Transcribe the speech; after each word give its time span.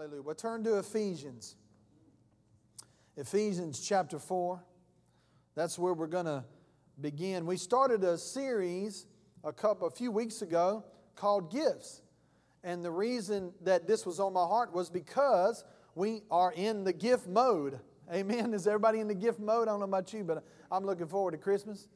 Hallelujah. 0.00 0.22
Well, 0.22 0.34
turn 0.34 0.64
to 0.64 0.78
Ephesians. 0.78 1.56
Ephesians 3.18 3.80
chapter 3.80 4.18
4. 4.18 4.64
That's 5.54 5.78
where 5.78 5.92
we're 5.92 6.06
going 6.06 6.24
to 6.24 6.42
begin. 6.98 7.44
We 7.44 7.58
started 7.58 8.02
a 8.02 8.16
series 8.16 9.04
a 9.44 9.52
couple 9.52 9.86
a 9.86 9.90
few 9.90 10.10
weeks 10.10 10.40
ago 10.40 10.84
called 11.16 11.52
Gifts. 11.52 12.00
And 12.64 12.82
the 12.82 12.90
reason 12.90 13.52
that 13.60 13.86
this 13.86 14.06
was 14.06 14.20
on 14.20 14.32
my 14.32 14.40
heart 14.46 14.72
was 14.72 14.88
because 14.88 15.64
we 15.94 16.22
are 16.30 16.54
in 16.54 16.82
the 16.82 16.94
gift 16.94 17.28
mode. 17.28 17.78
Amen. 18.10 18.54
Is 18.54 18.66
everybody 18.66 19.00
in 19.00 19.08
the 19.08 19.14
gift 19.14 19.38
mode? 19.38 19.68
I 19.68 19.72
don't 19.72 19.80
know 19.80 19.84
about 19.84 20.14
you, 20.14 20.24
but 20.24 20.42
I'm 20.72 20.86
looking 20.86 21.08
forward 21.08 21.32
to 21.32 21.36
Christmas. 21.36 21.88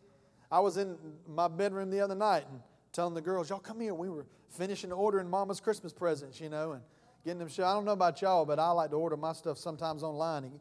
I 0.50 0.60
was 0.60 0.76
in 0.76 0.98
my 1.26 1.48
bedroom 1.48 1.88
the 1.88 2.00
other 2.00 2.14
night 2.14 2.44
and 2.50 2.60
telling 2.92 3.14
the 3.14 3.22
girls, 3.22 3.48
y'all 3.48 3.60
come 3.60 3.80
here. 3.80 3.94
We 3.94 4.10
were 4.10 4.26
finishing 4.50 4.92
ordering 4.92 5.30
mama's 5.30 5.58
Christmas 5.58 5.94
presents, 5.94 6.38
you 6.38 6.50
know, 6.50 6.72
and 6.72 6.82
getting 7.24 7.38
them 7.38 7.48
show. 7.48 7.64
I 7.64 7.72
don't 7.72 7.84
know 7.84 7.92
about 7.92 8.20
y'all, 8.20 8.44
but 8.44 8.58
I 8.58 8.70
like 8.70 8.90
to 8.90 8.96
order 8.96 9.16
my 9.16 9.32
stuff 9.32 9.58
sometimes 9.58 10.02
online. 10.02 10.60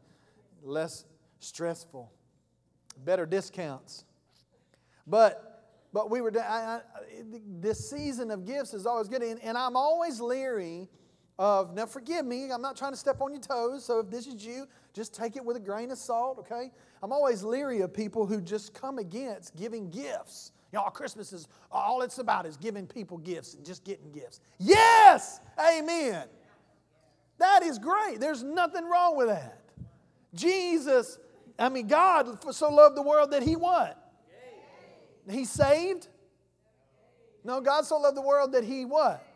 Less 0.62 1.04
stressful, 1.40 2.10
better 3.04 3.26
discounts. 3.26 4.04
But 5.06 5.50
but 5.92 6.10
we 6.10 6.20
were 6.20 6.32
I, 6.40 6.40
I, 6.40 6.80
this 7.60 7.88
season 7.90 8.30
of 8.30 8.46
gifts 8.46 8.74
is 8.74 8.86
always 8.86 9.08
good, 9.08 9.22
and, 9.22 9.40
and 9.44 9.56
I'm 9.56 9.76
always 9.76 10.20
leery 10.20 10.88
of 11.38 11.74
now. 11.74 11.86
Forgive 11.86 12.24
me, 12.24 12.50
I'm 12.50 12.62
not 12.62 12.76
trying 12.76 12.92
to 12.92 12.98
step 12.98 13.20
on 13.20 13.32
your 13.32 13.42
toes. 13.42 13.84
So 13.84 14.00
if 14.00 14.10
this 14.10 14.26
is 14.26 14.44
you, 14.44 14.66
just 14.94 15.14
take 15.14 15.36
it 15.36 15.44
with 15.44 15.56
a 15.56 15.60
grain 15.60 15.90
of 15.90 15.98
salt. 15.98 16.38
Okay, 16.38 16.70
I'm 17.02 17.12
always 17.12 17.44
leery 17.44 17.82
of 17.82 17.92
people 17.92 18.26
who 18.26 18.40
just 18.40 18.72
come 18.72 18.98
against 18.98 19.54
giving 19.54 19.90
gifts. 19.90 20.52
Y'all, 20.72 20.90
Christmas 20.90 21.32
is 21.32 21.46
all 21.70 22.02
it's 22.02 22.18
about 22.18 22.46
is 22.46 22.56
giving 22.56 22.86
people 22.86 23.18
gifts 23.18 23.54
and 23.54 23.64
just 23.64 23.84
getting 23.84 24.10
gifts. 24.10 24.40
Yes, 24.58 25.40
Amen. 25.60 26.24
That 27.38 27.62
is 27.62 27.78
great. 27.78 28.20
There's 28.20 28.42
nothing 28.42 28.84
wrong 28.88 29.16
with 29.16 29.28
that. 29.28 29.60
Jesus, 30.34 31.18
I 31.58 31.68
mean, 31.68 31.86
God 31.86 32.54
so 32.54 32.70
loved 32.70 32.96
the 32.96 33.02
world 33.02 33.32
that 33.32 33.42
He 33.42 33.56
what? 33.56 34.00
He 35.28 35.44
saved? 35.44 36.08
No, 37.44 37.60
God 37.60 37.84
so 37.84 37.98
loved 37.98 38.16
the 38.16 38.22
world 38.22 38.52
that 38.52 38.64
He 38.64 38.84
what? 38.84 39.26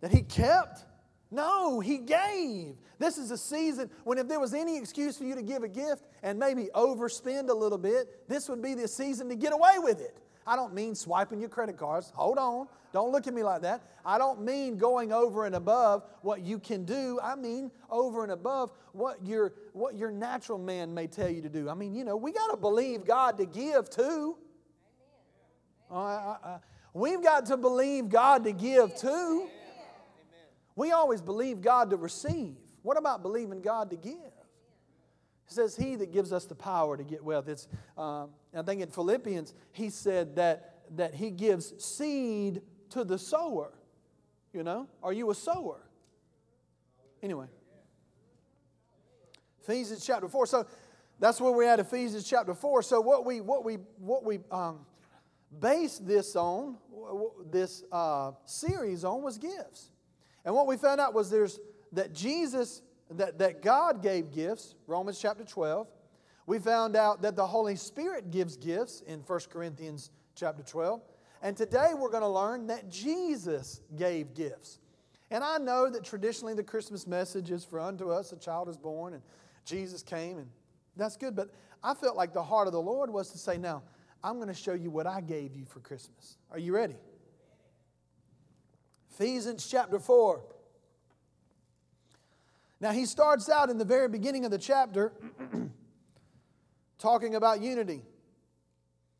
That 0.00 0.10
He 0.10 0.22
kept? 0.22 0.84
No, 1.30 1.80
He 1.80 1.98
gave. 1.98 2.76
This 2.98 3.18
is 3.18 3.30
a 3.30 3.38
season 3.38 3.90
when 4.04 4.18
if 4.18 4.28
there 4.28 4.40
was 4.40 4.54
any 4.54 4.76
excuse 4.76 5.16
for 5.16 5.24
you 5.24 5.34
to 5.34 5.42
give 5.42 5.62
a 5.62 5.68
gift 5.68 6.04
and 6.22 6.38
maybe 6.38 6.68
overspend 6.74 7.48
a 7.48 7.54
little 7.54 7.78
bit, 7.78 8.28
this 8.28 8.48
would 8.48 8.62
be 8.62 8.74
the 8.74 8.88
season 8.88 9.28
to 9.28 9.36
get 9.36 9.52
away 9.52 9.78
with 9.78 10.00
it. 10.00 10.18
I 10.48 10.56
don't 10.56 10.72
mean 10.72 10.94
swiping 10.94 11.40
your 11.40 11.50
credit 11.50 11.76
cards. 11.76 12.10
Hold 12.14 12.38
on. 12.38 12.68
Don't 12.94 13.12
look 13.12 13.26
at 13.26 13.34
me 13.34 13.42
like 13.42 13.60
that. 13.62 13.82
I 14.02 14.16
don't 14.16 14.40
mean 14.40 14.78
going 14.78 15.12
over 15.12 15.44
and 15.44 15.54
above 15.54 16.04
what 16.22 16.40
you 16.40 16.58
can 16.58 16.86
do. 16.86 17.20
I 17.22 17.36
mean 17.36 17.70
over 17.90 18.22
and 18.22 18.32
above 18.32 18.72
what 18.92 19.18
your, 19.26 19.52
what 19.74 19.94
your 19.94 20.10
natural 20.10 20.56
man 20.56 20.94
may 20.94 21.06
tell 21.06 21.28
you 21.28 21.42
to 21.42 21.50
do. 21.50 21.68
I 21.68 21.74
mean, 21.74 21.94
you 21.94 22.02
know, 22.02 22.16
we 22.16 22.32
got 22.32 22.50
to 22.50 22.56
believe 22.56 23.04
God 23.04 23.36
to 23.36 23.44
give 23.44 23.90
too. 23.90 24.38
Uh, 25.90 25.94
uh, 25.94 26.36
uh, 26.42 26.58
we've 26.94 27.22
got 27.22 27.44
to 27.46 27.58
believe 27.58 28.08
God 28.08 28.44
to 28.44 28.52
give 28.52 28.96
too. 28.96 29.48
We 30.76 30.92
always 30.92 31.20
believe 31.20 31.60
God 31.60 31.90
to 31.90 31.96
receive. 31.96 32.56
What 32.80 32.96
about 32.96 33.20
believing 33.20 33.60
God 33.60 33.90
to 33.90 33.96
give? 33.96 34.14
He 34.14 35.54
says, 35.54 35.76
He 35.76 35.96
that 35.96 36.10
gives 36.10 36.32
us 36.32 36.46
the 36.46 36.54
power 36.54 36.96
to 36.96 37.04
get 37.04 37.22
wealth. 37.22 37.48
It's, 37.48 37.68
um, 37.98 38.30
I 38.56 38.62
think 38.62 38.80
in 38.80 38.88
Philippians, 38.88 39.54
he 39.72 39.90
said 39.90 40.36
that, 40.36 40.74
that 40.96 41.14
He 41.14 41.30
gives 41.30 41.72
seed 41.82 42.62
to 42.90 43.04
the 43.04 43.18
sower. 43.18 43.72
You 44.52 44.62
know? 44.62 44.88
Are 45.02 45.12
you 45.12 45.30
a 45.30 45.34
sower? 45.34 45.80
Anyway. 47.22 47.46
Ephesians 49.62 50.04
chapter 50.04 50.28
4. 50.28 50.46
So 50.46 50.66
that's 51.18 51.40
where 51.40 51.52
we're 51.52 51.68
at, 51.68 51.78
Ephesians 51.78 52.28
chapter 52.28 52.54
4. 52.54 52.82
So 52.82 53.00
what 53.00 53.26
we, 53.26 53.40
what 53.40 53.64
we, 53.64 53.74
what 53.98 54.24
we 54.24 54.38
um, 54.50 54.86
based 55.60 56.06
this 56.06 56.36
on, 56.36 56.78
this 57.50 57.84
uh, 57.92 58.32
series 58.46 59.04
on, 59.04 59.22
was 59.22 59.36
gifts. 59.36 59.90
And 60.44 60.54
what 60.54 60.66
we 60.66 60.76
found 60.76 61.00
out 61.00 61.12
was 61.12 61.30
there's 61.30 61.58
that 61.92 62.14
Jesus 62.14 62.80
that, 63.10 63.38
that 63.38 63.62
God 63.62 64.02
gave 64.02 64.32
gifts, 64.32 64.74
Romans 64.86 65.18
chapter 65.18 65.44
12. 65.44 65.86
We 66.48 66.58
found 66.58 66.96
out 66.96 67.20
that 67.20 67.36
the 67.36 67.46
Holy 67.46 67.76
Spirit 67.76 68.30
gives 68.30 68.56
gifts 68.56 69.02
in 69.06 69.20
1 69.20 69.40
Corinthians 69.50 70.10
chapter 70.34 70.62
12. 70.62 71.02
And 71.42 71.54
today 71.54 71.90
we're 71.94 72.08
going 72.08 72.22
to 72.22 72.28
learn 72.28 72.68
that 72.68 72.88
Jesus 72.88 73.82
gave 73.96 74.32
gifts. 74.32 74.78
And 75.30 75.44
I 75.44 75.58
know 75.58 75.90
that 75.90 76.04
traditionally 76.04 76.54
the 76.54 76.62
Christmas 76.62 77.06
message 77.06 77.50
is 77.50 77.66
for 77.66 77.78
unto 77.78 78.10
us 78.10 78.32
a 78.32 78.36
child 78.36 78.70
is 78.70 78.78
born 78.78 79.12
and 79.12 79.22
Jesus 79.66 80.02
came, 80.02 80.38
and 80.38 80.48
that's 80.96 81.18
good. 81.18 81.36
But 81.36 81.50
I 81.84 81.92
felt 81.92 82.16
like 82.16 82.32
the 82.32 82.42
heart 82.42 82.66
of 82.66 82.72
the 82.72 82.80
Lord 82.80 83.10
was 83.10 83.28
to 83.32 83.36
say, 83.36 83.58
now, 83.58 83.82
I'm 84.24 84.36
going 84.36 84.48
to 84.48 84.54
show 84.54 84.72
you 84.72 84.88
what 84.88 85.06
I 85.06 85.20
gave 85.20 85.54
you 85.54 85.66
for 85.66 85.80
Christmas. 85.80 86.38
Are 86.50 86.58
you 86.58 86.74
ready? 86.74 86.96
Ephesians 89.10 89.68
chapter 89.70 89.98
4. 89.98 90.40
Now, 92.80 92.92
he 92.92 93.04
starts 93.04 93.50
out 93.50 93.68
in 93.68 93.76
the 93.76 93.84
very 93.84 94.08
beginning 94.08 94.46
of 94.46 94.50
the 94.50 94.56
chapter 94.56 95.12
talking 96.98 97.34
about 97.34 97.60
unity. 97.60 98.02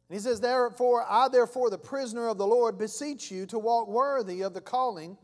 And 0.09 0.17
he 0.17 0.19
says, 0.19 0.41
Therefore, 0.41 1.05
I, 1.09 1.29
therefore, 1.29 1.71
the 1.71 1.79
prisoner 1.79 2.29
of 2.29 2.39
the 2.39 2.47
Lord, 2.47 2.79
beseech 2.79 3.31
you 3.31 3.47
to 3.47 3.59
walk 3.59 3.89
worthy 3.89 4.43
of 4.43 4.55
the 4.55 4.61
calling 4.61 5.17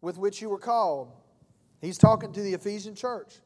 with 0.00 0.18
which 0.18 0.40
you 0.40 0.48
were 0.48 0.58
called. 0.58 1.12
He's 1.80 1.98
talking 1.98 2.32
to 2.32 2.42
the 2.42 2.54
Ephesian 2.54 2.94
church 2.94 3.36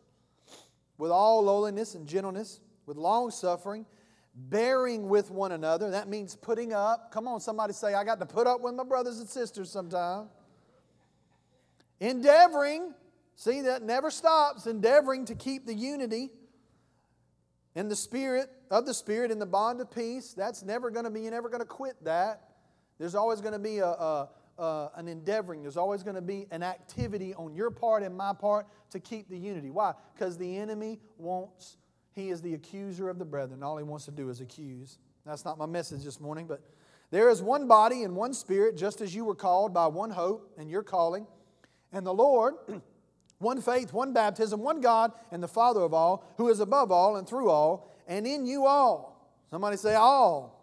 with 0.99 1.11
all 1.11 1.43
lowliness 1.43 1.95
and 1.95 2.07
gentleness, 2.07 2.61
with 2.87 2.97
long 2.97 3.31
suffering, 3.31 3.87
bearing 4.35 5.09
with 5.09 5.31
one 5.31 5.53
another. 5.53 5.91
That 5.91 6.09
means 6.09 6.35
putting 6.35 6.73
up. 6.73 7.11
Come 7.11 7.29
on, 7.29 7.41
somebody 7.41 7.73
say, 7.73 7.95
I 7.95 8.05
got 8.05 8.21
to 8.21 8.27
put 8.27 8.47
up 8.47 8.61
with 8.61 8.75
my 8.75 8.85
brothers 8.85 9.19
and 9.19 9.29
sisters 9.29 9.71
sometime. 9.71 10.29
Endeavoring 12.01 12.95
See, 13.35 13.63
that 13.63 13.83
never 13.83 14.11
stops, 14.11 14.67
endeavoring 14.67 15.25
to 15.27 15.35
keep 15.35 15.67
the 15.67 15.75
unity 15.75 16.31
in 17.75 17.89
the 17.89 17.97
spirit 17.97 18.51
of 18.71 18.87
the 18.87 18.95
spirit 18.95 19.31
in 19.31 19.39
the 19.39 19.47
bond 19.47 19.81
of 19.81 19.91
peace. 19.91 20.35
That's 20.35 20.63
never 20.63 20.91
going 20.91 21.05
to 21.05 21.11
be, 21.11 21.23
you're 21.23 21.31
never 21.31 21.49
going 21.49 21.61
to 21.63 21.67
quit 21.67 22.03
that. 22.05 22.51
There's 22.99 23.15
always 23.15 23.41
going 23.41 23.55
to 23.55 23.59
be 23.59 23.79
a, 23.79 23.87
a, 23.87 24.29
a, 24.59 24.91
an 24.97 25.09
endeavoring, 25.09 25.63
there's 25.63 25.77
always 25.77 26.03
going 26.03 26.17
to 26.17 26.23
be 26.23 26.47
an 26.51 26.63
activity 26.63 27.35
on 27.35 27.55
your 27.55 27.71
part 27.71 28.03
and 28.03 28.17
my 28.17 28.33
part 28.33 28.67
to 28.91 29.01
keep 29.01 29.29
the 29.29 29.39
unity. 29.39 29.71
Why? 29.71 29.95
Because 30.15 30.37
the 30.37 30.57
enemy 30.57 31.01
wants, 31.19 31.79
he 32.15 32.31
is 32.31 32.43
the 32.43 32.55
accuser 32.55 33.09
of 33.09 33.19
the 33.19 33.25
brethren. 33.25 33.63
All 33.63 33.77
he 33.77 33.85
wants 33.85 34.05
to 34.07 34.11
do 34.11 34.29
is 34.29 34.41
accuse. 34.41 34.99
That's 35.25 35.45
not 35.45 35.59
my 35.59 35.67
message 35.67 36.05
this 36.05 36.21
morning, 36.21 36.47
but 36.47 36.61
there 37.11 37.29
is 37.29 37.43
one 37.43 37.69
body 37.69 38.03
and 38.05 38.17
one 38.17 38.33
spirit, 38.33 38.77
just 38.77 39.01
as 39.01 39.15
you 39.15 39.25
were 39.25 39.35
called 39.35 39.75
by 39.75 39.87
one 39.87 40.11
hope 40.11 40.53
and 40.59 40.71
your 40.71 40.83
calling. 40.83 41.27
And 41.93 42.07
the 42.07 42.15
Lord, 42.15 42.55
one 43.43 43.61
faith, 43.61 43.93
one 43.93 44.13
baptism, 44.13 44.61
one 44.61 44.81
God, 44.81 45.13
and 45.31 45.43
the 45.43 45.49
Father 45.49 45.81
of 45.81 45.93
all, 45.93 46.25
who 46.37 46.49
is 46.49 46.61
above 46.61 46.91
all 46.91 47.17
and 47.17 47.29
through 47.29 47.51
all, 47.51 47.91
and 48.07 48.27
in 48.27 48.47
you 48.47 48.67
all. 48.67 49.31
Somebody 49.51 49.77
say, 49.77 49.95
all. 49.95 50.63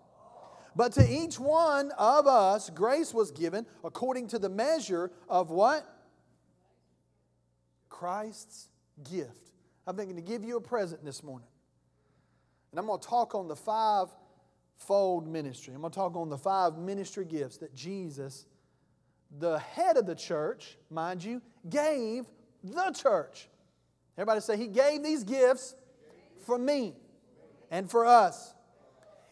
But 0.75 0.93
to 0.93 1.07
each 1.07 1.39
one 1.39 1.91
of 1.97 2.25
us, 2.25 2.69
grace 2.69 3.13
was 3.13 3.31
given 3.31 3.65
according 3.83 4.27
to 4.29 4.39
the 4.39 4.49
measure 4.49 5.11
of 5.27 5.51
what? 5.51 5.85
Christ's 7.89 8.69
gift. 9.03 9.51
I'm 9.85 9.95
thinking 9.95 10.15
to 10.15 10.21
give 10.21 10.43
you 10.43 10.57
a 10.57 10.61
present 10.61 11.03
this 11.03 11.23
morning. 11.23 11.47
And 12.71 12.79
I'm 12.79 12.85
going 12.85 12.99
to 12.99 13.07
talk 13.07 13.35
on 13.35 13.47
the 13.47 13.55
five 13.55 14.07
fold 14.77 15.27
ministry. 15.27 15.73
I'm 15.73 15.81
going 15.81 15.91
to 15.91 15.99
talk 15.99 16.15
on 16.15 16.29
the 16.29 16.37
five 16.37 16.77
ministry 16.77 17.25
gifts 17.25 17.57
that 17.57 17.75
Jesus, 17.75 18.45
the 19.39 19.59
head 19.59 19.97
of 19.97 20.05
the 20.05 20.15
church, 20.15 20.77
mind 20.89 21.23
you, 21.23 21.41
gave 21.69 22.25
the 22.63 22.91
church. 22.91 23.47
Everybody 24.17 24.41
say, 24.41 24.57
He 24.57 24.67
gave 24.67 25.03
these 25.03 25.23
gifts 25.23 25.75
for 26.45 26.57
me 26.57 26.93
and 27.71 27.89
for 27.89 28.05
us. 28.05 28.53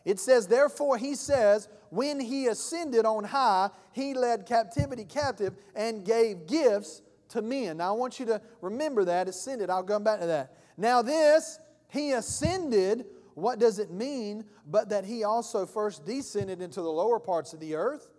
It 0.06 0.19
says, 0.19 0.48
Therefore, 0.48 0.98
He 0.98 1.16
says, 1.16 1.68
when 1.90 2.19
He 2.19 2.48
ascended 2.48 3.06
on 3.06 3.25
high, 3.25 3.69
He 3.92 4.13
led 4.13 4.46
captivity 4.46 5.04
captive 5.04 5.56
and 5.75 6.06
gave 6.06 6.48
gifts 6.48 7.01
to 7.30 7.42
men. 7.42 7.78
Now, 7.78 7.94
I 7.94 7.98
want 7.98 8.19
you 8.19 8.25
to 8.28 8.42
remember 8.62 9.04
that, 9.06 9.28
ascended. 9.28 9.69
I'll 9.69 9.84
come 9.84 10.04
back 10.04 10.22
to 10.22 10.28
that. 10.28 10.56
Now, 10.78 11.01
this, 11.01 11.60
He 11.90 12.13
ascended, 12.13 13.06
what 13.34 13.60
does 13.60 13.80
it 13.80 13.92
mean? 13.92 14.46
But 14.66 14.90
that 14.90 15.04
He 15.04 15.25
also 15.25 15.66
first 15.66 16.06
descended 16.06 16.62
into 16.62 16.81
the 16.81 16.90
lower 16.90 17.19
parts 17.19 17.54
of 17.54 17.60
the 17.60 17.75
earth. 17.75 18.10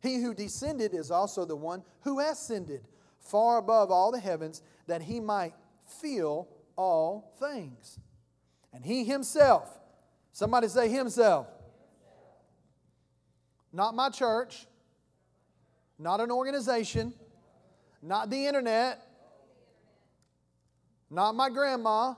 He 0.00 0.20
who 0.20 0.34
descended 0.34 0.94
is 0.94 1.12
also 1.12 1.44
the 1.44 1.54
one 1.54 1.84
who 2.00 2.18
ascended 2.18 2.82
far 3.22 3.58
above 3.58 3.90
all 3.90 4.12
the 4.12 4.20
heavens, 4.20 4.62
that 4.86 5.02
he 5.02 5.20
might 5.20 5.54
fill 6.00 6.48
all 6.76 7.32
things. 7.38 7.98
And 8.72 8.84
he 8.84 9.04
himself, 9.04 9.68
somebody 10.32 10.68
say 10.68 10.88
himself, 10.88 11.46
not 13.72 13.94
my 13.94 14.10
church, 14.10 14.66
not 15.98 16.20
an 16.20 16.30
organization, 16.30 17.14
not 18.02 18.28
the 18.28 18.46
internet, 18.46 19.00
not 21.10 21.34
my 21.34 21.48
grandma, 21.48 22.14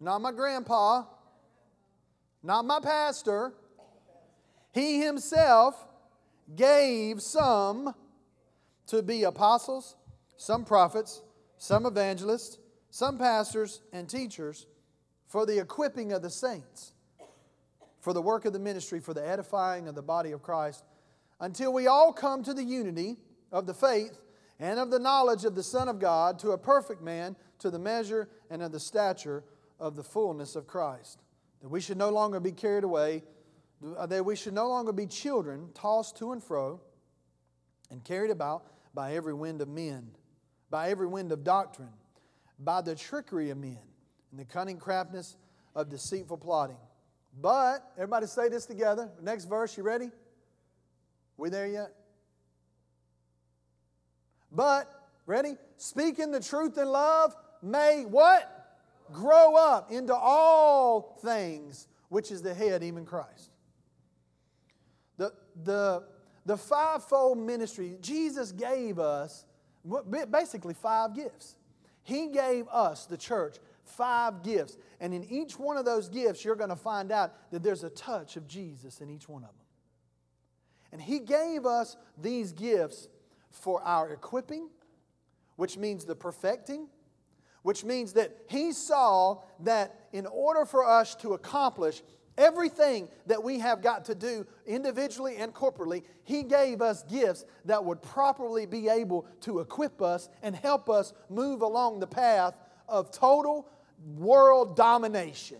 not 0.00 0.20
my 0.20 0.32
grandpa, 0.32 1.04
not 2.42 2.64
my 2.64 2.80
pastor. 2.80 3.52
He 4.72 5.00
himself 5.00 5.86
gave 6.56 7.20
some 7.20 7.94
to 8.90 9.02
be 9.02 9.22
apostles, 9.22 9.94
some 10.36 10.64
prophets, 10.64 11.22
some 11.58 11.86
evangelists, 11.86 12.58
some 12.90 13.18
pastors 13.18 13.82
and 13.92 14.08
teachers 14.08 14.66
for 15.28 15.46
the 15.46 15.60
equipping 15.60 16.12
of 16.12 16.22
the 16.22 16.30
saints, 16.30 16.92
for 18.00 18.12
the 18.12 18.22
work 18.22 18.44
of 18.44 18.52
the 18.52 18.58
ministry, 18.58 18.98
for 18.98 19.14
the 19.14 19.26
edifying 19.26 19.86
of 19.86 19.94
the 19.94 20.02
body 20.02 20.32
of 20.32 20.42
Christ, 20.42 20.84
until 21.38 21.72
we 21.72 21.86
all 21.86 22.12
come 22.12 22.42
to 22.42 22.52
the 22.52 22.64
unity 22.64 23.16
of 23.52 23.66
the 23.66 23.74
faith 23.74 24.18
and 24.58 24.80
of 24.80 24.90
the 24.90 24.98
knowledge 24.98 25.44
of 25.44 25.54
the 25.54 25.62
Son 25.62 25.88
of 25.88 26.00
God, 26.00 26.40
to 26.40 26.50
a 26.50 26.58
perfect 26.58 27.00
man, 27.00 27.36
to 27.60 27.70
the 27.70 27.78
measure 27.78 28.28
and 28.50 28.60
of 28.60 28.72
the 28.72 28.80
stature 28.80 29.44
of 29.78 29.94
the 29.94 30.02
fullness 30.02 30.56
of 30.56 30.66
Christ. 30.66 31.22
That 31.62 31.68
we 31.68 31.80
should 31.80 31.96
no 31.96 32.10
longer 32.10 32.40
be 32.40 32.52
carried 32.52 32.84
away, 32.84 33.22
that 33.80 34.24
we 34.24 34.34
should 34.34 34.54
no 34.54 34.68
longer 34.68 34.92
be 34.92 35.06
children 35.06 35.68
tossed 35.74 36.16
to 36.18 36.32
and 36.32 36.42
fro 36.42 36.80
and 37.90 38.02
carried 38.02 38.30
about 38.30 38.64
by 38.94 39.14
every 39.14 39.34
wind 39.34 39.60
of 39.60 39.68
men, 39.68 40.10
by 40.70 40.90
every 40.90 41.06
wind 41.06 41.32
of 41.32 41.44
doctrine, 41.44 41.92
by 42.58 42.80
the 42.80 42.94
trickery 42.94 43.50
of 43.50 43.58
men, 43.58 43.78
and 44.30 44.40
the 44.40 44.44
cunning 44.44 44.78
craftiness 44.78 45.36
of 45.74 45.88
deceitful 45.88 46.38
plotting. 46.38 46.76
But, 47.40 47.90
everybody 47.96 48.26
say 48.26 48.48
this 48.48 48.66
together. 48.66 49.10
Next 49.22 49.44
verse, 49.44 49.76
you 49.76 49.82
ready? 49.82 50.10
We 51.36 51.48
there 51.48 51.66
yet? 51.66 51.92
But, 54.52 54.90
ready? 55.26 55.54
Speaking 55.76 56.32
the 56.32 56.40
truth 56.40 56.76
in 56.76 56.88
love 56.88 57.34
may 57.62 58.04
what? 58.04 58.56
Grow 59.12 59.56
up 59.56 59.90
into 59.90 60.14
all 60.14 61.18
things, 61.22 61.88
which 62.08 62.30
is 62.30 62.42
the 62.42 62.54
head, 62.54 62.82
even 62.82 63.04
Christ. 63.04 63.50
The, 65.16 65.32
the, 65.64 66.04
the 66.46 66.56
fivefold 66.56 67.38
ministry, 67.38 67.96
Jesus 68.00 68.52
gave 68.52 68.98
us 68.98 69.44
basically 70.30 70.74
five 70.74 71.14
gifts. 71.14 71.56
He 72.02 72.28
gave 72.28 72.66
us, 72.68 73.06
the 73.06 73.16
church, 73.16 73.56
five 73.84 74.42
gifts. 74.42 74.76
And 75.00 75.12
in 75.12 75.24
each 75.24 75.58
one 75.58 75.76
of 75.76 75.84
those 75.84 76.08
gifts, 76.08 76.44
you're 76.44 76.56
going 76.56 76.70
to 76.70 76.76
find 76.76 77.12
out 77.12 77.50
that 77.50 77.62
there's 77.62 77.84
a 77.84 77.90
touch 77.90 78.36
of 78.36 78.48
Jesus 78.48 79.00
in 79.00 79.10
each 79.10 79.28
one 79.28 79.42
of 79.42 79.50
them. 79.50 79.66
And 80.92 81.00
He 81.00 81.20
gave 81.20 81.66
us 81.66 81.96
these 82.20 82.52
gifts 82.52 83.08
for 83.50 83.82
our 83.82 84.10
equipping, 84.10 84.68
which 85.56 85.76
means 85.76 86.04
the 86.04 86.16
perfecting, 86.16 86.88
which 87.62 87.84
means 87.84 88.14
that 88.14 88.36
He 88.48 88.72
saw 88.72 89.42
that 89.60 90.08
in 90.12 90.26
order 90.26 90.64
for 90.64 90.84
us 90.84 91.14
to 91.16 91.34
accomplish 91.34 92.02
everything 92.40 93.08
that 93.26 93.42
we 93.44 93.58
have 93.60 93.82
got 93.82 94.06
to 94.06 94.14
do 94.14 94.46
individually 94.66 95.36
and 95.36 95.54
corporately, 95.54 96.02
He 96.24 96.42
gave 96.42 96.80
us 96.82 97.02
gifts 97.04 97.44
that 97.66 97.84
would 97.84 98.02
properly 98.02 98.66
be 98.66 98.88
able 98.88 99.26
to 99.42 99.60
equip 99.60 100.02
us 100.02 100.28
and 100.42 100.56
help 100.56 100.88
us 100.88 101.12
move 101.28 101.62
along 101.62 102.00
the 102.00 102.06
path 102.06 102.54
of 102.88 103.10
total 103.10 103.68
world 104.16 104.76
domination. 104.76 105.58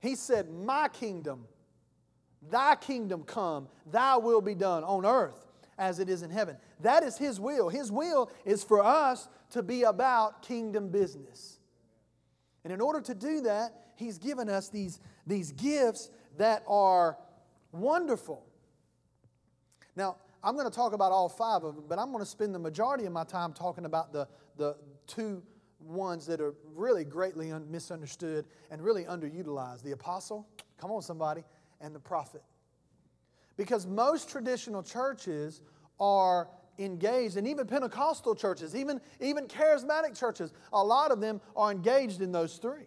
He 0.00 0.14
said, 0.14 0.50
My 0.50 0.88
kingdom, 0.88 1.46
thy 2.50 2.76
kingdom 2.76 3.22
come, 3.24 3.68
thy 3.90 4.16
will 4.16 4.40
be 4.40 4.54
done 4.54 4.84
on 4.84 5.04
earth 5.04 5.46
as 5.78 5.98
it 5.98 6.08
is 6.08 6.22
in 6.22 6.30
heaven. 6.30 6.56
That 6.80 7.02
is 7.02 7.18
His 7.18 7.38
will. 7.38 7.68
His 7.68 7.92
will 7.92 8.30
is 8.44 8.64
for 8.64 8.82
us 8.82 9.28
to 9.50 9.62
be 9.62 9.82
about 9.82 10.42
kingdom 10.42 10.88
business. 10.88 11.58
And 12.66 12.72
in 12.72 12.80
order 12.80 13.00
to 13.00 13.14
do 13.14 13.42
that, 13.42 13.92
He's 13.94 14.18
given 14.18 14.48
us 14.48 14.68
these, 14.70 14.98
these 15.24 15.52
gifts 15.52 16.10
that 16.36 16.64
are 16.66 17.16
wonderful. 17.70 18.44
Now, 19.94 20.16
I'm 20.42 20.56
going 20.56 20.68
to 20.68 20.74
talk 20.74 20.92
about 20.92 21.12
all 21.12 21.28
five 21.28 21.62
of 21.62 21.76
them, 21.76 21.84
but 21.88 22.00
I'm 22.00 22.10
going 22.10 22.24
to 22.24 22.28
spend 22.28 22.52
the 22.52 22.58
majority 22.58 23.04
of 23.04 23.12
my 23.12 23.22
time 23.22 23.52
talking 23.52 23.84
about 23.84 24.12
the, 24.12 24.26
the 24.56 24.74
two 25.06 25.44
ones 25.78 26.26
that 26.26 26.40
are 26.40 26.54
really 26.74 27.04
greatly 27.04 27.52
misunderstood 27.70 28.46
and 28.72 28.82
really 28.82 29.04
underutilized 29.04 29.84
the 29.84 29.92
apostle, 29.92 30.48
come 30.76 30.90
on, 30.90 31.02
somebody, 31.02 31.44
and 31.80 31.94
the 31.94 32.00
prophet. 32.00 32.42
Because 33.56 33.86
most 33.86 34.28
traditional 34.28 34.82
churches 34.82 35.62
are 36.00 36.48
engaged, 36.78 37.36
and 37.36 37.46
even 37.46 37.66
Pentecostal 37.66 38.34
churches, 38.34 38.74
even, 38.74 39.00
even 39.20 39.46
charismatic 39.46 40.18
churches, 40.18 40.52
a 40.72 40.82
lot 40.82 41.10
of 41.10 41.20
them 41.20 41.40
are 41.56 41.70
engaged 41.70 42.20
in 42.20 42.32
those 42.32 42.56
three. 42.56 42.86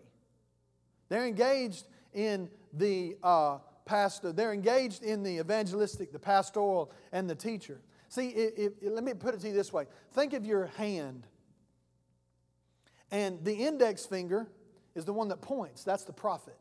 They're 1.09 1.25
engaged 1.25 1.88
in 2.13 2.50
the 2.74 3.18
uh, 3.24 3.57
pastor, 3.86 4.31
they're 4.31 4.53
engaged 4.53 5.03
in 5.03 5.24
the 5.24 5.39
evangelistic, 5.39 6.12
the 6.12 6.19
pastoral, 6.19 6.91
and 7.12 7.30
the 7.30 7.36
teacher. 7.36 7.81
See, 8.09 8.30
if, 8.30 8.74
if, 8.81 8.91
let 8.91 9.03
me 9.03 9.13
put 9.13 9.33
it 9.36 9.41
to 9.41 9.47
you 9.47 9.53
this 9.53 9.74
way 9.74 9.86
think 10.13 10.33
of 10.33 10.45
your 10.45 10.68
hand, 10.77 11.27
and 13.12 13.44
the 13.44 13.53
index 13.53 14.06
finger 14.06 14.47
is 14.95 15.06
the 15.06 15.13
one 15.13 15.27
that 15.30 15.41
points. 15.41 15.83
That's 15.83 16.03
the 16.03 16.13
prophet. 16.13 16.57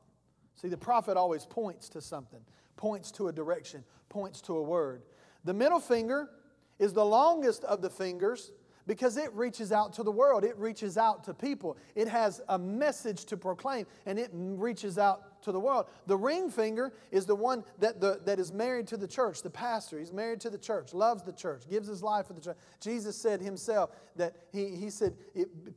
See, 0.56 0.68
the 0.68 0.76
prophet 0.76 1.16
always 1.16 1.44
points 1.46 1.88
to 1.90 2.00
something, 2.00 2.40
points 2.76 3.10
to 3.12 3.28
a 3.28 3.32
direction, 3.32 3.84
points 4.08 4.40
to 4.42 4.56
a 4.56 4.62
word. 4.62 5.02
The 5.44 5.54
middle 5.54 5.80
finger 5.80 6.30
is 6.78 6.92
the 6.92 7.04
longest 7.04 7.64
of 7.64 7.82
the 7.82 7.90
fingers 7.90 8.52
because 8.86 9.18
it 9.18 9.32
reaches 9.34 9.70
out 9.70 9.92
to 9.92 10.02
the 10.02 10.10
world, 10.10 10.44
it 10.44 10.56
reaches 10.56 10.96
out 10.96 11.22
to 11.24 11.34
people. 11.34 11.76
It 11.94 12.08
has 12.08 12.40
a 12.48 12.58
message 12.58 13.26
to 13.26 13.36
proclaim 13.36 13.86
and 14.06 14.18
it 14.18 14.30
reaches 14.32 14.96
out 14.98 15.37
to 15.42 15.52
the 15.52 15.60
world. 15.60 15.86
The 16.06 16.16
ring 16.16 16.50
finger 16.50 16.92
is 17.10 17.26
the 17.26 17.34
one 17.34 17.64
that, 17.78 18.00
the, 18.00 18.20
that 18.24 18.38
is 18.38 18.52
married 18.52 18.86
to 18.88 18.96
the 18.96 19.08
church, 19.08 19.42
the 19.42 19.50
pastor. 19.50 19.98
He's 19.98 20.12
married 20.12 20.40
to 20.40 20.50
the 20.50 20.58
church, 20.58 20.94
loves 20.94 21.22
the 21.22 21.32
church, 21.32 21.62
gives 21.68 21.88
his 21.88 22.02
life 22.02 22.26
for 22.26 22.32
the 22.32 22.40
church. 22.40 22.56
Jesus 22.80 23.16
said 23.16 23.40
himself 23.40 23.90
that 24.16 24.34
he, 24.52 24.76
he 24.76 24.90
said, 24.90 25.16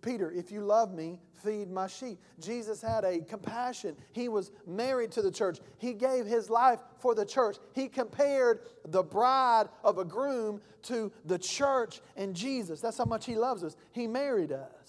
Peter, 0.01 0.31
if 0.31 0.51
you 0.51 0.61
love 0.61 0.93
me, 0.93 1.19
feed 1.43 1.71
my 1.71 1.87
sheep. 1.87 2.19
Jesus 2.39 2.81
had 2.81 3.03
a 3.03 3.19
compassion. 3.19 3.95
He 4.11 4.29
was 4.29 4.51
married 4.67 5.11
to 5.13 5.21
the 5.21 5.31
church. 5.31 5.59
He 5.77 5.93
gave 5.93 6.25
his 6.25 6.49
life 6.49 6.79
for 6.99 7.15
the 7.15 7.25
church. 7.25 7.57
He 7.73 7.87
compared 7.87 8.61
the 8.85 9.03
bride 9.03 9.69
of 9.83 9.97
a 9.97 10.05
groom 10.05 10.61
to 10.83 11.11
the 11.25 11.37
church 11.37 12.01
and 12.15 12.35
Jesus. 12.35 12.81
That's 12.81 12.97
how 12.97 13.05
much 13.05 13.25
he 13.25 13.35
loves 13.35 13.63
us. 13.63 13.75
He 13.91 14.07
married 14.07 14.51
us. 14.51 14.80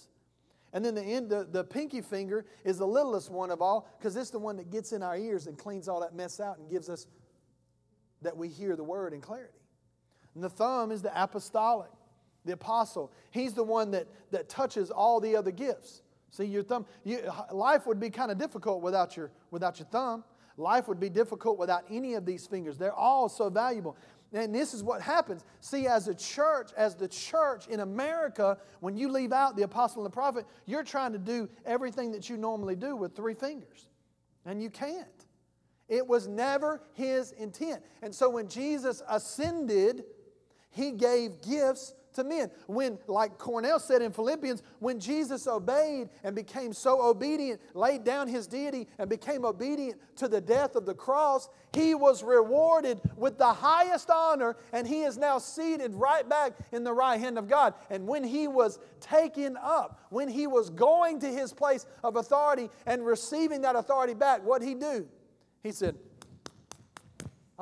And 0.72 0.84
then 0.84 0.94
the, 0.94 1.02
end, 1.02 1.28
the, 1.28 1.46
the 1.50 1.64
pinky 1.64 2.00
finger 2.00 2.46
is 2.64 2.78
the 2.78 2.86
littlest 2.86 3.30
one 3.30 3.50
of 3.50 3.60
all 3.60 3.88
because 3.98 4.16
it's 4.16 4.30
the 4.30 4.38
one 4.38 4.56
that 4.56 4.70
gets 4.70 4.92
in 4.92 5.02
our 5.02 5.16
ears 5.16 5.46
and 5.46 5.58
cleans 5.58 5.88
all 5.88 6.00
that 6.00 6.14
mess 6.14 6.40
out 6.40 6.58
and 6.58 6.70
gives 6.70 6.88
us 6.88 7.06
that 8.22 8.36
we 8.36 8.48
hear 8.48 8.76
the 8.76 8.84
word 8.84 9.12
in 9.12 9.20
clarity. 9.20 9.58
And 10.34 10.42
the 10.42 10.48
thumb 10.48 10.90
is 10.90 11.02
the 11.02 11.12
apostolic, 11.20 11.90
the 12.44 12.52
apostle. 12.52 13.12
He's 13.30 13.52
the 13.52 13.64
one 13.64 13.90
that, 13.90 14.06
that 14.30 14.48
touches 14.48 14.90
all 14.90 15.20
the 15.20 15.36
other 15.36 15.50
gifts. 15.50 16.02
See, 16.30 16.44
your 16.44 16.62
thumb, 16.62 16.86
you, 17.04 17.20
life 17.50 17.86
would 17.86 18.00
be 18.00 18.08
kind 18.08 18.30
of 18.30 18.38
difficult 18.38 18.80
without 18.80 19.16
your, 19.16 19.30
without 19.50 19.78
your 19.78 19.86
thumb. 19.88 20.24
Life 20.56 20.88
would 20.88 21.00
be 21.00 21.10
difficult 21.10 21.58
without 21.58 21.84
any 21.90 22.14
of 22.14 22.24
these 22.24 22.46
fingers. 22.46 22.78
They're 22.78 22.94
all 22.94 23.28
so 23.28 23.50
valuable. 23.50 23.96
And 24.32 24.54
this 24.54 24.72
is 24.72 24.82
what 24.82 25.02
happens. 25.02 25.44
See, 25.60 25.86
as 25.86 26.08
a 26.08 26.14
church, 26.14 26.70
as 26.76 26.94
the 26.94 27.08
church 27.08 27.68
in 27.68 27.80
America, 27.80 28.58
when 28.80 28.96
you 28.96 29.08
leave 29.08 29.32
out 29.32 29.56
the 29.56 29.62
apostle 29.62 30.02
and 30.02 30.10
the 30.10 30.14
prophet, 30.14 30.46
you're 30.64 30.84
trying 30.84 31.12
to 31.12 31.18
do 31.18 31.48
everything 31.66 32.12
that 32.12 32.30
you 32.30 32.36
normally 32.38 32.74
do 32.74 32.96
with 32.96 33.14
three 33.14 33.34
fingers. 33.34 33.88
And 34.46 34.62
you 34.62 34.70
can't. 34.70 35.06
It 35.88 36.06
was 36.06 36.26
never 36.26 36.82
his 36.94 37.32
intent. 37.32 37.82
And 38.00 38.14
so 38.14 38.30
when 38.30 38.48
Jesus 38.48 39.02
ascended, 39.08 40.04
he 40.70 40.92
gave 40.92 41.42
gifts 41.42 41.92
to 42.12 42.24
men. 42.24 42.50
When, 42.66 42.98
like 43.06 43.38
Cornell 43.38 43.78
said 43.78 44.02
in 44.02 44.12
Philippians, 44.12 44.62
when 44.78 45.00
Jesus 45.00 45.46
obeyed 45.46 46.08
and 46.24 46.34
became 46.34 46.72
so 46.72 47.02
obedient, 47.02 47.60
laid 47.74 48.04
down 48.04 48.28
his 48.28 48.46
deity 48.46 48.88
and 48.98 49.08
became 49.08 49.44
obedient 49.44 50.00
to 50.16 50.28
the 50.28 50.40
death 50.40 50.76
of 50.76 50.86
the 50.86 50.94
cross, 50.94 51.48
he 51.74 51.94
was 51.94 52.22
rewarded 52.22 53.00
with 53.16 53.38
the 53.38 53.52
highest 53.52 54.10
honor, 54.10 54.56
and 54.72 54.86
he 54.86 55.02
is 55.02 55.16
now 55.16 55.38
seated 55.38 55.94
right 55.94 56.28
back 56.28 56.52
in 56.70 56.84
the 56.84 56.92
right 56.92 57.18
hand 57.18 57.38
of 57.38 57.48
God. 57.48 57.74
And 57.90 58.06
when 58.06 58.24
he 58.24 58.46
was 58.48 58.78
taken 59.00 59.56
up, 59.56 60.06
when 60.10 60.28
he 60.28 60.46
was 60.46 60.70
going 60.70 61.20
to 61.20 61.28
his 61.28 61.52
place 61.52 61.86
of 62.04 62.16
authority 62.16 62.68
and 62.86 63.04
receiving 63.04 63.62
that 63.62 63.76
authority 63.76 64.14
back, 64.14 64.44
what 64.44 64.62
he 64.62 64.74
do? 64.74 65.08
He 65.62 65.72
said, 65.72 65.96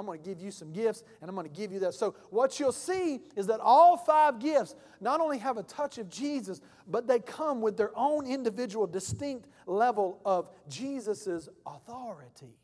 I'm 0.00 0.06
going 0.06 0.20
to 0.20 0.28
give 0.28 0.40
you 0.40 0.50
some 0.50 0.72
gifts 0.72 1.04
and 1.20 1.28
I'm 1.28 1.36
going 1.36 1.48
to 1.48 1.54
give 1.54 1.72
you 1.72 1.78
that. 1.80 1.94
So, 1.94 2.14
what 2.30 2.58
you'll 2.58 2.72
see 2.72 3.20
is 3.36 3.46
that 3.48 3.60
all 3.60 3.96
five 3.96 4.38
gifts 4.38 4.74
not 5.00 5.20
only 5.20 5.38
have 5.38 5.58
a 5.58 5.62
touch 5.62 5.98
of 5.98 6.08
Jesus, 6.08 6.60
but 6.88 7.06
they 7.06 7.20
come 7.20 7.60
with 7.60 7.76
their 7.76 7.92
own 7.94 8.26
individual, 8.26 8.86
distinct 8.86 9.46
level 9.66 10.20
of 10.24 10.48
Jesus' 10.68 11.48
authority. 11.66 12.56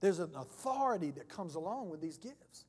There's 0.00 0.18
an 0.18 0.32
authority 0.34 1.12
that 1.12 1.28
comes 1.28 1.54
along 1.54 1.90
with 1.90 2.00
these 2.00 2.18
gifts. 2.18 2.64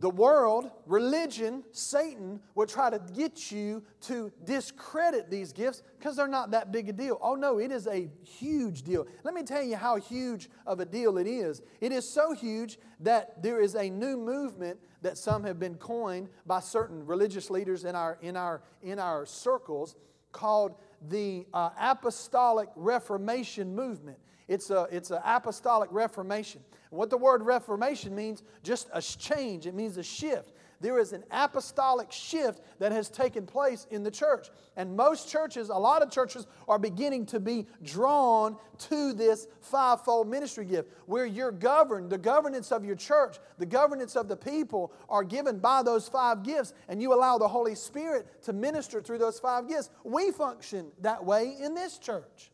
The 0.00 0.08
world, 0.08 0.70
religion, 0.86 1.62
Satan 1.72 2.40
will 2.54 2.64
try 2.64 2.88
to 2.88 2.98
get 3.14 3.52
you 3.52 3.82
to 4.02 4.32
discredit 4.44 5.30
these 5.30 5.52
gifts 5.52 5.82
because 5.98 6.16
they're 6.16 6.26
not 6.26 6.52
that 6.52 6.72
big 6.72 6.88
a 6.88 6.92
deal. 6.92 7.18
Oh 7.20 7.34
no, 7.34 7.58
it 7.58 7.70
is 7.70 7.86
a 7.86 8.08
huge 8.22 8.82
deal. 8.82 9.06
Let 9.24 9.34
me 9.34 9.42
tell 9.42 9.62
you 9.62 9.76
how 9.76 9.96
huge 9.96 10.48
of 10.66 10.80
a 10.80 10.86
deal 10.86 11.18
it 11.18 11.26
is. 11.26 11.60
It 11.82 11.92
is 11.92 12.08
so 12.08 12.32
huge 12.32 12.78
that 13.00 13.42
there 13.42 13.60
is 13.60 13.74
a 13.74 13.90
new 13.90 14.16
movement 14.16 14.80
that 15.02 15.18
some 15.18 15.44
have 15.44 15.58
been 15.58 15.74
coined 15.74 16.30
by 16.46 16.60
certain 16.60 17.04
religious 17.04 17.50
leaders 17.50 17.84
in 17.84 17.94
our, 17.94 18.18
in 18.22 18.38
our, 18.38 18.62
in 18.80 18.98
our 18.98 19.26
circles 19.26 19.96
called 20.32 20.76
the 21.08 21.46
uh, 21.52 21.70
Apostolic 21.78 22.70
Reformation 22.74 23.74
Movement. 23.74 24.18
It's 24.50 24.68
an 24.68 24.86
it's 24.90 25.12
a 25.12 25.22
apostolic 25.24 25.90
reformation. 25.92 26.60
what 26.90 27.08
the 27.08 27.16
word 27.16 27.44
reformation 27.44 28.16
means, 28.16 28.42
just 28.64 28.90
a 28.92 29.00
change, 29.00 29.64
it 29.68 29.74
means 29.74 29.96
a 29.96 30.02
shift. 30.02 30.50
There 30.80 30.98
is 30.98 31.12
an 31.12 31.22
apostolic 31.30 32.10
shift 32.10 32.60
that 32.80 32.90
has 32.90 33.08
taken 33.08 33.46
place 33.46 33.86
in 33.92 34.02
the 34.02 34.10
church. 34.10 34.48
And 34.76 34.96
most 34.96 35.30
churches, 35.30 35.68
a 35.68 35.74
lot 35.76 36.02
of 36.02 36.10
churches, 36.10 36.48
are 36.66 36.80
beginning 36.80 37.26
to 37.26 37.38
be 37.38 37.66
drawn 37.84 38.56
to 38.88 39.12
this 39.12 39.46
fivefold 39.60 40.26
ministry 40.26 40.64
gift, 40.64 40.90
where 41.06 41.26
you're 41.26 41.52
governed, 41.52 42.10
the 42.10 42.18
governance 42.18 42.72
of 42.72 42.84
your 42.84 42.96
church, 42.96 43.38
the 43.58 43.66
governance 43.66 44.16
of 44.16 44.26
the 44.26 44.36
people 44.36 44.92
are 45.08 45.22
given 45.22 45.60
by 45.60 45.84
those 45.84 46.08
five 46.08 46.42
gifts, 46.42 46.74
and 46.88 47.00
you 47.00 47.14
allow 47.14 47.38
the 47.38 47.46
Holy 47.46 47.76
Spirit 47.76 48.42
to 48.42 48.52
minister 48.52 49.00
through 49.00 49.18
those 49.18 49.38
five 49.38 49.68
gifts. 49.68 49.90
We 50.02 50.32
function 50.32 50.90
that 51.02 51.24
way 51.24 51.56
in 51.60 51.74
this 51.74 51.98
church. 51.98 52.50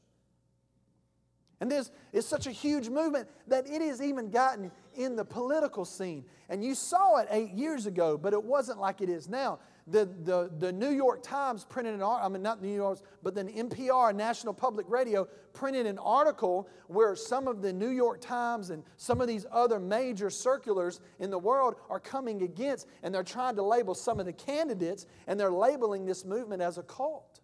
And 1.61 1.71
this 1.71 1.91
is 2.13 2.27
such 2.27 2.47
a 2.47 2.51
huge 2.51 2.91
movement 2.91 3.29
that 3.47 3.67
it 3.67 3.81
has 3.81 4.03
even 4.03 4.31
gotten 4.31 4.71
in 4.95 5.17
the 5.17 5.25
political 5.25 5.87
scene. 5.87 6.25
And 6.51 6.63
you 6.63 6.75
saw 6.75 7.17
it 7.17 7.29
eight 7.31 7.53
years 7.53 7.87
ago, 7.87 8.19
but 8.19 8.35
it 8.35 8.43
wasn't 8.43 8.79
like 8.79 9.01
it 9.01 9.09
is 9.09 9.29
now. 9.29 9.59
The, 9.87 10.05
the, 10.25 10.51
the 10.59 10.73
New 10.73 10.91
York 10.91 11.23
Times 11.23 11.65
printed 11.65 11.95
an 11.95 12.03
article, 12.03 12.27
I 12.27 12.29
mean, 12.29 12.43
not 12.43 12.61
the 12.61 12.67
New 12.67 12.75
York, 12.75 12.99
but 13.23 13.35
then 13.35 13.49
NPR, 13.49 14.15
National 14.15 14.53
Public 14.53 14.87
Radio, 14.89 15.29
printed 15.55 15.87
an 15.87 15.99
article 15.99 16.69
where 16.89 17.15
some 17.15 17.47
of 17.47 17.63
the 17.63 17.73
New 17.73 17.91
York 17.91 18.21
Times 18.21 18.71
and 18.71 18.83
some 18.97 19.21
of 19.21 19.29
these 19.29 19.47
other 19.51 19.79
major 19.79 20.29
circulars 20.29 21.01
in 21.21 21.31
the 21.31 21.39
world 21.39 21.77
are 21.89 22.01
coming 22.01 22.43
against, 22.43 22.89
and 23.03 23.15
they're 23.15 23.23
trying 23.23 23.55
to 23.57 23.63
label 23.63 23.95
some 23.95 24.19
of 24.19 24.27
the 24.27 24.33
candidates, 24.33 25.07
and 25.27 25.39
they're 25.39 25.53
labeling 25.53 26.05
this 26.05 26.25
movement 26.25 26.61
as 26.61 26.79
a 26.79 26.83
cult. 26.83 27.41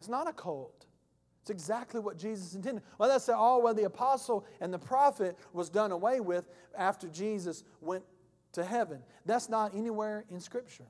It's 0.00 0.08
not 0.08 0.26
a 0.26 0.32
cult. 0.32 0.86
It's 1.42 1.50
exactly 1.50 1.98
what 1.98 2.16
Jesus 2.16 2.54
intended. 2.54 2.84
Well, 2.98 3.08
that's 3.08 3.28
all 3.28 3.62
well, 3.62 3.74
the 3.74 3.84
apostle 3.84 4.46
and 4.60 4.72
the 4.72 4.78
prophet 4.78 5.36
was 5.52 5.68
done 5.68 5.90
away 5.90 6.20
with 6.20 6.48
after 6.78 7.08
Jesus 7.08 7.64
went 7.80 8.04
to 8.52 8.64
heaven. 8.64 9.02
That's 9.26 9.48
not 9.48 9.74
anywhere 9.74 10.24
in 10.30 10.38
Scripture. 10.38 10.86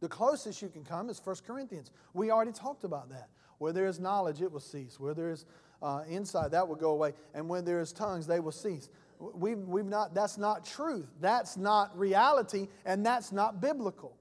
The 0.00 0.08
closest 0.08 0.60
you 0.60 0.68
can 0.68 0.82
come 0.82 1.08
is 1.08 1.20
1 1.22 1.36
Corinthians. 1.46 1.92
We 2.14 2.32
already 2.32 2.52
talked 2.52 2.82
about 2.82 3.10
that. 3.10 3.28
Where 3.58 3.72
there 3.72 3.86
is 3.86 4.00
knowledge, 4.00 4.42
it 4.42 4.50
will 4.50 4.58
cease. 4.58 4.98
Where 4.98 5.14
there 5.14 5.30
is 5.30 5.44
uh, 5.82 6.02
insight, 6.08 6.50
that 6.50 6.66
will 6.66 6.76
go 6.76 6.90
away. 6.90 7.12
And 7.32 7.48
when 7.48 7.64
there 7.64 7.80
is 7.80 7.92
tongues, 7.92 8.26
they 8.26 8.40
will 8.40 8.50
cease. 8.50 8.88
We've, 9.20 9.58
we've 9.58 9.86
not, 9.86 10.14
that's 10.14 10.38
not 10.38 10.64
truth. 10.64 11.06
That's 11.20 11.56
not 11.56 11.96
reality, 11.96 12.68
and 12.84 13.04
that's 13.04 13.30
not 13.30 13.60
biblical. 13.60 14.16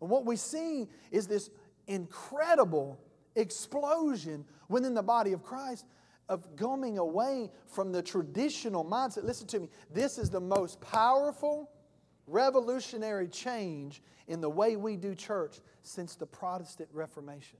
And 0.00 0.10
what 0.10 0.24
we 0.24 0.34
see 0.34 0.88
is 1.10 1.28
this 1.28 1.50
incredible 1.86 2.98
explosion 3.36 4.44
within 4.68 4.94
the 4.94 5.02
body 5.02 5.32
of 5.32 5.42
Christ 5.42 5.86
of 6.28 6.56
going 6.56 6.98
away 6.98 7.50
from 7.66 7.92
the 7.92 8.02
traditional 8.02 8.84
mindset. 8.84 9.24
Listen 9.24 9.46
to 9.48 9.60
me. 9.60 9.68
This 9.92 10.18
is 10.18 10.30
the 10.30 10.40
most 10.40 10.80
powerful, 10.80 11.70
revolutionary 12.26 13.28
change 13.28 14.02
in 14.28 14.40
the 14.40 14.48
way 14.48 14.76
we 14.76 14.96
do 14.96 15.14
church 15.14 15.60
since 15.82 16.14
the 16.14 16.26
Protestant 16.26 16.88
Reformation. 16.92 17.58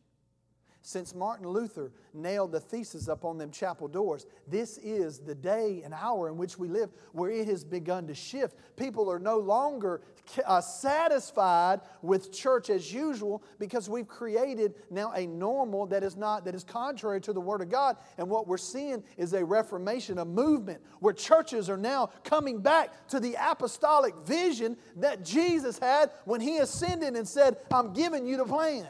Since 0.85 1.15
Martin 1.15 1.47
Luther 1.47 1.93
nailed 2.13 2.51
the 2.51 2.59
thesis 2.59 3.09
up 3.09 3.25
on 3.25 3.39
them 3.39 3.53
chapel 3.53 3.87
doors, 3.87 4.27
this 4.49 4.79
is 4.79 5.21
the 5.21 5.35
day 5.35 5.81
and 5.85 5.95
hour 5.95 6.29
in 6.29 6.37
which 6.37 6.59
we 6.59 6.69
live 6.69 6.91
where 7.13 7.31
it 7.31 7.47
has 7.47 7.63
begun 7.63 8.09
to 8.09 8.15
shift. 8.17 8.57
People 8.77 9.09
are 9.09 9.21
no 9.21 9.39
longer 9.39 10.01
uh, 10.45 10.61
satisfied 10.61 11.83
with 12.03 12.33
church 12.33 12.69
as 12.69 12.93
usual 12.93 13.45
because 13.61 13.89
we've 13.89 14.09
created 14.09 14.75
now 14.91 15.13
a 15.13 15.25
normal 15.25 15.87
that 15.87 16.03
is 16.03 16.17
not 16.17 16.45
that 16.47 16.55
is 16.55 16.65
contrary 16.65 17.21
to 17.21 17.33
the 17.33 17.41
word 17.41 17.61
of 17.61 17.71
God. 17.71 17.97
And 18.19 18.29
what 18.29 18.49
we're 18.49 18.59
seeing 18.59 19.05
is 19.17 19.35
a 19.35 19.45
reformation 19.45 20.19
a 20.19 20.25
movement 20.25 20.81
where 20.99 21.15
churches 21.15 21.71
are 21.71 21.77
now 21.77 22.11
coming 22.25 22.61
back 22.61 23.07
to 23.09 23.21
the 23.21 23.37
apostolic 23.41 24.17
vision 24.27 24.77
that 24.97 25.25
Jesus 25.25 25.79
had 25.79 26.11
when 26.25 26.41
he 26.41 26.59
ascended 26.59 27.15
and 27.15 27.27
said 27.27 27.59
I'm 27.73 27.93
giving 27.93 28.27
you 28.27 28.37
the 28.37 28.45
plan 28.45 28.89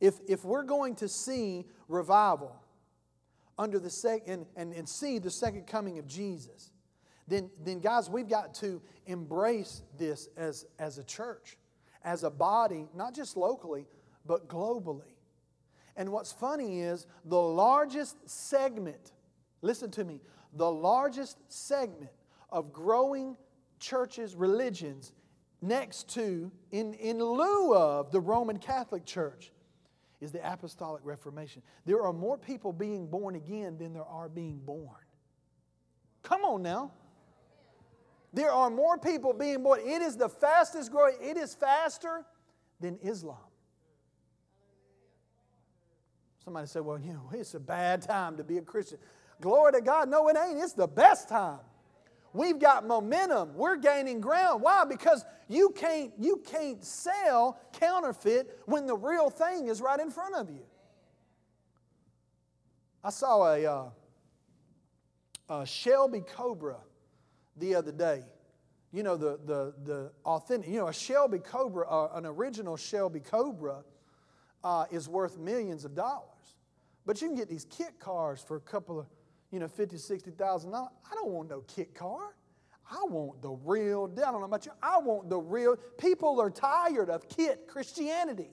if, 0.00 0.14
if 0.28 0.44
we're 0.44 0.62
going 0.64 0.94
to 0.96 1.08
see 1.08 1.66
revival 1.88 2.54
under 3.58 3.78
the 3.78 3.90
sec- 3.90 4.28
and, 4.28 4.46
and, 4.56 4.72
and 4.72 4.88
see 4.88 5.18
the 5.18 5.30
second 5.30 5.66
coming 5.66 5.98
of 5.98 6.06
Jesus, 6.06 6.70
then, 7.28 7.50
then 7.64 7.80
guys, 7.80 8.08
we've 8.08 8.28
got 8.28 8.54
to 8.54 8.80
embrace 9.06 9.82
this 9.98 10.28
as, 10.36 10.66
as 10.78 10.98
a 10.98 11.04
church, 11.04 11.56
as 12.04 12.22
a 12.22 12.30
body, 12.30 12.86
not 12.94 13.14
just 13.14 13.36
locally, 13.36 13.86
but 14.24 14.48
globally. 14.48 15.14
And 15.96 16.12
what's 16.12 16.32
funny 16.32 16.80
is 16.80 17.06
the 17.24 17.40
largest 17.40 18.16
segment, 18.28 19.12
listen 19.62 19.90
to 19.92 20.04
me, 20.04 20.20
the 20.52 20.70
largest 20.70 21.38
segment 21.48 22.10
of 22.50 22.72
growing 22.72 23.36
churches, 23.80 24.34
religions, 24.34 25.12
next 25.62 26.08
to, 26.10 26.52
in, 26.70 26.94
in 26.94 27.18
lieu 27.18 27.74
of 27.74 28.12
the 28.12 28.20
Roman 28.20 28.58
Catholic 28.58 29.04
Church, 29.04 29.50
is 30.20 30.32
the 30.32 30.52
apostolic 30.52 31.02
reformation. 31.04 31.62
There 31.84 32.02
are 32.02 32.12
more 32.12 32.38
people 32.38 32.72
being 32.72 33.06
born 33.06 33.34
again 33.34 33.76
than 33.78 33.92
there 33.92 34.04
are 34.04 34.28
being 34.28 34.58
born. 34.58 34.96
Come 36.22 36.44
on 36.44 36.62
now. 36.62 36.92
There 38.32 38.50
are 38.50 38.70
more 38.70 38.98
people 38.98 39.32
being 39.32 39.62
born. 39.62 39.80
It 39.80 40.02
is 40.02 40.16
the 40.16 40.28
fastest 40.28 40.90
growing, 40.90 41.16
it 41.20 41.36
is 41.36 41.54
faster 41.54 42.24
than 42.80 42.98
Islam. 43.02 43.36
Somebody 46.44 46.66
said, 46.68 46.82
well, 46.82 46.98
you 46.98 47.12
know, 47.12 47.30
it's 47.32 47.54
a 47.54 47.60
bad 47.60 48.02
time 48.02 48.36
to 48.36 48.44
be 48.44 48.58
a 48.58 48.62
Christian. 48.62 48.98
Glory 49.40 49.72
to 49.72 49.80
God. 49.80 50.08
No, 50.08 50.28
it 50.28 50.36
ain't. 50.36 50.58
It's 50.58 50.74
the 50.74 50.86
best 50.86 51.28
time. 51.28 51.58
We've 52.36 52.58
got 52.58 52.86
momentum. 52.86 53.54
We're 53.54 53.78
gaining 53.78 54.20
ground. 54.20 54.60
Why? 54.62 54.84
Because 54.84 55.24
you 55.48 55.70
can't, 55.70 56.12
you 56.18 56.42
can't 56.46 56.84
sell 56.84 57.58
counterfeit 57.72 58.60
when 58.66 58.86
the 58.86 58.94
real 58.94 59.30
thing 59.30 59.68
is 59.68 59.80
right 59.80 59.98
in 59.98 60.10
front 60.10 60.34
of 60.34 60.50
you. 60.50 60.60
I 63.02 63.08
saw 63.08 63.54
a, 63.54 63.64
uh, 63.64 63.84
a 65.48 65.66
Shelby 65.66 66.20
Cobra 66.20 66.76
the 67.56 67.74
other 67.74 67.92
day. 67.92 68.22
You 68.92 69.02
know, 69.02 69.16
the, 69.16 69.40
the, 69.46 69.74
the 69.84 70.12
authentic, 70.26 70.68
you 70.68 70.78
know, 70.78 70.88
a 70.88 70.92
Shelby 70.92 71.38
Cobra, 71.38 71.88
uh, 71.88 72.10
an 72.14 72.26
original 72.26 72.76
Shelby 72.76 73.20
Cobra 73.20 73.82
uh, 74.62 74.84
is 74.90 75.08
worth 75.08 75.38
millions 75.38 75.86
of 75.86 75.94
dollars. 75.94 76.26
But 77.06 77.22
you 77.22 77.28
can 77.28 77.36
get 77.36 77.48
these 77.48 77.64
kit 77.64 77.98
cars 77.98 78.44
for 78.46 78.56
a 78.56 78.60
couple 78.60 79.00
of 79.00 79.06
you 79.56 79.60
know, 79.60 79.68
fifty, 79.68 79.96
sixty 79.96 80.30
thousand 80.30 80.72
dollars. 80.72 80.90
I 81.10 81.14
don't 81.14 81.30
want 81.30 81.48
no 81.48 81.62
kit 81.62 81.94
car. 81.94 82.36
I 82.90 83.02
want 83.08 83.40
the 83.40 83.52
real 83.64 84.06
deal. 84.06 84.26
I 84.26 84.30
don't 84.30 84.40
know 84.40 84.46
about 84.46 84.66
you. 84.66 84.72
I 84.82 84.98
want 84.98 85.30
the 85.30 85.38
real. 85.38 85.76
People 85.96 86.38
are 86.42 86.50
tired 86.50 87.08
of 87.08 87.26
kit 87.26 87.66
Christianity. 87.66 88.50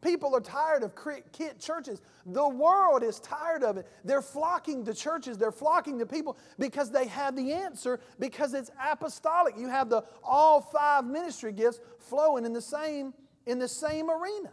People 0.00 0.34
are 0.34 0.40
tired 0.40 0.82
of 0.82 0.92
kit 1.30 1.60
churches. 1.60 2.02
The 2.26 2.48
world 2.48 3.04
is 3.04 3.20
tired 3.20 3.62
of 3.62 3.76
it. 3.76 3.86
They're 4.04 4.20
flocking 4.20 4.84
to 4.86 4.92
churches. 4.92 5.38
They're 5.38 5.52
flocking 5.52 6.00
to 6.00 6.06
people 6.06 6.36
because 6.58 6.90
they 6.90 7.06
have 7.06 7.36
the 7.36 7.52
answer 7.52 8.00
because 8.18 8.54
it's 8.54 8.72
apostolic. 8.84 9.56
You 9.56 9.68
have 9.68 9.88
the 9.88 10.02
all 10.24 10.60
five 10.60 11.04
ministry 11.04 11.52
gifts 11.52 11.78
flowing 12.00 12.44
in 12.44 12.52
the 12.52 12.60
same 12.60 13.14
in 13.46 13.60
the 13.60 13.68
same 13.68 14.10
arena. 14.10 14.50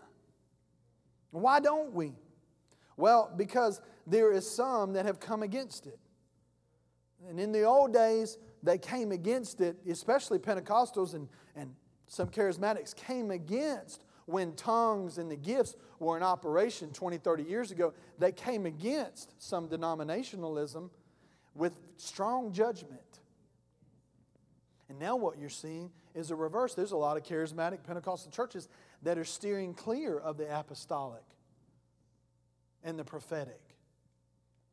Why 1.32 1.60
don't 1.60 1.92
we? 1.92 2.14
Well, 2.98 3.34
because 3.36 3.82
there 4.10 4.32
is 4.32 4.50
some 4.50 4.94
that 4.94 5.06
have 5.06 5.20
come 5.20 5.44
against 5.44 5.88
it. 5.88 6.00
And 7.28 7.40
in 7.40 7.52
the 7.52 7.64
old 7.64 7.94
days, 7.94 8.38
they 8.64 8.78
came 8.78 9.12
against 9.12 9.62
it, 9.62 9.78
especially 9.88 10.40
Pentecostals 10.40 11.14
and, 11.14 11.28
and 11.56 11.74
some 12.08 12.28
charismatics 12.30 12.96
came 12.96 13.32
against 13.32 14.04
when 14.26 14.54
tongues 14.54 15.18
and 15.18 15.30
the 15.30 15.36
gifts 15.36 15.76
were 16.00 16.18
in 16.18 16.24
operation 16.24 16.92
20, 16.92 17.18
30 17.18 17.44
years 17.44 17.72
ago. 17.72 17.94
They 18.18 18.32
came 18.32 18.66
against 18.66 19.34
some 19.42 19.68
denominationalism 19.68 20.90
with 21.56 21.78
strong 21.98 22.52
judgment. 22.52 23.02
And 24.88 24.98
now 24.98 25.16
what 25.16 25.38
you're 25.38 25.50
seeing 25.50 25.92
is 26.16 26.32
a 26.32 26.36
reverse. 26.36 26.74
There's 26.74 26.92
a 26.92 26.98
lot 26.98 27.18
of 27.18 27.24
charismatic 27.24 27.84
Pentecostal 27.84 28.32
churches 28.32 28.70
that 29.04 29.18
are 29.18 29.26
steering 29.26 29.74
clear 29.74 30.18
of 30.18 30.38
the 30.38 30.58
apostolic 30.58 31.24
and 32.84 32.98
the 32.98 33.04
prophetic. 33.04 33.69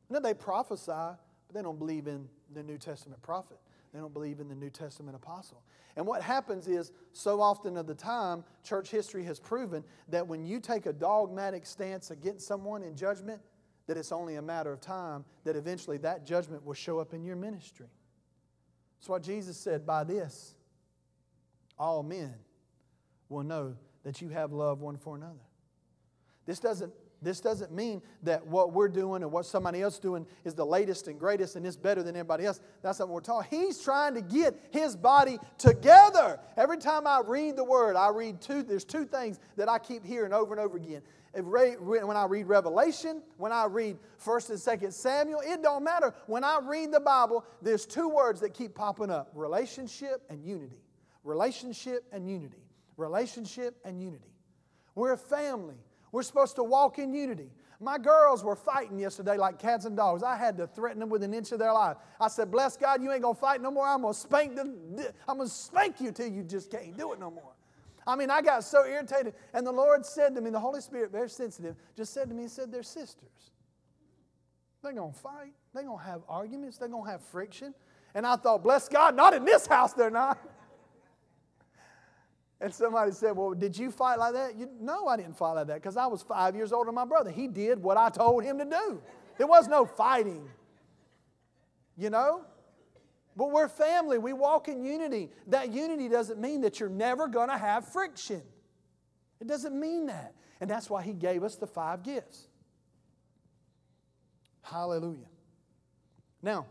Know, 0.09 0.21
they 0.21 0.35
prophesy, 0.35 0.87
but 0.87 1.55
they 1.55 1.63
don't 1.63 1.79
believe 1.79 2.07
in 2.07 2.29
the 2.55 2.63
New 2.63 2.79
Testament 2.79 3.21
prophet. 3.23 3.59
They 3.93 3.99
don't 3.99 4.13
believe 4.13 4.41
in 4.41 4.49
the 4.49 4.55
New 4.55 4.71
Testament 4.71 5.17
apostle. 5.17 5.63
And 5.97 6.07
what 6.07 6.23
happens 6.23 6.69
is, 6.69 6.93
so 7.13 7.41
often 7.41 7.77
of 7.77 7.87
the 7.87 7.95
time, 7.95 8.45
church 8.63 8.91
history 8.91 9.25
has 9.25 9.41
proven 9.41 9.83
that 10.09 10.27
when 10.27 10.45
you 10.45 10.61
take 10.61 10.87
a 10.87 10.93
dogmatic 10.93 11.65
stance 11.65 12.11
against 12.11 12.47
someone 12.47 12.83
in 12.83 12.95
judgment, 12.95 13.41
that 13.87 13.97
it's 13.97 14.13
only 14.13 14.37
a 14.37 14.43
matter 14.43 14.73
of 14.73 14.81
time 14.81 15.25
that 15.45 15.57
eventually 15.57 15.97
that 15.99 16.27
judgment 16.27 16.65
will 16.65 16.75
show 16.75 16.99
up 16.99 17.15
in 17.15 17.25
your 17.25 17.37
ministry. 17.37 17.87
That's 18.99 19.09
what 19.09 19.23
Jesus 19.23 19.57
said 19.57 19.87
by 19.87 20.05
this 20.05 20.55
all 21.79 22.03
men 22.03 22.35
will 23.29 23.43
know 23.43 23.77
that 24.03 24.21
you 24.21 24.29
have 24.29 24.53
love 24.53 24.81
one 24.81 24.97
for 24.97 25.17
another. 25.17 25.35
This 26.47 26.59
doesn't 26.59 26.93
this 27.27 27.41
doesn't 27.41 27.73
mean 27.73 28.01
that 28.23 28.47
what 28.47 28.73
we're 28.73 28.89
doing 28.89 29.23
and 29.23 29.33
what 29.33 29.47
somebody 29.47 29.83
else 29.83 29.99
doing 29.99 30.27
is 30.45 30.55
the 30.55 30.65
latest 30.65 31.09
and 31.09 31.19
greatest 31.19 31.57
and 31.57 31.67
it's 31.67 31.77
better 31.77 32.03
than 32.03 32.15
everybody 32.15 32.47
else. 32.47 32.61
That's 32.83 32.99
not 32.99 33.09
what 33.09 33.15
we're 33.15 33.21
talking. 33.21 33.61
He's 33.61 33.83
trying 33.83 34.15
to 34.15 34.21
get 34.21 34.59
his 34.71 34.95
body 34.97 35.39
together. 35.59 36.39
Every 36.57 36.79
time 36.79 37.07
I 37.07 37.23
read 37.27 37.57
the 37.57 37.65
word, 37.65 37.97
I 37.97 38.11
read 38.11 38.41
two, 38.41 38.63
there's 38.63 38.85
two 38.85 39.05
things 39.05 39.41
that 39.57 39.69
I 39.69 39.79
keep 39.79 40.05
hearing 40.05 40.33
over 40.33 40.55
and 40.55 40.61
over 40.61 40.77
again. 40.77 41.03
When 41.35 42.17
I 42.17 42.25
read 42.25 42.47
Revelation, 42.47 43.21
when 43.37 43.53
I 43.53 43.67
read 43.67 43.99
1st 44.25 44.51
and 44.51 44.81
2nd 44.81 44.93
Samuel, 44.95 45.43
it 45.45 45.63
don't 45.63 45.85
matter. 45.85 46.15
When 46.27 46.45
I 46.45 46.61
read 46.63 46.93
the 46.93 47.01
Bible, 47.01 47.45
there's 47.61 47.85
two 47.85 48.09
words 48.09 48.41
that 48.41 48.55
keep 48.55 48.75
popping 48.75 49.11
up 49.11 49.33
relationship 49.35 50.23
and 50.31 50.43
unity. 50.43 50.81
Relationship 51.25 52.05
and 52.11 52.27
unity. 52.27 52.63
Relationship 52.97 53.77
and 53.85 54.01
unity. 54.01 54.33
We're 54.95 55.13
a 55.13 55.19
family. 55.19 55.77
We're 56.13 56.23
supposed 56.23 56.57
to 56.57 56.65
walk 56.65 56.99
in 56.99 57.15
unity. 57.15 57.51
My 57.79 57.99
girls 57.99 58.43
were 58.43 58.57
fighting 58.57 58.99
yesterday 58.99 59.37
like 59.37 59.59
cats 59.59 59.85
and 59.85 59.97
dogs. 59.97 60.23
I 60.23 60.37
had 60.37 60.57
to 60.59 60.67
threaten 60.67 61.01
them 61.01 61.11
with 61.11 61.23
an 61.23 61.35
inch 61.35 61.53
of 61.53 61.59
their 61.59 61.73
life. 61.73 61.97
I 62.21 62.29
said, 62.29 62.51
Bless 62.51 62.77
God, 62.77 63.03
you 63.03 63.13
ain't 63.13 63.23
gonna 63.23 63.35
fight 63.35 63.61
no 63.61 63.71
more. 63.71 63.87
I'm 63.87 64.03
gonna 64.03 64.15
spank 64.15 64.57
them. 64.57 64.77
I'm 65.29 65.39
gonna 65.39 65.49
spank 65.49 66.01
you 66.01 66.11
till 66.11 66.29
you 66.29 66.43
just 66.43 66.71
can't 66.71 66.97
do 66.97 67.13
it 67.13 67.21
no 67.21 67.31
more. 67.31 67.53
I 68.07 68.17
mean, 68.17 68.31
I 68.31 68.41
got 68.41 68.65
so 68.65 68.87
irritated. 68.87 69.35
And 69.53 69.67
the 69.67 69.73
Lord 69.73 70.07
said 70.07 70.35
to 70.37 70.41
me, 70.41 70.51
the 70.51 70.61
Holy 70.61 70.81
Spirit, 70.81 71.11
very 71.11 71.29
sensitive, 71.29 71.75
just 71.97 72.15
said 72.15 72.29
to 72.29 72.35
me, 72.35 72.45
He 72.45 72.49
said, 72.49 72.73
They're 72.73 72.83
sisters. 72.83 73.51
They're 74.83 74.93
gonna 74.93 75.13
fight. 75.13 75.53
They're 75.75 75.83
gonna 75.83 76.03
have 76.03 76.23
arguments. 76.29 76.79
They're 76.79 76.89
gonna 76.89 77.11
have 77.11 77.21
friction. 77.21 77.75
And 78.15 78.27
I 78.27 78.37
thought, 78.37 78.63
bless 78.63 78.89
God, 78.89 79.15
not 79.15 79.35
in 79.35 79.45
this 79.45 79.67
house, 79.67 79.93
they're 79.93 80.11
not. 80.11 80.39
And 82.61 82.73
somebody 82.73 83.13
said, 83.13 83.37
Well, 83.37 83.53
did 83.53 83.77
you 83.77 83.91
fight 83.91 84.19
like 84.19 84.33
that? 84.33 84.57
You, 84.57 84.69
no, 84.81 85.07
I 85.07 85.17
didn't 85.17 85.37
fight 85.37 85.53
like 85.53 85.67
that 85.67 85.75
because 85.83 85.97
I 85.97 86.07
was 86.07 86.23
five 86.23 86.57
years 86.57 86.73
older 86.73 86.89
than 86.89 86.95
my 86.95 87.05
brother. 87.05 87.31
He 87.31 87.49
did 87.49 87.83
what 87.83 87.97
I 87.97 88.09
told 88.09 88.45
him 88.45 88.59
to 88.59 88.65
do. 88.65 89.03
There 89.37 89.47
was 89.47 89.69
no 89.69 89.85
fighting, 89.85 90.49
you 91.97 92.11
know? 92.11 92.45
But 93.37 93.51
we're 93.51 93.69
family. 93.69 94.17
We 94.17 94.33
walk 94.33 94.69
in 94.69 94.83
unity. 94.83 95.31
That 95.49 95.71
unity 95.71 96.09
doesn't 96.09 96.41
mean 96.41 96.63
that 96.63 96.81
you're 96.81 96.89
never 96.89 97.29
going 97.29 97.51
to 97.51 97.59
have 97.59 97.87
friction. 97.87 98.41
It 99.41 99.47
doesn't 99.47 99.79
mean 99.79 100.07
that. 100.07 100.35
And 100.61 100.71
that's 100.71 100.89
why 100.89 101.03
he 101.03 101.13
gave 101.13 101.45
us 101.45 101.57
the 101.57 101.67
five 101.67 102.03
gifts. 102.03 102.49
Hallelujah. 104.63 105.29
Now, 106.43 106.67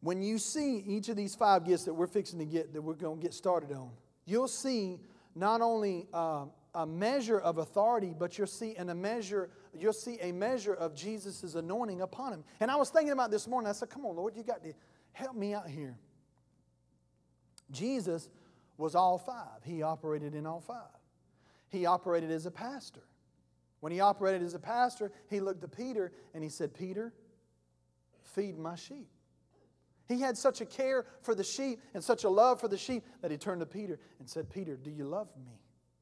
when 0.00 0.22
you 0.22 0.38
see 0.38 0.78
each 0.78 1.08
of 1.08 1.16
these 1.16 1.34
five 1.34 1.64
gifts 1.64 1.84
that 1.84 1.94
we're 1.94 2.06
fixing 2.06 2.38
to 2.38 2.46
get, 2.46 2.72
that 2.72 2.80
we're 2.80 2.94
going 2.94 3.18
to 3.18 3.22
get 3.22 3.34
started 3.34 3.72
on, 3.72 3.90
you'll 4.24 4.48
see 4.48 4.98
not 5.34 5.60
only 5.60 6.06
uh, 6.12 6.46
a 6.74 6.86
measure 6.86 7.38
of 7.38 7.58
authority, 7.58 8.14
but 8.18 8.38
you'll 8.38 8.46
see 8.46 8.74
in 8.76 8.88
a 8.90 8.94
measure, 8.94 9.50
you'll 9.78 9.92
see 9.92 10.18
a 10.20 10.32
measure 10.32 10.74
of 10.74 10.94
Jesus' 10.94 11.54
anointing 11.54 12.00
upon 12.00 12.32
him. 12.32 12.44
And 12.60 12.70
I 12.70 12.76
was 12.76 12.90
thinking 12.90 13.12
about 13.12 13.30
this 13.30 13.46
morning. 13.46 13.68
I 13.68 13.72
said, 13.72 13.90
"Come 13.90 14.06
on, 14.06 14.16
Lord, 14.16 14.36
you 14.36 14.42
got 14.42 14.62
to 14.64 14.72
help 15.12 15.36
me 15.36 15.52
out 15.54 15.68
here." 15.68 15.98
Jesus 17.70 18.28
was 18.78 18.94
all 18.94 19.18
five. 19.18 19.62
He 19.64 19.82
operated 19.82 20.34
in 20.34 20.46
all 20.46 20.60
five. 20.60 20.98
He 21.68 21.86
operated 21.86 22.30
as 22.30 22.46
a 22.46 22.50
pastor. 22.50 23.02
When 23.80 23.92
he 23.92 24.00
operated 24.00 24.42
as 24.42 24.54
a 24.54 24.58
pastor, 24.58 25.12
he 25.28 25.40
looked 25.40 25.60
to 25.60 25.68
Peter 25.68 26.12
and 26.34 26.42
he 26.42 26.50
said, 26.50 26.72
"Peter, 26.74 27.12
feed 28.22 28.58
my 28.58 28.74
sheep." 28.74 29.08
He 30.10 30.20
had 30.20 30.36
such 30.36 30.60
a 30.60 30.66
care 30.66 31.06
for 31.22 31.36
the 31.36 31.44
sheep 31.44 31.80
and 31.94 32.02
such 32.02 32.24
a 32.24 32.28
love 32.28 32.60
for 32.60 32.66
the 32.66 32.76
sheep 32.76 33.04
that 33.22 33.30
he 33.30 33.36
turned 33.36 33.60
to 33.60 33.66
Peter 33.66 33.96
and 34.18 34.28
said, 34.28 34.50
Peter, 34.50 34.76
do 34.76 34.90
you 34.90 35.04
love 35.04 35.28
me? 35.36 35.52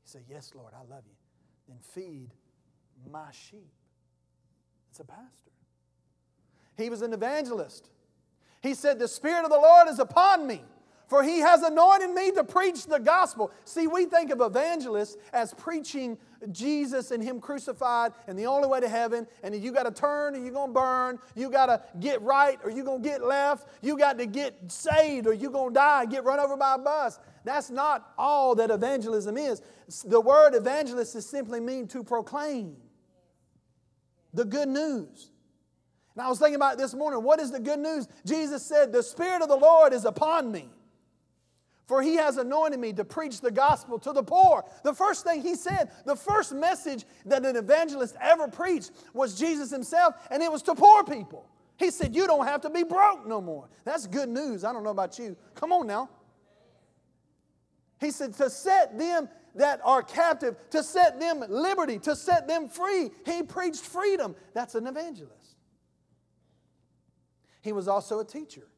He 0.03 0.09
said, 0.09 0.23
Yes, 0.27 0.53
Lord, 0.55 0.73
I 0.75 0.81
love 0.91 1.03
you. 1.07 1.13
Then 1.69 1.77
feed 1.81 2.31
my 3.13 3.31
sheep. 3.33 3.71
It's 4.89 4.99
a 4.99 5.05
pastor. 5.05 5.51
He 6.79 6.89
was 6.89 7.03
an 7.03 7.13
evangelist. 7.13 7.91
He 8.63 8.73
said, 8.73 8.99
The 8.99 9.09
Spirit 9.09 9.45
of 9.45 9.51
the 9.51 9.59
Lord 9.59 9.89
is 9.89 9.99
upon 9.99 10.47
me 10.47 10.65
for 11.09 11.23
he 11.23 11.39
has 11.39 11.63
anointed 11.63 12.11
me 12.11 12.31
to 12.33 12.45
preach 12.45 12.85
the 12.87 12.99
gospel. 12.99 13.51
See, 13.65 13.87
we 13.87 14.05
think 14.05 14.31
of 14.31 14.43
evangelists 14.43 15.17
as 15.33 15.55
preaching 15.55 16.19
Jesus 16.53 17.11
and 17.11 17.25
him 17.25 17.41
crucified 17.41 18.13
and 18.27 18.39
the 18.39 18.47
only 18.47 18.69
way 18.69 18.79
to 18.81 18.89
heaven, 18.89 19.27
and 19.43 19.55
you 19.57 19.73
got 19.73 19.85
to 19.85 19.91
turn 19.91 20.37
or 20.37 20.39
you're 20.39 20.53
going 20.53 20.69
to 20.69 20.81
burn, 20.81 21.19
you 21.35 21.51
got 21.51 21.67
to 21.67 21.83
get 21.99 22.21
right 22.21 22.59
or 22.63 22.71
you're 22.71 22.85
going 22.85 23.03
to 23.03 23.09
get 23.09 23.25
left, 23.25 23.69
you 23.81 23.97
got 23.97 24.19
to 24.19 24.27
get 24.27 24.71
saved 24.71 25.27
or 25.27 25.33
you're 25.33 25.51
going 25.51 25.71
to 25.71 25.75
die 25.75 26.03
and 26.03 26.11
get 26.11 26.25
run 26.25 26.39
over 26.39 26.59
by 26.59 26.75
a 26.75 26.79
bus. 26.79 27.19
That's 27.43 27.71
not 27.71 28.13
all 28.19 28.55
that 28.57 28.71
evangelism 28.71 29.39
is. 29.39 29.63
The 30.05 30.21
word 30.21 30.55
evangelist 30.55 31.17
is 31.17 31.27
simply 31.27 31.61
mean 31.61 31.89
to 31.89 32.05
proclaim 32.05 32.77
the 34.35 34.45
good 34.45 34.69
news. 34.69 35.31
And 36.15 36.23
I 36.23 36.29
was 36.29 36.39
thinking 36.39 36.57
about 36.57 36.77
this 36.77 36.93
morning, 36.93 37.23
what 37.23 37.41
is 37.41 37.51
the 37.51 37.61
good 37.61 37.79
news? 37.79 38.09
Jesus 38.27 38.63
said, 38.63 38.93
The 38.93 39.03
Spirit 39.03 39.41
of 39.41 39.49
the 39.49 39.57
Lord 39.57 39.95
is 39.95 40.05
upon 40.05 40.53
me 40.53 40.69
for 41.89 42.03
he 42.03 42.17
has 42.17 42.37
anointed 42.37 42.79
me 42.79 42.93
to 42.93 43.03
preach 43.03 43.41
the 43.41 43.51
gospel 43.51 43.99
to 44.01 44.13
the 44.13 44.23
poor. 44.23 44.63
The 44.85 44.93
first 44.93 45.25
thing 45.25 45.41
he 45.41 45.55
said, 45.55 45.91
the 46.05 46.15
first 46.15 46.53
message 46.53 47.07
that 47.25 47.47
an 47.47 47.57
evangelist 47.57 48.15
ever 48.21 48.47
preached 48.47 48.93
was 49.15 49.39
Jesus 49.39 49.71
himself, 49.71 50.15
and 50.31 50.43
it 50.43 50.53
was 50.53 50.61
to 50.65 50.75
poor 50.75 51.03
people. 51.03 51.49
He 51.79 51.91
said, 51.91 52.15
You 52.15 52.27
don't 52.27 52.47
have 52.47 52.61
to 52.63 52.71
be 52.71 52.83
broke 52.83 53.27
no 53.27 53.41
more. 53.41 53.71
That's 53.85 54.07
good 54.07 54.29
news. 54.29 54.65
I 54.65 54.73
don't 54.75 54.85
know 54.85 54.91
about 54.91 55.19
you. 55.19 55.35
Come 55.55 55.73
on 55.73 55.87
now. 55.87 56.11
He 58.01 58.11
said, 58.11 58.35
To 58.35 58.51
set 58.51 58.99
them 58.99 59.31
that 59.55 59.81
are 59.83 60.03
captive, 60.03 60.57
to 60.71 60.83
set 60.83 61.19
them 61.19 61.43
liberty, 61.49 61.99
to 62.01 62.15
set 62.15 62.47
them 62.47 62.69
free. 62.69 63.11
He 63.25 63.43
preached 63.43 63.81
freedom. 63.81 64.37
That's 64.53 64.75
an 64.75 64.87
evangelist. 64.87 65.57
He 67.63 67.73
was 67.73 67.89
also 67.89 68.21
a 68.21 68.25
teacher. 68.27 68.69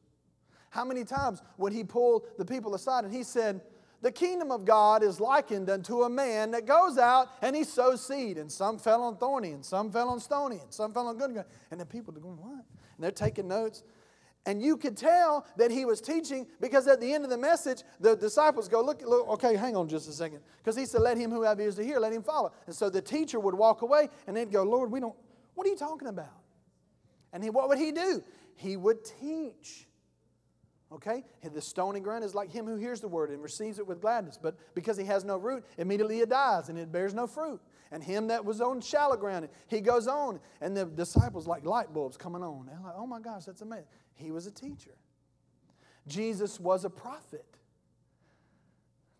How 0.71 0.85
many 0.85 1.03
times 1.03 1.41
would 1.57 1.73
he 1.73 1.83
pull 1.83 2.25
the 2.37 2.45
people 2.45 2.73
aside 2.75 3.03
and 3.03 3.13
he 3.13 3.23
said, 3.23 3.61
The 4.01 4.11
kingdom 4.11 4.51
of 4.51 4.63
God 4.65 5.03
is 5.03 5.19
likened 5.19 5.69
unto 5.69 6.03
a 6.03 6.09
man 6.09 6.51
that 6.51 6.65
goes 6.65 6.97
out 6.97 7.27
and 7.41 7.55
he 7.55 7.65
sows 7.65 8.05
seed, 8.05 8.37
and 8.37 8.49
some 8.49 8.79
fell 8.79 9.03
on 9.03 9.17
thorny, 9.17 9.51
and 9.51 9.63
some 9.63 9.91
fell 9.91 10.09
on 10.09 10.19
stony, 10.21 10.59
and 10.61 10.73
some 10.73 10.93
fell 10.93 11.07
on 11.07 11.17
good 11.17 11.33
ground. 11.33 11.47
And 11.69 11.79
the 11.79 11.85
people 11.85 12.15
are 12.17 12.21
going, 12.21 12.37
What? 12.37 12.53
And 12.53 13.03
they're 13.03 13.11
taking 13.11 13.49
notes. 13.49 13.83
And 14.45 14.61
you 14.61 14.75
could 14.75 14.97
tell 14.97 15.45
that 15.57 15.69
he 15.71 15.85
was 15.85 16.01
teaching 16.01 16.47
because 16.59 16.87
at 16.87 16.99
the 16.99 17.13
end 17.13 17.25
of 17.25 17.29
the 17.29 17.37
message, 17.37 17.83
the 17.99 18.15
disciples 18.15 18.69
go, 18.69 18.81
Look, 18.81 19.01
look 19.05 19.27
okay, 19.27 19.57
hang 19.57 19.75
on 19.75 19.89
just 19.89 20.07
a 20.07 20.13
second. 20.13 20.39
Because 20.57 20.77
he 20.77 20.85
said, 20.85 21.01
Let 21.01 21.17
him 21.17 21.31
who 21.31 21.43
have 21.43 21.59
ears 21.59 21.75
to 21.75 21.83
hear, 21.83 21.99
let 21.99 22.13
him 22.13 22.23
follow. 22.23 22.53
And 22.65 22.73
so 22.73 22.89
the 22.89 23.01
teacher 23.01 23.41
would 23.41 23.55
walk 23.55 23.81
away 23.81 24.07
and 24.25 24.37
they'd 24.37 24.51
go, 24.51 24.63
Lord, 24.63 24.89
we 24.89 25.01
don't, 25.01 25.15
what 25.53 25.67
are 25.67 25.69
you 25.69 25.75
talking 25.75 26.07
about? 26.07 26.31
And 27.33 27.43
he, 27.43 27.49
what 27.49 27.67
would 27.67 27.77
he 27.77 27.91
do? 27.91 28.23
He 28.55 28.77
would 28.77 29.03
teach. 29.03 29.87
Okay? 30.93 31.23
The 31.43 31.61
stony 31.61 31.99
ground 31.99 32.23
is 32.23 32.35
like 32.35 32.51
him 32.51 32.65
who 32.65 32.75
hears 32.75 32.99
the 32.99 33.07
word 33.07 33.29
and 33.29 33.41
receives 33.41 33.79
it 33.79 33.87
with 33.87 34.01
gladness. 34.01 34.37
But 34.41 34.55
because 34.75 34.97
he 34.97 35.05
has 35.05 35.23
no 35.23 35.37
root, 35.37 35.63
immediately 35.77 36.19
it 36.19 36.29
dies 36.29 36.69
and 36.69 36.77
it 36.77 36.91
bears 36.91 37.13
no 37.13 37.27
fruit. 37.27 37.61
And 37.91 38.03
him 38.03 38.27
that 38.27 38.43
was 38.43 38.61
on 38.61 38.81
shallow 38.81 39.17
ground, 39.17 39.47
he 39.67 39.81
goes 39.81 40.07
on. 40.07 40.39
And 40.59 40.75
the 40.75 40.85
disciples 40.85 41.47
like 41.47 41.65
light 41.65 41.93
bulbs 41.93 42.17
coming 42.17 42.43
on. 42.43 42.65
They're 42.65 42.79
like, 42.83 42.95
oh 42.97 43.07
my 43.07 43.19
gosh, 43.19 43.45
that's 43.45 43.61
amazing. 43.61 43.85
He 44.15 44.31
was 44.31 44.47
a 44.47 44.51
teacher. 44.51 44.95
Jesus 46.07 46.59
was 46.59 46.83
a 46.83 46.89
prophet. 46.89 47.45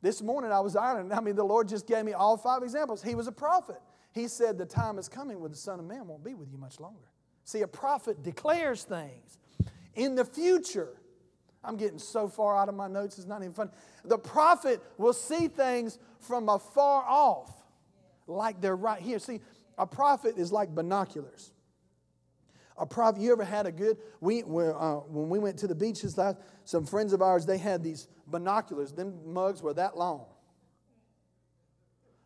This 0.01 0.21
morning 0.21 0.51
I 0.51 0.59
was 0.59 0.75
ironing. 0.75 1.13
I 1.13 1.21
mean, 1.21 1.35
the 1.35 1.43
Lord 1.43 1.69
just 1.69 1.87
gave 1.87 2.03
me 2.03 2.13
all 2.13 2.35
five 2.37 2.63
examples. 2.63 3.03
He 3.03 3.15
was 3.15 3.27
a 3.27 3.31
prophet. 3.31 3.79
He 4.13 4.27
said, 4.27 4.57
The 4.57 4.65
time 4.65 4.97
is 4.97 5.07
coming 5.07 5.39
when 5.39 5.51
the 5.51 5.57
Son 5.57 5.79
of 5.79 5.85
Man 5.85 6.07
won't 6.07 6.23
be 6.23 6.33
with 6.33 6.51
you 6.51 6.57
much 6.57 6.79
longer. 6.79 7.07
See, 7.43 7.61
a 7.61 7.67
prophet 7.67 8.23
declares 8.23 8.83
things 8.83 9.37
in 9.95 10.15
the 10.15 10.25
future. 10.25 11.00
I'm 11.63 11.77
getting 11.77 11.99
so 11.99 12.27
far 12.27 12.57
out 12.57 12.69
of 12.69 12.75
my 12.75 12.87
notes, 12.87 13.17
it's 13.17 13.27
not 13.27 13.41
even 13.41 13.53
funny. 13.53 13.71
The 14.03 14.17
prophet 14.17 14.81
will 14.97 15.13
see 15.13 15.47
things 15.47 15.99
from 16.19 16.49
afar 16.49 17.03
off, 17.07 17.51
like 18.27 18.61
they're 18.61 18.75
right 18.75 19.01
here. 19.01 19.19
See, 19.19 19.41
a 19.77 19.85
prophet 19.85 20.37
is 20.37 20.51
like 20.51 20.73
binoculars. 20.73 21.51
A 22.77 22.85
prophet, 22.85 23.21
you 23.21 23.31
ever 23.31 23.43
had 23.43 23.67
a 23.67 23.71
good, 23.71 23.97
we, 24.21 24.41
uh, 24.41 24.45
when 24.45 25.29
we 25.29 25.37
went 25.37 25.59
to 25.59 25.67
the 25.67 25.75
beaches 25.75 26.17
last, 26.17 26.37
some 26.65 26.85
friends 26.85 27.13
of 27.13 27.21
ours, 27.21 27.45
they 27.45 27.57
had 27.57 27.83
these 27.83 28.07
binoculars. 28.25 28.91
Them 28.91 29.19
mugs 29.25 29.61
were 29.61 29.73
that 29.75 29.97
long. 29.97 30.25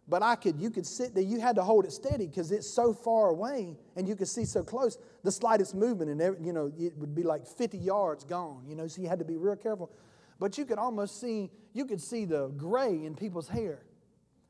But 0.07 0.21
I 0.21 0.35
could, 0.35 0.59
you 0.59 0.69
could 0.69 0.85
sit 0.85 1.15
there, 1.15 1.23
you 1.23 1.39
had 1.39 1.55
to 1.55 1.63
hold 1.63 1.85
it 1.85 1.91
steady 1.91 2.27
because 2.27 2.51
it's 2.51 2.69
so 2.69 2.93
far 2.93 3.29
away 3.29 3.75
and 3.95 4.07
you 4.07 4.15
could 4.15 4.27
see 4.27 4.45
so 4.45 4.61
close. 4.61 4.99
The 5.23 5.31
slightest 5.31 5.73
movement, 5.73 6.11
and 6.11 6.21
every, 6.21 6.45
you 6.45 6.53
know, 6.53 6.71
it 6.77 6.95
would 6.97 7.15
be 7.15 7.23
like 7.23 7.47
50 7.47 7.77
yards 7.79 8.23
gone, 8.23 8.63
you 8.67 8.75
know, 8.75 8.85
so 8.87 9.01
you 9.01 9.07
had 9.07 9.19
to 9.19 9.25
be 9.25 9.35
real 9.35 9.55
careful. 9.55 9.91
But 10.39 10.57
you 10.57 10.65
could 10.65 10.77
almost 10.77 11.19
see, 11.19 11.49
you 11.73 11.85
could 11.85 12.01
see 12.01 12.25
the 12.25 12.49
gray 12.49 13.03
in 13.03 13.15
people's 13.15 13.47
hair 13.47 13.79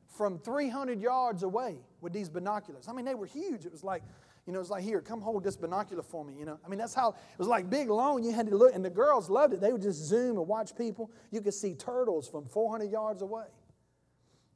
from 0.08 0.38
300 0.38 1.00
yards 1.00 1.42
away 1.42 1.78
with 2.02 2.12
these 2.12 2.28
binoculars. 2.28 2.86
I 2.88 2.92
mean, 2.92 3.06
they 3.06 3.14
were 3.14 3.26
huge. 3.26 3.64
It 3.64 3.72
was 3.72 3.84
like, 3.84 4.02
you 4.46 4.52
know, 4.52 4.58
it 4.58 4.62
was 4.62 4.70
like, 4.70 4.84
here, 4.84 5.00
come 5.00 5.22
hold 5.22 5.42
this 5.42 5.56
binocular 5.56 6.02
for 6.02 6.24
me, 6.24 6.34
you 6.38 6.44
know. 6.44 6.58
I 6.64 6.68
mean, 6.68 6.78
that's 6.78 6.94
how, 6.94 7.10
it 7.10 7.38
was 7.38 7.48
like 7.48 7.70
big, 7.70 7.88
long, 7.88 8.22
you 8.22 8.32
had 8.32 8.46
to 8.46 8.56
look, 8.56 8.74
and 8.74 8.84
the 8.84 8.90
girls 8.90 9.30
loved 9.30 9.54
it. 9.54 9.60
They 9.60 9.72
would 9.72 9.82
just 9.82 10.04
zoom 10.04 10.36
and 10.36 10.46
watch 10.46 10.76
people. 10.76 11.10
You 11.30 11.40
could 11.40 11.54
see 11.54 11.74
turtles 11.74 12.28
from 12.28 12.46
400 12.46 12.90
yards 12.90 13.22
away. 13.22 13.46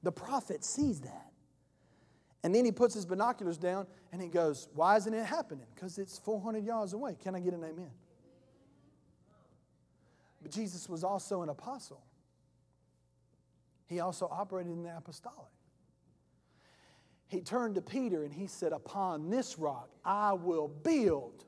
The 0.02 0.12
prophet 0.12 0.64
sees 0.64 1.00
that. 1.00 1.30
And 2.42 2.54
then 2.54 2.64
he 2.64 2.72
puts 2.72 2.94
his 2.94 3.04
binoculars 3.04 3.58
down 3.58 3.86
and 4.12 4.22
he 4.22 4.28
goes, 4.28 4.68
Why 4.74 4.96
isn't 4.96 5.12
it 5.12 5.26
happening? 5.26 5.66
Because 5.74 5.98
it's 5.98 6.18
400 6.18 6.64
yards 6.64 6.92
away. 6.92 7.16
Can 7.22 7.34
I 7.34 7.40
get 7.40 7.52
an 7.52 7.62
amen? 7.62 7.90
But 10.42 10.50
Jesus 10.50 10.88
was 10.88 11.04
also 11.04 11.42
an 11.42 11.50
apostle, 11.50 12.02
he 13.86 14.00
also 14.00 14.28
operated 14.30 14.72
in 14.72 14.82
the 14.82 14.96
apostolic. 14.96 15.48
He 17.28 17.40
turned 17.40 17.76
to 17.76 17.80
Peter 17.80 18.24
and 18.24 18.32
he 18.32 18.48
said, 18.48 18.72
Upon 18.72 19.30
this 19.30 19.58
rock 19.58 19.90
I 20.04 20.32
will 20.32 20.68
build. 20.68 21.44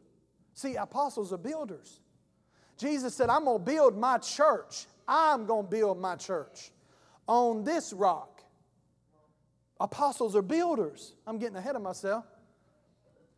See, 0.54 0.76
apostles 0.76 1.32
are 1.32 1.38
builders. 1.38 2.00
Jesus 2.76 3.14
said, 3.14 3.28
I'm 3.28 3.44
going 3.44 3.58
to 3.58 3.64
build 3.64 3.98
my 3.98 4.18
church. 4.18 4.86
I'm 5.08 5.46
going 5.46 5.64
to 5.64 5.70
build 5.70 6.00
my 6.00 6.16
church 6.16 6.70
on 7.26 7.64
this 7.64 7.92
rock. 7.92 8.31
Apostles 9.82 10.36
are 10.36 10.42
builders. 10.42 11.12
I'm 11.26 11.38
getting 11.38 11.56
ahead 11.56 11.74
of 11.74 11.82
myself. 11.82 12.24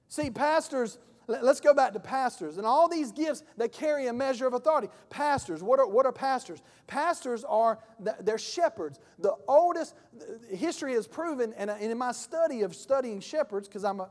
See, 0.09 0.29
pastors, 0.29 0.99
let's 1.27 1.59
go 1.59 1.73
back 1.73 1.95
to 1.95 2.01
pastors 2.01 2.59
and 2.59 2.67
all 2.67 2.87
these 2.87 3.13
gifts 3.13 3.43
that 3.57 3.73
carry 3.73 4.09
a 4.09 4.13
measure 4.13 4.47
of 4.47 4.53
authority. 4.53 4.89
Pastors, 5.09 5.63
what 5.63 5.81
are, 5.81 5.89
what 5.89 6.05
are 6.05 6.13
pastors? 6.13 6.61
Pastors 6.87 7.45
are, 7.45 7.79
they're 8.21 8.37
shepherds. 8.37 9.01
The 9.19 9.35
oldest, 9.49 9.95
history 10.51 10.93
has 10.93 11.07
proven, 11.07 11.55
and 11.57 11.71
in 11.81 11.97
my 11.97 12.13
study 12.13 12.61
of 12.61 12.77
studying 12.77 13.21
shepherds, 13.21 13.67
because 13.67 13.83
I'm 13.83 14.01
a, 14.01 14.11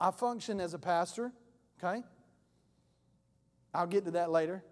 I 0.00 0.10
function 0.10 0.60
as 0.60 0.74
a 0.74 0.80
pastor, 0.80 1.30
okay? 1.78 2.02
I'll 3.72 3.86
get 3.86 4.04
to 4.06 4.10
that 4.10 4.32
later. 4.32 4.64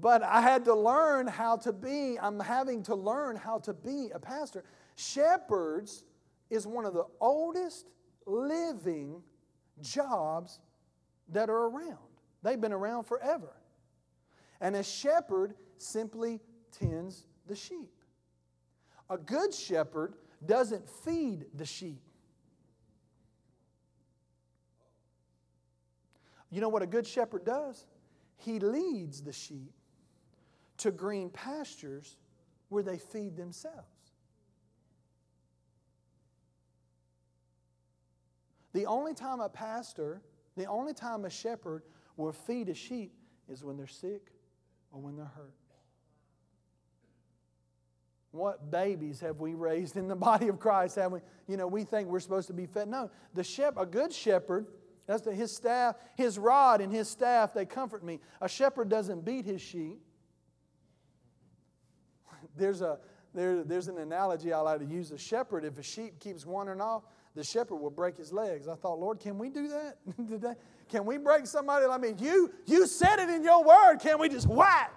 But 0.00 0.24
I 0.24 0.40
had 0.40 0.64
to 0.64 0.74
learn 0.74 1.28
how 1.28 1.56
to 1.58 1.72
be, 1.72 2.18
I'm 2.20 2.40
having 2.40 2.82
to 2.84 2.96
learn 2.96 3.36
how 3.36 3.58
to 3.60 3.72
be 3.72 4.10
a 4.12 4.18
pastor. 4.18 4.64
Shepherds 4.96 6.02
is 6.50 6.66
one 6.66 6.84
of 6.84 6.94
the 6.94 7.04
oldest 7.20 7.86
living 8.26 9.22
jobs 9.80 10.58
that 11.28 11.48
are 11.48 11.68
around. 11.68 11.98
They've 12.42 12.60
been 12.60 12.72
around 12.72 13.04
forever. 13.04 13.52
And 14.60 14.74
a 14.74 14.82
shepherd 14.82 15.54
simply 15.78 16.40
tends 16.72 17.24
the 17.46 17.54
sheep. 17.54 17.92
A 19.10 19.16
good 19.16 19.54
shepherd 19.54 20.14
doesn't 20.44 20.88
feed 20.88 21.46
the 21.54 21.66
sheep. 21.66 22.02
You 26.50 26.60
know 26.60 26.68
what 26.68 26.82
a 26.82 26.86
good 26.86 27.06
shepherd 27.06 27.44
does? 27.44 27.86
He 28.38 28.58
leads 28.58 29.22
the 29.22 29.32
sheep 29.32 29.72
to 30.78 30.90
green 30.90 31.30
pastures 31.30 32.16
where 32.68 32.82
they 32.82 32.98
feed 32.98 33.36
themselves. 33.36 33.86
The 38.72 38.86
only 38.86 39.14
time 39.14 39.40
a 39.40 39.48
pastor, 39.48 40.20
the 40.56 40.66
only 40.66 40.94
time 40.94 41.24
a 41.24 41.30
shepherd 41.30 41.82
will 42.16 42.32
feed 42.32 42.68
a 42.68 42.74
sheep 42.74 43.12
is 43.48 43.62
when 43.62 43.76
they're 43.76 43.86
sick 43.86 44.32
or 44.92 45.00
when 45.00 45.16
they're 45.16 45.24
hurt. 45.24 45.54
What 48.32 48.72
babies 48.72 49.20
have 49.20 49.38
we 49.38 49.54
raised 49.54 49.96
in 49.96 50.08
the 50.08 50.16
body 50.30 50.48
of 50.48 50.58
Christ? 50.58 50.96
Have 50.96 51.12
we, 51.12 51.20
you 51.46 51.56
know, 51.56 51.68
we 51.68 51.84
think 51.84 52.08
we're 52.08 52.20
supposed 52.20 52.48
to 52.48 52.52
be 52.52 52.66
fed. 52.66 52.88
No, 52.88 53.10
the 53.32 53.44
shepherd, 53.44 53.80
a 53.80 53.86
good 53.86 54.12
shepherd, 54.12 54.66
that's 55.06 55.22
the, 55.22 55.32
his 55.32 55.54
staff, 55.54 55.96
his 56.16 56.38
rod 56.38 56.80
and 56.80 56.92
his 56.92 57.08
staff, 57.08 57.54
they 57.54 57.64
comfort 57.64 58.02
me. 58.02 58.18
A 58.40 58.48
shepherd 58.48 58.88
doesn't 58.88 59.24
beat 59.24 59.44
his 59.44 59.60
sheep. 59.60 60.00
There's, 62.56 62.80
a, 62.80 62.98
there, 63.34 63.64
there's 63.64 63.88
an 63.88 63.98
analogy 63.98 64.52
I 64.52 64.60
like 64.60 64.80
to 64.80 64.86
use. 64.86 65.10
A 65.10 65.18
shepherd, 65.18 65.64
if 65.64 65.78
a 65.78 65.82
sheep 65.82 66.20
keeps 66.20 66.46
wandering 66.46 66.80
off, 66.80 67.04
the 67.34 67.42
shepherd 67.42 67.76
will 67.76 67.90
break 67.90 68.16
his 68.16 68.32
legs. 68.32 68.68
I 68.68 68.76
thought, 68.76 68.98
Lord, 68.98 69.18
can 69.18 69.38
we 69.38 69.50
do 69.50 69.68
that 69.68 69.96
today? 70.28 70.54
Can 70.88 71.04
we 71.04 71.18
break 71.18 71.46
somebody? 71.46 71.86
I 71.86 71.98
mean, 71.98 72.16
you, 72.18 72.52
you 72.66 72.86
said 72.86 73.18
it 73.18 73.28
in 73.28 73.42
your 73.42 73.64
word. 73.64 73.98
Can 73.98 74.18
we 74.18 74.28
just 74.28 74.46
whack? 74.46 74.92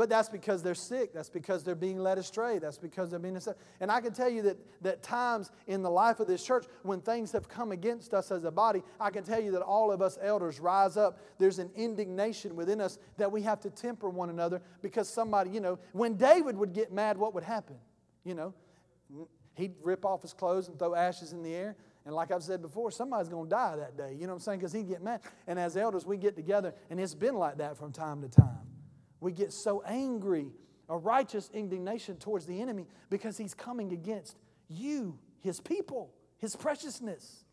But 0.00 0.08
that's 0.08 0.30
because 0.30 0.62
they're 0.62 0.74
sick. 0.74 1.12
That's 1.12 1.28
because 1.28 1.62
they're 1.62 1.74
being 1.74 1.98
led 1.98 2.16
astray. 2.16 2.58
That's 2.58 2.78
because 2.78 3.10
they're 3.10 3.18
being. 3.18 3.38
And 3.80 3.92
I 3.92 4.00
can 4.00 4.14
tell 4.14 4.30
you 4.30 4.40
that, 4.44 4.56
that 4.80 5.02
times 5.02 5.50
in 5.66 5.82
the 5.82 5.90
life 5.90 6.20
of 6.20 6.26
this 6.26 6.42
church, 6.42 6.64
when 6.84 7.02
things 7.02 7.32
have 7.32 7.50
come 7.50 7.70
against 7.70 8.14
us 8.14 8.30
as 8.30 8.44
a 8.44 8.50
body, 8.50 8.82
I 8.98 9.10
can 9.10 9.24
tell 9.24 9.42
you 9.42 9.50
that 9.50 9.60
all 9.60 9.92
of 9.92 10.00
us 10.00 10.18
elders 10.22 10.58
rise 10.58 10.96
up. 10.96 11.20
There's 11.36 11.58
an 11.58 11.68
indignation 11.76 12.56
within 12.56 12.80
us 12.80 12.98
that 13.18 13.30
we 13.30 13.42
have 13.42 13.60
to 13.60 13.68
temper 13.68 14.08
one 14.08 14.30
another 14.30 14.62
because 14.80 15.06
somebody, 15.06 15.50
you 15.50 15.60
know, 15.60 15.78
when 15.92 16.14
David 16.14 16.56
would 16.56 16.72
get 16.72 16.90
mad, 16.90 17.18
what 17.18 17.34
would 17.34 17.44
happen? 17.44 17.76
You 18.24 18.36
know, 18.36 18.54
he'd 19.52 19.74
rip 19.82 20.06
off 20.06 20.22
his 20.22 20.32
clothes 20.32 20.68
and 20.68 20.78
throw 20.78 20.94
ashes 20.94 21.34
in 21.34 21.42
the 21.42 21.54
air. 21.54 21.76
And 22.06 22.14
like 22.14 22.30
I've 22.30 22.42
said 22.42 22.62
before, 22.62 22.90
somebody's 22.90 23.28
going 23.28 23.50
to 23.50 23.50
die 23.50 23.76
that 23.76 23.98
day. 23.98 24.14
You 24.14 24.22
know 24.22 24.28
what 24.28 24.36
I'm 24.36 24.40
saying? 24.40 24.60
Because 24.60 24.72
he'd 24.72 24.88
get 24.88 25.02
mad. 25.02 25.20
And 25.46 25.58
as 25.58 25.76
elders, 25.76 26.06
we 26.06 26.16
get 26.16 26.36
together, 26.36 26.72
and 26.88 26.98
it's 26.98 27.14
been 27.14 27.34
like 27.34 27.58
that 27.58 27.76
from 27.76 27.92
time 27.92 28.22
to 28.22 28.28
time. 28.30 28.69
We 29.20 29.32
get 29.32 29.52
so 29.52 29.82
angry, 29.86 30.48
a 30.88 30.96
righteous 30.96 31.50
indignation 31.52 32.16
towards 32.16 32.46
the 32.46 32.60
enemy 32.60 32.86
because 33.10 33.36
he's 33.36 33.54
coming 33.54 33.92
against 33.92 34.38
you, 34.68 35.18
his 35.40 35.60
people, 35.60 36.12
his 36.38 36.56
preciousness. 36.56 37.44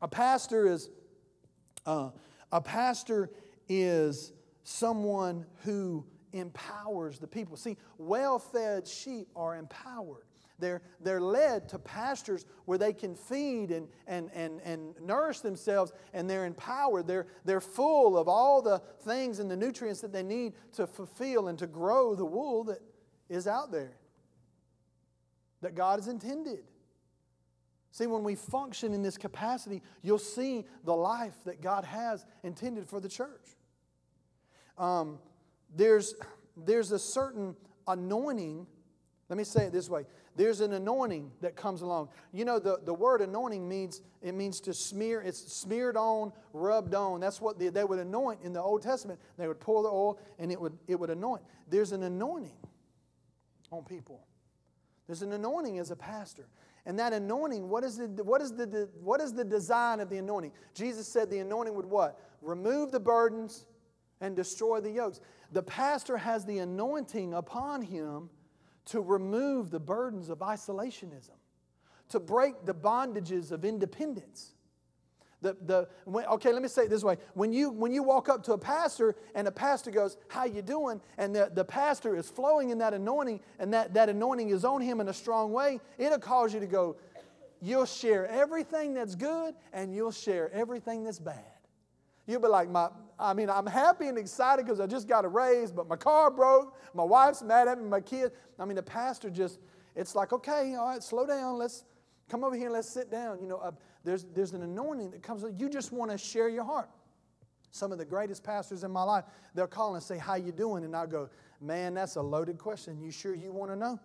A 0.00 0.08
pastor 0.08 0.68
is 0.68 0.90
uh, 1.84 2.10
a 2.52 2.60
pastor 2.60 3.30
is 3.68 4.32
someone 4.62 5.46
who 5.64 6.04
empowers 6.32 7.18
the 7.18 7.26
people. 7.26 7.56
See, 7.56 7.76
well-fed 7.98 8.86
sheep 8.86 9.28
are 9.34 9.56
empowered. 9.56 10.25
They're, 10.58 10.82
they're 11.00 11.20
led 11.20 11.68
to 11.70 11.78
pastures 11.78 12.46
where 12.64 12.78
they 12.78 12.92
can 12.92 13.14
feed 13.14 13.70
and, 13.70 13.88
and, 14.06 14.30
and, 14.32 14.60
and 14.62 14.94
nourish 15.00 15.40
themselves, 15.40 15.92
and 16.14 16.28
they're 16.28 16.46
empowered. 16.46 17.06
They're, 17.06 17.26
they're 17.44 17.60
full 17.60 18.16
of 18.16 18.28
all 18.28 18.62
the 18.62 18.80
things 19.02 19.38
and 19.38 19.50
the 19.50 19.56
nutrients 19.56 20.00
that 20.00 20.12
they 20.12 20.22
need 20.22 20.54
to 20.74 20.86
fulfill 20.86 21.48
and 21.48 21.58
to 21.58 21.66
grow 21.66 22.14
the 22.14 22.24
wool 22.24 22.64
that 22.64 22.80
is 23.28 23.46
out 23.46 23.70
there, 23.70 23.96
that 25.60 25.74
God 25.74 25.98
has 25.98 26.08
intended. 26.08 26.64
See, 27.90 28.06
when 28.06 28.24
we 28.24 28.34
function 28.34 28.92
in 28.92 29.02
this 29.02 29.16
capacity, 29.16 29.82
you'll 30.02 30.18
see 30.18 30.66
the 30.84 30.94
life 30.94 31.34
that 31.44 31.62
God 31.62 31.84
has 31.84 32.26
intended 32.42 32.86
for 32.86 33.00
the 33.00 33.08
church. 33.08 33.56
Um, 34.76 35.18
there's, 35.74 36.14
there's 36.56 36.92
a 36.92 36.98
certain 36.98 37.56
anointing. 37.86 38.66
Let 39.28 39.38
me 39.38 39.44
say 39.44 39.64
it 39.64 39.72
this 39.72 39.88
way 39.88 40.04
there's 40.36 40.60
an 40.60 40.74
anointing 40.74 41.30
that 41.40 41.56
comes 41.56 41.80
along. 41.82 42.10
You 42.32 42.44
know, 42.44 42.58
the, 42.58 42.78
the 42.84 42.92
word 42.92 43.22
anointing 43.22 43.66
means 43.66 44.02
it 44.22 44.34
means 44.34 44.60
to 44.60 44.74
smear, 44.74 45.22
it's 45.22 45.38
smeared 45.52 45.96
on, 45.96 46.32
rubbed 46.52 46.94
on. 46.94 47.20
That's 47.20 47.40
what 47.40 47.58
they, 47.58 47.68
they 47.68 47.84
would 47.84 47.98
anoint 47.98 48.40
in 48.42 48.52
the 48.52 48.60
Old 48.60 48.82
Testament. 48.82 49.18
They 49.38 49.48
would 49.48 49.60
pour 49.60 49.82
the 49.82 49.88
oil 49.88 50.18
and 50.38 50.52
it 50.52 50.60
would, 50.60 50.76
it 50.86 50.98
would 51.00 51.10
anoint. 51.10 51.42
There's 51.68 51.92
an 51.92 52.02
anointing 52.02 52.56
on 53.72 53.84
people. 53.84 54.26
There's 55.06 55.22
an 55.22 55.32
anointing 55.32 55.78
as 55.78 55.90
a 55.90 55.96
pastor. 55.96 56.48
And 56.84 56.98
that 56.98 57.12
anointing, 57.12 57.68
what 57.68 57.82
is, 57.82 57.96
the, 57.96 58.06
what, 58.22 58.40
is 58.40 58.52
the, 58.52 58.88
what 59.00 59.20
is 59.20 59.32
the 59.32 59.44
design 59.44 60.00
of 60.00 60.10
the 60.10 60.18
anointing? 60.18 60.52
Jesus 60.74 61.08
said 61.08 61.30
the 61.30 61.38
anointing 61.38 61.74
would 61.74 61.86
what? 61.86 62.20
Remove 62.42 62.92
the 62.92 63.00
burdens 63.00 63.66
and 64.20 64.36
destroy 64.36 64.80
the 64.80 64.90
yokes. 64.90 65.20
The 65.52 65.62
pastor 65.62 66.16
has 66.16 66.44
the 66.44 66.58
anointing 66.58 67.34
upon 67.34 67.82
him 67.82 68.30
to 68.86 69.00
remove 69.00 69.70
the 69.70 69.80
burdens 69.80 70.28
of 70.28 70.38
isolationism, 70.38 71.30
to 72.08 72.20
break 72.20 72.64
the 72.64 72.74
bondages 72.74 73.52
of 73.52 73.64
independence. 73.64 74.52
The, 75.42 75.56
the, 75.66 75.88
when, 76.04 76.24
okay, 76.26 76.52
let 76.52 76.62
me 76.62 76.68
say 76.68 76.84
it 76.84 76.90
this 76.90 77.04
way. 77.04 77.18
When 77.34 77.52
you, 77.52 77.70
when 77.70 77.92
you 77.92 78.02
walk 78.02 78.28
up 78.28 78.42
to 78.44 78.54
a 78.54 78.58
pastor 78.58 79.14
and 79.34 79.46
the 79.46 79.52
pastor 79.52 79.90
goes, 79.90 80.16
how 80.28 80.44
you 80.44 80.62
doing? 80.62 81.00
And 81.18 81.34
the, 81.34 81.50
the 81.52 81.64
pastor 81.64 82.16
is 82.16 82.28
flowing 82.28 82.70
in 82.70 82.78
that 82.78 82.94
anointing 82.94 83.40
and 83.58 83.72
that, 83.74 83.94
that 83.94 84.08
anointing 84.08 84.48
is 84.48 84.64
on 84.64 84.80
him 84.80 85.00
in 85.00 85.08
a 85.08 85.12
strong 85.12 85.52
way, 85.52 85.80
it'll 85.98 86.18
cause 86.18 86.54
you 86.54 86.60
to 86.60 86.66
go, 86.66 86.96
you'll 87.60 87.86
share 87.86 88.26
everything 88.26 88.94
that's 88.94 89.14
good 89.14 89.54
and 89.72 89.94
you'll 89.94 90.12
share 90.12 90.50
everything 90.52 91.04
that's 91.04 91.18
bad. 91.18 91.44
You'll 92.26 92.40
be 92.40 92.48
like, 92.48 92.68
my, 92.68 92.88
I 93.18 93.32
mean, 93.34 93.48
I'm 93.48 93.66
happy 93.66 94.08
and 94.08 94.18
excited 94.18 94.64
because 94.64 94.80
I 94.80 94.86
just 94.86 95.08
got 95.08 95.24
a 95.24 95.28
raise, 95.28 95.70
but 95.70 95.88
my 95.88 95.96
car 95.96 96.30
broke, 96.30 96.76
my 96.92 97.04
wife's 97.04 97.42
mad 97.42 97.68
at 97.68 97.78
me, 97.78 97.88
my 97.88 98.00
kids. 98.00 98.34
I 98.58 98.64
mean, 98.64 98.76
the 98.76 98.82
pastor 98.82 99.30
just, 99.30 99.60
it's 99.94 100.14
like, 100.14 100.32
okay, 100.32 100.74
all 100.74 100.88
right, 100.88 101.02
slow 101.02 101.26
down, 101.26 101.56
let's 101.56 101.84
come 102.28 102.44
over 102.44 102.56
here 102.56 102.66
and 102.66 102.74
let's 102.74 102.90
sit 102.90 103.10
down. 103.10 103.40
You 103.40 103.46
know, 103.46 103.58
uh, 103.58 103.70
there's, 104.04 104.24
there's 104.34 104.52
an 104.52 104.62
anointing 104.62 105.12
that 105.12 105.22
comes, 105.22 105.44
you 105.56 105.68
just 105.68 105.92
want 105.92 106.10
to 106.10 106.18
share 106.18 106.48
your 106.48 106.64
heart. 106.64 106.90
Some 107.70 107.92
of 107.92 107.98
the 107.98 108.04
greatest 108.04 108.42
pastors 108.42 108.84
in 108.84 108.90
my 108.90 109.02
life, 109.02 109.24
they'll 109.54 109.66
call 109.66 109.94
and 109.94 110.02
say, 110.02 110.18
how 110.18 110.34
you 110.34 110.52
doing? 110.52 110.84
And 110.84 110.96
I'll 110.96 111.06
go, 111.06 111.28
man, 111.60 111.94
that's 111.94 112.16
a 112.16 112.22
loaded 112.22 112.58
question. 112.58 113.00
You 113.00 113.10
sure 113.10 113.34
you 113.34 113.52
want 113.52 113.70
to 113.70 113.76
know? 113.76 114.00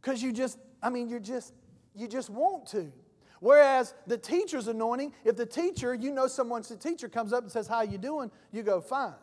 Because 0.00 0.22
you 0.22 0.32
just, 0.32 0.58
I 0.82 0.90
mean, 0.90 1.08
you're 1.08 1.18
just, 1.18 1.54
you 1.94 2.08
just 2.08 2.30
want 2.30 2.66
to. 2.68 2.92
Whereas 3.40 3.94
the 4.06 4.18
teacher's 4.18 4.68
anointing, 4.68 5.12
if 5.24 5.36
the 5.36 5.46
teacher, 5.46 5.94
you 5.94 6.12
know 6.12 6.26
someone's 6.26 6.68
the 6.68 6.76
teacher 6.76 7.08
comes 7.08 7.32
up 7.32 7.42
and 7.42 7.50
says, 7.50 7.66
How 7.66 7.82
you 7.82 7.98
doing? 7.98 8.30
You 8.52 8.62
go, 8.62 8.80
fine. 8.80 9.14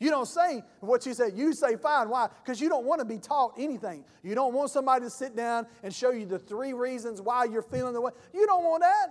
You 0.00 0.10
don't 0.10 0.26
say 0.26 0.62
what 0.80 1.04
you 1.06 1.12
say. 1.12 1.30
You 1.34 1.52
say 1.52 1.76
fine. 1.76 2.08
Why? 2.08 2.28
Because 2.42 2.60
you 2.60 2.68
don't 2.68 2.84
want 2.84 3.00
to 3.00 3.04
be 3.04 3.18
taught 3.18 3.54
anything. 3.58 4.04
You 4.22 4.34
don't 4.34 4.54
want 4.54 4.70
somebody 4.70 5.04
to 5.04 5.10
sit 5.10 5.34
down 5.34 5.66
and 5.82 5.92
show 5.92 6.10
you 6.10 6.24
the 6.24 6.38
three 6.38 6.72
reasons 6.72 7.20
why 7.20 7.44
you're 7.44 7.62
feeling 7.62 7.94
the 7.94 8.00
way. 8.00 8.12
You 8.32 8.46
don't 8.46 8.64
want 8.64 8.82
that. 8.82 9.08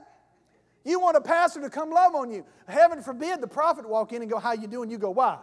You 0.86 1.02
want 1.02 1.18
a 1.18 1.22
pastor 1.22 1.60
to 1.62 1.70
come 1.70 1.92
love 1.92 2.16
on 2.16 2.32
you. 2.32 2.46
Heaven 2.68 3.04
forbid 3.04 3.42
the 3.42 3.48
prophet 3.48 3.88
walk 3.88 4.13
in 4.13 4.22
and 4.22 4.32
go, 4.32 4.40
How 4.40 4.54
you 4.54 4.68
doing? 4.68 4.90
You 4.90 4.98
go, 4.98 5.12
Why? 5.12 5.38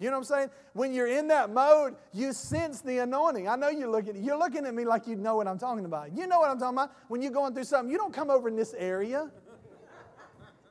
You 0.00 0.06
know 0.06 0.12
what 0.12 0.18
I'm 0.18 0.24
saying? 0.24 0.50
When 0.74 0.92
you're 0.92 1.08
in 1.08 1.28
that 1.28 1.50
mode, 1.50 1.96
you 2.12 2.32
sense 2.32 2.80
the 2.80 2.98
anointing. 2.98 3.48
I 3.48 3.56
know 3.56 3.68
you're 3.68 3.90
looking, 3.90 4.22
you're 4.22 4.38
looking 4.38 4.64
at 4.64 4.74
me 4.74 4.84
like 4.84 5.08
you 5.08 5.16
know 5.16 5.36
what 5.36 5.48
I'm 5.48 5.58
talking 5.58 5.84
about. 5.84 6.16
You 6.16 6.26
know 6.26 6.38
what 6.38 6.50
I'm 6.50 6.58
talking 6.58 6.78
about. 6.78 6.92
When 7.08 7.20
you're 7.20 7.32
going 7.32 7.52
through 7.52 7.64
something, 7.64 7.90
you 7.90 7.98
don't 7.98 8.12
come 8.12 8.30
over 8.30 8.48
in 8.48 8.54
this 8.54 8.74
area. 8.74 9.28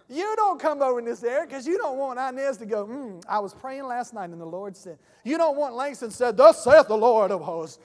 You 0.09 0.33
don't 0.37 0.59
come 0.59 0.81
over 0.81 0.99
in 0.99 1.05
this 1.05 1.23
area 1.23 1.45
because 1.45 1.67
you 1.67 1.77
don't 1.77 1.97
want 1.97 2.17
Inez 2.17 2.55
to 2.57 2.65
go, 2.65 2.85
mm, 2.85 3.21
I 3.27 3.39
was 3.39 3.53
praying 3.53 3.85
last 3.85 4.13
night 4.13 4.29
and 4.29 4.39
the 4.39 4.45
Lord 4.45 4.77
said. 4.77 4.97
You 5.25 5.37
don't 5.37 5.57
want 5.57 5.75
Langston 5.75 6.11
said, 6.11 6.37
Thus 6.37 6.63
saith 6.63 6.87
the 6.87 6.97
Lord 6.97 7.29
of 7.29 7.41
hosts. 7.41 7.79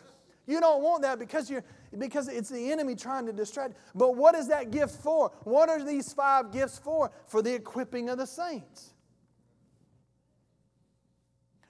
You 0.46 0.60
don't 0.60 0.82
want 0.82 1.02
that 1.02 1.18
because 1.18 1.50
you're 1.50 1.64
because 1.98 2.28
it's 2.28 2.48
the 2.48 2.72
enemy 2.72 2.94
trying 2.94 3.26
to 3.26 3.32
distract. 3.32 3.74
But 3.94 4.16
what 4.16 4.34
is 4.34 4.48
that 4.48 4.70
gift 4.70 4.94
for? 5.02 5.30
What 5.44 5.68
are 5.68 5.84
these 5.84 6.12
five 6.12 6.52
gifts 6.52 6.78
for? 6.78 7.10
For 7.26 7.42
the 7.42 7.54
equipping 7.54 8.08
of 8.08 8.18
the 8.18 8.26
saints. 8.26 8.91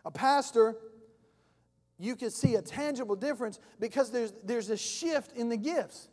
A 0.04 0.10
pastor, 0.10 0.76
you 1.98 2.16
can 2.16 2.30
see 2.30 2.56
a 2.56 2.62
tangible 2.62 3.16
difference 3.16 3.60
because 3.78 4.10
there's, 4.10 4.32
there's 4.44 4.70
a 4.70 4.76
shift 4.76 5.32
in 5.36 5.48
the 5.48 5.56
gifts. 5.56 6.08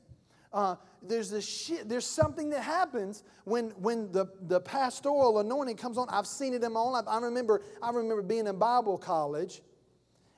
Uh, 0.51 0.75
there's, 1.01 1.31
a 1.31 1.41
shi- 1.41 1.83
there's 1.85 2.05
something 2.05 2.49
that 2.49 2.63
happens 2.63 3.23
when, 3.43 3.69
when 3.71 4.11
the, 4.11 4.25
the 4.41 4.59
pastoral 4.61 5.39
anointing 5.39 5.77
comes 5.77 5.97
on. 5.97 6.07
I've 6.09 6.27
seen 6.27 6.53
it 6.53 6.63
in 6.63 6.73
my 6.73 6.79
own 6.79 6.93
life. 6.93 7.05
I 7.07 7.19
remember, 7.19 7.61
I 7.81 7.91
remember 7.91 8.21
being 8.21 8.47
in 8.47 8.57
Bible 8.57 8.97
college 8.97 9.61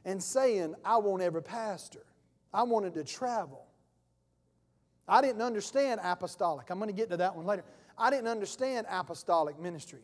and 0.06 0.22
saying, 0.22 0.76
I 0.84 0.98
won't 0.98 1.22
ever 1.22 1.42
pastor. 1.42 2.06
I 2.54 2.64
wanted 2.64 2.94
to 2.96 3.04
travel. 3.04 3.66
I 5.08 5.22
didn't 5.22 5.42
understand 5.42 6.00
apostolic. 6.04 6.70
I'm 6.70 6.78
going 6.78 6.90
to 6.90 6.96
get 6.96 7.10
to 7.10 7.18
that 7.18 7.36
one 7.36 7.46
later. 7.46 7.64
I 7.98 8.10
didn't 8.10 8.28
understand 8.28 8.88
apostolic 8.90 9.60
ministry. 9.60 10.02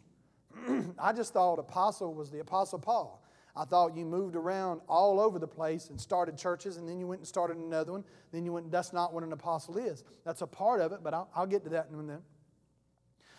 I 1.00 1.14
just 1.14 1.34
thought 1.34 1.60
apostle 1.60 2.14
was 2.14 2.30
the 2.30 2.40
apostle 2.40 2.80
Paul. 2.80 3.24
I 3.58 3.66
thought 3.66 3.96
you 3.96 4.06
moved 4.06 4.36
around 4.36 4.82
all 4.88 5.20
over 5.20 5.40
the 5.40 5.48
place 5.48 5.90
and 5.90 6.00
started 6.00 6.38
churches, 6.38 6.78
and 6.78 6.88
then 6.88 7.00
you 7.00 7.08
went 7.08 7.22
and 7.22 7.28
started 7.28 7.58
another 7.58 7.92
one. 7.94 8.04
Then 8.32 8.46
you 8.46 8.54
went, 8.54 8.72
that's 8.72 8.94
not 8.94 9.14
what 9.14 9.24
an 9.24 9.34
apostle 9.34 9.78
is. 9.78 10.04
That's 10.24 10.44
a 10.44 10.48
part 10.48 10.80
of 10.80 10.92
it, 10.92 11.00
but 11.04 11.16
I'll, 11.16 11.28
I'll 11.36 11.48
get 11.48 11.64
to 11.64 11.70
that 11.72 11.88
in 11.90 11.96
a 11.96 12.04
minute. 12.04 12.22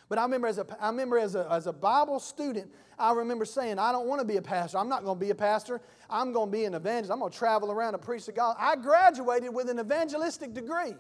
But 0.09 0.19
I 0.19 0.23
remember, 0.23 0.49
as 0.49 0.59
a, 0.59 0.67
I 0.81 0.89
remember 0.89 1.19
as, 1.19 1.37
a, 1.37 1.47
as 1.51 1.69
a 1.69 1.73
Bible 1.73 2.19
student, 2.19 2.73
I 2.99 3.13
remember 3.13 3.45
saying, 3.45 3.79
I 3.79 3.93
don't 3.93 4.09
want 4.09 4.21
to 4.21 4.27
be 4.27 4.39
a 4.39 4.43
pastor. 4.43 4.79
I'm 4.79 4.89
not 4.89 5.05
going 5.05 5.17
to 5.19 5.25
be 5.25 5.31
a 5.31 5.37
pastor. 5.37 5.81
I'm 6.11 6.33
going 6.33 6.49
to 6.49 6.53
be 6.53 6.65
an 6.65 6.75
evangelist. 6.75 7.13
I'm 7.13 7.21
going 7.21 7.31
to 7.31 7.39
travel 7.39 7.71
around 7.71 7.95
and 7.95 8.03
preach 8.03 8.27
the 8.27 8.33
gospel. 8.33 8.65
I 8.65 8.75
graduated 8.75 9.55
with 9.55 9.69
an 9.69 9.79
evangelistic 9.79 10.53
degree. 10.53 10.95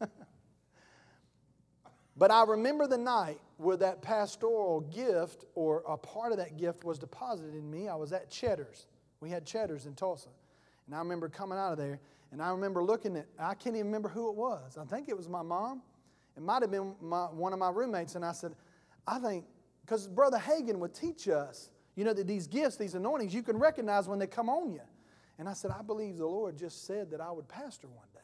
but 2.16 2.30
I 2.30 2.44
remember 2.44 2.86
the 2.86 2.96
night 2.96 3.40
where 3.56 3.76
that 3.78 4.02
pastoral 4.02 4.80
gift 4.80 5.44
or 5.54 5.82
a 5.88 5.96
part 5.96 6.32
of 6.32 6.38
that 6.38 6.56
gift 6.56 6.84
was 6.84 6.98
deposited 6.98 7.54
in 7.54 7.70
me. 7.70 7.88
I 7.88 7.94
was 7.94 8.12
at 8.12 8.30
Cheddar's. 8.30 8.86
We 9.20 9.30
had 9.30 9.46
Cheddar's 9.46 9.86
in 9.86 9.94
Tulsa. 9.94 10.28
And 10.86 10.94
I 10.94 10.98
remember 10.98 11.28
coming 11.28 11.58
out 11.58 11.72
of 11.72 11.78
there 11.78 12.00
and 12.32 12.42
I 12.42 12.50
remember 12.50 12.84
looking 12.84 13.16
at, 13.16 13.26
I 13.38 13.54
can't 13.54 13.76
even 13.76 13.86
remember 13.86 14.08
who 14.08 14.28
it 14.28 14.36
was. 14.36 14.76
I 14.76 14.84
think 14.84 15.08
it 15.08 15.16
was 15.16 15.28
my 15.28 15.42
mom. 15.42 15.82
It 16.36 16.42
might 16.42 16.62
have 16.62 16.70
been 16.70 16.94
my, 17.00 17.24
one 17.24 17.52
of 17.52 17.58
my 17.58 17.70
roommates. 17.70 18.14
And 18.14 18.24
I 18.24 18.32
said, 18.32 18.54
I 19.06 19.18
think, 19.18 19.44
because 19.82 20.06
Brother 20.06 20.38
Hagin 20.38 20.76
would 20.76 20.92
teach 20.92 21.28
us, 21.28 21.70
you 21.94 22.04
know, 22.04 22.12
that 22.12 22.26
these 22.26 22.46
gifts, 22.46 22.76
these 22.76 22.94
anointings, 22.94 23.32
you 23.32 23.42
can 23.42 23.56
recognize 23.56 24.06
when 24.08 24.18
they 24.18 24.26
come 24.26 24.50
on 24.50 24.70
you. 24.70 24.82
And 25.38 25.48
I 25.48 25.54
said, 25.54 25.70
I 25.70 25.82
believe 25.82 26.16
the 26.18 26.26
Lord 26.26 26.56
just 26.56 26.86
said 26.86 27.10
that 27.12 27.20
I 27.20 27.30
would 27.30 27.48
pastor 27.48 27.88
one 27.88 28.06
day. 28.12 28.20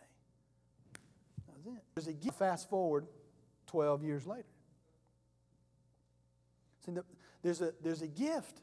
That 1.47 1.57
was 1.57 1.67
it. 1.67 1.83
There's 1.95 2.09
a 2.09 2.13
gift. 2.13 2.39
Fast 2.39 2.69
forward 2.69 3.07
12 3.67 4.03
years 4.03 4.27
later. 4.27 4.45
See, 6.85 6.93
there's 7.43 7.61
a, 7.61 7.73
there's 7.83 8.03
a 8.03 8.09
gift. 8.09 8.61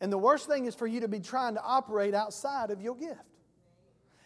And 0.00 0.12
the 0.12 0.18
worst 0.18 0.48
thing 0.48 0.66
is 0.66 0.74
for 0.74 0.86
you 0.86 1.00
to 1.00 1.08
be 1.08 1.20
trying 1.20 1.54
to 1.54 1.62
operate 1.62 2.14
outside 2.14 2.70
of 2.70 2.80
your 2.80 2.94
gift. 2.94 3.20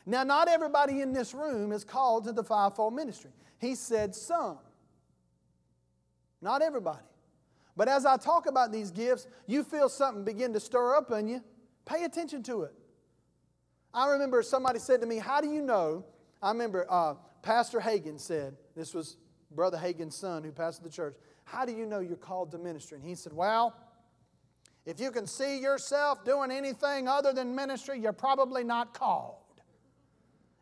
Now, 0.06 0.24
not 0.24 0.48
everybody 0.48 1.02
in 1.02 1.12
this 1.12 1.34
room 1.34 1.70
is 1.70 1.84
called 1.84 2.24
to 2.24 2.32
the 2.32 2.42
fivefold 2.42 2.94
ministry. 2.94 3.30
He 3.58 3.74
said 3.74 4.14
some. 4.14 4.58
Not 6.40 6.62
everybody. 6.62 7.04
But 7.76 7.88
as 7.88 8.06
I 8.06 8.16
talk 8.16 8.46
about 8.46 8.72
these 8.72 8.90
gifts, 8.90 9.26
you 9.46 9.62
feel 9.62 9.88
something 9.88 10.24
begin 10.24 10.52
to 10.54 10.60
stir 10.60 10.96
up 10.96 11.10
in 11.12 11.28
you. 11.28 11.44
Pay 11.84 12.04
attention 12.04 12.42
to 12.44 12.62
it. 12.62 12.74
I 13.92 14.08
remember 14.08 14.42
somebody 14.42 14.78
said 14.78 15.00
to 15.00 15.06
me, 15.06 15.18
How 15.18 15.40
do 15.40 15.48
you 15.48 15.62
know? 15.62 16.04
I 16.42 16.50
remember 16.50 16.86
uh, 16.88 17.14
Pastor 17.42 17.78
Hagin 17.78 18.18
said, 18.18 18.56
This 18.74 18.94
was 18.94 19.16
Brother 19.50 19.78
Hagin's 19.78 20.16
son 20.16 20.42
who 20.42 20.52
pastored 20.52 20.82
the 20.84 20.90
church. 20.90 21.16
How 21.50 21.64
do 21.64 21.72
you 21.72 21.86
know 21.86 22.00
you're 22.00 22.16
called 22.16 22.50
to 22.52 22.58
ministry? 22.58 22.98
And 22.98 23.06
he 23.06 23.14
said, 23.14 23.32
Well, 23.32 23.74
if 24.84 25.00
you 25.00 25.10
can 25.10 25.26
see 25.26 25.60
yourself 25.60 26.24
doing 26.24 26.50
anything 26.50 27.08
other 27.08 27.32
than 27.32 27.54
ministry, 27.54 27.98
you're 27.98 28.12
probably 28.12 28.64
not 28.64 28.92
called. 28.92 29.36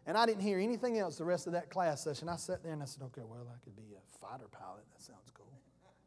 And 0.07 0.17
I 0.17 0.27
didn't 0.27 0.43
hear 0.43 0.61
anything 0.61 0.99
else 0.99 1.17
the 1.17 1.25
rest 1.25 1.49
of 1.49 1.55
that 1.55 1.71
class 1.71 2.05
session. 2.05 2.29
I 2.29 2.37
sat 2.37 2.63
there 2.63 2.73
and 2.73 2.83
I 2.83 2.87
said, 2.87 3.03
Okay, 3.03 3.23
well, 3.29 3.49
I 3.53 3.59
could 3.65 3.75
be 3.75 3.95
a 3.95 4.19
fighter 4.21 4.47
pilot. 4.51 4.85
That 4.93 5.03
sounds 5.03 5.31
cool. 5.35 5.61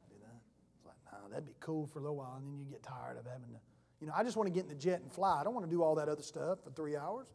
Do 0.10 0.16
that. 0.22 0.40
Like, 0.86 0.96
no, 1.12 1.30
that'd 1.30 1.46
be 1.46 1.56
cool 1.60 1.86
for 1.86 2.00
a 2.00 2.02
little 2.02 2.18
while, 2.18 2.36
and 2.38 2.46
then 2.48 2.58
you 2.58 2.72
get 2.72 2.82
tired 2.82 3.18
of 3.18 3.26
having 3.26 3.50
to, 3.50 3.60
you 4.00 4.08
know, 4.08 4.14
I 4.16 4.24
just 4.24 4.38
want 4.38 4.48
to 4.48 4.54
get 4.54 4.64
in 4.64 4.70
the 4.70 4.76
jet 4.76 5.02
and 5.02 5.12
fly. 5.12 5.42
I 5.42 5.44
don't 5.44 5.54
want 5.54 5.66
to 5.66 5.72
do 5.72 5.84
all 5.84 5.96
that 5.96 6.08
other 6.08 6.24
stuff 6.24 6.64
for 6.64 6.72
three 6.72 6.96
hours. 6.96 7.28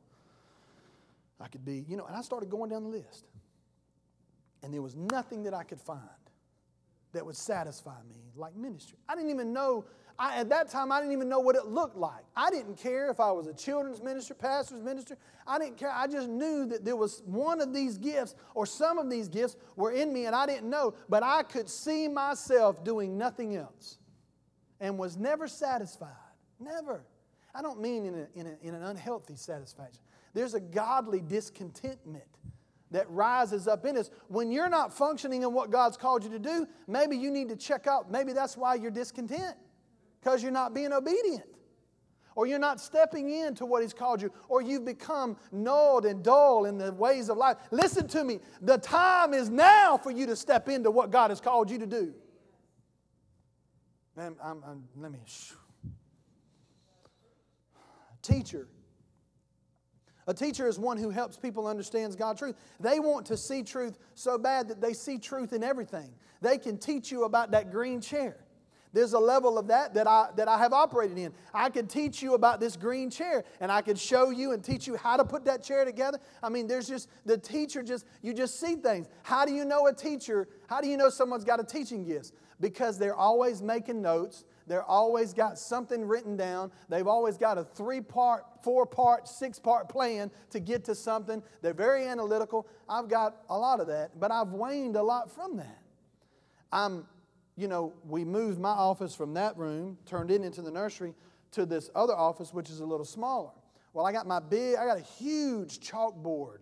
I 1.38 1.48
could 1.48 1.64
be, 1.64 1.84
you 1.86 1.98
know, 1.98 2.06
and 2.06 2.16
I 2.16 2.22
started 2.22 2.48
going 2.48 2.70
down 2.70 2.84
the 2.84 2.88
list. 2.88 3.26
And 4.62 4.72
there 4.72 4.80
was 4.80 4.96
nothing 4.96 5.42
that 5.42 5.52
I 5.52 5.62
could 5.62 5.80
find 5.80 6.00
that 7.14 7.24
would 7.24 7.36
satisfy 7.36 7.96
me 8.08 8.16
like 8.36 8.54
ministry. 8.54 8.98
I 9.08 9.14
didn't 9.14 9.30
even 9.30 9.52
know, 9.52 9.84
I, 10.18 10.38
at 10.40 10.48
that 10.50 10.68
time, 10.68 10.92
I 10.92 11.00
didn't 11.00 11.12
even 11.12 11.28
know 11.28 11.40
what 11.40 11.56
it 11.56 11.66
looked 11.66 11.96
like. 11.96 12.24
I 12.36 12.50
didn't 12.50 12.76
care 12.76 13.10
if 13.10 13.20
I 13.20 13.30
was 13.32 13.46
a 13.46 13.54
children's 13.54 14.02
minister, 14.02 14.34
pastor's 14.34 14.82
minister. 14.82 15.16
I 15.46 15.58
didn't 15.58 15.76
care. 15.76 15.90
I 15.90 16.06
just 16.06 16.28
knew 16.28 16.66
that 16.66 16.84
there 16.84 16.96
was 16.96 17.22
one 17.26 17.60
of 17.60 17.72
these 17.72 17.96
gifts 17.98 18.34
or 18.54 18.66
some 18.66 18.98
of 18.98 19.10
these 19.10 19.28
gifts 19.28 19.56
were 19.76 19.92
in 19.92 20.12
me 20.12 20.26
and 20.26 20.34
I 20.34 20.46
didn't 20.46 20.68
know, 20.68 20.94
but 21.08 21.22
I 21.22 21.42
could 21.42 21.68
see 21.68 22.08
myself 22.08 22.84
doing 22.84 23.16
nothing 23.16 23.56
else 23.56 23.98
and 24.80 24.98
was 24.98 25.16
never 25.16 25.48
satisfied. 25.48 26.10
Never. 26.60 27.04
I 27.54 27.62
don't 27.62 27.80
mean 27.80 28.06
in, 28.06 28.14
a, 28.14 28.26
in, 28.34 28.46
a, 28.46 28.68
in 28.68 28.74
an 28.74 28.82
unhealthy 28.82 29.36
satisfaction. 29.36 30.00
There's 30.32 30.54
a 30.54 30.60
godly 30.60 31.20
discontentment 31.20 32.24
that 32.94 33.10
rises 33.10 33.66
up 33.66 33.84
in 33.84 33.96
us. 33.96 34.08
When 34.28 34.52
you're 34.52 34.68
not 34.68 34.96
functioning 34.96 35.42
in 35.42 35.52
what 35.52 35.70
God's 35.70 35.96
called 35.96 36.22
you 36.22 36.30
to 36.30 36.38
do, 36.38 36.66
maybe 36.86 37.16
you 37.16 37.30
need 37.30 37.48
to 37.48 37.56
check 37.56 37.88
out. 37.88 38.08
Maybe 38.10 38.32
that's 38.32 38.56
why 38.56 38.76
you're 38.76 38.92
discontent, 38.92 39.56
because 40.20 40.42
you're 40.42 40.52
not 40.52 40.74
being 40.74 40.92
obedient. 40.92 41.44
Or 42.36 42.46
you're 42.46 42.58
not 42.58 42.80
stepping 42.80 43.30
into 43.30 43.66
what 43.66 43.82
He's 43.82 43.92
called 43.92 44.22
you, 44.22 44.32
or 44.48 44.62
you've 44.62 44.84
become 44.84 45.36
gnawed 45.52 46.04
and 46.04 46.22
dull 46.22 46.66
in 46.66 46.78
the 46.78 46.92
ways 46.92 47.28
of 47.28 47.36
life. 47.36 47.56
Listen 47.70 48.08
to 48.08 48.24
me. 48.24 48.40
The 48.60 48.78
time 48.78 49.34
is 49.34 49.50
now 49.50 49.96
for 49.96 50.10
you 50.10 50.26
to 50.26 50.36
step 50.36 50.68
into 50.68 50.90
what 50.90 51.10
God 51.10 51.30
has 51.30 51.40
called 51.40 51.70
you 51.70 51.78
to 51.78 51.86
do. 51.86 52.14
I'm, 54.16 54.36
I'm, 54.42 54.84
let 54.96 55.10
me. 55.10 55.18
Teacher, 58.22 58.68
a 60.26 60.34
teacher 60.34 60.66
is 60.66 60.78
one 60.78 60.96
who 60.96 61.10
helps 61.10 61.36
people 61.36 61.66
understand 61.66 62.16
God's 62.16 62.38
truth. 62.38 62.56
They 62.80 62.98
want 63.00 63.26
to 63.26 63.36
see 63.36 63.62
truth 63.62 63.98
so 64.14 64.38
bad 64.38 64.68
that 64.68 64.80
they 64.80 64.92
see 64.92 65.18
truth 65.18 65.52
in 65.52 65.62
everything. 65.62 66.10
They 66.40 66.58
can 66.58 66.78
teach 66.78 67.10
you 67.12 67.24
about 67.24 67.50
that 67.52 67.70
green 67.70 68.00
chair. 68.00 68.36
There's 68.94 69.12
a 69.12 69.18
level 69.18 69.58
of 69.58 69.66
that 69.66 69.92
that 69.94 70.06
I, 70.06 70.28
that 70.36 70.46
I 70.46 70.56
have 70.56 70.72
operated 70.72 71.18
in. 71.18 71.32
I 71.52 71.68
could 71.68 71.90
teach 71.90 72.22
you 72.22 72.34
about 72.34 72.60
this 72.60 72.76
green 72.76 73.10
chair 73.10 73.42
and 73.60 73.70
I 73.70 73.82
could 73.82 73.98
show 73.98 74.30
you 74.30 74.52
and 74.52 74.62
teach 74.62 74.86
you 74.86 74.94
how 74.94 75.16
to 75.16 75.24
put 75.24 75.44
that 75.46 75.64
chair 75.64 75.84
together. 75.84 76.20
I 76.42 76.48
mean, 76.48 76.68
there's 76.68 76.86
just, 76.86 77.08
the 77.26 77.36
teacher 77.36 77.82
just, 77.82 78.06
you 78.22 78.32
just 78.32 78.60
see 78.60 78.76
things. 78.76 79.08
How 79.24 79.44
do 79.44 79.52
you 79.52 79.64
know 79.64 79.88
a 79.88 79.92
teacher? 79.92 80.46
How 80.68 80.80
do 80.80 80.86
you 80.86 80.96
know 80.96 81.10
someone's 81.10 81.44
got 81.44 81.58
a 81.58 81.64
teaching 81.64 82.04
gift? 82.04 82.32
Because 82.60 82.96
they're 82.96 83.16
always 83.16 83.60
making 83.60 84.00
notes. 84.00 84.44
They're 84.66 84.84
always 84.84 85.32
got 85.32 85.58
something 85.58 86.06
written 86.06 86.36
down. 86.36 86.72
They've 86.88 87.06
always 87.06 87.36
got 87.36 87.58
a 87.58 87.64
three 87.64 88.00
part, 88.00 88.44
four 88.62 88.86
part, 88.86 89.28
six 89.28 89.58
part 89.58 89.88
plan 89.88 90.30
to 90.50 90.60
get 90.60 90.84
to 90.84 90.94
something. 90.94 91.42
They're 91.60 91.74
very 91.74 92.06
analytical. 92.06 92.66
I've 92.88 93.08
got 93.08 93.36
a 93.50 93.58
lot 93.58 93.80
of 93.80 93.86
that, 93.88 94.18
but 94.18 94.30
I've 94.30 94.48
waned 94.48 94.96
a 94.96 95.02
lot 95.02 95.30
from 95.30 95.56
that. 95.58 95.82
I'm 96.72 97.06
you 97.56 97.68
know, 97.68 97.92
we 98.08 98.24
moved 98.24 98.58
my 98.58 98.70
office 98.70 99.14
from 99.14 99.34
that 99.34 99.56
room, 99.56 99.96
turned 100.06 100.30
it 100.30 100.42
into 100.42 100.62
the 100.62 100.70
nursery, 100.70 101.14
to 101.52 101.64
this 101.64 101.88
other 101.94 102.14
office, 102.14 102.52
which 102.52 102.68
is 102.68 102.80
a 102.80 102.84
little 102.84 103.06
smaller. 103.06 103.50
Well, 103.92 104.04
I 104.04 104.12
got 104.12 104.26
my 104.26 104.40
big, 104.40 104.76
I 104.76 104.86
got 104.86 104.98
a 104.98 105.02
huge 105.02 105.78
chalkboard 105.78 106.58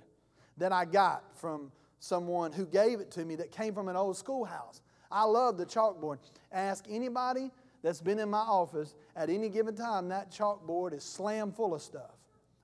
that 0.59 0.71
I 0.71 0.85
got 0.85 1.25
from 1.35 1.73
someone 1.99 2.53
who 2.53 2.67
gave 2.67 3.01
it 3.01 3.11
to 3.13 3.25
me 3.25 3.37
that 3.37 3.51
came 3.51 3.73
from 3.73 3.89
an 3.89 3.97
old 3.97 4.19
schoolhouse. 4.19 4.83
I 5.11 5.25
love 5.25 5.57
the 5.57 5.65
chalkboard. 5.65 6.19
Ask 6.51 6.85
anybody 6.91 7.51
that's 7.83 8.01
been 8.01 8.19
in 8.19 8.31
my 8.31 8.39
office 8.39 8.95
at 9.17 9.29
any 9.29 9.49
given 9.49 9.75
time, 9.75 10.09
that 10.09 10.31
chalkboard 10.31 10.95
is 10.95 11.03
slam 11.03 11.53
full 11.53 11.75
of 11.75 11.83
stuff. 11.83 12.13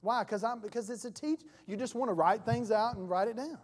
Why? 0.00 0.22
Because 0.22 0.44
I'm 0.44 0.60
because 0.60 0.90
it's 0.90 1.04
a 1.04 1.10
teach. 1.10 1.40
You 1.66 1.76
just 1.76 1.94
want 1.94 2.08
to 2.08 2.14
write 2.14 2.44
things 2.44 2.70
out 2.70 2.96
and 2.96 3.10
write 3.10 3.28
it 3.28 3.36
down. 3.36 3.58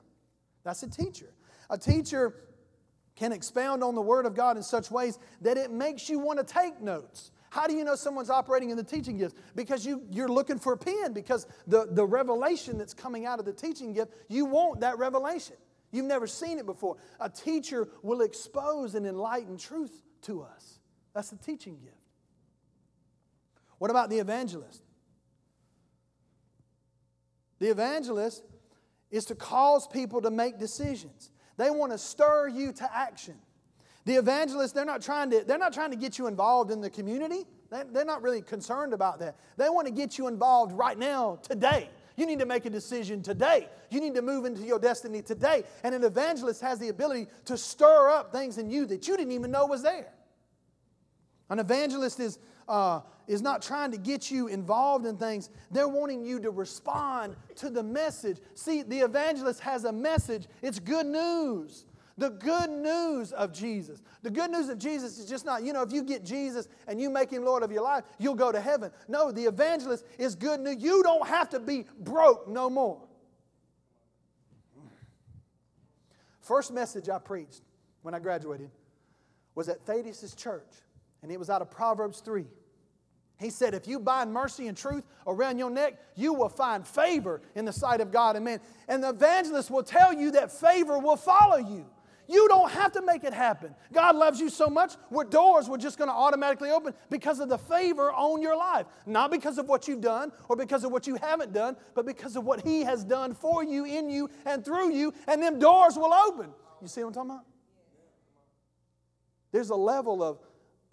That's 0.65 0.83
a 0.83 0.91
teacher. 0.91 1.33
A 1.71 1.79
teacher 1.79 2.35
can 3.17 3.33
expound 3.33 3.85
on 3.85 3.95
the 3.95 4.03
Word 4.03 4.27
of 4.27 4.35
God 4.35 4.57
in 4.57 4.63
such 4.63 4.91
ways 4.91 5.19
that 5.43 5.57
it 5.57 5.71
makes 5.71 6.09
you 6.09 6.19
want 6.19 6.39
to 6.41 6.45
take 6.45 6.81
notes. 6.81 7.31
How 7.51 7.69
do 7.69 7.75
you 7.75 7.85
know 7.85 7.95
someone's 7.95 8.31
operating 8.31 8.71
in 8.71 8.77
the 8.77 8.83
teaching 8.83 9.17
gift? 9.17 9.37
Because 9.55 9.87
you, 9.87 10.03
you're 10.11 10.29
looking 10.29 10.59
for 10.59 10.73
a 10.73 10.77
pen, 10.77 11.13
because 11.13 11.47
the, 11.69 11.87
the 11.89 12.05
revelation 12.05 12.77
that's 12.77 12.95
coming 12.95 13.27
out 13.27 13.39
of 13.39 13.45
the 13.45 13.53
teaching 13.53 13.93
gift, 13.93 14.13
you 14.29 14.45
want 14.45 14.81
that 14.81 14.99
revelation. 14.99 15.55
You've 15.93 16.07
never 16.07 16.27
seen 16.27 16.59
it 16.59 16.67
before. 16.67 16.97
A 17.21 17.31
teacher 17.31 17.89
will 18.03 18.23
expose 18.23 18.97
and 18.97 19.07
enlighten 19.07 19.57
truth 19.57 20.03
to 20.23 20.43
us. 20.43 20.74
That's 21.15 21.31
the 21.31 21.37
teaching 21.37 21.79
gift. 21.83 21.97
What 23.79 23.91
about 23.91 24.11
the 24.11 24.19
evangelist? 24.19 24.83
The 27.61 27.69
evangelist 27.69 28.43
is 29.11 29.25
to 29.27 29.35
cause 29.35 29.87
people 29.87 30.21
to 30.23 30.31
make 30.31 30.59
decisions. 30.59 31.31
They 31.57 31.71
want 31.71 31.93
to 31.93 31.99
stir 31.99 32.49
you 32.49 32.73
to 32.73 32.97
action. 32.97 33.37
The 34.05 34.15
evangelists, 34.17 34.73
they're 34.73 34.85
not 34.85 35.03
trying 35.03 35.31
to, 35.31 35.45
they're 35.47 35.59
not 35.59 35.73
trying 35.73 35.91
to 35.91 35.97
get 35.97 36.19
you 36.19 36.27
involved 36.27 36.71
in 36.71 36.81
the 36.81 36.91
community. 36.91 37.47
They're 37.71 38.05
not 38.05 38.23
really 38.23 38.43
concerned 38.43 38.93
about 38.93 39.19
that. 39.21 39.37
They 39.57 39.69
want 39.69 39.87
to 39.87 39.93
get 39.93 40.19
you 40.19 40.29
involved 40.29 40.73
right 40.73 40.99
now, 40.99 41.39
today. 41.43 41.89
You 42.17 42.27
need 42.27 42.39
to 42.39 42.47
make 42.47 42.65
a 42.67 42.71
decision 42.71 43.23
today. 43.23 43.69
You 43.91 44.01
need 44.01 44.15
to 44.15 44.23
move 44.23 44.45
into 44.45 44.63
your 44.63 44.79
destiny 44.79 45.23
today. 45.23 45.65
And 45.83 45.95
an 45.95 46.05
evangelist 46.05 46.61
has 46.61 46.79
the 46.79 46.89
ability 46.89 47.27
to 47.47 47.57
stir 47.57 48.11
up 48.11 48.31
things 48.31 48.59
in 48.59 48.71
you 48.71 48.87
that 48.87 49.09
you 49.09 49.17
didn't 49.17 49.33
even 49.33 49.51
know 49.51 49.67
was 49.67 49.83
there. 49.83 50.13
An 51.51 51.59
evangelist 51.59 52.21
is, 52.21 52.39
uh, 52.69 53.01
is 53.27 53.43
not 53.43 53.63
trying 53.63 53.91
to 53.93 53.99
get 53.99 54.31
you 54.31 54.49
involved 54.49 55.07
in 55.07 55.17
things, 55.17 55.51
they're 55.71 55.89
wanting 55.89 56.25
you 56.25 56.41
to 56.41 56.51
respond 56.51 57.37
to 57.57 57.71
the 57.71 57.83
message. 57.83 58.39
See, 58.55 58.83
the 58.83 59.01
evangelist 59.01 59.61
has 59.61 59.85
a 59.85 59.93
message, 59.93 60.47
it's 60.63 60.79
good 60.79 61.07
news. 61.07 61.85
The 62.17 62.31
good 62.31 62.71
news 62.71 63.33
of 63.33 63.53
Jesus. 63.53 64.01
The 64.23 64.31
good 64.31 64.51
news 64.51 64.69
of 64.69 64.79
Jesus 64.79 65.19
is 65.19 65.29
just 65.29 65.45
not, 65.45 65.65
you 65.65 65.73
know, 65.73 65.83
if 65.83 65.93
you 65.93 66.05
get 66.05 66.25
Jesus 66.25 66.69
and 66.87 67.01
you 67.01 67.11
make 67.11 67.29
him 67.29 67.45
Lord 67.45 67.65
of 67.65 67.73
your 67.73 67.83
life, 67.83 68.05
you'll 68.19 68.37
go 68.37 68.53
to 68.53 68.61
heaven. 68.61 68.93
No, 69.09 69.33
the 69.33 69.43
evangelist 69.43 70.05
is 70.17 70.37
good 70.37 70.61
news. 70.61 70.77
You 70.79 71.03
don't 71.03 71.27
have 71.27 71.51
to 71.51 71.59
be 71.59 71.87
broke 71.99 72.47
no 72.47 72.71
more. 72.71 73.01
First 76.41 76.73
message 76.73 77.09
I 77.09 77.19
preached 77.19 77.63
when 78.03 78.15
I 78.15 78.21
graduated 78.21 78.71
was 79.55 79.69
at 79.69 79.85
Thaddeus' 79.85 80.35
church, 80.35 80.71
and 81.25 81.33
it 81.33 81.39
was 81.39 81.49
out 81.51 81.63
of 81.63 81.71
Proverbs 81.71 82.21
3. 82.21 82.45
He 83.41 83.51
said, 83.51 83.75
if 83.75 83.89
you 83.89 83.99
bind 83.99 84.33
mercy 84.33 84.69
and 84.69 84.77
truth 84.77 85.05
around 85.27 85.59
your 85.59 85.71
neck, 85.71 85.99
you 86.15 86.35
will 86.35 86.51
find 86.51 86.87
favor 86.87 87.41
in 87.55 87.65
the 87.65 87.73
sight 87.73 88.01
of 88.01 88.13
God 88.13 88.37
and 88.37 88.45
man. 88.45 88.61
And 88.87 89.03
the 89.03 89.09
evangelist 89.09 89.71
will 89.71 89.83
tell 89.83 90.13
you 90.13 90.33
that 90.33 90.53
favor 90.53 90.99
will 90.99 91.17
follow 91.17 91.57
you. 91.57 91.87
You 92.29 92.47
don't 92.49 92.71
have 92.71 92.93
to 92.93 93.03
make 93.03 93.25
it 93.25 93.33
happen. 93.35 93.75
God 93.93 94.17
loves 94.17 94.39
you 94.39 94.51
so 94.51 94.69
much 94.69 94.95
where 95.09 95.27
doors 95.27 95.69
were 95.69 95.79
just 95.79 95.99
going 95.99 96.09
to 96.09 96.15
automatically 96.15 96.71
open 96.71 96.95
because 97.11 97.41
of 97.41 97.49
the 97.49 97.59
favor 97.59 98.13
on 98.13 98.41
your 98.41 98.57
life. 98.57 98.87
Not 99.07 99.31
because 99.31 99.59
of 99.59 99.67
what 99.67 99.89
you've 99.89 100.01
done 100.01 100.31
or 100.49 100.57
because 100.57 100.85
of 100.85 100.93
what 100.93 101.07
you 101.07 101.17
haven't 101.17 101.53
done, 101.53 101.77
but 101.95 102.07
because 102.07 102.37
of 102.37 102.45
what 102.45 102.61
He 102.61 102.83
has 102.83 103.03
done 103.03 103.35
for 103.35 103.65
you, 103.65 103.85
in 103.85 104.11
you, 104.11 104.31
and 104.45 104.65
through 104.65 104.93
you, 104.93 105.13
and 105.27 105.43
them 105.43 105.59
doors 105.59 105.97
will 105.97 106.13
open. 106.13 106.51
You 106.81 106.89
see 106.89 107.03
what 107.03 107.09
I'm 107.09 107.15
talking 107.15 107.31
about? 107.31 107.45
There's 109.53 109.71
a 109.71 109.77
level 109.77 110.23
of, 110.23 110.39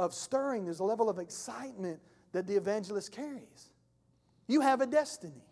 of 0.01 0.15
stirring, 0.15 0.65
there's 0.65 0.79
a 0.79 0.83
level 0.83 1.09
of 1.09 1.19
excitement 1.19 1.99
that 2.31 2.47
the 2.47 2.55
evangelist 2.55 3.11
carries. 3.11 3.71
You 4.47 4.61
have 4.61 4.81
a 4.81 4.87
destiny. 4.87 5.45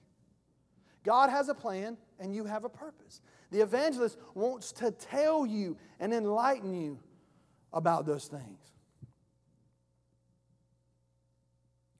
God 1.03 1.29
has 1.29 1.49
a 1.49 1.53
plan 1.53 1.97
and 2.19 2.35
you 2.35 2.45
have 2.45 2.63
a 2.63 2.69
purpose. 2.69 3.21
The 3.51 3.61
evangelist 3.61 4.17
wants 4.33 4.71
to 4.73 4.91
tell 4.91 5.45
you 5.45 5.77
and 5.99 6.13
enlighten 6.13 6.73
you 6.73 6.99
about 7.71 8.07
those 8.07 8.25
things. 8.25 8.73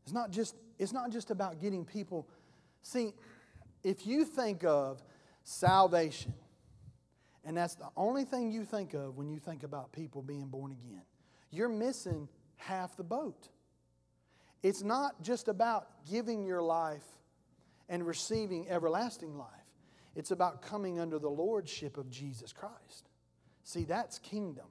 It's 0.04 0.14
not 0.14 0.32
just, 0.32 0.56
it's 0.80 0.92
not 0.92 1.12
just 1.12 1.30
about 1.30 1.62
getting 1.62 1.86
people. 1.86 2.28
See, 2.82 3.14
if 3.84 4.08
you 4.08 4.26
think 4.26 4.64
of 4.64 5.04
salvation, 5.44 6.34
and 7.46 7.56
that's 7.56 7.76
the 7.76 7.90
only 7.96 8.26
thing 8.26 8.52
you 8.52 8.66
think 8.66 8.96
of 8.96 9.18
when 9.18 9.30
you 9.30 9.38
think 9.38 9.62
about 9.62 9.92
people 9.92 10.24
being 10.24 10.48
born 10.48 10.72
again, 10.72 11.04
you're 11.52 11.70
missing 11.70 12.28
half 12.60 12.96
the 12.96 13.04
boat. 13.04 13.50
It's 14.62 14.84
not 14.84 15.22
just 15.22 15.48
about 15.48 15.88
giving 16.10 16.46
your 16.46 16.62
life 16.62 17.06
and 17.88 18.06
receiving 18.06 18.70
everlasting 18.70 19.38
life, 19.38 19.48
it's 20.16 20.32
about 20.32 20.62
coming 20.62 21.00
under 21.00 21.18
the 21.18 21.30
lordship 21.30 21.98
of 21.98 22.10
Jesus 22.10 22.54
Christ. 22.54 23.10
See, 23.64 23.84
that's 23.84 24.20
kingdom. 24.20 24.66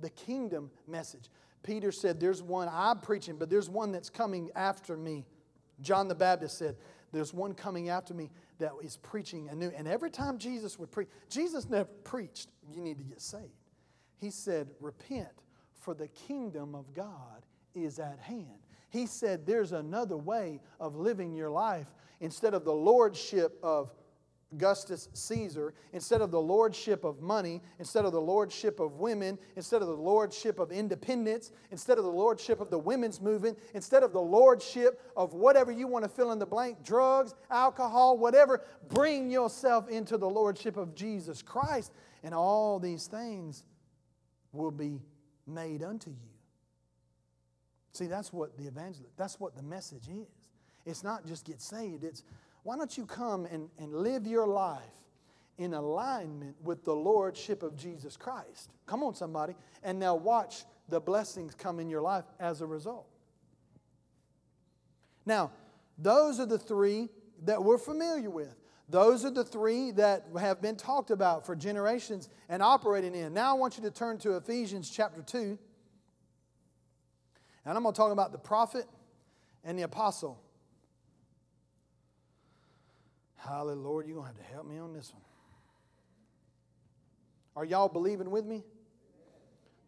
The 0.00 0.10
kingdom 0.10 0.70
message. 0.86 1.30
Peter 1.62 1.90
said, 1.90 2.20
There's 2.20 2.42
one 2.42 2.68
I'm 2.70 3.00
preaching, 3.00 3.36
but 3.36 3.50
there's 3.50 3.68
one 3.68 3.92
that's 3.92 4.10
coming 4.10 4.50
after 4.54 4.96
me. 4.96 5.26
John 5.80 6.08
the 6.08 6.14
Baptist 6.14 6.58
said, 6.58 6.76
There's 7.12 7.34
one 7.34 7.54
coming 7.54 7.88
after 7.88 8.14
me 8.14 8.30
that 8.58 8.72
is 8.82 8.98
preaching 8.98 9.48
anew. 9.48 9.72
And 9.76 9.88
every 9.88 10.10
time 10.10 10.38
Jesus 10.38 10.78
would 10.78 10.90
preach, 10.90 11.08
Jesus 11.28 11.68
never 11.68 11.88
preached, 12.04 12.48
You 12.70 12.82
need 12.82 12.98
to 12.98 13.04
get 13.04 13.20
saved. 13.20 13.50
He 14.18 14.30
said, 14.30 14.68
Repent, 14.80 15.42
for 15.86 15.94
the 15.94 16.08
kingdom 16.08 16.74
of 16.74 16.92
God 16.94 17.46
is 17.72 18.00
at 18.00 18.18
hand. 18.18 18.58
He 18.90 19.06
said 19.06 19.46
there's 19.46 19.70
another 19.70 20.16
way 20.16 20.60
of 20.80 20.96
living 20.96 21.32
your 21.32 21.48
life 21.48 21.86
instead 22.18 22.54
of 22.54 22.64
the 22.64 22.72
lordship 22.72 23.56
of 23.62 23.94
Augustus 24.52 25.08
Caesar, 25.12 25.74
instead 25.92 26.22
of 26.22 26.32
the 26.32 26.40
lordship 26.40 27.04
of 27.04 27.20
money, 27.20 27.62
instead 27.78 28.04
of 28.04 28.10
the 28.10 28.20
lordship 28.20 28.80
of 28.80 28.98
women, 28.98 29.38
instead 29.54 29.80
of 29.80 29.86
the 29.86 29.94
lordship 29.94 30.58
of 30.58 30.72
independence, 30.72 31.52
instead 31.70 31.98
of 31.98 32.04
the 32.04 32.10
lordship 32.10 32.60
of 32.60 32.68
the 32.68 32.78
women's 32.78 33.20
movement, 33.20 33.56
instead 33.72 34.02
of 34.02 34.12
the 34.12 34.20
lordship 34.20 35.00
of 35.16 35.34
whatever 35.34 35.70
you 35.70 35.86
want 35.86 36.02
to 36.04 36.08
fill 36.08 36.32
in 36.32 36.40
the 36.40 36.46
blank 36.46 36.82
drugs, 36.82 37.32
alcohol, 37.48 38.18
whatever 38.18 38.64
bring 38.88 39.30
yourself 39.30 39.88
into 39.88 40.18
the 40.18 40.28
lordship 40.28 40.76
of 40.76 40.96
Jesus 40.96 41.42
Christ, 41.42 41.92
and 42.24 42.34
all 42.34 42.80
these 42.80 43.06
things 43.06 43.64
will 44.52 44.72
be 44.72 45.00
made 45.46 45.82
unto 45.82 46.10
you. 46.10 46.36
See, 47.92 48.06
that's 48.06 48.32
what 48.32 48.56
the 48.58 48.64
evangelist, 48.64 49.16
that's 49.16 49.40
what 49.40 49.56
the 49.56 49.62
message 49.62 50.08
is. 50.08 50.50
It's 50.84 51.02
not 51.02 51.26
just 51.26 51.44
get 51.44 51.60
saved, 51.60 52.04
it's 52.04 52.22
why 52.62 52.76
don't 52.76 52.96
you 52.96 53.06
come 53.06 53.46
and, 53.46 53.68
and 53.78 53.94
live 53.94 54.26
your 54.26 54.46
life 54.46 54.82
in 55.58 55.72
alignment 55.72 56.56
with 56.62 56.84
the 56.84 56.94
Lordship 56.94 57.62
of 57.62 57.76
Jesus 57.76 58.16
Christ? 58.16 58.70
Come 58.86 59.02
on, 59.02 59.14
somebody. 59.14 59.54
And 59.82 59.98
now 59.98 60.14
watch 60.14 60.64
the 60.88 61.00
blessings 61.00 61.54
come 61.54 61.80
in 61.80 61.88
your 61.88 62.02
life 62.02 62.24
as 62.38 62.60
a 62.60 62.66
result. 62.66 63.06
Now, 65.24 65.52
those 65.98 66.38
are 66.40 66.46
the 66.46 66.58
three 66.58 67.08
that 67.44 67.62
we're 67.62 67.78
familiar 67.78 68.30
with. 68.30 68.54
Those 68.88 69.24
are 69.24 69.30
the 69.30 69.44
three 69.44 69.90
that 69.92 70.26
have 70.38 70.62
been 70.62 70.76
talked 70.76 71.10
about 71.10 71.44
for 71.44 71.56
generations 71.56 72.28
and 72.48 72.62
operating 72.62 73.14
in. 73.14 73.34
Now 73.34 73.50
I 73.50 73.58
want 73.58 73.76
you 73.76 73.82
to 73.82 73.90
turn 73.90 74.18
to 74.18 74.36
Ephesians 74.36 74.88
chapter 74.88 75.22
2. 75.22 75.58
And 77.64 77.76
I'm 77.76 77.82
going 77.82 77.92
to 77.92 77.96
talk 77.96 78.12
about 78.12 78.30
the 78.30 78.38
prophet 78.38 78.86
and 79.64 79.76
the 79.76 79.82
apostle. 79.82 80.40
Hallelujah, 83.34 83.80
Lord, 83.80 84.06
you're 84.06 84.16
going 84.16 84.32
to 84.32 84.38
have 84.38 84.46
to 84.46 84.52
help 84.52 84.66
me 84.66 84.78
on 84.78 84.92
this 84.92 85.12
one. 85.12 85.22
Are 87.56 87.64
y'all 87.64 87.88
believing 87.88 88.30
with 88.30 88.44
me? 88.44 88.62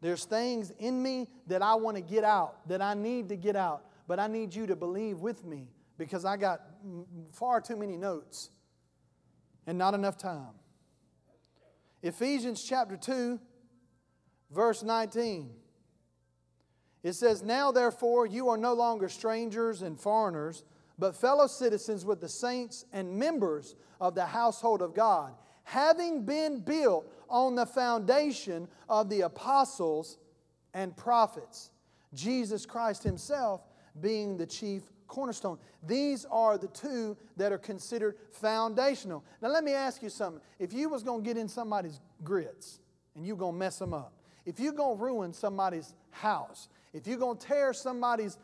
There's 0.01 0.25
things 0.25 0.73
in 0.79 1.01
me 1.01 1.29
that 1.47 1.63
I 1.63 1.75
want 1.75 1.97
to 1.97 2.03
get 2.03 2.25
out, 2.25 2.69
that 2.69 2.83
I 2.83 2.95
need 2.95 3.29
to 3.29 3.37
get 3.37 3.55
out, 3.55 3.85
but 4.09 4.19
I 4.19 4.27
need 4.27 4.55
you 4.55 4.67
to 4.67 4.77
believe 4.77 5.19
with 5.19 5.45
me 5.45 5.69
because 5.99 6.25
I 6.25 6.37
got 6.37 6.63
far 7.33 7.61
too 7.61 7.77
many 7.77 7.97
notes 7.97 8.51
and 9.69 9.77
not 9.77 9.93
enough 9.93 10.17
time. 10.17 10.55
Ephesians 12.03 12.65
chapter 12.67 12.97
2, 12.97 13.39
verse 14.51 14.83
19. 14.83 15.51
It 17.03 17.13
says, 17.13 17.43
Now 17.43 17.71
therefore 17.71 18.25
you 18.25 18.49
are 18.49 18.57
no 18.57 18.73
longer 18.73 19.11
strangers 19.11 19.83
and 19.83 20.01
foreigners, 20.01 20.65
but 20.99 21.15
fellow 21.15 21.47
citizens 21.47 22.07
with 22.07 22.19
the 22.19 22.31
saints 22.31 22.87
and 22.95 23.19
members 23.19 23.77
of 24.01 24.15
the 24.15 24.25
household 24.25 24.81
of 24.81 24.95
God, 24.95 25.35
having 25.65 26.25
been 26.25 26.61
built 26.61 27.13
on 27.29 27.55
the 27.55 27.67
foundation 27.67 28.69
of 28.89 29.11
the 29.11 29.21
apostles 29.21 30.17
and 30.73 30.97
prophets, 30.97 31.73
Jesus 32.15 32.65
Christ 32.65 33.03
Himself 33.03 33.61
being 34.01 34.39
the 34.39 34.47
chief 34.47 34.85
cornerstone. 35.09 35.59
These 35.83 36.25
are 36.31 36.57
the 36.57 36.69
two 36.69 37.17
that 37.37 37.51
are 37.51 37.59
considered 37.59 38.17
foundational. 38.31 39.25
Now 39.43 39.49
let 39.49 39.65
me 39.65 39.73
ask 39.73 40.03
you 40.03 40.11
something. 40.11 40.41
If 40.59 40.73
you 40.73 40.89
was 40.89 41.03
going 41.03 41.25
to 41.25 41.27
get 41.27 41.37
in 41.37 41.49
somebody's 41.49 42.01
grits 42.23 42.79
and 43.17 43.27
you 43.27 43.35
going 43.35 43.55
to 43.55 43.59
mess 43.59 43.79
them 43.79 43.93
up, 43.93 44.13
if 44.47 44.61
you're 44.61 44.73
going 44.73 44.97
to 44.97 45.03
ruin 45.03 45.33
somebody's 45.33 45.95
house, 46.11 46.69
if 46.93 47.07
you're 47.07 47.19
going 47.19 47.37
to 47.37 47.47
tear 47.47 47.73
somebody's 47.73 48.39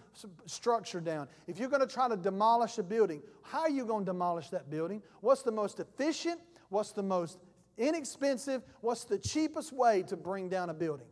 structure 0.46 1.00
down, 1.00 1.28
if 1.46 1.58
you're 1.58 1.68
going 1.68 1.86
to 1.86 1.92
try 1.92 2.08
to 2.08 2.16
demolish 2.16 2.78
a 2.78 2.82
building, 2.82 3.22
how 3.42 3.60
are 3.60 3.70
you 3.70 3.86
going 3.86 4.04
to 4.04 4.12
demolish 4.12 4.48
that 4.50 4.68
building? 4.70 5.02
What's 5.20 5.42
the 5.42 5.52
most 5.52 5.80
efficient? 5.80 6.40
What's 6.68 6.92
the 6.92 7.02
most 7.02 7.38
inexpensive? 7.78 8.62
What's 8.80 9.04
the 9.04 9.18
cheapest 9.18 9.72
way 9.72 10.02
to 10.04 10.16
bring 10.16 10.48
down 10.48 10.70
a 10.70 10.74
building? 10.74 11.06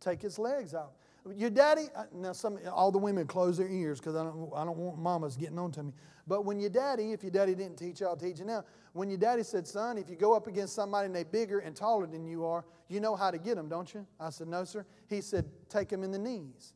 Take 0.00 0.22
its 0.22 0.38
legs 0.38 0.74
out. 0.74 0.92
Your 1.36 1.50
daddy, 1.50 1.86
uh, 1.94 2.04
now 2.14 2.32
some, 2.32 2.58
all 2.72 2.90
the 2.90 2.98
women 2.98 3.26
close 3.26 3.58
their 3.58 3.68
ears 3.68 3.98
because 3.98 4.14
I 4.14 4.24
don't, 4.24 4.50
I 4.54 4.64
don't 4.64 4.76
want 4.76 4.98
mamas 4.98 5.36
getting 5.36 5.58
on 5.58 5.72
to 5.72 5.82
me. 5.82 5.92
But 6.26 6.44
when 6.44 6.60
your 6.60 6.70
daddy, 6.70 7.12
if 7.12 7.22
your 7.22 7.30
daddy 7.30 7.54
didn't 7.54 7.76
teach 7.76 8.02
I'll 8.02 8.16
teach 8.16 8.38
you 8.38 8.44
now. 8.44 8.64
When 8.92 9.08
your 9.08 9.18
daddy 9.18 9.42
said, 9.42 9.66
son, 9.66 9.98
if 9.98 10.10
you 10.10 10.16
go 10.16 10.34
up 10.34 10.46
against 10.46 10.74
somebody 10.74 11.06
and 11.06 11.14
they're 11.14 11.24
bigger 11.24 11.60
and 11.60 11.74
taller 11.74 12.06
than 12.06 12.26
you 12.26 12.44
are, 12.44 12.64
you 12.88 13.00
know 13.00 13.16
how 13.16 13.30
to 13.30 13.38
get 13.38 13.56
them, 13.56 13.68
don't 13.68 13.92
you? 13.94 14.06
I 14.20 14.30
said, 14.30 14.48
no, 14.48 14.64
sir. 14.64 14.84
He 15.08 15.20
said, 15.20 15.46
take 15.68 15.88
them 15.88 16.02
in 16.04 16.10
the 16.10 16.18
knees. 16.18 16.74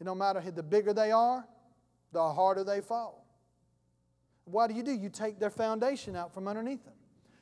It 0.00 0.04
don't 0.04 0.18
matter, 0.18 0.40
the 0.50 0.62
bigger 0.62 0.92
they 0.92 1.10
are, 1.10 1.46
the 2.12 2.32
harder 2.32 2.64
they 2.64 2.80
fall. 2.80 3.26
What 4.44 4.68
do 4.68 4.74
you 4.74 4.82
do? 4.82 4.92
You 4.92 5.08
take 5.08 5.38
their 5.38 5.50
foundation 5.50 6.16
out 6.16 6.32
from 6.32 6.48
underneath 6.48 6.84
them. 6.84 6.94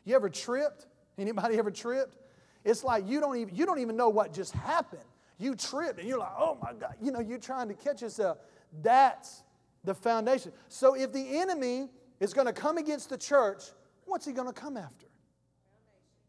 You 0.04 0.14
ever 0.16 0.28
tripped? 0.28 0.86
Anybody 1.18 1.58
ever 1.58 1.70
tripped? 1.70 2.16
It's 2.64 2.84
like 2.84 3.08
you 3.08 3.20
don't 3.20 3.36
even, 3.36 3.54
you 3.54 3.66
don't 3.66 3.80
even 3.80 3.96
know 3.96 4.08
what 4.08 4.32
just 4.32 4.52
happened 4.52 5.02
you 5.42 5.54
tripped 5.54 5.98
and 5.98 6.08
you're 6.08 6.18
like, 6.18 6.32
oh 6.38 6.56
my 6.62 6.72
God, 6.72 6.94
you 7.00 7.10
know, 7.10 7.20
you're 7.20 7.38
trying 7.38 7.68
to 7.68 7.74
catch 7.74 8.02
yourself. 8.02 8.38
That's 8.82 9.42
the 9.84 9.94
foundation. 9.94 10.52
So 10.68 10.94
if 10.94 11.12
the 11.12 11.38
enemy 11.38 11.88
is 12.20 12.32
going 12.32 12.46
to 12.46 12.52
come 12.52 12.78
against 12.78 13.10
the 13.10 13.18
church, 13.18 13.64
what's 14.04 14.24
he 14.24 14.32
going 14.32 14.46
to 14.46 14.52
come 14.52 14.76
after? 14.76 15.06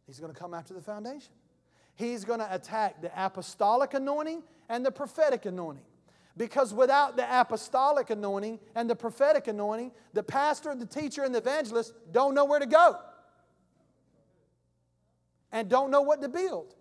He's 0.07 0.20
going 0.20 0.34
to 0.34 0.39
come 0.39 0.53
after 0.53 0.74
the 0.74 0.82
foundation. 0.82 1.32
He's 1.95 2.26
going 2.26 2.39
to 2.39 2.53
attack 2.53 3.01
the 3.01 3.11
apostolic 3.16 3.93
anointing 3.93 4.43
and 4.68 4.86
the 4.86 4.91
prophetic 4.91 5.45
anointing. 5.45 5.86
Because 6.36 6.74
without 6.74 7.16
the 7.16 7.39
apostolic 7.39 8.09
anointing 8.09 8.59
and 8.74 8.89
the 8.89 8.95
prophetic 8.95 9.47
anointing, 9.47 9.91
the 10.14 10.24
pastor, 10.24 10.74
the 10.74 10.88
teacher, 10.88 11.24
and 11.24 11.34
the 11.34 11.39
evangelist 11.39 11.93
don't 12.11 12.34
know 12.34 12.45
where 12.45 12.59
to 12.59 12.66
go 12.66 12.97
and 15.51 15.70
don't 15.70 15.91
know 15.91 16.01
what 16.01 16.22
to 16.24 16.30
build. 16.30 16.74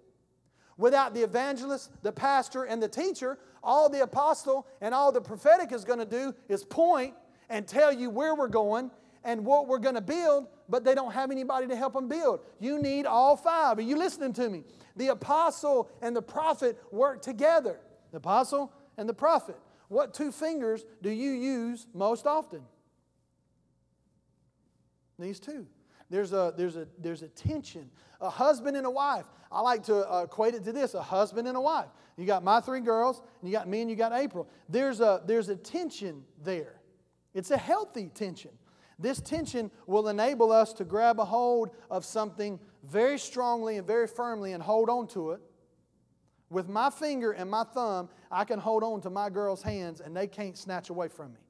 Without 0.76 1.14
the 1.14 1.22
evangelist, 1.22 1.90
the 2.02 2.12
pastor, 2.12 2.64
and 2.64 2.82
the 2.82 2.88
teacher, 2.88 3.38
all 3.62 3.88
the 3.88 4.02
apostle 4.02 4.66
and 4.80 4.94
all 4.94 5.12
the 5.12 5.20
prophetic 5.20 5.72
is 5.72 5.84
going 5.84 5.98
to 5.98 6.04
do 6.04 6.34
is 6.48 6.64
point 6.64 7.14
and 7.48 7.66
tell 7.66 7.92
you 7.92 8.10
where 8.10 8.34
we're 8.34 8.48
going 8.48 8.90
and 9.24 9.44
what 9.44 9.68
we're 9.68 9.78
going 9.78 9.94
to 9.94 10.00
build, 10.00 10.48
but 10.68 10.84
they 10.84 10.94
don't 10.94 11.12
have 11.12 11.30
anybody 11.30 11.66
to 11.68 11.76
help 11.76 11.92
them 11.92 12.08
build. 12.08 12.40
You 12.58 12.80
need 12.80 13.06
all 13.06 13.36
five. 13.36 13.78
Are 13.78 13.82
you 13.82 13.96
listening 13.96 14.32
to 14.34 14.48
me? 14.48 14.64
The 14.96 15.08
apostle 15.08 15.90
and 16.00 16.16
the 16.16 16.22
prophet 16.22 16.78
work 16.90 17.22
together. 17.22 17.78
The 18.10 18.16
apostle 18.16 18.72
and 18.96 19.08
the 19.08 19.14
prophet. 19.14 19.56
What 19.88 20.14
two 20.14 20.32
fingers 20.32 20.84
do 21.02 21.10
you 21.10 21.32
use 21.32 21.86
most 21.94 22.26
often? 22.26 22.62
These 25.18 25.38
two. 25.38 25.66
There's 26.12 26.34
a, 26.34 26.52
there's, 26.54 26.76
a, 26.76 26.86
there's 26.98 27.22
a 27.22 27.28
tension. 27.28 27.88
A 28.20 28.28
husband 28.28 28.76
and 28.76 28.84
a 28.84 28.90
wife. 28.90 29.24
I 29.50 29.62
like 29.62 29.82
to 29.84 30.06
uh, 30.12 30.24
equate 30.24 30.52
it 30.52 30.62
to 30.64 30.72
this 30.72 30.92
a 30.92 31.00
husband 31.00 31.48
and 31.48 31.56
a 31.56 31.60
wife. 31.60 31.88
You 32.18 32.26
got 32.26 32.44
my 32.44 32.60
three 32.60 32.80
girls, 32.80 33.22
and 33.40 33.50
you 33.50 33.56
got 33.56 33.66
me, 33.66 33.80
and 33.80 33.88
you 33.88 33.96
got 33.96 34.12
April. 34.12 34.46
There's 34.68 35.00
a, 35.00 35.22
there's 35.24 35.48
a 35.48 35.56
tension 35.56 36.22
there. 36.44 36.82
It's 37.32 37.50
a 37.50 37.56
healthy 37.56 38.10
tension. 38.12 38.50
This 38.98 39.22
tension 39.22 39.70
will 39.86 40.08
enable 40.08 40.52
us 40.52 40.74
to 40.74 40.84
grab 40.84 41.18
a 41.18 41.24
hold 41.24 41.70
of 41.90 42.04
something 42.04 42.60
very 42.84 43.18
strongly 43.18 43.78
and 43.78 43.86
very 43.86 44.06
firmly 44.06 44.52
and 44.52 44.62
hold 44.62 44.90
on 44.90 45.08
to 45.08 45.30
it. 45.30 45.40
With 46.50 46.68
my 46.68 46.90
finger 46.90 47.32
and 47.32 47.50
my 47.50 47.64
thumb, 47.64 48.10
I 48.30 48.44
can 48.44 48.58
hold 48.58 48.82
on 48.84 49.00
to 49.00 49.08
my 49.10 49.30
girl's 49.30 49.62
hands 49.62 50.02
and 50.02 50.14
they 50.14 50.26
can't 50.26 50.58
snatch 50.58 50.90
away 50.90 51.08
from 51.08 51.32
me. 51.32 51.40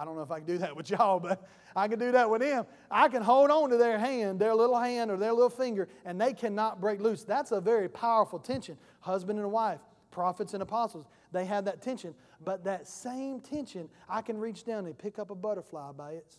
I 0.00 0.06
don't 0.06 0.16
know 0.16 0.22
if 0.22 0.30
I 0.30 0.38
can 0.38 0.46
do 0.46 0.56
that 0.58 0.74
with 0.74 0.88
y'all, 0.88 1.20
but 1.20 1.46
I 1.76 1.86
can 1.86 1.98
do 1.98 2.10
that 2.12 2.30
with 2.30 2.40
them. 2.40 2.64
I 2.90 3.08
can 3.08 3.20
hold 3.20 3.50
on 3.50 3.68
to 3.68 3.76
their 3.76 3.98
hand, 3.98 4.40
their 4.40 4.54
little 4.54 4.78
hand 4.78 5.10
or 5.10 5.18
their 5.18 5.34
little 5.34 5.50
finger, 5.50 5.88
and 6.06 6.18
they 6.18 6.32
cannot 6.32 6.80
break 6.80 7.02
loose. 7.02 7.22
That's 7.22 7.52
a 7.52 7.60
very 7.60 7.86
powerful 7.86 8.38
tension. 8.38 8.78
Husband 9.00 9.38
and 9.38 9.52
wife, 9.52 9.80
prophets 10.10 10.54
and 10.54 10.62
apostles, 10.62 11.04
they 11.32 11.44
had 11.44 11.66
that 11.66 11.82
tension. 11.82 12.14
But 12.42 12.64
that 12.64 12.88
same 12.88 13.40
tension, 13.40 13.90
I 14.08 14.22
can 14.22 14.38
reach 14.38 14.64
down 14.64 14.86
and 14.86 14.96
pick 14.96 15.18
up 15.18 15.30
a 15.30 15.34
butterfly 15.34 15.92
by 15.92 16.12
its. 16.12 16.38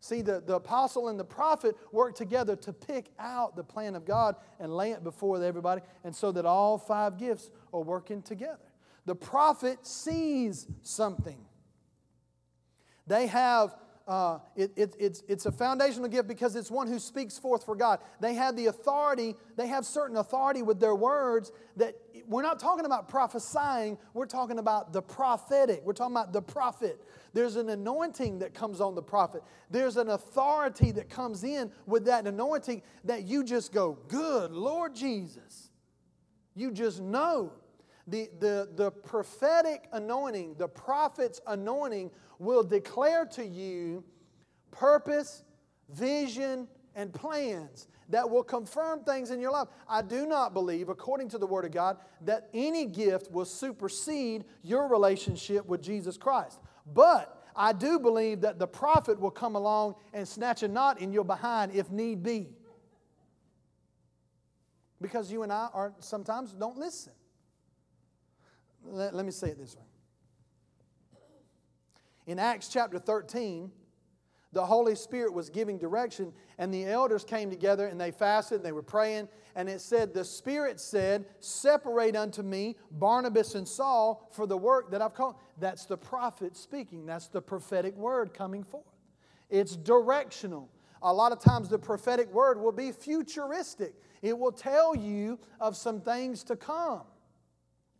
See, 0.00 0.22
the, 0.22 0.40
the 0.40 0.54
apostle 0.54 1.08
and 1.08 1.20
the 1.20 1.24
prophet 1.24 1.76
work 1.92 2.14
together 2.14 2.56
to 2.56 2.72
pick 2.72 3.10
out 3.18 3.56
the 3.56 3.62
plan 3.62 3.94
of 3.94 4.06
God 4.06 4.36
and 4.58 4.74
lay 4.74 4.92
it 4.92 5.04
before 5.04 5.44
everybody, 5.44 5.82
and 6.02 6.16
so 6.16 6.32
that 6.32 6.46
all 6.46 6.78
five 6.78 7.18
gifts 7.18 7.50
are 7.74 7.82
working 7.82 8.22
together. 8.22 8.71
The 9.04 9.14
prophet 9.14 9.86
sees 9.86 10.66
something. 10.82 11.38
They 13.06 13.26
have, 13.26 13.74
uh, 14.06 14.38
it, 14.54 14.72
it, 14.76 14.94
it's, 14.98 15.22
it's 15.28 15.46
a 15.46 15.52
foundational 15.52 16.08
gift 16.08 16.28
because 16.28 16.54
it's 16.54 16.70
one 16.70 16.86
who 16.86 16.98
speaks 16.98 17.36
forth 17.36 17.64
for 17.64 17.74
God. 17.74 17.98
They 18.20 18.34
have 18.34 18.54
the 18.56 18.66
authority, 18.66 19.34
they 19.56 19.66
have 19.66 19.84
certain 19.84 20.16
authority 20.16 20.62
with 20.62 20.78
their 20.78 20.94
words 20.94 21.50
that 21.76 21.96
we're 22.28 22.42
not 22.42 22.60
talking 22.60 22.84
about 22.84 23.08
prophesying, 23.08 23.98
we're 24.14 24.26
talking 24.26 24.58
about 24.60 24.92
the 24.92 25.02
prophetic. 25.02 25.82
We're 25.84 25.92
talking 25.92 26.14
about 26.14 26.32
the 26.32 26.42
prophet. 26.42 27.02
There's 27.32 27.56
an 27.56 27.68
anointing 27.68 28.38
that 28.40 28.54
comes 28.54 28.80
on 28.80 28.94
the 28.94 29.02
prophet. 29.02 29.42
There's 29.70 29.96
an 29.96 30.10
authority 30.10 30.92
that 30.92 31.08
comes 31.10 31.42
in 31.42 31.72
with 31.86 32.04
that 32.04 32.26
anointing 32.26 32.82
that 33.04 33.24
you 33.24 33.42
just 33.42 33.72
go, 33.72 33.98
Good 34.08 34.52
Lord 34.52 34.94
Jesus. 34.94 35.70
You 36.54 36.70
just 36.70 37.00
know 37.00 37.52
the, 38.06 38.28
the, 38.40 38.68
the 38.74 38.90
prophetic 38.90 39.88
anointing, 39.92 40.56
the 40.58 40.68
prophet's 40.68 41.40
anointing, 41.46 42.10
will 42.38 42.62
declare 42.62 43.24
to 43.26 43.44
you 43.44 44.02
purpose, 44.70 45.44
vision, 45.90 46.66
and 46.94 47.12
plans 47.12 47.86
that 48.08 48.28
will 48.28 48.42
confirm 48.42 49.04
things 49.04 49.30
in 49.30 49.40
your 49.40 49.52
life. 49.52 49.68
I 49.88 50.02
do 50.02 50.26
not 50.26 50.52
believe, 50.52 50.88
according 50.88 51.28
to 51.30 51.38
the 51.38 51.46
Word 51.46 51.64
of 51.64 51.70
God, 51.70 51.96
that 52.22 52.48
any 52.52 52.86
gift 52.86 53.30
will 53.30 53.44
supersede 53.44 54.44
your 54.62 54.88
relationship 54.88 55.66
with 55.66 55.82
Jesus 55.82 56.16
Christ. 56.16 56.60
But 56.92 57.42
I 57.54 57.72
do 57.72 57.98
believe 57.98 58.40
that 58.42 58.58
the 58.58 58.66
prophet 58.66 59.18
will 59.18 59.30
come 59.30 59.56
along 59.56 59.94
and 60.12 60.26
snatch 60.26 60.62
a 60.62 60.68
knot 60.68 61.00
in 61.00 61.12
your 61.12 61.24
behind 61.24 61.72
if 61.72 61.90
need 61.90 62.22
be. 62.22 62.48
Because 65.00 65.32
you 65.32 65.42
and 65.42 65.52
I 65.52 65.68
are 65.72 65.92
sometimes 66.00 66.52
don't 66.52 66.78
listen. 66.78 67.12
Let, 68.84 69.14
let 69.14 69.24
me 69.24 69.32
say 69.32 69.48
it 69.48 69.58
this 69.58 69.76
way. 69.76 69.82
In 72.26 72.38
Acts 72.38 72.68
chapter 72.68 72.98
13, 72.98 73.70
the 74.52 74.64
Holy 74.64 74.94
Spirit 74.94 75.32
was 75.32 75.48
giving 75.48 75.78
direction, 75.78 76.32
and 76.58 76.72
the 76.72 76.84
elders 76.84 77.24
came 77.24 77.48
together 77.48 77.86
and 77.86 77.98
they 78.00 78.10
fasted 78.10 78.56
and 78.56 78.64
they 78.64 78.72
were 78.72 78.82
praying. 78.82 79.28
And 79.56 79.68
it 79.68 79.80
said, 79.80 80.12
The 80.12 80.24
Spirit 80.24 80.78
said, 80.78 81.24
Separate 81.40 82.14
unto 82.14 82.42
me 82.42 82.76
Barnabas 82.90 83.54
and 83.54 83.66
Saul 83.66 84.28
for 84.30 84.46
the 84.46 84.56
work 84.56 84.90
that 84.90 85.00
I've 85.00 85.14
called. 85.14 85.36
That's 85.58 85.86
the 85.86 85.96
prophet 85.96 86.56
speaking, 86.56 87.06
that's 87.06 87.28
the 87.28 87.42
prophetic 87.42 87.96
word 87.96 88.34
coming 88.34 88.62
forth. 88.62 88.84
It's 89.48 89.74
directional. 89.74 90.70
A 91.02 91.12
lot 91.12 91.32
of 91.32 91.40
times 91.40 91.68
the 91.68 91.78
prophetic 91.78 92.32
word 92.32 92.60
will 92.60 92.72
be 92.72 92.92
futuristic, 92.92 93.94
it 94.20 94.38
will 94.38 94.52
tell 94.52 94.94
you 94.94 95.38
of 95.60 95.76
some 95.76 96.00
things 96.00 96.44
to 96.44 96.56
come. 96.56 97.02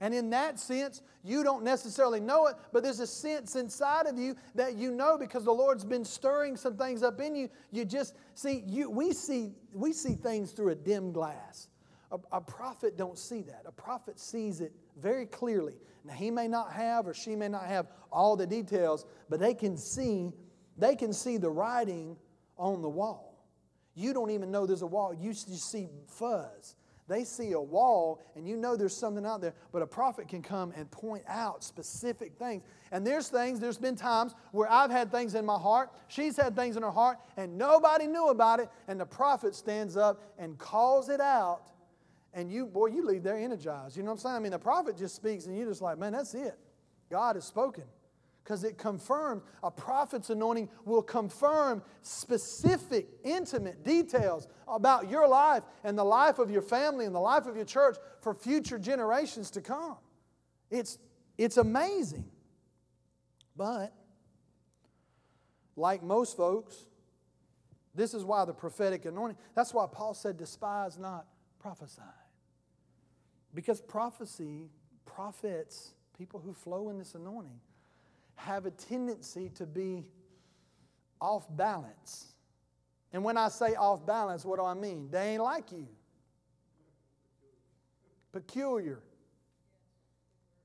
And 0.02 0.12
in 0.12 0.30
that 0.30 0.58
sense, 0.58 1.00
you 1.22 1.44
don't 1.44 1.62
necessarily 1.62 2.18
know 2.18 2.48
it, 2.48 2.56
but 2.72 2.82
there's 2.82 2.98
a 2.98 3.06
sense 3.06 3.54
inside 3.54 4.06
of 4.06 4.18
you 4.18 4.34
that 4.56 4.74
you 4.74 4.90
know 4.90 5.16
because 5.16 5.44
the 5.44 5.52
Lord's 5.52 5.84
been 5.84 6.04
stirring 6.04 6.56
some 6.56 6.76
things 6.76 7.04
up 7.04 7.20
in 7.20 7.36
you. 7.36 7.48
You 7.70 7.84
just 7.84 8.16
see, 8.34 8.64
you, 8.66 8.90
we 8.90 9.12
see, 9.12 9.52
we 9.72 9.92
see 9.92 10.14
things 10.14 10.50
through 10.50 10.70
a 10.70 10.74
dim 10.74 11.12
glass. 11.12 11.68
A, 12.10 12.18
a 12.32 12.40
prophet 12.40 12.98
don't 12.98 13.16
see 13.16 13.42
that. 13.42 13.62
A 13.64 13.70
prophet 13.70 14.18
sees 14.18 14.60
it 14.60 14.72
very 15.00 15.24
clearly. 15.24 15.74
Now 16.04 16.14
he 16.14 16.32
may 16.32 16.48
not 16.48 16.72
have 16.72 17.06
or 17.06 17.14
she 17.14 17.36
may 17.36 17.48
not 17.48 17.66
have 17.66 17.86
all 18.10 18.34
the 18.34 18.46
details, 18.46 19.06
but 19.30 19.38
they 19.38 19.54
can 19.54 19.76
see, 19.76 20.32
they 20.76 20.96
can 20.96 21.12
see 21.12 21.36
the 21.36 21.48
writing 21.48 22.16
on 22.58 22.82
the 22.82 22.88
wall. 22.88 23.46
You 23.94 24.12
don't 24.12 24.32
even 24.32 24.50
know 24.50 24.66
there's 24.66 24.82
a 24.82 24.86
wall. 24.86 25.14
You 25.14 25.32
just 25.32 25.70
see 25.70 25.90
fuzz. 26.08 26.74
They 27.12 27.24
see 27.24 27.52
a 27.52 27.60
wall 27.60 28.22
and 28.34 28.48
you 28.48 28.56
know 28.56 28.74
there's 28.74 28.96
something 28.96 29.26
out 29.26 29.42
there, 29.42 29.52
but 29.70 29.82
a 29.82 29.86
prophet 29.86 30.28
can 30.28 30.40
come 30.40 30.72
and 30.74 30.90
point 30.90 31.24
out 31.28 31.62
specific 31.62 32.38
things. 32.38 32.62
And 32.90 33.06
there's 33.06 33.28
things, 33.28 33.60
there's 33.60 33.76
been 33.76 33.96
times 33.96 34.34
where 34.52 34.70
I've 34.72 34.90
had 34.90 35.12
things 35.12 35.34
in 35.34 35.44
my 35.44 35.58
heart, 35.58 35.90
she's 36.08 36.38
had 36.38 36.56
things 36.56 36.76
in 36.78 36.82
her 36.82 36.90
heart, 36.90 37.18
and 37.36 37.58
nobody 37.58 38.06
knew 38.06 38.28
about 38.28 38.60
it, 38.60 38.70
and 38.88 38.98
the 38.98 39.04
prophet 39.04 39.54
stands 39.54 39.94
up 39.94 40.22
and 40.38 40.56
calls 40.56 41.10
it 41.10 41.20
out. 41.20 41.70
And 42.32 42.50
you, 42.50 42.64
boy, 42.64 42.86
you 42.86 43.04
leave 43.04 43.22
there 43.22 43.36
energized. 43.36 43.94
You 43.94 44.04
know 44.04 44.12
what 44.12 44.12
I'm 44.14 44.20
saying? 44.20 44.36
I 44.36 44.38
mean, 44.38 44.52
the 44.52 44.58
prophet 44.58 44.96
just 44.96 45.14
speaks, 45.14 45.44
and 45.44 45.54
you're 45.54 45.68
just 45.68 45.82
like, 45.82 45.98
man, 45.98 46.12
that's 46.12 46.32
it. 46.32 46.58
God 47.10 47.36
has 47.36 47.44
spoken 47.44 47.84
because 48.42 48.64
it 48.64 48.76
confirms 48.76 49.42
a 49.62 49.70
prophet's 49.70 50.30
anointing 50.30 50.68
will 50.84 51.02
confirm 51.02 51.82
specific, 52.02 53.08
intimate 53.24 53.84
details 53.84 54.48
about 54.66 55.08
your 55.08 55.28
life 55.28 55.62
and 55.84 55.96
the 55.96 56.04
life 56.04 56.38
of 56.38 56.50
your 56.50 56.62
family 56.62 57.04
and 57.04 57.14
the 57.14 57.20
life 57.20 57.46
of 57.46 57.54
your 57.54 57.64
church 57.64 57.96
for 58.20 58.34
future 58.34 58.78
generations 58.78 59.50
to 59.50 59.60
come. 59.60 59.96
It's, 60.70 60.98
it's 61.38 61.56
amazing. 61.56 62.24
But, 63.56 63.92
like 65.76 66.02
most 66.02 66.36
folks, 66.36 66.86
this 67.94 68.14
is 68.14 68.24
why 68.24 68.44
the 68.44 68.54
prophetic 68.54 69.04
anointing, 69.04 69.36
that's 69.54 69.72
why 69.72 69.86
Paul 69.90 70.14
said, 70.14 70.36
despise 70.36 70.98
not 70.98 71.26
prophesying. 71.60 72.08
Because 73.54 73.80
prophecy, 73.80 74.70
prophets, 75.04 75.92
people 76.16 76.40
who 76.40 76.54
flow 76.54 76.88
in 76.88 76.98
this 76.98 77.14
anointing, 77.14 77.60
have 78.34 78.66
a 78.66 78.70
tendency 78.70 79.50
to 79.50 79.66
be 79.66 80.06
off 81.20 81.44
balance. 81.56 82.32
And 83.12 83.22
when 83.24 83.36
I 83.36 83.48
say 83.48 83.74
off 83.74 84.04
balance, 84.06 84.44
what 84.44 84.58
do 84.58 84.64
I 84.64 84.74
mean? 84.74 85.08
They 85.10 85.34
ain't 85.34 85.42
like 85.42 85.70
you. 85.72 85.86
Peculiar. 88.32 89.00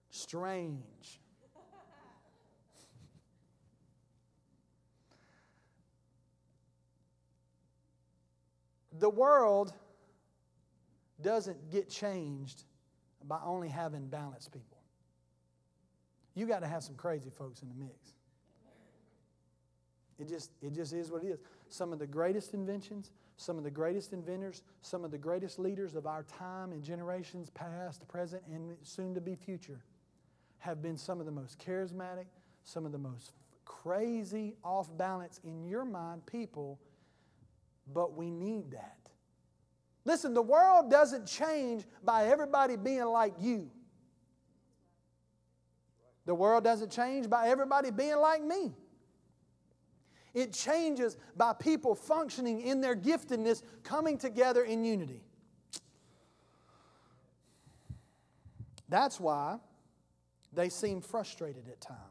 Strange. 0.10 1.20
the 9.00 9.10
world 9.10 9.74
doesn't 11.22 11.70
get 11.70 11.90
changed 11.90 12.64
by 13.24 13.40
only 13.44 13.70
having 13.70 14.08
balanced 14.08 14.52
people 14.52 14.77
you 16.38 16.46
got 16.46 16.60
to 16.60 16.68
have 16.68 16.84
some 16.84 16.96
crazy 16.96 17.30
folks 17.30 17.62
in 17.62 17.70
the 17.70 17.76
mix. 17.76 18.14
It 20.20 20.28
just, 20.28 20.52
it 20.62 20.74
just 20.74 20.94
is 20.94 21.12
what 21.12 21.24
it 21.24 21.28
is. 21.28 21.40
Some 21.70 21.94
of 21.94 22.00
the 22.00 22.08
greatest 22.08 22.54
inventions, 22.54 23.12
some 23.38 23.58
of 23.58 23.64
the 23.64 23.72
greatest 23.72 24.14
inventors, 24.14 24.64
some 24.82 25.04
of 25.04 25.12
the 25.12 25.18
greatest 25.18 25.60
leaders 25.60 25.96
of 25.96 26.08
our 26.08 26.24
time 26.24 26.72
and 26.72 26.84
generations 26.84 27.50
past, 27.52 28.08
present, 28.08 28.42
and 28.52 28.76
soon 28.82 29.14
to 29.14 29.22
be 29.22 29.36
future 29.36 29.80
have 30.60 30.82
been 30.82 30.98
some 30.98 31.20
of 31.20 31.26
the 31.26 31.32
most 31.32 31.60
charismatic, 31.60 32.26
some 32.64 32.86
of 32.86 32.92
the 32.92 32.98
most 32.98 33.34
crazy, 33.66 34.56
off 34.64 34.96
balance 34.98 35.40
in 35.44 35.66
your 35.66 35.86
mind 35.86 36.26
people, 36.26 36.80
but 37.94 38.18
we 38.18 38.32
need 38.32 38.72
that. 38.72 38.98
Listen, 40.04 40.34
the 40.34 40.42
world 40.42 40.90
doesn't 40.90 41.28
change 41.28 41.84
by 42.04 42.28
everybody 42.28 42.76
being 42.76 43.06
like 43.06 43.34
you. 43.40 43.70
The 46.28 46.36
world 46.36 46.66
doesn't 46.66 46.92
change 46.92 47.30
by 47.30 47.48
everybody 47.48 47.90
being 47.90 48.18
like 48.18 48.44
me. 48.44 48.76
It 50.34 50.52
changes 50.52 51.16
by 51.38 51.54
people 51.54 51.96
functioning 51.96 52.62
in 52.62 52.82
their 52.82 52.96
giftedness, 52.96 53.64
coming 53.82 54.18
together 54.18 54.64
in 54.64 54.84
unity. 54.84 55.24
That's 58.90 59.22
why 59.22 59.58
they 60.52 60.68
seem 60.68 61.02
frustrated 61.02 61.70
at 61.70 61.80
times 61.80 62.02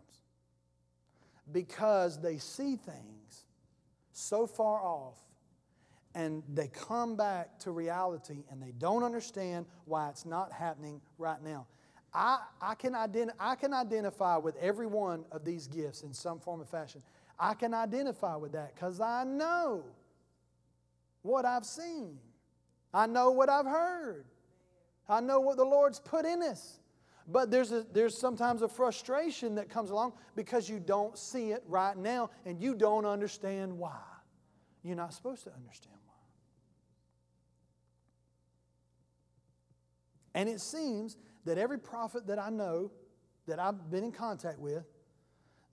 because 1.53 2.19
they 2.19 2.39
see 2.39 2.77
things 2.77 3.45
so 4.13 4.47
far 4.47 4.81
off 4.81 5.19
and 6.15 6.43
they 6.55 6.69
come 6.69 7.17
back 7.17 7.59
to 7.61 7.71
reality 7.71 8.45
and 8.51 8.63
they 8.63 8.73
don't 8.79 9.03
understand 9.03 9.67
why 9.85 10.09
it's 10.09 10.25
not 10.25 10.53
happening 10.53 11.03
right 11.19 11.43
now. 11.43 11.67
I, 12.13 12.39
I, 12.61 12.75
can 12.75 12.95
ident- 12.95 13.33
I 13.39 13.55
can 13.55 13.75
identify 13.75 14.37
with 14.37 14.57
every 14.57 14.87
one 14.87 15.25
of 15.33 15.45
these 15.45 15.67
gifts 15.67 16.03
in 16.03 16.13
some 16.13 16.39
form 16.41 16.63
or 16.63 16.65
fashion. 16.65 17.03
I 17.39 17.55
can 17.55 17.75
identify 17.75 18.37
with 18.37 18.53
that 18.53 18.75
because 18.75 19.01
I 19.01 19.25
know 19.25 19.85
what 21.23 21.45
I've 21.45 21.67
seen. 21.67 22.19
I 22.95 23.07
know 23.07 23.31
what 23.31 23.51
I've 23.51 23.67
heard. 23.67 24.25
I 25.09 25.21
know 25.21 25.41
what 25.41 25.57
the 25.57 25.65
Lord's 25.65 26.01
put 26.01 26.25
in 26.25 26.43
us. 26.43 26.81
But 27.29 27.51
there's, 27.51 27.73
a, 27.73 27.85
there's 27.93 28.17
sometimes 28.17 28.63
a 28.63 28.69
frustration 28.69 29.57
that 29.57 29.69
comes 29.69 29.91
along 29.91 30.13
because 30.37 30.69
you 30.69 30.79
don't 30.79 31.19
see 31.19 31.51
it 31.51 31.63
right 31.67 31.97
now 31.97 32.31
and 32.45 32.61
you 32.61 32.75
don't 32.75 33.05
understand 33.05 33.77
why. 33.77 33.99
You're 34.85 34.97
not 34.97 35.13
supposed 35.13 35.43
to 35.45 35.53
understand 35.53 35.97
why. 36.07 36.15
And 40.37 40.51
it 40.51 40.61
seems 40.61 41.17
that 41.47 41.57
every 41.57 41.79
prophet 41.79 42.27
that 42.27 42.39
I 42.39 42.51
know, 42.51 42.93
that 43.49 43.59
I've 43.59 43.91
been 43.91 44.05
in 44.05 44.13
contact 44.13 44.59
with, 44.59 44.85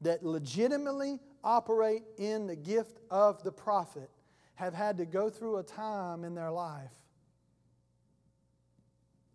that 0.02 0.26
legitimately 0.26 1.20
operate 1.44 2.04
in 2.18 2.48
the 2.48 2.56
gift 2.56 3.00
of 3.12 3.44
the 3.44 3.52
prophet 3.52 4.10
have 4.56 4.74
had 4.74 4.98
to 4.98 5.06
go 5.06 5.30
through 5.30 5.58
a 5.58 5.64
time 5.64 6.24
in 6.24 6.34
their 6.34 6.50
life 6.50 6.94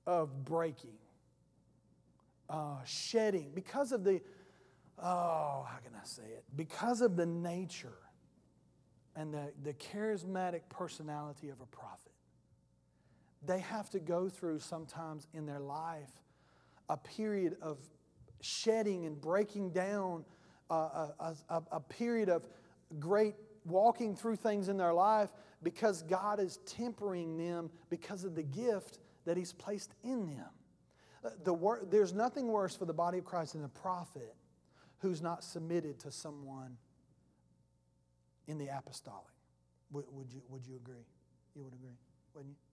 of 0.07 0.47
breaking, 0.47 0.97
uh, 2.49 2.77
shedding, 2.87 3.51
because 3.55 3.93
of 3.93 4.05
the, 4.05 4.23
oh, 4.99 5.67
how 5.69 5.79
can 5.85 5.95
I 5.95 6.05
say 6.05 6.23
it? 6.23 6.45
Because 6.57 7.03
of 7.03 7.17
the 7.17 7.27
nature 7.27 7.99
and 9.15 9.35
the, 9.35 9.53
the 9.63 9.75
charismatic 9.75 10.63
personality 10.71 11.51
of 11.51 11.61
a 11.61 11.67
prophet. 11.67 12.08
They 13.45 13.61
have 13.61 13.89
to 13.91 14.01
go 14.01 14.29
through 14.29 14.61
sometimes 14.61 15.27
in 15.33 15.47
their 15.47 15.61
life 15.61 16.11
a 16.89 16.97
period 16.97 17.57
of 17.61 17.79
shedding 18.41 19.07
and 19.07 19.21
breaking 19.21 19.71
down, 19.71 20.25
uh, 20.71 21.09
a, 21.21 21.35
a, 21.49 21.63
a 21.73 21.81
period 21.81 22.29
of 22.29 22.47
great 22.99 23.35
walking 23.65 24.17
through 24.17 24.37
things 24.37 24.69
in 24.69 24.77
their 24.77 24.93
life 24.93 25.31
because 25.63 26.03
God 26.03 26.41
is 26.41 26.59
tempering 26.67 27.37
them 27.37 27.71
because 27.91 28.25
of 28.25 28.35
the 28.35 28.43
gift 28.43 28.99
that 29.25 29.37
He's 29.37 29.53
placed 29.53 29.95
in 30.03 30.27
them. 30.27 30.49
Uh, 31.25 31.31
the 31.45 31.53
wor- 31.53 31.85
there's 31.91 32.15
nothing 32.15 32.49
worse 32.49 32.75
for 32.75 32.85
the 32.85 32.95
body 32.95 33.19
of 33.19 33.25
Christ 33.25 33.55
than 33.55 33.65
a 33.65 33.69
prophet 33.69 34.35
who's 34.99 35.21
not 35.21 35.45
submitted 35.45 35.99
to 36.01 36.11
someone 36.11 36.77
in 38.47 38.59
the 38.59 38.69
apostolic. 38.69 39.25
Would, 39.93 40.05
would, 40.11 40.33
you, 40.33 40.43
would 40.49 40.67
you 40.67 40.77
agree? 40.77 41.07
You 41.55 41.65
would 41.65 41.75
agree, 41.75 41.97
wouldn't 42.35 42.55
you? 42.55 42.68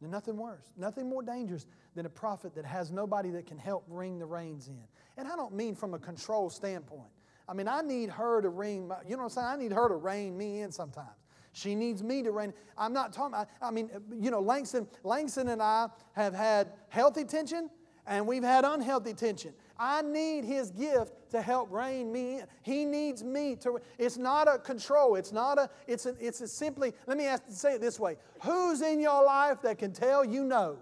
Nothing 0.00 0.36
worse, 0.36 0.72
nothing 0.76 1.08
more 1.08 1.22
dangerous 1.22 1.66
than 1.94 2.04
a 2.04 2.10
prophet 2.10 2.54
that 2.54 2.66
has 2.66 2.92
nobody 2.92 3.30
that 3.30 3.46
can 3.46 3.56
help 3.56 3.84
ring 3.88 4.18
the 4.18 4.26
reins 4.26 4.68
in. 4.68 4.82
And 5.16 5.26
I 5.26 5.36
don't 5.36 5.54
mean 5.54 5.74
from 5.74 5.94
a 5.94 5.98
control 5.98 6.50
standpoint. 6.50 7.08
I 7.48 7.54
mean, 7.54 7.66
I 7.66 7.80
need 7.80 8.10
her 8.10 8.42
to 8.42 8.48
ring, 8.50 8.90
you 9.08 9.16
know 9.16 9.22
what 9.22 9.24
I'm 9.24 9.28
saying? 9.30 9.46
I 9.46 9.56
need 9.56 9.72
her 9.72 9.88
to 9.88 9.94
rein 9.94 10.36
me 10.36 10.60
in 10.60 10.70
sometimes. 10.70 11.16
She 11.52 11.74
needs 11.74 12.02
me 12.02 12.22
to 12.22 12.30
rein. 12.30 12.52
I'm 12.76 12.92
not 12.92 13.14
talking, 13.14 13.34
I, 13.34 13.46
I 13.62 13.70
mean, 13.70 13.90
you 14.20 14.30
know, 14.30 14.40
Langston, 14.40 14.86
Langston 15.02 15.48
and 15.48 15.62
I 15.62 15.88
have 16.12 16.34
had 16.34 16.72
healthy 16.90 17.24
tension 17.24 17.70
and 18.06 18.26
we've 18.26 18.42
had 18.42 18.64
unhealthy 18.64 19.14
tension. 19.14 19.54
I 19.78 20.02
need 20.02 20.44
his 20.44 20.70
gift 20.70 21.12
to 21.30 21.42
help 21.42 21.70
rein 21.70 22.12
me 22.12 22.38
in. 22.38 22.46
He 22.62 22.84
needs 22.84 23.22
me 23.22 23.56
to. 23.56 23.78
It's 23.98 24.16
not 24.16 24.48
a 24.52 24.58
control. 24.58 25.16
It's 25.16 25.32
not 25.32 25.58
a. 25.58 25.70
It's 25.86 26.06
a, 26.06 26.14
It's 26.18 26.40
a 26.40 26.48
simply. 26.48 26.92
Let 27.06 27.18
me 27.18 27.26
ask, 27.26 27.42
say 27.48 27.74
it 27.74 27.80
this 27.80 28.00
way: 28.00 28.16
Who's 28.42 28.80
in 28.80 29.00
your 29.00 29.24
life 29.24 29.62
that 29.62 29.78
can 29.78 29.92
tell 29.92 30.24
you 30.24 30.44
no? 30.44 30.78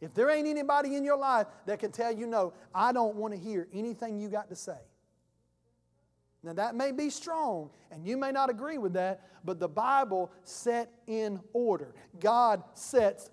If 0.00 0.14
there 0.14 0.30
ain't 0.30 0.48
anybody 0.48 0.96
in 0.96 1.04
your 1.04 1.18
life 1.18 1.46
that 1.66 1.78
can 1.78 1.92
tell 1.92 2.12
you 2.12 2.26
no, 2.26 2.54
I 2.74 2.92
don't 2.92 3.16
want 3.16 3.34
to 3.34 3.38
hear 3.40 3.68
anything 3.72 4.18
you 4.18 4.28
got 4.28 4.48
to 4.48 4.56
say. 4.56 4.78
Now, 6.42 6.54
that 6.54 6.74
may 6.74 6.90
be 6.90 7.10
strong, 7.10 7.68
and 7.90 8.06
you 8.06 8.16
may 8.16 8.32
not 8.32 8.48
agree 8.48 8.78
with 8.78 8.94
that, 8.94 9.20
but 9.44 9.60
the 9.60 9.68
Bible 9.68 10.32
set 10.42 10.90
in 11.06 11.38
order. 11.52 11.94
God 12.18 12.62
sets 12.72 13.30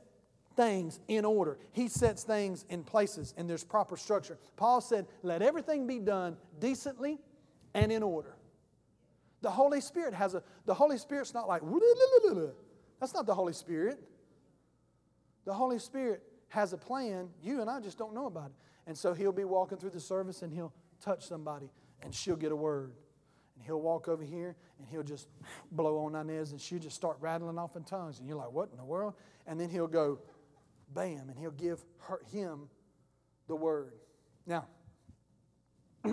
things 0.57 0.99
in 1.07 1.23
order. 1.23 1.57
He 1.71 1.87
sets 1.87 2.23
things 2.23 2.65
in 2.67 2.83
places 2.83 3.33
and 3.37 3.49
there's 3.49 3.63
proper 3.63 3.95
structure. 3.95 4.37
Paul 4.57 4.81
said, 4.81 5.05
Let 5.23 5.41
everything 5.41 5.87
be 5.87 5.99
done 5.99 6.35
decently 6.59 7.19
and 7.73 7.91
in 7.91 8.03
order. 8.03 8.35
The 9.41 9.51
Holy 9.51 9.79
Spirit 9.79 10.13
has 10.15 10.33
a, 10.33 10.43
the 10.65 10.73
Holy 10.73 10.97
Spirit's 10.97 11.33
not 11.33 11.47
like, 11.47 11.61
that's 12.99 13.13
not 13.13 13.25
the 13.25 13.35
Holy 13.35 13.53
Spirit. 13.53 14.03
The 15.45 15.53
Holy 15.53 15.79
Spirit 15.79 16.23
has 16.49 16.73
a 16.73 16.77
plan. 16.77 17.29
You 17.41 17.61
and 17.61 17.69
I 17.69 17.79
just 17.79 17.97
don't 17.97 18.13
know 18.13 18.25
about 18.25 18.47
it. 18.47 18.55
And 18.87 18.97
so 18.97 19.13
he'll 19.13 19.31
be 19.31 19.43
walking 19.43 19.77
through 19.77 19.91
the 19.91 19.99
service 19.99 20.41
and 20.41 20.51
he'll 20.51 20.73
touch 21.01 21.27
somebody 21.27 21.69
and 22.01 22.13
she'll 22.13 22.35
get 22.35 22.51
a 22.51 22.55
word. 22.55 22.93
And 23.55 23.63
he'll 23.65 23.81
walk 23.81 24.07
over 24.07 24.23
here 24.23 24.55
and 24.79 24.87
he'll 24.87 25.03
just 25.03 25.27
blow 25.71 25.99
on 26.05 26.15
Inez 26.15 26.51
and 26.51 26.59
she'll 26.59 26.79
just 26.79 26.95
start 26.95 27.17
rattling 27.19 27.57
off 27.57 27.75
in 27.75 27.83
tongues. 27.83 28.19
And 28.19 28.27
you're 28.27 28.37
like, 28.37 28.51
what 28.51 28.69
in 28.71 28.77
the 28.77 28.85
world? 28.85 29.13
And 29.45 29.59
then 29.59 29.69
he'll 29.69 29.87
go, 29.87 30.19
bam, 30.97 31.29
and 31.29 31.37
he'll 31.37 31.51
give 31.51 31.79
her, 32.07 32.19
him 32.31 32.67
the 33.47 33.55
word. 33.55 33.93
Now, 34.47 34.65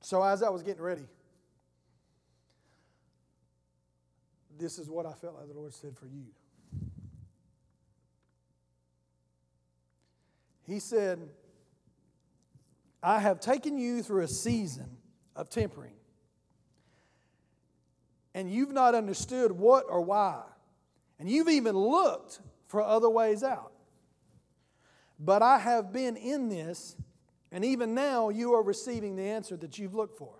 so 0.00 0.22
as 0.22 0.42
I 0.42 0.48
was 0.48 0.62
getting 0.62 0.80
ready, 0.80 1.06
this 4.58 4.78
is 4.78 4.88
what 4.88 5.04
I 5.04 5.12
felt 5.12 5.34
like 5.34 5.46
the 5.48 5.52
Lord 5.52 5.74
said 5.74 5.98
for 5.98 6.06
you. 6.06 6.24
He 10.66 10.80
said, 10.80 11.28
I 13.02 13.18
have 13.18 13.38
taken 13.38 13.76
you 13.76 14.02
through 14.02 14.22
a 14.22 14.28
season 14.28 14.96
of 15.36 15.50
tempering 15.50 15.99
and 18.34 18.50
you've 18.50 18.72
not 18.72 18.94
understood 18.94 19.52
what 19.52 19.84
or 19.88 20.00
why, 20.00 20.42
and 21.18 21.28
you've 21.28 21.48
even 21.48 21.76
looked 21.76 22.40
for 22.66 22.82
other 22.82 23.10
ways 23.10 23.42
out. 23.42 23.72
But 25.18 25.42
I 25.42 25.58
have 25.58 25.92
been 25.92 26.16
in 26.16 26.48
this, 26.48 26.96
and 27.52 27.64
even 27.64 27.94
now 27.94 28.28
you 28.28 28.54
are 28.54 28.62
receiving 28.62 29.16
the 29.16 29.24
answer 29.24 29.56
that 29.58 29.78
you've 29.78 29.94
looked 29.94 30.16
for. 30.16 30.34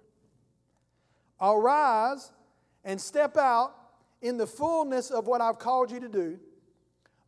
Arise 1.40 2.32
and 2.84 3.00
step 3.00 3.36
out 3.36 3.74
in 4.22 4.36
the 4.36 4.46
fullness 4.46 5.10
of 5.10 5.26
what 5.26 5.40
I've 5.40 5.58
called 5.58 5.90
you 5.90 6.00
to 6.00 6.08
do. 6.08 6.38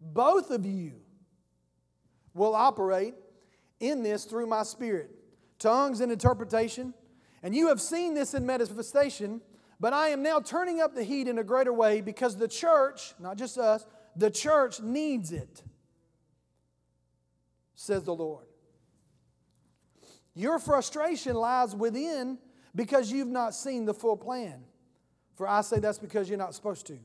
Both 0.01 0.51
of 0.51 0.65
you 0.65 0.93
will 2.35 2.55
operate 2.55 3.15
in 3.81 4.03
this 4.03 4.25
through 4.25 4.47
my 4.47 4.63
spirit. 4.63 5.11
Tongues 5.59 6.01
and 6.01 6.11
interpretation. 6.11 6.95
And 7.43 7.55
you 7.55 7.69
have 7.69 7.81
seen 7.81 8.15
this 8.15 8.35
in 8.35 8.47
manifestation 8.47 9.41
but 9.83 9.93
I 9.93 10.11
am 10.11 10.22
now 10.22 10.39
turning 10.39 10.80
up 10.80 10.95
the 10.95 11.03
heat 11.03 11.26
in 11.26 11.39
a 11.39 11.43
greater 11.43 11.72
way 11.72 12.01
because 12.01 12.37
the 12.37 12.47
church, 12.47 13.14
not 13.18 13.37
just 13.37 13.59
us, 13.59 13.85
the 14.14 14.30
church 14.30 14.80
needs 14.80 15.33
it, 15.33 15.61
says 17.74 18.05
the 18.05 18.14
Lord. 18.14 18.47
Your 20.37 20.61
frustration 20.61 21.35
lies 21.35 21.74
within 21.74 22.39
because 22.76 23.11
you've 23.11 23.26
not 23.26 23.57
seen 23.57 23.85
the 23.85 23.93
full 23.93 24.16
plan. 24.16 24.62
For 25.35 25.49
I 25.49 25.62
say 25.62 25.80
that's 25.80 25.99
because 25.99 26.28
you're 26.28 26.39
not 26.39 26.55
supposed 26.55 26.87
to. 26.87 26.99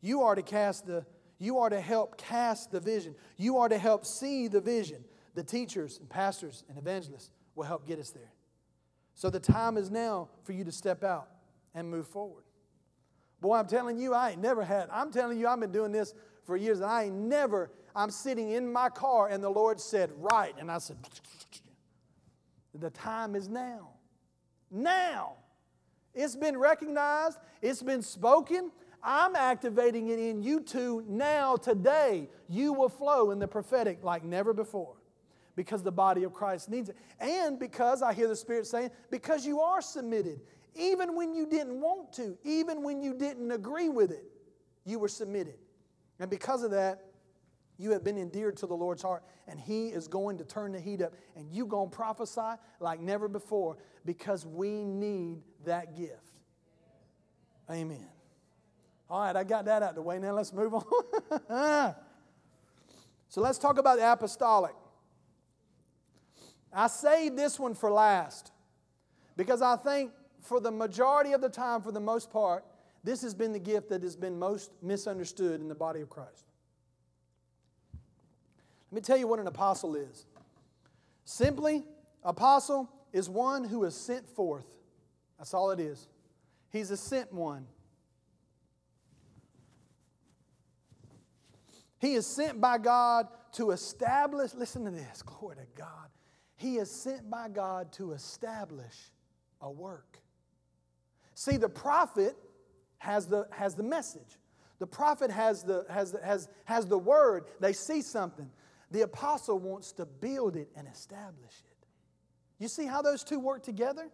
You 0.00 0.22
are 0.22 0.34
to 0.34 0.42
cast 0.42 0.86
the 0.86 1.06
you 1.38 1.58
are 1.58 1.70
to 1.70 1.80
help 1.80 2.16
cast 2.16 2.72
the 2.72 2.80
vision. 2.80 3.14
You 3.36 3.58
are 3.58 3.68
to 3.68 3.78
help 3.78 4.04
see 4.06 4.48
the 4.48 4.60
vision. 4.60 5.04
The 5.34 5.44
teachers 5.44 6.00
and 6.00 6.08
pastors 6.08 6.64
and 6.68 6.78
evangelists 6.78 7.30
will 7.54 7.64
help 7.64 7.86
get 7.86 8.00
us 8.00 8.10
there. 8.10 8.32
So 9.14 9.30
the 9.30 9.38
time 9.38 9.76
is 9.76 9.88
now 9.88 10.30
for 10.42 10.52
you 10.52 10.64
to 10.64 10.72
step 10.72 11.04
out 11.04 11.28
and 11.76 11.88
move 11.88 12.08
forward. 12.08 12.42
Boy, 13.40 13.54
I'm 13.56 13.66
telling 13.66 13.98
you, 13.98 14.14
I 14.14 14.30
ain't 14.30 14.40
never 14.40 14.64
had, 14.64 14.88
I'm 14.90 15.12
telling 15.12 15.38
you, 15.38 15.46
I've 15.46 15.60
been 15.60 15.70
doing 15.70 15.92
this 15.92 16.14
for 16.44 16.56
years, 16.56 16.80
and 16.80 16.90
I 16.90 17.04
ain't 17.04 17.14
never, 17.14 17.70
I'm 17.94 18.10
sitting 18.10 18.50
in 18.50 18.72
my 18.72 18.88
car, 18.88 19.28
and 19.28 19.44
the 19.44 19.50
Lord 19.50 19.78
said, 19.78 20.10
Right. 20.16 20.54
And 20.58 20.70
I 20.70 20.78
said, 20.78 20.96
The 22.74 22.90
time 22.90 23.36
is 23.36 23.48
now. 23.48 23.90
Now. 24.70 25.34
It's 26.14 26.34
been 26.34 26.56
recognized, 26.56 27.38
it's 27.60 27.82
been 27.82 28.02
spoken. 28.02 28.72
I'm 29.02 29.36
activating 29.36 30.08
it 30.08 30.18
in 30.18 30.42
you 30.42 30.60
two 30.60 31.04
now, 31.06 31.56
today. 31.56 32.28
You 32.48 32.72
will 32.72 32.88
flow 32.88 33.30
in 33.30 33.38
the 33.38 33.46
prophetic 33.46 34.02
like 34.02 34.24
never 34.24 34.52
before 34.54 34.96
because 35.54 35.82
the 35.82 35.92
body 35.92 36.24
of 36.24 36.32
Christ 36.32 36.70
needs 36.70 36.88
it. 36.88 36.96
And 37.20 37.58
because 37.58 38.02
I 38.02 38.14
hear 38.14 38.28
the 38.28 38.34
Spirit 38.34 38.66
saying, 38.66 38.90
because 39.10 39.46
you 39.46 39.60
are 39.60 39.80
submitted 39.80 40.40
even 40.76 41.14
when 41.14 41.34
you 41.34 41.46
didn't 41.46 41.80
want 41.80 42.12
to, 42.14 42.36
even 42.44 42.82
when 42.82 43.02
you 43.02 43.14
didn't 43.14 43.50
agree 43.50 43.88
with 43.88 44.10
it, 44.10 44.24
you 44.84 44.98
were 44.98 45.08
submitted. 45.08 45.56
And 46.18 46.30
because 46.30 46.62
of 46.62 46.70
that, 46.70 47.04
you 47.78 47.90
have 47.90 48.02
been 48.02 48.16
endeared 48.16 48.56
to 48.58 48.66
the 48.66 48.74
Lord's 48.74 49.02
heart, 49.02 49.22
and 49.46 49.60
He 49.60 49.88
is 49.88 50.08
going 50.08 50.38
to 50.38 50.44
turn 50.44 50.72
the 50.72 50.80
heat 50.80 51.02
up, 51.02 51.12
and 51.36 51.50
you're 51.52 51.66
going 51.66 51.90
to 51.90 51.96
prophesy 51.96 52.60
like 52.80 53.00
never 53.00 53.28
before 53.28 53.76
because 54.04 54.46
we 54.46 54.84
need 54.84 55.42
that 55.64 55.96
gift. 55.96 56.40
Amen. 57.70 58.08
All 59.10 59.20
right, 59.20 59.36
I 59.36 59.44
got 59.44 59.66
that 59.66 59.82
out 59.82 59.94
the 59.94 60.02
way. 60.02 60.18
Now 60.18 60.32
let's 60.32 60.52
move 60.52 60.74
on. 60.74 60.84
so 63.28 63.40
let's 63.40 63.58
talk 63.58 63.78
about 63.78 63.98
the 63.98 64.10
apostolic. 64.10 64.74
I 66.72 66.88
saved 66.88 67.36
this 67.36 67.58
one 67.58 67.74
for 67.74 67.90
last 67.90 68.52
because 69.36 69.62
I 69.62 69.76
think 69.76 70.12
for 70.46 70.60
the 70.60 70.70
majority 70.70 71.32
of 71.32 71.40
the 71.40 71.48
time, 71.48 71.82
for 71.82 71.92
the 71.92 72.00
most 72.00 72.30
part, 72.30 72.64
this 73.04 73.22
has 73.22 73.34
been 73.34 73.52
the 73.52 73.58
gift 73.58 73.88
that 73.90 74.02
has 74.02 74.16
been 74.16 74.38
most 74.38 74.70
misunderstood 74.82 75.60
in 75.60 75.68
the 75.68 75.74
body 75.74 76.00
of 76.00 76.08
Christ. 76.08 76.46
Let 78.90 78.96
me 78.96 79.00
tell 79.00 79.16
you 79.16 79.26
what 79.26 79.38
an 79.38 79.46
apostle 79.46 79.94
is. 79.96 80.26
Simply, 81.24 81.84
apostle 82.22 82.88
is 83.12 83.28
one 83.28 83.64
who 83.64 83.84
is 83.84 83.94
sent 83.94 84.28
forth. 84.28 84.66
That's 85.38 85.54
all 85.54 85.70
it 85.70 85.80
is. 85.80 86.08
He's 86.70 86.90
a 86.90 86.96
sent 86.96 87.32
one. 87.32 87.66
He 91.98 92.14
is 92.14 92.26
sent 92.26 92.60
by 92.60 92.78
God 92.78 93.28
to 93.52 93.70
establish, 93.70 94.54
listen 94.54 94.84
to 94.84 94.90
this, 94.90 95.22
glory 95.26 95.56
to 95.56 95.66
God. 95.74 96.08
He 96.56 96.76
is 96.76 96.90
sent 96.90 97.28
by 97.28 97.48
God 97.48 97.92
to 97.94 98.12
establish 98.12 99.12
a 99.60 99.70
work. 99.70 100.18
See, 101.36 101.58
the 101.58 101.68
prophet 101.68 102.34
has 102.96 103.26
the, 103.26 103.46
has 103.52 103.74
the 103.74 103.82
message. 103.82 104.38
The 104.78 104.86
prophet 104.86 105.30
has 105.30 105.62
the, 105.62 105.84
has, 105.90 106.16
has, 106.24 106.48
has 106.64 106.86
the 106.86 106.98
word. 106.98 107.44
They 107.60 107.74
see 107.74 108.00
something. 108.00 108.50
The 108.90 109.02
apostle 109.02 109.58
wants 109.58 109.92
to 109.92 110.06
build 110.06 110.56
it 110.56 110.70
and 110.74 110.88
establish 110.88 111.52
it. 111.52 111.86
You 112.58 112.68
see 112.68 112.86
how 112.86 113.02
those 113.02 113.22
two 113.22 113.38
work 113.38 113.62
together? 113.62 114.08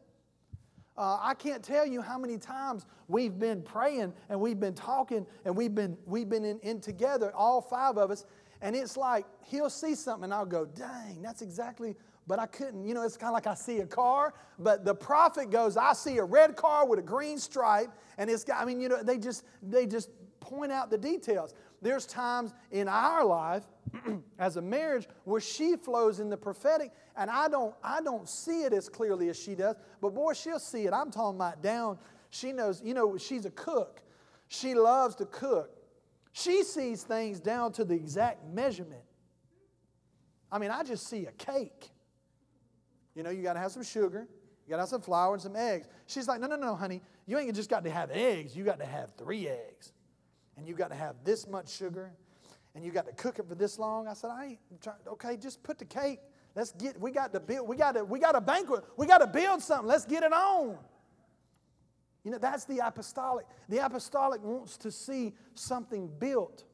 Uh, 0.99 1.19
I 1.21 1.35
can't 1.35 1.63
tell 1.63 1.87
you 1.87 2.03
how 2.03 2.19
many 2.19 2.39
times 2.39 2.87
we've 3.07 3.39
been 3.39 3.63
praying 3.63 4.13
and 4.29 4.41
we've 4.41 4.59
been 4.59 4.75
talking 4.75 5.25
and 5.45 5.57
we've 5.57 5.75
been, 5.77 5.97
we've 6.05 6.29
been 6.29 6.45
in, 6.45 6.59
in 6.59 6.81
together, 6.81 7.33
all 7.37 7.61
five 7.61 7.99
of 7.99 8.11
us, 8.11 8.27
and 8.61 8.75
it's 8.75 8.97
like 8.97 9.27
he'll 9.45 9.71
see 9.71 9.95
something 9.95 10.25
and 10.25 10.35
I'll 10.35 10.45
go, 10.45 10.67
dang, 10.67 11.23
that's 11.23 11.41
exactly 11.41 11.95
but 12.27 12.39
I 12.39 12.47
couldn't. 12.47 12.85
You 12.85 12.95
know, 12.95 13.03
it's 13.03 13.17
kind 13.17 13.31
of 13.31 13.35
like 13.35 13.47
I 13.47 13.55
see 13.55 13.81
a 13.81 13.87
car, 13.87 14.35
but 14.59 14.85
the 14.85 14.95
prophet 14.95 15.51
goes, 15.51 15.77
I 15.77 15.93
see 15.93 16.19
a 16.19 16.25
red 16.25 16.57
car 16.57 16.87
with 16.87 16.99
a 16.99 17.03
green 17.03 17.39
stripe, 17.39 17.91
and 18.19 18.31
it's 18.31 18.45
got, 18.45 18.61
I 18.61 18.65
mean, 18.65 18.81
you 18.81 18.89
know, 18.89 19.03
they 19.03 19.19
just 19.19 19.45
they 19.63 19.87
just 19.87 20.11
point 20.41 20.73
out 20.73 20.91
the 20.91 20.99
details. 20.99 21.55
There's 21.81 22.07
times 22.07 22.53
in 22.71 22.87
our 22.87 23.25
life 23.25 23.65
as 24.39 24.57
a 24.57 24.63
marriage 24.63 25.09
where 25.25 25.41
she 25.41 25.77
flows 25.77 26.21
in 26.21 26.31
the 26.31 26.37
prophetic, 26.37 26.93
and 27.17 27.31
I 27.31 27.49
don't 27.49 27.75
I 27.83 28.01
don't 28.01 28.29
see 28.29 28.63
it 28.63 28.73
as 28.73 28.89
clearly 28.89 29.29
as 29.29 29.39
she 29.39 29.55
does, 29.55 29.77
but 30.01 30.15
boy, 30.15 30.35
she'll 30.35 30.59
see 30.59 30.87
it. 30.87 30.93
I'm 30.93 31.11
talking 31.11 31.37
about 31.37 31.63
down. 31.63 31.99
She 32.31 32.53
knows, 32.53 32.81
you 32.83 32.95
know, 32.95 33.19
she's 33.19 33.45
a 33.45 33.51
cook. 33.51 34.01
She 34.49 34.75
loves 34.75 35.17
to 35.17 35.27
cook. 35.27 35.71
She 36.33 36.63
sees 36.63 37.03
things 37.03 37.41
down 37.41 37.73
to 37.73 37.85
the 37.85 37.95
exact 37.95 38.47
measurement. 38.47 39.03
I 40.51 40.59
mean, 40.59 40.71
I 40.71 40.83
just 40.83 41.09
see 41.09 41.27
a 41.27 41.33
cake. 41.33 41.91
You 43.15 43.23
know, 43.23 43.31
you 43.31 43.43
got 43.43 43.55
to 43.55 43.61
have 43.61 43.73
some 43.73 43.83
sugar, 43.83 44.27
you 44.67 44.71
got 44.71 44.77
to 44.77 44.83
have 44.83 44.89
some 44.89 45.03
flour 45.03 45.35
and 45.35 45.43
some 45.43 45.57
eggs. 45.57 45.87
She's 46.07 46.29
like, 46.29 46.41
no, 46.41 46.47
no, 46.47 46.57
no, 46.57 46.75
honey, 46.75 47.03
you 47.27 47.39
ain't 47.39 47.55
just 47.55 47.69
got 47.69 47.85
to 47.85 47.91
have 47.91 48.11
eggs. 48.11 48.57
You 48.57 48.65
got 48.65 48.79
to 48.79 48.87
have 48.87 49.13
three 49.17 49.49
eggs. 49.49 49.93
And 50.57 50.67
you 50.67 50.75
got 50.75 50.89
to 50.91 50.97
have 50.97 51.17
this 51.25 51.47
much 51.47 51.71
sugar. 51.71 52.13
And 52.75 52.85
you 52.85 52.91
got 52.91 53.07
to 53.07 53.13
cook 53.13 53.39
it 53.39 53.49
for 53.49 53.55
this 53.55 53.79
long. 53.79 54.09
I 54.09 54.15
said, 54.15 54.31
I 54.31 54.45
ain't 54.45 54.83
trying, 54.83 54.97
okay, 55.07 55.37
just 55.37 55.63
put 55.63 55.79
the 55.79 55.85
cake. 55.85 56.21
Let's 56.55 56.73
get, 56.73 57.01
we 57.01 57.11
got 57.11 57.33
to 57.33 57.41
build, 57.41 57.69
we 57.69 57.77
got 57.77 57.93
to, 57.93 58.05
we 58.05 58.19
got 58.19 58.35
a 58.35 58.41
banquet. 58.41 58.85
We 58.97 59.07
got 59.07 59.19
to 59.19 59.27
build 59.27 59.63
something. 59.63 59.89
Let's 59.89 60.05
get 60.05 60.23
it 60.23 60.33
on. 60.33 60.79
You 62.25 62.31
know, 62.31 62.39
that's 62.39 62.65
the 62.65 62.79
apostolic. 62.79 63.47
The 63.69 63.85
apostolic 63.85 64.43
wants 64.43 64.77
to 64.79 64.91
see 64.91 65.35
something 65.55 66.11
built. 66.19 66.65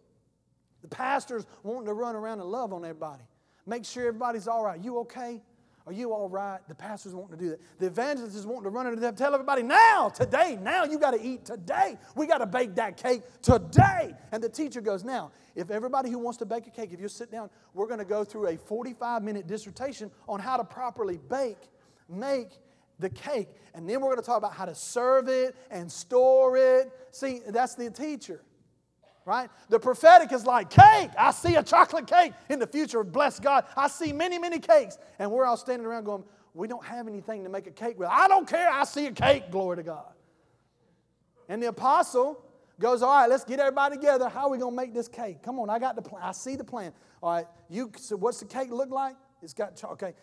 The 0.82 0.88
pastors 0.88 1.46
wanting 1.62 1.86
to 1.86 1.94
run 1.94 2.14
around 2.14 2.40
and 2.40 2.50
love 2.50 2.72
on 2.72 2.84
everybody. 2.84 3.22
Make 3.66 3.84
sure 3.84 4.06
everybody's 4.06 4.46
all 4.46 4.64
right. 4.64 4.80
You 4.80 4.98
okay? 4.98 5.42
Are 5.88 5.92
you 5.92 6.12
all 6.12 6.28
right? 6.28 6.60
The 6.68 6.74
pastor's 6.74 7.14
wanting 7.14 7.38
to 7.38 7.42
do 7.42 7.48
that. 7.48 7.60
The 7.78 7.86
evangelist 7.86 8.36
is 8.36 8.44
wanting 8.44 8.64
to 8.64 8.68
run 8.68 8.86
into 8.86 9.00
them, 9.00 9.14
tell 9.14 9.32
everybody 9.32 9.62
now, 9.62 10.10
today, 10.10 10.58
now 10.60 10.84
you 10.84 10.98
got 10.98 11.12
to 11.12 11.22
eat 11.22 11.46
today. 11.46 11.96
We 12.14 12.26
got 12.26 12.38
to 12.38 12.46
bake 12.46 12.74
that 12.74 12.98
cake 12.98 13.22
today. 13.40 14.12
And 14.30 14.42
the 14.42 14.50
teacher 14.50 14.82
goes, 14.82 15.02
Now, 15.02 15.32
if 15.54 15.70
everybody 15.70 16.10
who 16.10 16.18
wants 16.18 16.36
to 16.40 16.44
bake 16.44 16.66
a 16.66 16.70
cake, 16.70 16.92
if 16.92 17.00
you 17.00 17.08
sit 17.08 17.32
down, 17.32 17.48
we're 17.72 17.86
going 17.86 18.00
to 18.00 18.04
go 18.04 18.22
through 18.22 18.48
a 18.48 18.58
45 18.58 19.22
minute 19.22 19.46
dissertation 19.46 20.10
on 20.28 20.40
how 20.40 20.58
to 20.58 20.64
properly 20.64 21.18
bake, 21.30 21.70
make 22.06 22.50
the 22.98 23.08
cake. 23.08 23.48
And 23.72 23.88
then 23.88 24.02
we're 24.02 24.08
going 24.08 24.20
to 24.20 24.26
talk 24.26 24.36
about 24.36 24.52
how 24.52 24.66
to 24.66 24.74
serve 24.74 25.28
it 25.28 25.56
and 25.70 25.90
store 25.90 26.58
it. 26.58 26.92
See, 27.12 27.40
that's 27.48 27.76
the 27.76 27.90
teacher 27.90 28.42
right? 29.28 29.50
The 29.68 29.78
prophetic 29.78 30.32
is 30.32 30.46
like 30.46 30.70
cake. 30.70 31.10
I 31.16 31.30
see 31.32 31.54
a 31.56 31.62
chocolate 31.62 32.06
cake 32.06 32.32
in 32.48 32.58
the 32.58 32.66
future. 32.66 33.04
Bless 33.04 33.38
God. 33.38 33.64
I 33.76 33.88
see 33.88 34.12
many, 34.12 34.38
many 34.38 34.58
cakes. 34.58 34.98
And 35.18 35.30
we're 35.30 35.44
all 35.44 35.58
standing 35.58 35.86
around 35.86 36.04
going, 36.04 36.24
we 36.54 36.66
don't 36.66 36.84
have 36.84 37.06
anything 37.06 37.44
to 37.44 37.50
make 37.50 37.66
a 37.66 37.70
cake 37.70 37.98
with. 37.98 38.08
I 38.10 38.26
don't 38.26 38.48
care. 38.48 38.70
I 38.70 38.84
see 38.84 39.06
a 39.06 39.12
cake. 39.12 39.50
Glory 39.50 39.76
to 39.76 39.82
God. 39.82 40.12
And 41.48 41.62
the 41.62 41.68
apostle 41.68 42.42
goes, 42.80 43.02
all 43.02 43.10
right, 43.10 43.28
let's 43.28 43.44
get 43.44 43.60
everybody 43.60 43.96
together. 43.96 44.28
How 44.28 44.46
are 44.46 44.50
we 44.50 44.58
going 44.58 44.72
to 44.72 44.76
make 44.76 44.94
this 44.94 45.08
cake? 45.08 45.42
Come 45.42 45.58
on, 45.58 45.68
I 45.68 45.78
got 45.78 45.94
the 45.94 46.02
plan. 46.02 46.22
I 46.22 46.32
see 46.32 46.56
the 46.56 46.64
plan. 46.64 46.92
All 47.22 47.32
right, 47.32 47.46
you, 47.68 47.92
so 47.96 48.16
what's 48.16 48.40
the 48.40 48.46
cake 48.46 48.70
look 48.70 48.90
like? 48.90 49.16
It's 49.42 49.52
got, 49.54 49.82
okay, 49.84 50.14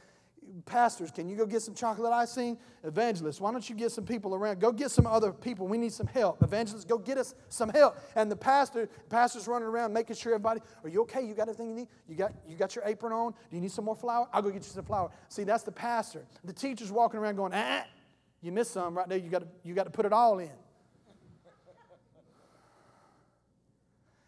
pastors, 0.65 1.11
can 1.11 1.27
you 1.27 1.35
go 1.35 1.45
get 1.45 1.61
some 1.61 1.73
chocolate 1.75 2.11
icing? 2.11 2.57
Evangelists, 2.83 3.39
why 3.41 3.51
don't 3.51 3.67
you 3.69 3.75
get 3.75 3.91
some 3.91 4.05
people 4.05 4.35
around? 4.35 4.59
Go 4.59 4.71
get 4.71 4.91
some 4.91 5.05
other 5.07 5.31
people. 5.31 5.67
We 5.67 5.77
need 5.77 5.93
some 5.93 6.07
help. 6.07 6.41
Evangelists, 6.41 6.85
go 6.85 6.97
get 6.97 7.17
us 7.17 7.35
some 7.49 7.69
help. 7.69 7.97
And 8.15 8.31
the 8.31 8.35
pastor, 8.35 8.89
pastor's 9.09 9.47
running 9.47 9.67
around 9.67 9.93
making 9.93 10.15
sure 10.15 10.33
everybody, 10.33 10.61
are 10.83 10.89
you 10.89 11.01
okay? 11.01 11.25
You 11.25 11.33
got 11.33 11.43
everything 11.43 11.69
you 11.69 11.75
need? 11.75 11.87
You 12.07 12.15
got, 12.15 12.33
you 12.47 12.55
got 12.55 12.75
your 12.75 12.85
apron 12.85 13.13
on? 13.13 13.31
Do 13.31 13.55
you 13.55 13.61
need 13.61 13.71
some 13.71 13.85
more 13.85 13.95
flour? 13.95 14.27
I'll 14.33 14.41
go 14.41 14.49
get 14.49 14.63
you 14.63 14.69
some 14.69 14.85
flour. 14.85 15.11
See, 15.29 15.43
that's 15.43 15.63
the 15.63 15.71
pastor. 15.71 16.25
The 16.43 16.53
teacher's 16.53 16.91
walking 16.91 17.19
around 17.19 17.35
going, 17.35 17.53
ah, 17.53 17.85
you 18.41 18.51
missed 18.51 18.71
some 18.71 18.95
right 18.95 19.09
there. 19.09 19.17
You 19.17 19.29
got 19.29 19.43
you 19.63 19.73
got 19.73 19.85
to 19.85 19.89
put 19.89 20.05
it 20.05 20.13
all 20.13 20.39
in. 20.39 20.51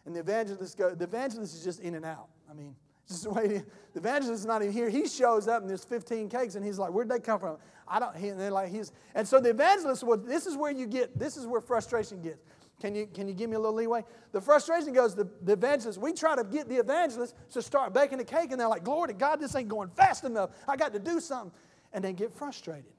And 0.08 0.16
the 0.16 0.22
evangelist, 0.22 0.78
go, 0.78 0.96
the 0.96 1.04
evangelist 1.04 1.54
is 1.54 1.64
just 1.64 1.82
in 1.82 1.94
and 1.94 2.06
out. 2.06 2.30
I 2.50 2.54
mean, 2.54 2.76
just 3.08 3.26
waiting. 3.28 3.66
The 3.94 4.00
evangelist 4.00 4.42
is 4.42 4.46
not 4.46 4.62
even 4.62 4.74
here. 4.74 4.90
He 4.90 5.08
shows 5.08 5.48
up 5.48 5.62
and 5.62 5.70
there's 5.70 5.84
15 5.84 6.30
cakes, 6.30 6.56
and 6.56 6.66
he's 6.66 6.78
like, 6.78 6.92
"Where'd 6.92 7.10
they 7.10 7.20
come 7.20 7.40
from?" 7.40 7.58
I 7.88 8.00
don't. 8.00 8.16
He, 8.16 8.30
and 8.30 8.40
they're 8.40 8.52
like, 8.52 8.70
"He's." 8.70 8.92
And 9.16 9.28
so 9.28 9.40
the 9.40 9.50
evangelist 9.50 10.04
was. 10.04 10.20
This 10.24 10.46
is 10.46 10.58
where 10.58 10.72
you 10.72 10.86
get. 10.86 11.18
This 11.18 11.38
is 11.38 11.48
where 11.48 11.62
frustration 11.62 12.22
gets. 12.22 12.44
Can 12.82 12.94
you 12.94 13.08
can 13.08 13.28
you 13.28 13.34
give 13.34 13.50
me 13.50 13.56
a 13.56 13.60
little 13.60 13.76
leeway? 13.76 14.04
The 14.34 14.42
frustration 14.42 14.94
goes. 14.94 15.16
The, 15.16 15.28
the 15.42 15.54
evangelist. 15.54 16.00
We 16.00 16.14
try 16.14 16.36
to 16.36 16.44
get 16.44 16.68
the 16.68 16.76
evangelist 16.76 17.36
to 17.54 17.62
start 17.62 17.94
baking 17.94 18.18
the 18.18 18.26
cake, 18.26 18.52
and 18.52 18.60
they're 18.60 18.68
like, 18.68 18.84
"Glory 18.84 19.08
to 19.08 19.14
God, 19.14 19.40
this 19.40 19.56
ain't 19.56 19.70
going 19.70 19.90
fast 19.90 20.26
enough. 20.26 20.52
I 20.68 20.76
got 20.76 20.94
to 20.94 21.00
do 21.00 21.20
something," 21.20 21.52
and 21.94 22.04
they 22.04 22.14
get 22.14 22.34
frustrated. 22.34 22.92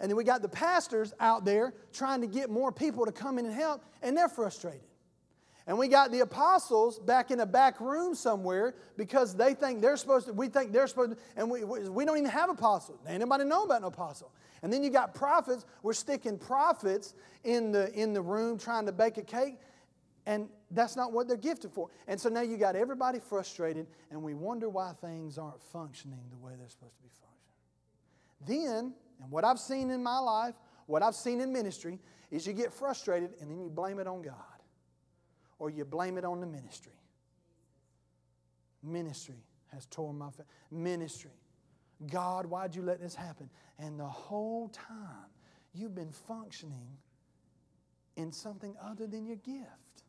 And 0.00 0.10
then 0.10 0.16
we 0.16 0.24
got 0.24 0.42
the 0.42 0.48
pastors 0.48 1.12
out 1.20 1.44
there 1.44 1.74
trying 1.92 2.22
to 2.22 2.26
get 2.26 2.50
more 2.50 2.72
people 2.72 3.06
to 3.06 3.12
come 3.12 3.38
in 3.38 3.46
and 3.46 3.54
help, 3.54 3.84
and 4.02 4.16
they're 4.16 4.28
frustrated. 4.28 4.80
And 5.66 5.78
we 5.78 5.86
got 5.86 6.10
the 6.10 6.20
apostles 6.20 6.98
back 6.98 7.30
in 7.30 7.40
a 7.40 7.46
back 7.46 7.80
room 7.80 8.14
somewhere 8.14 8.74
because 8.96 9.34
they 9.34 9.54
think 9.54 9.80
they're 9.80 9.96
supposed 9.96 10.26
to, 10.26 10.32
we 10.32 10.48
think 10.48 10.72
they're 10.72 10.88
supposed 10.88 11.12
to, 11.12 11.18
and 11.36 11.48
we, 11.48 11.62
we 11.64 12.04
don't 12.04 12.18
even 12.18 12.30
have 12.30 12.50
apostles. 12.50 12.98
Anybody 13.06 13.44
know 13.44 13.64
about 13.64 13.82
an 13.82 13.86
apostle? 13.86 14.32
And 14.62 14.72
then 14.72 14.82
you 14.82 14.90
got 14.90 15.14
prophets. 15.14 15.64
We're 15.82 15.92
sticking 15.92 16.36
prophets 16.36 17.14
in 17.44 17.70
the, 17.70 17.92
in 17.94 18.12
the 18.12 18.22
room 18.22 18.58
trying 18.58 18.86
to 18.86 18.92
bake 18.92 19.18
a 19.18 19.22
cake, 19.22 19.58
and 20.26 20.48
that's 20.72 20.96
not 20.96 21.12
what 21.12 21.28
they're 21.28 21.36
gifted 21.36 21.70
for. 21.70 21.90
And 22.08 22.20
so 22.20 22.28
now 22.28 22.42
you 22.42 22.56
got 22.56 22.74
everybody 22.74 23.20
frustrated, 23.20 23.86
and 24.10 24.20
we 24.20 24.34
wonder 24.34 24.68
why 24.68 24.92
things 25.00 25.38
aren't 25.38 25.62
functioning 25.62 26.20
the 26.30 26.38
way 26.38 26.52
they're 26.58 26.68
supposed 26.68 26.96
to 26.96 27.02
be 27.02 27.10
functioning. 27.20 28.66
Then, 28.66 28.94
and 29.22 29.30
what 29.30 29.44
I've 29.44 29.60
seen 29.60 29.90
in 29.90 30.02
my 30.02 30.18
life, 30.18 30.54
what 30.86 31.04
I've 31.04 31.14
seen 31.14 31.40
in 31.40 31.52
ministry, 31.52 32.00
is 32.32 32.46
you 32.46 32.52
get 32.52 32.72
frustrated 32.72 33.30
and 33.40 33.48
then 33.48 33.60
you 33.60 33.68
blame 33.68 34.00
it 34.00 34.08
on 34.08 34.22
God 34.22 34.51
or 35.62 35.70
you 35.70 35.84
blame 35.84 36.18
it 36.18 36.24
on 36.24 36.40
the 36.40 36.46
ministry. 36.46 36.98
Ministry 38.82 39.44
has 39.72 39.86
torn 39.86 40.18
my 40.18 40.28
family. 40.30 40.50
Ministry. 40.72 41.30
God, 42.10 42.46
why'd 42.46 42.74
you 42.74 42.82
let 42.82 43.00
this 43.00 43.14
happen? 43.14 43.48
And 43.78 43.96
the 43.96 44.04
whole 44.04 44.70
time, 44.70 45.30
you've 45.72 45.94
been 45.94 46.10
functioning 46.10 46.96
in 48.16 48.32
something 48.32 48.74
other 48.84 49.06
than 49.06 49.24
your 49.24 49.36
gift. 49.36 50.02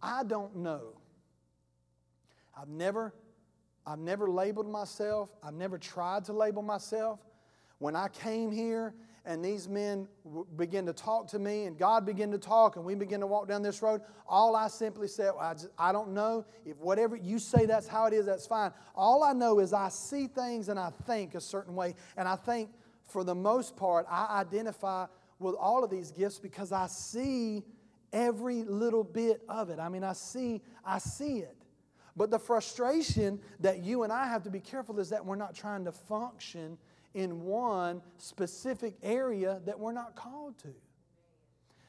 I 0.00 0.24
don't 0.24 0.56
know. 0.56 0.94
I've 2.58 2.70
never, 2.70 3.12
I've 3.86 3.98
never 3.98 4.30
labeled 4.30 4.70
myself. 4.70 5.28
I've 5.42 5.52
never 5.52 5.76
tried 5.76 6.24
to 6.24 6.32
label 6.32 6.62
myself. 6.62 7.20
When 7.78 7.94
I 7.94 8.08
came 8.08 8.50
here 8.50 8.94
and 9.30 9.44
these 9.44 9.68
men 9.68 10.08
w- 10.24 10.44
begin 10.56 10.84
to 10.86 10.92
talk 10.92 11.28
to 11.28 11.38
me, 11.38 11.66
and 11.66 11.78
God 11.78 12.04
began 12.04 12.32
to 12.32 12.38
talk, 12.38 12.74
and 12.74 12.84
we 12.84 12.96
begin 12.96 13.20
to 13.20 13.28
walk 13.28 13.46
down 13.46 13.62
this 13.62 13.80
road, 13.80 14.00
all 14.28 14.56
I 14.56 14.66
simply 14.66 15.06
said, 15.06 15.30
well, 15.36 15.44
I, 15.46 15.52
just, 15.54 15.68
I 15.78 15.92
don't 15.92 16.10
know. 16.10 16.44
If 16.66 16.76
whatever 16.78 17.14
you 17.14 17.38
say 17.38 17.64
that's 17.64 17.86
how 17.86 18.06
it 18.06 18.12
is, 18.12 18.26
that's 18.26 18.48
fine. 18.48 18.72
All 18.92 19.22
I 19.22 19.32
know 19.32 19.60
is 19.60 19.72
I 19.72 19.88
see 19.88 20.26
things 20.26 20.68
and 20.68 20.80
I 20.80 20.90
think 21.06 21.36
a 21.36 21.40
certain 21.40 21.76
way, 21.76 21.94
and 22.16 22.26
I 22.26 22.34
think 22.34 22.70
for 23.06 23.22
the 23.22 23.34
most 23.34 23.76
part, 23.76 24.04
I 24.10 24.40
identify 24.40 25.06
with 25.38 25.54
all 25.54 25.84
of 25.84 25.90
these 25.90 26.10
gifts 26.10 26.40
because 26.40 26.72
I 26.72 26.88
see 26.88 27.62
every 28.12 28.64
little 28.64 29.04
bit 29.04 29.42
of 29.48 29.70
it. 29.70 29.78
I 29.78 29.88
mean, 29.88 30.02
I 30.02 30.14
see, 30.14 30.60
I 30.84 30.98
see 30.98 31.38
it. 31.38 31.56
But 32.16 32.32
the 32.32 32.38
frustration 32.40 33.38
that 33.60 33.84
you 33.84 34.02
and 34.02 34.12
I 34.12 34.26
have 34.26 34.42
to 34.42 34.50
be 34.50 34.60
careful 34.60 34.98
is 34.98 35.10
that 35.10 35.24
we're 35.24 35.36
not 35.36 35.54
trying 35.54 35.84
to 35.84 35.92
function 35.92 36.78
in 37.14 37.42
one 37.42 38.02
specific 38.18 38.94
area 39.02 39.60
that 39.66 39.78
we're 39.78 39.92
not 39.92 40.16
called 40.16 40.58
to. 40.58 40.74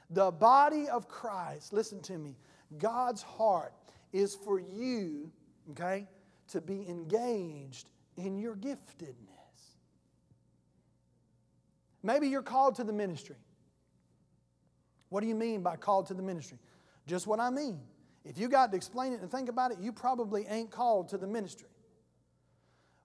The 0.09 0.31
body 0.31 0.89
of 0.89 1.07
Christ, 1.07 1.73
listen 1.73 2.01
to 2.01 2.17
me, 2.17 2.35
God's 2.77 3.21
heart 3.21 3.73
is 4.11 4.35
for 4.35 4.59
you, 4.59 5.31
okay, 5.71 6.07
to 6.49 6.61
be 6.61 6.85
engaged 6.87 7.89
in 8.17 8.37
your 8.37 8.55
giftedness. 8.55 9.15
Maybe 12.03 12.27
you're 12.27 12.41
called 12.41 12.75
to 12.75 12.83
the 12.83 12.93
ministry. 12.93 13.37
What 15.09 15.21
do 15.21 15.27
you 15.27 15.35
mean 15.35 15.61
by 15.61 15.75
called 15.75 16.07
to 16.07 16.13
the 16.13 16.23
ministry? 16.23 16.57
Just 17.05 17.27
what 17.27 17.39
I 17.39 17.49
mean. 17.49 17.79
If 18.23 18.37
you 18.37 18.47
got 18.49 18.71
to 18.71 18.77
explain 18.77 19.13
it 19.13 19.21
and 19.21 19.31
think 19.31 19.49
about 19.49 19.71
it, 19.71 19.79
you 19.79 19.91
probably 19.91 20.45
ain't 20.47 20.71
called 20.71 21.09
to 21.09 21.17
the 21.17 21.27
ministry. 21.27 21.67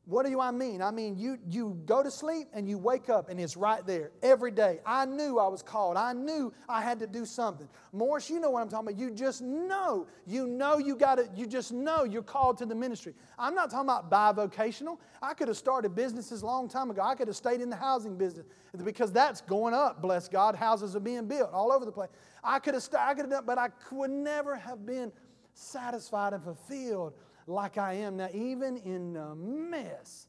What 0.06 0.24
do 0.24 0.40
I 0.40 0.52
mean? 0.52 0.82
I 0.82 0.92
mean, 0.92 1.18
you, 1.18 1.36
you 1.50 1.82
go 1.84 2.00
to 2.00 2.12
sleep 2.12 2.46
and 2.52 2.68
you 2.68 2.78
wake 2.78 3.08
up 3.08 3.28
and 3.28 3.40
it's 3.40 3.56
right 3.56 3.84
there 3.84 4.12
every 4.22 4.52
day. 4.52 4.78
I 4.86 5.04
knew 5.04 5.40
I 5.40 5.48
was 5.48 5.62
called. 5.62 5.96
I 5.96 6.12
knew 6.12 6.52
I 6.68 6.80
had 6.80 7.00
to 7.00 7.08
do 7.08 7.26
something. 7.26 7.68
Morris, 7.92 8.30
you 8.30 8.38
know 8.38 8.50
what 8.50 8.62
I'm 8.62 8.68
talking 8.68 8.86
about. 8.86 9.00
You 9.00 9.10
just 9.10 9.42
know. 9.42 10.06
You 10.24 10.46
know 10.46 10.78
you 10.78 10.94
got 10.94 11.18
it. 11.18 11.30
you 11.34 11.44
just 11.44 11.72
know 11.72 12.04
you're 12.04 12.22
called 12.22 12.56
to 12.58 12.66
the 12.66 12.74
ministry. 12.74 13.14
I'm 13.36 13.56
not 13.56 13.68
talking 13.68 13.90
about 13.90 14.08
bivocational. 14.08 14.98
I 15.20 15.34
could 15.34 15.48
have 15.48 15.56
started 15.56 15.96
businesses 15.96 16.42
a 16.42 16.46
long 16.46 16.68
time 16.68 16.88
ago. 16.88 17.02
I 17.02 17.16
could 17.16 17.26
have 17.26 17.36
stayed 17.36 17.60
in 17.60 17.68
the 17.68 17.74
housing 17.74 18.16
business 18.16 18.46
because 18.84 19.10
that's 19.10 19.40
going 19.40 19.74
up, 19.74 20.00
bless 20.00 20.28
God. 20.28 20.54
Houses 20.54 20.94
are 20.94 21.00
being 21.00 21.26
built 21.26 21.50
all 21.52 21.72
over 21.72 21.84
the 21.84 21.90
place. 21.90 22.10
I 22.44 22.60
could 22.60 22.74
have, 22.74 22.88
I 22.96 23.14
could 23.14 23.24
have 23.24 23.30
done, 23.30 23.44
but 23.44 23.58
I 23.58 23.70
would 23.90 24.10
never 24.10 24.54
have 24.54 24.86
been 24.86 25.10
satisfied 25.54 26.32
and 26.32 26.44
fulfilled 26.44 27.14
like 27.46 27.78
I 27.78 27.94
am 27.94 28.16
now, 28.16 28.28
even 28.32 28.76
in 28.78 29.12
the 29.14 29.34
mess 29.34 30.26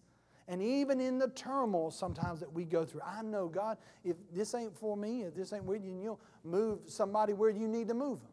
and 0.48 0.62
even 0.62 1.02
in 1.02 1.18
the 1.18 1.28
turmoil 1.30 1.92
sometimes 1.92 2.40
that 2.40 2.52
we 2.52 2.64
go 2.64 2.86
through. 2.86 3.02
I 3.02 3.22
know, 3.22 3.48
God, 3.48 3.78
if 4.04 4.16
this 4.34 4.54
ain't 4.54 4.78
for 4.78 4.96
me, 4.96 5.24
if 5.24 5.36
this 5.36 5.52
ain't 5.52 5.66
with 5.66 5.84
you, 5.84 6.00
you'll 6.02 6.22
move 6.44 6.80
somebody 6.86 7.34
where 7.34 7.50
you 7.50 7.68
need 7.68 7.88
to 7.90 7.94
move 7.94 8.22
them. 8.22 8.32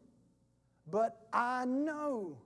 But 0.91 1.27
I 1.33 1.65
know, 1.65 2.37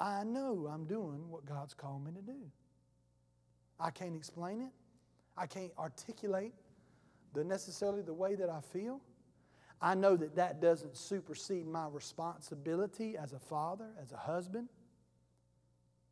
I 0.00 0.24
know 0.24 0.68
I'm 0.72 0.86
doing 0.86 1.28
what 1.28 1.44
God's 1.44 1.74
called 1.74 2.04
me 2.04 2.12
to 2.12 2.22
do. 2.22 2.38
I 3.78 3.90
can't 3.90 4.16
explain 4.16 4.62
it. 4.62 4.72
I 5.36 5.46
can't 5.46 5.70
articulate 5.78 6.54
the 7.34 7.44
necessarily 7.44 8.02
the 8.02 8.12
way 8.12 8.34
that 8.34 8.48
I 8.48 8.60
feel. 8.60 9.00
I 9.80 9.94
know 9.94 10.16
that 10.16 10.36
that 10.36 10.60
doesn't 10.60 10.96
supersede 10.96 11.66
my 11.66 11.86
responsibility 11.88 13.16
as 13.16 13.32
a 13.32 13.38
father, 13.38 13.90
as 14.02 14.12
a 14.12 14.16
husband, 14.16 14.68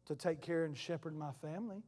to 0.06 0.14
take 0.14 0.40
care 0.40 0.64
and 0.64 0.76
shepherd 0.76 1.16
my 1.16 1.32
family. 1.32 1.82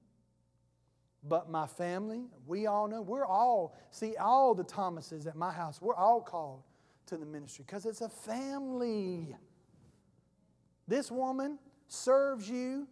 But 1.23 1.51
my 1.51 1.67
family, 1.67 2.27
we 2.47 2.67
all 2.67 2.89
know, 2.89 3.03
we're 3.03 3.27
all, 3.27 3.77
see, 3.91 4.17
all 4.17 4.55
the 4.55 4.65
Thomases 4.65 5.27
at 5.27 5.37
my 5.37 5.53
house, 5.53 5.81
we're 5.81 5.97
all 5.97 6.21
called 6.21 6.63
to 7.07 7.17
the 7.17 7.27
ministry 7.27 7.65
because 7.67 7.87
it's 7.87 8.01
a 8.01 8.09
family. 8.09 9.37
This 10.87 11.11
woman 11.11 11.59
serves 11.89 12.49
you 12.49 12.87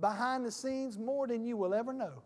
behind 0.00 0.44
the 0.44 0.50
scenes 0.50 0.98
more 0.98 1.26
than 1.26 1.44
you 1.44 1.56
will 1.56 1.74
ever 1.74 1.92
know. 1.92 2.22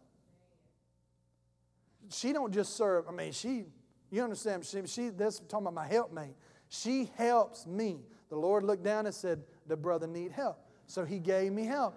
She 2.11 2.33
don't 2.33 2.53
just 2.53 2.77
serve, 2.77 3.09
I 3.09 3.13
mean, 3.13 3.33
she 3.33 3.65
you 4.11 4.23
understand? 4.23 4.65
She, 4.65 4.87
she 4.87 5.09
that's 5.09 5.41
talking 5.41 5.67
about 5.67 5.75
my 5.75 5.87
helpmate. 5.87 6.35
She 6.69 7.11
helps 7.17 7.67
me. 7.67 8.01
The 8.31 8.37
Lord 8.37 8.65
looked 8.65 8.83
down 8.83 9.07
and 9.07 9.15
said, 9.15 9.43
the 9.67 9.77
brother 9.77 10.07
need 10.07 10.33
help. 10.33 10.59
So 10.87 11.05
he 11.05 11.19
gave 11.19 11.53
me 11.53 11.65
help. 11.65 11.97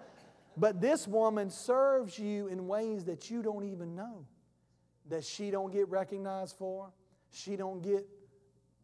But 0.56 0.80
this 0.80 1.06
woman 1.06 1.50
serves 1.50 2.18
you 2.18 2.48
in 2.48 2.66
ways 2.66 3.04
that 3.04 3.30
you 3.30 3.42
don't 3.42 3.64
even 3.64 3.94
know. 3.94 4.26
That 5.08 5.24
she 5.24 5.50
don't 5.50 5.72
get 5.72 5.88
recognized 5.88 6.56
for, 6.58 6.90
she 7.30 7.56
don't 7.56 7.82
get 7.82 8.06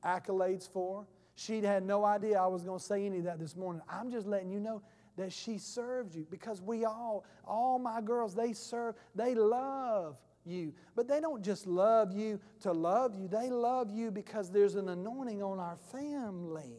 accolades 0.05 0.69
for. 0.69 1.07
She 1.35 1.61
had 1.61 1.85
no 1.85 2.05
idea 2.05 2.41
I 2.41 2.47
was 2.47 2.63
going 2.63 2.79
to 2.79 2.85
say 2.85 3.05
any 3.05 3.19
of 3.19 3.25
that 3.25 3.41
this 3.41 3.57
morning. 3.57 3.83
I'm 3.91 4.11
just 4.11 4.27
letting 4.27 4.51
you 4.51 4.61
know 4.61 4.83
that 5.17 5.33
she 5.33 5.59
served 5.59 6.15
you 6.15 6.27
because 6.31 6.61
we 6.61 6.85
all, 6.85 7.25
all 7.45 7.79
my 7.79 8.01
girls, 8.01 8.35
they 8.35 8.53
serve, 8.53 8.95
they 9.15 9.35
love 9.35 10.17
you. 10.45 10.73
But 10.95 11.09
they 11.09 11.21
don't 11.21 11.43
just 11.43 11.67
love 11.67 12.13
you 12.13 12.41
to 12.61 12.73
love 12.73 13.15
you, 13.15 13.29
they 13.29 13.51
love 13.51 13.91
you 13.91 14.11
because 14.11 14.51
there's 14.51 14.75
an 14.75 14.89
anointing 14.89 15.43
on 15.43 15.59
our 15.59 15.77
family. 15.93 16.79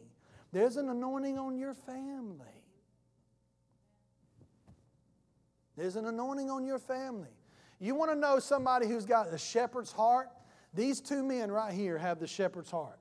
There's 0.52 0.76
an 0.76 0.88
anointing 0.88 1.38
on 1.38 1.58
your 1.58 1.74
family. 1.74 2.46
There's 5.76 5.96
an 5.96 6.06
anointing 6.06 6.50
on 6.50 6.64
your 6.64 6.78
family. 6.78 7.28
You 7.78 7.94
want 7.94 8.10
to 8.10 8.16
know 8.16 8.38
somebody 8.38 8.86
who's 8.86 9.04
got 9.04 9.32
a 9.32 9.36
shepherd's 9.36 9.92
heart? 9.92 10.30
These 10.72 11.00
two 11.00 11.22
men 11.22 11.50
right 11.50 11.72
here 11.72 11.98
have 11.98 12.18
the 12.18 12.26
shepherd's 12.26 12.70
heart. 12.70 12.98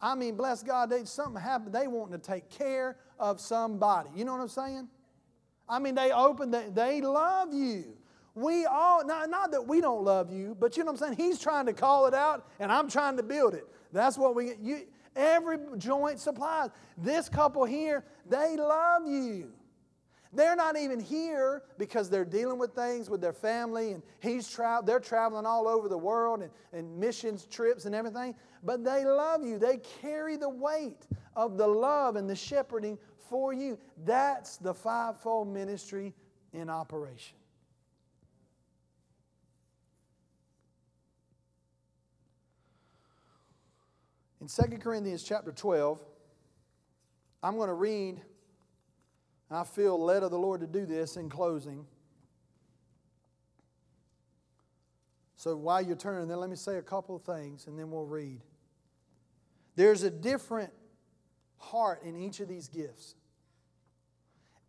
I 0.00 0.16
mean, 0.16 0.34
bless 0.34 0.64
God, 0.64 0.90
they, 0.90 1.04
something 1.04 1.40
happened. 1.40 1.72
They 1.72 1.86
want 1.86 2.10
to 2.10 2.18
take 2.18 2.50
care 2.50 2.96
of 3.20 3.40
somebody. 3.40 4.10
You 4.16 4.24
know 4.24 4.32
what 4.32 4.40
I'm 4.40 4.48
saying? 4.48 4.88
I 5.68 5.78
mean, 5.78 5.94
they 5.94 6.10
open, 6.10 6.50
they, 6.50 6.68
they 6.72 7.00
love 7.00 7.54
you. 7.54 7.84
We 8.34 8.64
all, 8.64 9.04
not, 9.04 9.28
not 9.28 9.50
that 9.52 9.66
we 9.66 9.80
don't 9.80 10.04
love 10.04 10.32
you, 10.32 10.56
but 10.58 10.76
you 10.76 10.84
know 10.84 10.92
what 10.92 11.02
I'm 11.02 11.16
saying? 11.16 11.28
He's 11.28 11.38
trying 11.38 11.66
to 11.66 11.72
call 11.72 12.06
it 12.06 12.14
out, 12.14 12.48
and 12.58 12.72
I'm 12.72 12.88
trying 12.88 13.16
to 13.18 13.22
build 13.22 13.54
it. 13.54 13.66
That's 13.92 14.16
what 14.16 14.34
we, 14.34 14.54
you, 14.60 14.86
every 15.14 15.58
joint 15.76 16.18
supplies. 16.18 16.70
This 16.96 17.28
couple 17.28 17.64
here, 17.64 18.04
they 18.28 18.56
love 18.56 19.06
you. 19.06 19.52
They're 20.34 20.56
not 20.56 20.78
even 20.78 20.98
here 20.98 21.62
because 21.76 22.08
they're 22.08 22.24
dealing 22.24 22.58
with 22.58 22.74
things 22.74 23.10
with 23.10 23.20
their 23.20 23.34
family 23.34 23.92
and 23.92 24.02
he's 24.20 24.48
tra- 24.48 24.80
they're 24.82 24.98
traveling 24.98 25.44
all 25.44 25.68
over 25.68 25.90
the 25.90 25.98
world 25.98 26.40
and, 26.40 26.50
and 26.72 26.98
missions 26.98 27.44
trips 27.44 27.84
and 27.84 27.94
everything. 27.94 28.34
But 28.62 28.82
they 28.82 29.04
love 29.04 29.44
you. 29.44 29.58
They 29.58 29.78
carry 30.00 30.38
the 30.38 30.48
weight 30.48 31.06
of 31.36 31.58
the 31.58 31.66
love 31.66 32.16
and 32.16 32.30
the 32.30 32.36
shepherding 32.36 32.98
for 33.28 33.52
you. 33.52 33.78
That's 34.06 34.56
the 34.56 34.72
fivefold 34.72 35.48
ministry 35.48 36.14
in 36.54 36.70
operation. 36.70 37.36
In 44.42 44.48
2 44.48 44.78
Corinthians 44.78 45.22
chapter 45.22 45.52
12, 45.52 46.00
I'm 47.44 47.56
going 47.56 47.68
to 47.68 47.74
read 47.74 48.20
I 49.48 49.62
feel 49.62 50.02
led 50.02 50.24
of 50.24 50.32
the 50.32 50.38
Lord 50.38 50.62
to 50.62 50.66
do 50.66 50.84
this 50.84 51.16
in 51.16 51.28
closing. 51.28 51.86
So 55.36 55.54
while 55.54 55.80
you're 55.80 55.94
turning, 55.94 56.26
then 56.26 56.38
let 56.40 56.50
me 56.50 56.56
say 56.56 56.78
a 56.78 56.82
couple 56.82 57.14
of 57.14 57.22
things 57.22 57.68
and 57.68 57.78
then 57.78 57.90
we'll 57.90 58.06
read. 58.06 58.40
There's 59.76 60.02
a 60.02 60.10
different 60.10 60.72
heart 61.58 62.02
in 62.02 62.16
each 62.16 62.40
of 62.40 62.48
these 62.48 62.66
gifts. 62.66 63.14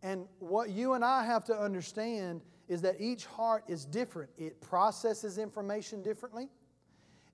And 0.04 0.28
what 0.38 0.70
you 0.70 0.94
and 0.94 1.04
I 1.04 1.26
have 1.26 1.46
to 1.46 1.58
understand 1.58 2.42
is 2.68 2.82
that 2.82 2.98
each 3.00 3.26
heart 3.26 3.64
is 3.68 3.86
different. 3.86 4.30
It 4.38 4.62
processes 4.62 5.40
information 5.40 6.04
differently, 6.04 6.50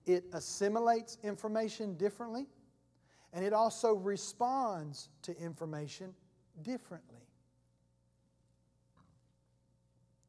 it 0.10 0.26
assimilates 0.34 1.20
information 1.24 1.95
differently, 1.95 2.47
and 3.32 3.45
it 3.45 3.53
also 3.53 3.93
responds 3.93 5.10
to 5.22 5.38
information 5.39 6.16
differently. 6.64 7.28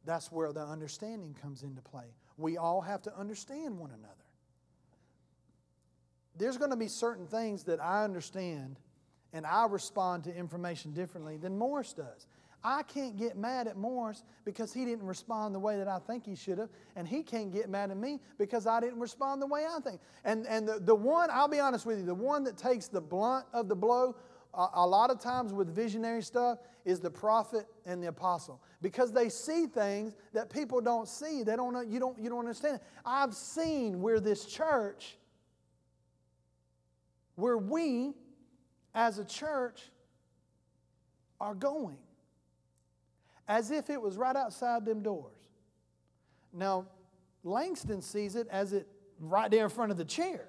That's 0.05 0.31
where 0.31 0.53
the 0.53 0.61
understanding 0.61 1.35
comes 1.41 1.63
into 1.63 1.81
play. 1.81 2.15
We 2.37 2.59
all 2.59 2.83
have 2.83 3.01
to 3.03 3.17
understand 3.17 3.79
one 3.79 3.91
another. 3.91 4.15
There's 6.37 6.59
going 6.59 6.71
to 6.71 6.77
be 6.77 6.89
certain 6.89 7.27
things 7.27 7.65
that 7.65 7.81
I 7.81 8.05
understand 8.05 8.79
and 9.33 9.47
I 9.47 9.67
respond 9.67 10.25
to 10.25 10.35
information 10.35 10.93
differently 10.93 11.37
than 11.39 11.57
Morris 11.57 11.93
does. 11.95 12.27
I 12.63 12.83
can't 12.83 13.17
get 13.17 13.39
mad 13.39 13.69
at 13.69 13.77
Morris 13.77 14.23
because 14.45 14.73
he 14.73 14.85
didn't 14.85 15.07
respond 15.07 15.55
the 15.55 15.59
way 15.59 15.79
that 15.79 15.89
I 15.89 15.99
think 15.99 16.27
he 16.27 16.35
should 16.35 16.59
have, 16.59 16.69
and 16.95 17.09
he 17.09 17.23
can't 17.23 17.53
get 17.53 17.71
mad 17.71 17.91
at 17.91 17.97
me 17.97 18.21
because 18.39 18.67
I 18.67 18.81
didn't 18.81 19.01
respond 19.01 19.41
the 19.41 19.47
way 19.47 19.65
I 19.65 19.81
think. 19.81 20.01
And, 20.25 20.47
and 20.47 20.69
the, 20.69 20.79
the 20.79 20.95
one, 20.95 21.31
I'll 21.33 21.49
be 21.49 21.61
honest 21.61 21.87
with 21.87 21.99
you, 21.99 22.05
the 22.05 22.15
one 22.15 22.45
that 22.45 22.59
takes 22.59 22.89
the 22.89 23.01
blunt 23.01 23.47
of 23.55 23.69
the 23.69 23.77
blow 23.77 24.15
a, 24.55 24.67
a 24.75 24.87
lot 24.87 25.11
of 25.11 25.21
times 25.21 25.53
with 25.53 25.75
visionary 25.75 26.23
stuff 26.23 26.59
is 26.85 27.01
the 27.01 27.11
prophet 27.11 27.67
and 27.87 28.03
the 28.03 28.09
apostle 28.09 28.61
because 28.83 29.13
they 29.13 29.29
see 29.29 29.67
things 29.67 30.15
that 30.33 30.51
people 30.51 30.81
don't 30.81 31.09
see. 31.09 31.43
They 31.43 31.57
don't 31.57 31.73
know, 31.73 31.83
you 31.83 32.01
don't, 32.01 32.19
you 32.19 32.29
don't 32.29 32.41
understand. 32.41 32.81
I've 33.05 33.35
seen 33.35 34.01
where 34.01 34.21
this 34.21 34.45
church, 34.45 35.17
where 37.37 37.59
we 37.59 38.13
as 38.95 39.19
a 39.19 39.25
church 39.25 39.83
are 41.41 41.55
going 41.55 41.97
as 43.51 43.73
if 43.73 43.91
it 43.91 44.01
was 44.01 44.17
right 44.17 44.37
outside 44.37 44.85
them 44.85 45.03
doors. 45.03 45.51
Now, 46.53 46.87
Langston 47.43 48.01
sees 48.01 48.37
it 48.37 48.47
as 48.49 48.73
it 48.73 48.87
right 49.19 49.51
there 49.51 49.65
in 49.65 49.71
front 49.71 49.91
of 49.91 49.99
the 49.99 50.05
chair. 50.05 50.47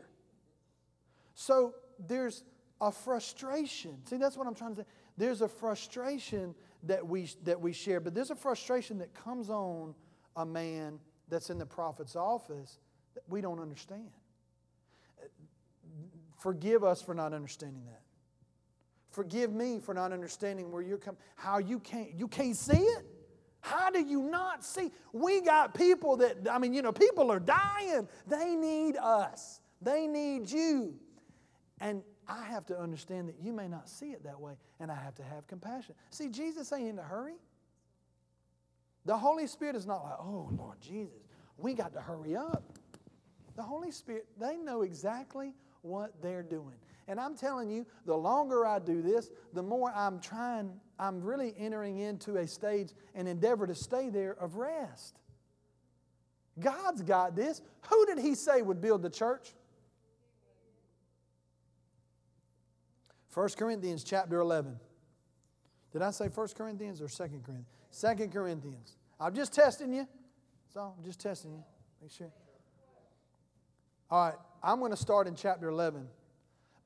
So 1.34 1.74
there's 1.97 2.43
a 2.80 2.91
frustration. 2.91 3.97
See, 4.06 4.18
that's 4.18 4.38
what 4.38 4.45
I'm 4.45 4.54
trying 4.54 4.76
to 4.76 4.82
say. 4.82 4.88
There's 5.18 5.41
a 5.41 5.47
frustration 5.47 6.54
that 6.84 7.06
we, 7.06 7.28
that 7.43 7.60
we 7.60 7.74
share, 7.74 7.99
but 7.99 8.14
there's 8.14 8.30
a 8.30 8.36
frustration 8.36 8.99
that 8.99 9.16
comes 9.16 9.49
on 9.49 9.95
a 10.36 10.45
man 10.45 10.99
that's 11.28 11.49
in 11.49 11.58
the 11.58 11.66
prophet's 11.66 12.16
office 12.16 12.78
that 13.16 13.24
we 13.28 13.41
don't 13.41 13.60
understand. 13.60 14.12
Forgive 16.38 16.84
us 16.84 17.02
for 17.02 17.16
not 17.16 17.34
understanding 17.34 17.86
that. 17.86 18.02
Forgive 19.12 19.51
me 19.53 19.80
for 19.80 19.93
not 19.93 20.12
understanding 20.12 20.72
where 20.72 20.82
you're 20.82 20.97
coming, 20.97 21.20
how 21.36 21.57
you 21.57 21.80
can't, 21.80 22.14
you 22.14 22.28
can't 22.28 22.55
see 22.55 22.78
it. 22.78 23.05
How 23.59 23.91
do 23.91 24.01
you 24.01 24.24
not 24.24 24.66
see? 24.66 24.91
We 25.14 25.41
got 25.41 25.76
people 25.76 26.18
that, 26.18 26.47
I 26.49 26.57
mean, 26.57 26.74
you 26.74 26.82
know, 26.82 26.91
people 26.91 27.32
are 27.32 27.39
dying. 27.39 28.07
They 28.26 28.55
need 28.55 28.97
us. 28.97 29.59
They 29.82 30.07
need 30.07 30.49
you. 30.49 30.95
And 31.80 32.01
I 32.28 32.43
have 32.45 32.66
to 32.68 32.80
understand 32.80 33.28
that 33.30 33.36
you 33.41 33.51
may 33.51 33.68
not 33.68 33.89
see 33.89 34.12
it 34.12 34.24
that 34.24 34.39
way, 34.39 34.53
and 34.80 34.91
I 34.91 34.95
have 34.95 35.16
to 35.16 35.24
have 35.24 35.45
compassion. 35.47 35.95
See, 36.09 36.30
Jesus 36.30 36.72
ain't 36.72 36.88
in 36.88 36.99
a 36.99 37.03
hurry. 37.03 37.36
The 39.05 39.18
Holy 39.18 39.47
Spirit 39.47 39.76
is 39.76 39.86
not 39.86 40.03
like, 40.03 40.18
oh, 40.20 40.49
Lord 40.57 40.80
Jesus, 40.80 41.22
we 41.57 41.74
got 41.74 41.93
to 41.93 42.01
hurry 42.01 42.36
up. 42.36 42.64
The 43.55 43.64
Holy 43.64 43.91
Spirit, 43.91 44.28
they 44.39 44.57
know 44.57 44.84
exactly 44.84 45.53
what 45.82 46.22
they're 46.22 46.43
doing. 46.43 46.76
And 47.08 47.20
I'm 47.20 47.36
telling 47.36 47.70
you, 47.70 47.86
the 48.06 48.16
longer 48.16 48.66
I 48.66 48.80
do 48.80 49.02
this, 49.02 49.30
the 49.54 49.64
more 49.64 49.91
I'm 49.95 50.20
trying, 50.20 50.72
I'm 50.99 51.22
really 51.22 51.54
entering 51.58 51.97
into 51.97 52.38
a 52.38 52.47
stage 52.47 52.89
and 53.16 53.28
endeavor 53.28 53.68
to 53.68 53.76
stay 53.76 54.10
there 54.10 54.34
of 54.39 54.56
rest. 54.56 55.18
God's 56.60 57.02
got 57.02 57.36
this. 57.36 57.62
Who 57.89 58.06
did 58.06 58.20
He 58.20 58.36
say 58.36 58.62
would 58.62 58.82
build 58.82 59.02
the 59.02 59.10
church? 59.10 59.54
1 63.34 63.49
Corinthians 63.58 64.04
chapter 64.04 64.39
11. 64.39 64.78
Did 65.93 66.02
I 66.02 66.12
say 66.12 66.28
1 66.28 66.47
Corinthians 66.56 67.02
or 67.02 67.08
2 67.08 67.41
Corinthians? 67.45 67.66
2 67.99 68.28
Corinthians. 68.28 68.97
I'm 69.20 69.34
just 69.34 69.54
testing 69.54 69.93
you. 69.93 70.08
So 70.74 70.93
I'm 70.97 71.04
just 71.04 71.20
testing 71.20 71.52
you. 71.52 71.64
Make 72.02 72.12
sure. 72.12 72.32
All 74.10 74.26
right, 74.26 74.38
I'm 74.64 74.80
going 74.80 74.91
to 74.91 74.97
start 74.97 75.28
in 75.28 75.36
chapter 75.36 75.70
11 75.70 76.08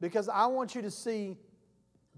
because 0.01 0.29
I 0.29 0.45
want 0.47 0.75
you 0.75 0.81
to 0.81 0.91
see 0.91 1.37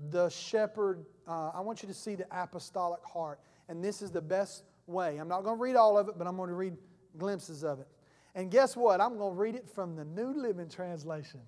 the 0.09 0.29
shepherd, 0.29 1.05
uh, 1.27 1.51
I 1.53 1.61
want 1.61 1.81
you 1.81 1.87
to 1.87 1.93
see 1.93 2.15
the 2.15 2.25
apostolic 2.31 3.03
heart. 3.03 3.39
And 3.69 3.83
this 3.83 4.01
is 4.01 4.11
the 4.11 4.21
best 4.21 4.63
way. 4.85 5.17
I'm 5.17 5.27
not 5.27 5.43
going 5.43 5.57
to 5.57 5.61
read 5.61 5.75
all 5.75 5.97
of 5.97 6.07
it, 6.07 6.15
but 6.17 6.27
I'm 6.27 6.37
going 6.37 6.49
to 6.49 6.55
read 6.55 6.73
glimpses 7.17 7.63
of 7.63 7.79
it. 7.79 7.87
And 8.35 8.51
guess 8.51 8.75
what? 8.75 9.01
I'm 9.01 9.17
going 9.17 9.33
to 9.33 9.39
read 9.39 9.55
it 9.55 9.67
from 9.67 9.95
the 9.95 10.05
New 10.05 10.33
Living 10.33 10.69
Translation. 10.69 11.41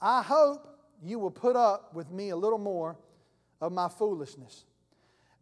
I 0.00 0.22
hope 0.22 0.78
you 1.02 1.18
will 1.18 1.30
put 1.30 1.56
up 1.56 1.94
with 1.94 2.10
me 2.10 2.30
a 2.30 2.36
little 2.36 2.58
more 2.58 2.96
of 3.60 3.72
my 3.72 3.88
foolishness. 3.88 4.64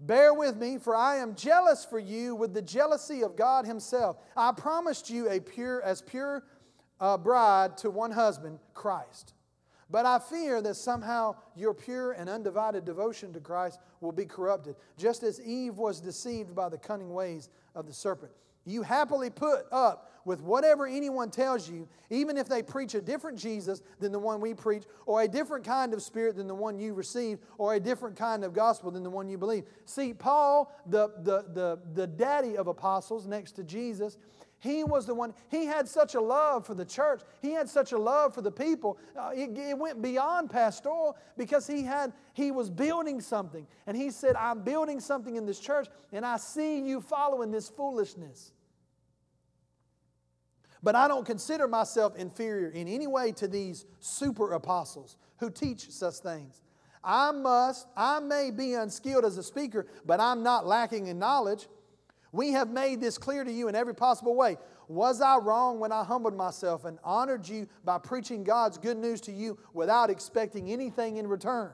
Bear 0.01 0.33
with 0.33 0.57
me, 0.57 0.79
for 0.79 0.95
I 0.95 1.17
am 1.17 1.35
jealous 1.35 1.85
for 1.85 1.99
you 1.99 2.37
with 2.37 2.55
the 2.55 2.63
jealousy 2.63 3.23
of 3.23 3.35
God 3.35 3.67
Himself. 3.67 4.17
I 4.37 4.53
promised 4.53 5.11
you 5.11 5.29
a 5.29 5.41
pure, 5.41 5.83
as 5.83 6.03
pure 6.03 6.45
uh, 7.01 7.17
bride 7.17 7.77
to 7.79 7.91
one 7.91 8.11
husband, 8.11 8.59
Christ. 8.75 9.35
But 9.91 10.05
I 10.05 10.19
fear 10.19 10.61
that 10.63 10.75
somehow 10.75 11.37
your 11.57 11.73
pure 11.73 12.13
and 12.13 12.29
undivided 12.29 12.85
devotion 12.85 13.33
to 13.33 13.41
Christ 13.41 13.81
will 14.01 14.13
be 14.13 14.27
corrupted, 14.27 14.77
just 14.99 15.23
as 15.23 15.41
Eve 15.41 15.79
was 15.79 16.01
deceived 16.01 16.55
by 16.55 16.69
the 16.69 16.79
cunning 16.79 17.13
ways 17.15 17.49
of 17.75 17.87
the 17.87 17.93
serpent. 17.93 18.33
You 18.67 18.83
happily 18.83 19.31
put 19.31 19.65
up 19.73 20.13
with 20.27 20.43
whatever 20.43 20.87
anyone 20.87 21.31
tells 21.31 21.71
you, 21.71 21.89
even 22.11 22.37
if 22.37 22.51
they 22.51 22.63
preach 22.63 22.95
a 22.95 23.01
different 23.01 23.39
Jesus 23.39 23.81
than 23.99 24.13
the 24.13 24.19
one 24.19 24.43
we 24.43 24.53
preach, 24.53 24.83
or 25.07 25.23
a 25.23 25.29
different 25.29 25.65
kind 25.65 25.95
of 25.95 26.03
spirit 26.03 26.37
than 26.37 26.47
the 26.47 26.55
one 26.55 26.79
you 26.79 26.93
received, 26.93 27.41
or 27.57 27.75
a 27.75 27.81
different 27.81 28.15
kind 28.15 28.45
of 28.45 28.53
gospel 28.53 28.91
than 28.91 29.03
the 29.03 29.09
one 29.09 29.27
you 29.27 29.39
believe. 29.39 29.65
See, 29.87 30.13
Paul, 30.13 30.71
the, 30.85 31.09
the, 31.23 31.47
the, 31.55 31.79
the 31.95 32.07
daddy 32.07 32.59
of 32.59 32.67
apostles 32.67 33.27
next 33.27 33.53
to 33.53 33.65
Jesus, 33.65 34.19
he 34.61 34.83
was 34.83 35.07
the 35.07 35.15
one, 35.15 35.35
he 35.51 35.67
had 35.67 35.89
such 35.89 36.15
a 36.15 36.21
love 36.21 36.67
for 36.67 36.75
the 36.75 36.85
church. 36.85 37.23
He 37.41 37.53
had 37.53 37.69
such 37.69 37.93
a 37.93 37.99
love 37.99 38.35
for 38.35 38.43
the 38.43 38.51
people. 38.51 38.99
Uh, 39.17 39.31
it, 39.33 39.57
it, 39.57 39.79
went 39.79 40.03
beyond 40.03 40.51
pastoral 40.51 41.17
because 41.37 41.67
he 41.67 41.83
had, 41.83 42.13
he 42.33 42.51
was 42.51 42.69
building 42.69 43.21
something. 43.21 43.67
And 43.87 43.97
he 43.97 44.11
said, 44.11 44.35
I'm 44.35 44.63
building 44.63 44.99
something 44.99 45.37
in 45.37 45.47
this 45.47 45.61
church, 45.61 45.87
and 46.13 46.27
I 46.27 46.39
see 46.39 46.81
you 46.81 47.01
following 47.01 47.53
this 47.53 47.69
foolishness. 47.69 48.53
But 50.83 50.97
I 50.97 51.07
don't 51.07 51.27
consider 51.27 51.69
myself 51.69 52.17
inferior 52.17 52.71
in 52.71 52.89
any 52.89 53.07
way 53.07 53.33
to 53.33 53.47
these 53.47 53.87
super 54.01 54.53
apostles 54.53 55.17
who 55.39 55.51
teach 55.51 55.91
such 55.91 56.17
things. 56.17 56.61
I 57.03 57.31
must, 57.31 57.87
I 57.97 58.19
may 58.19 58.51
be 58.51 58.75
unskilled 58.75 59.25
as 59.25 59.39
a 59.39 59.43
speaker, 59.43 59.87
but 60.05 60.19
I'm 60.19 60.43
not 60.43 60.67
lacking 60.67 61.07
in 61.07 61.19
knowledge. 61.19 61.69
We 62.33 62.53
have 62.53 62.71
made 62.71 63.01
this 63.01 63.19
clear 63.19 63.45
to 63.45 63.53
you 63.53 63.69
in 63.69 63.75
every 63.75 63.95
possible 63.95 64.35
way. 64.35 64.57
Was 64.89 65.21
I 65.21 65.37
wrong 65.37 65.81
when 65.81 65.93
I 65.93 66.05
humbled 66.05 66.37
myself 66.37 66.85
and 66.85 66.99
honored 67.05 67.49
you 67.49 67.69
by 67.85 67.99
preaching 67.99 68.45
God's 68.45 68.79
good 68.79 68.97
news 68.97 69.21
to 69.23 69.33
you 69.33 69.59
without 69.73 70.11
expecting 70.11 70.71
anything 70.71 71.17
in 71.17 71.27
return? 71.27 71.73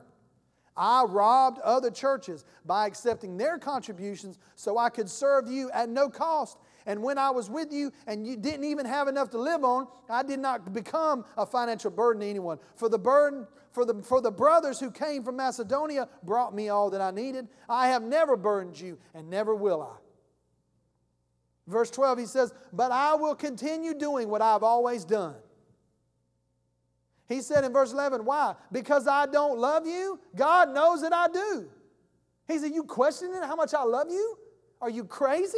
I 0.77 1.03
robbed 1.05 1.59
other 1.59 1.89
churches 1.89 2.43
by 2.65 2.85
accepting 2.85 3.37
their 3.37 3.57
contributions 3.57 4.37
so 4.55 4.77
I 4.77 4.89
could 4.89 5.09
serve 5.09 5.49
you 5.49 5.71
at 5.71 5.87
no 5.87 6.09
cost. 6.09 6.57
And 6.85 7.01
when 7.01 7.17
I 7.17 7.31
was 7.31 7.49
with 7.49 7.71
you 7.71 7.91
and 8.05 8.27
you 8.27 8.35
didn't 8.35 8.65
even 8.65 8.85
have 8.85 9.07
enough 9.07 9.29
to 9.31 9.37
live 9.37 9.63
on, 9.63 9.87
I 10.09 10.23
did 10.23 10.39
not 10.39 10.73
become 10.73 11.25
a 11.37 11.45
financial 11.45 11.91
burden 11.91 12.21
to 12.21 12.27
anyone. 12.27 12.59
For 12.75 12.89
the 12.89 12.99
burden, 12.99 13.47
for 13.71 13.85
the, 13.85 14.03
for 14.03 14.21
the 14.21 14.31
brothers 14.31 14.79
who 14.79 14.91
came 14.91 15.23
from 15.23 15.37
Macedonia 15.37 16.09
brought 16.23 16.53
me 16.53 16.69
all 16.69 16.89
that 16.89 17.01
I 17.01 17.11
needed. 17.11 17.47
I 17.69 17.87
have 17.87 18.03
never 18.03 18.35
burdened 18.35 18.79
you 18.79 18.97
and 19.13 19.29
never 19.29 19.55
will 19.55 19.81
I. 19.81 20.04
Verse 21.67 21.89
12, 21.89 22.19
he 22.19 22.25
says, 22.25 22.53
But 22.71 22.91
I 22.91 23.15
will 23.15 23.35
continue 23.35 23.93
doing 23.93 24.29
what 24.29 24.41
I've 24.41 24.63
always 24.63 25.03
done. 25.03 25.35
He 27.27 27.41
said 27.41 27.63
in 27.63 27.73
verse 27.73 27.91
11, 27.91 28.23
Why? 28.23 28.55
Because 28.71 29.07
I 29.07 29.25
don't 29.25 29.57
love 29.57 29.87
you? 29.87 30.19
God 30.35 30.73
knows 30.73 31.01
that 31.01 31.13
I 31.13 31.27
do. 31.27 31.67
He 32.47 32.59
said, 32.59 32.71
You 32.71 32.83
questioning 32.83 33.41
how 33.41 33.55
much 33.55 33.73
I 33.73 33.83
love 33.83 34.09
you? 34.09 34.37
Are 34.79 34.89
you 34.89 35.03
crazy? 35.05 35.57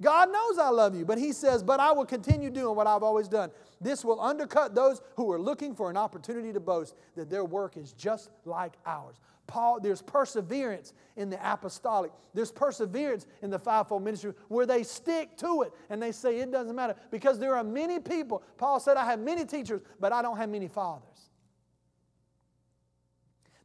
God 0.00 0.30
knows 0.30 0.58
I 0.58 0.68
love 0.68 0.94
you, 0.94 1.04
but 1.04 1.18
He 1.18 1.32
says, 1.32 1.62
But 1.62 1.80
I 1.80 1.92
will 1.92 2.04
continue 2.04 2.50
doing 2.50 2.76
what 2.76 2.86
I've 2.86 3.02
always 3.02 3.26
done. 3.26 3.50
This 3.80 4.04
will 4.04 4.20
undercut 4.20 4.74
those 4.74 5.00
who 5.16 5.30
are 5.32 5.40
looking 5.40 5.74
for 5.74 5.88
an 5.88 5.96
opportunity 5.96 6.52
to 6.52 6.60
boast 6.60 6.94
that 7.16 7.30
their 7.30 7.44
work 7.44 7.76
is 7.76 7.92
just 7.92 8.30
like 8.44 8.74
ours. 8.84 9.16
Paul, 9.48 9.80
there's 9.80 10.02
perseverance 10.02 10.92
in 11.16 11.30
the 11.30 11.52
apostolic. 11.52 12.12
There's 12.34 12.52
perseverance 12.52 13.26
in 13.42 13.50
the 13.50 13.58
fivefold 13.58 14.04
ministry 14.04 14.34
where 14.46 14.66
they 14.66 14.84
stick 14.84 15.36
to 15.38 15.62
it 15.62 15.72
and 15.90 16.00
they 16.00 16.12
say 16.12 16.38
it 16.38 16.52
doesn't 16.52 16.76
matter 16.76 16.94
because 17.10 17.40
there 17.40 17.56
are 17.56 17.64
many 17.64 17.98
people. 17.98 18.44
Paul 18.58 18.78
said, 18.78 18.96
I 18.96 19.06
have 19.06 19.18
many 19.18 19.44
teachers, 19.44 19.80
but 19.98 20.12
I 20.12 20.22
don't 20.22 20.36
have 20.36 20.50
many 20.50 20.68
fathers. 20.68 21.30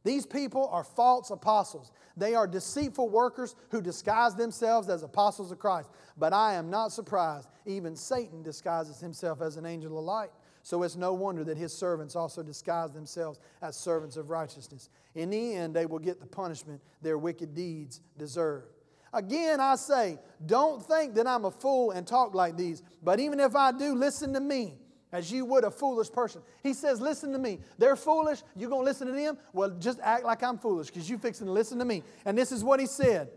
These 0.04 0.26
people 0.26 0.68
are 0.68 0.84
false 0.84 1.30
apostles. 1.30 1.92
They 2.16 2.34
are 2.34 2.46
deceitful 2.46 3.08
workers 3.08 3.54
who 3.70 3.80
disguise 3.80 4.34
themselves 4.34 4.88
as 4.88 5.02
apostles 5.02 5.52
of 5.52 5.58
Christ. 5.58 5.90
But 6.16 6.32
I 6.32 6.54
am 6.54 6.70
not 6.70 6.92
surprised. 6.92 7.48
Even 7.66 7.94
Satan 7.96 8.42
disguises 8.42 9.00
himself 9.00 9.40
as 9.40 9.56
an 9.56 9.66
angel 9.66 9.98
of 9.98 10.04
light. 10.04 10.30
So 10.64 10.82
it's 10.82 10.96
no 10.96 11.12
wonder 11.12 11.44
that 11.44 11.58
his 11.58 11.74
servants 11.74 12.16
also 12.16 12.42
disguise 12.42 12.90
themselves 12.90 13.38
as 13.60 13.76
servants 13.76 14.16
of 14.16 14.30
righteousness. 14.30 14.88
In 15.14 15.28
the 15.28 15.54
end, 15.54 15.76
they 15.76 15.84
will 15.84 15.98
get 15.98 16.20
the 16.20 16.26
punishment 16.26 16.80
their 17.02 17.18
wicked 17.18 17.54
deeds 17.54 18.00
deserve. 18.16 18.64
Again, 19.12 19.60
I 19.60 19.76
say, 19.76 20.18
don't 20.44 20.82
think 20.82 21.14
that 21.16 21.26
I'm 21.26 21.44
a 21.44 21.50
fool 21.50 21.90
and 21.90 22.06
talk 22.06 22.34
like 22.34 22.56
these, 22.56 22.82
but 23.02 23.20
even 23.20 23.40
if 23.40 23.54
I 23.54 23.72
do, 23.72 23.94
listen 23.94 24.32
to 24.32 24.40
me 24.40 24.78
as 25.12 25.30
you 25.30 25.44
would 25.44 25.64
a 25.64 25.70
foolish 25.70 26.10
person. 26.10 26.40
He 26.62 26.72
says, 26.72 26.98
Listen 26.98 27.30
to 27.32 27.38
me. 27.38 27.60
They're 27.76 27.94
foolish. 27.94 28.42
You're 28.56 28.70
going 28.70 28.82
to 28.82 28.86
listen 28.86 29.06
to 29.06 29.12
them? 29.12 29.36
Well, 29.52 29.68
just 29.78 30.00
act 30.02 30.24
like 30.24 30.42
I'm 30.42 30.58
foolish 30.58 30.86
because 30.86 31.08
you're 31.10 31.18
fixing 31.18 31.46
to 31.46 31.52
listen 31.52 31.78
to 31.78 31.84
me. 31.84 32.02
And 32.24 32.36
this 32.36 32.50
is 32.50 32.64
what 32.64 32.80
he 32.80 32.86
said. 32.86 33.28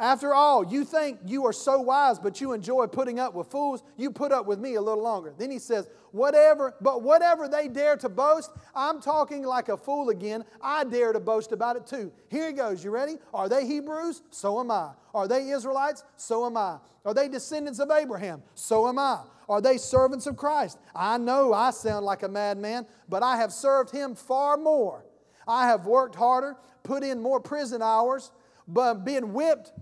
After 0.00 0.32
all, 0.32 0.66
you 0.66 0.86
think 0.86 1.18
you 1.26 1.44
are 1.44 1.52
so 1.52 1.78
wise, 1.78 2.18
but 2.18 2.40
you 2.40 2.54
enjoy 2.54 2.86
putting 2.86 3.20
up 3.20 3.34
with 3.34 3.48
fools. 3.48 3.82
You 3.98 4.10
put 4.10 4.32
up 4.32 4.46
with 4.46 4.58
me 4.58 4.76
a 4.76 4.80
little 4.80 5.02
longer. 5.02 5.34
Then 5.36 5.50
he 5.50 5.58
says, 5.58 5.90
Whatever, 6.12 6.74
but 6.80 7.02
whatever 7.02 7.48
they 7.48 7.68
dare 7.68 7.98
to 7.98 8.08
boast, 8.08 8.50
I'm 8.74 9.02
talking 9.02 9.44
like 9.44 9.68
a 9.68 9.76
fool 9.76 10.08
again. 10.08 10.44
I 10.62 10.84
dare 10.84 11.12
to 11.12 11.20
boast 11.20 11.52
about 11.52 11.76
it 11.76 11.86
too. 11.86 12.10
Here 12.30 12.46
he 12.46 12.54
goes. 12.54 12.82
You 12.82 12.90
ready? 12.90 13.16
Are 13.34 13.48
they 13.48 13.66
Hebrews? 13.66 14.22
So 14.30 14.58
am 14.58 14.70
I. 14.70 14.92
Are 15.14 15.28
they 15.28 15.50
Israelites? 15.50 16.02
So 16.16 16.46
am 16.46 16.56
I. 16.56 16.78
Are 17.04 17.12
they 17.12 17.28
descendants 17.28 17.78
of 17.78 17.90
Abraham? 17.90 18.42
So 18.54 18.88
am 18.88 18.98
I. 18.98 19.20
Are 19.50 19.60
they 19.60 19.76
servants 19.76 20.26
of 20.26 20.36
Christ? 20.36 20.78
I 20.96 21.18
know 21.18 21.52
I 21.52 21.72
sound 21.72 22.06
like 22.06 22.22
a 22.22 22.28
madman, 22.28 22.86
but 23.08 23.22
I 23.22 23.36
have 23.36 23.52
served 23.52 23.90
him 23.90 24.14
far 24.14 24.56
more. 24.56 25.04
I 25.46 25.66
have 25.66 25.84
worked 25.84 26.14
harder, 26.14 26.56
put 26.84 27.02
in 27.02 27.20
more 27.20 27.38
prison 27.38 27.82
hours, 27.82 28.32
but 28.66 29.04
been 29.04 29.32
whipped 29.34 29.72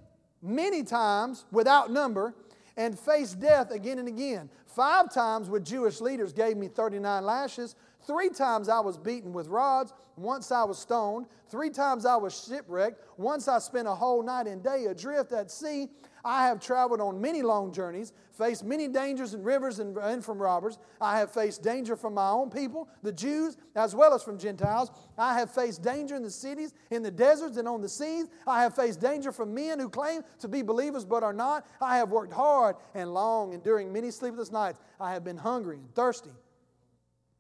many 0.43 0.83
times 0.83 1.45
without 1.51 1.91
number 1.91 2.35
and 2.77 2.99
faced 2.99 3.41
death 3.41 3.71
again 3.71 3.99
and 3.99 4.09
again. 4.09 4.49
Five 4.67 5.13
times 5.13 5.51
with 5.51 5.65
Jewish 5.65 6.01
leaders 6.01 6.33
gave 6.33 6.57
me 6.57 6.69
39 6.69 7.25
lashes. 7.25 7.75
Three 8.07 8.31
times 8.31 8.69
I 8.69 8.79
was 8.81 8.97
beaten 8.97 9.33
with 9.33 9.49
rods. 9.49 9.93
Once 10.17 10.53
I 10.53 10.63
was 10.65 10.79
stoned. 10.79 11.27
Three 11.51 11.71
times 11.71 12.07
I 12.07 12.17
was 12.17 12.47
shipwrecked. 12.47 13.03
Once 13.17 13.49
I 13.49 13.59
spent 13.59 13.89
a 13.89 13.95
whole 13.95 14.23
night 14.23 14.47
and 14.47 14.63
day 14.63 14.87
adrift 14.87 15.33
at 15.33 15.51
sea. 15.51 15.89
I 16.25 16.47
have 16.47 16.61
traveled 16.61 17.01
on 17.01 17.21
many 17.21 17.43
long 17.43 17.73
journeys, 17.73 18.13
faced 18.33 18.65
many 18.65 18.89
dangers 18.89 19.35
in 19.35 19.43
rivers 19.43 19.79
and, 19.79 19.97
and, 19.97 20.25
from 20.25 20.39
robbers. 20.39 20.79
I 21.01 21.19
have 21.19 21.33
faced 21.33 21.63
danger 21.63 21.97
from 21.97 22.15
my 22.15 22.31
own 22.31 22.51
people, 22.51 22.89
the 23.03 23.13
Jews, 23.13 23.57
as 23.75 23.95
well 23.95 24.15
as 24.15 24.23
from 24.23 24.39
Gentiles. 24.39 24.91
I 25.17 25.39
have 25.39 25.53
faced 25.53 25.83
danger 25.83 26.17
in 26.17 26.23
the 26.23 26.31
cities, 26.31 26.75
in 26.91 27.03
the 27.03 27.11
deserts, 27.11 27.57
and 27.57 27.69
on 27.69 27.81
the 27.81 27.89
seas. 27.89 28.27
I 28.47 28.63
have 28.63 28.75
faced 28.75 29.01
danger 29.01 29.33
from 29.33 29.55
men 29.55 29.79
who 29.79 29.89
claim 29.89 30.23
to 30.41 30.49
be 30.49 30.63
believers 30.63 31.05
but 31.05 31.23
are 31.23 31.33
not. 31.33 31.67
I 31.81 31.99
have 31.99 32.11
worked 32.11 32.33
hard 32.33 32.77
and 32.95 33.13
long, 33.13 33.55
and 33.55 33.63
during 33.63 33.93
many 33.93 34.11
sleepless 34.11 34.51
nights, 34.51 34.81
I 35.01 35.13
have 35.13 35.25
been 35.25 35.37
hungry 35.37 35.77
and 35.77 35.95
thirsty. 35.95 36.31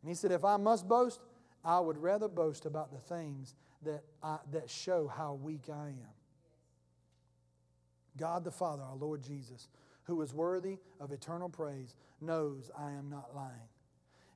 And 0.03 0.09
he 0.09 0.15
said, 0.15 0.33
If 0.33 0.45
I 0.45 0.57
must 0.57 0.87
boast, 0.89 1.21
I 1.65 1.81
would 1.81 1.99
rather 1.99 2.29
boast 2.29 2.67
about 2.67 2.93
the 2.93 2.99
things 2.99 3.55
that, 3.83 4.03
I, 4.23 4.39
that 4.53 4.71
show 4.71 5.07
how 5.09 5.35
weak 5.35 5.69
I 5.71 5.89
am. 5.89 6.18
God 8.19 8.45
the 8.45 8.51
Father, 8.51 8.83
our 8.83 8.97
Lord 8.97 9.23
Jesus, 9.23 9.69
who 10.05 10.21
is 10.23 10.35
worthy 10.35 10.79
of 11.01 11.13
eternal 11.13 11.49
praise, 11.49 11.95
knows 12.21 12.71
I 12.77 12.91
am 12.91 13.09
not 13.09 13.35
lying. 13.35 13.69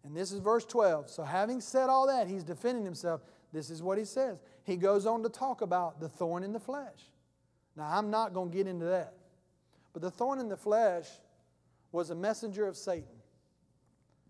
And 0.04 0.16
this 0.16 0.32
is 0.32 0.40
verse 0.40 0.64
12. 0.64 1.10
So, 1.10 1.22
having 1.22 1.60
said 1.60 1.88
all 1.88 2.06
that, 2.06 2.26
he's 2.26 2.44
defending 2.44 2.84
himself. 2.84 3.20
This 3.52 3.70
is 3.70 3.82
what 3.82 3.98
he 3.98 4.04
says. 4.04 4.38
He 4.64 4.76
goes 4.76 5.06
on 5.06 5.22
to 5.22 5.28
talk 5.28 5.60
about 5.60 6.00
the 6.00 6.08
thorn 6.08 6.42
in 6.42 6.52
the 6.52 6.60
flesh. 6.60 7.12
Now, 7.76 7.88
I'm 7.90 8.10
not 8.10 8.34
going 8.34 8.50
to 8.50 8.56
get 8.56 8.66
into 8.66 8.86
that. 8.86 9.14
But 9.92 10.02
the 10.02 10.10
thorn 10.10 10.40
in 10.40 10.48
the 10.48 10.56
flesh 10.56 11.06
was 11.92 12.10
a 12.10 12.14
messenger 12.14 12.66
of 12.66 12.76
Satan 12.76 13.20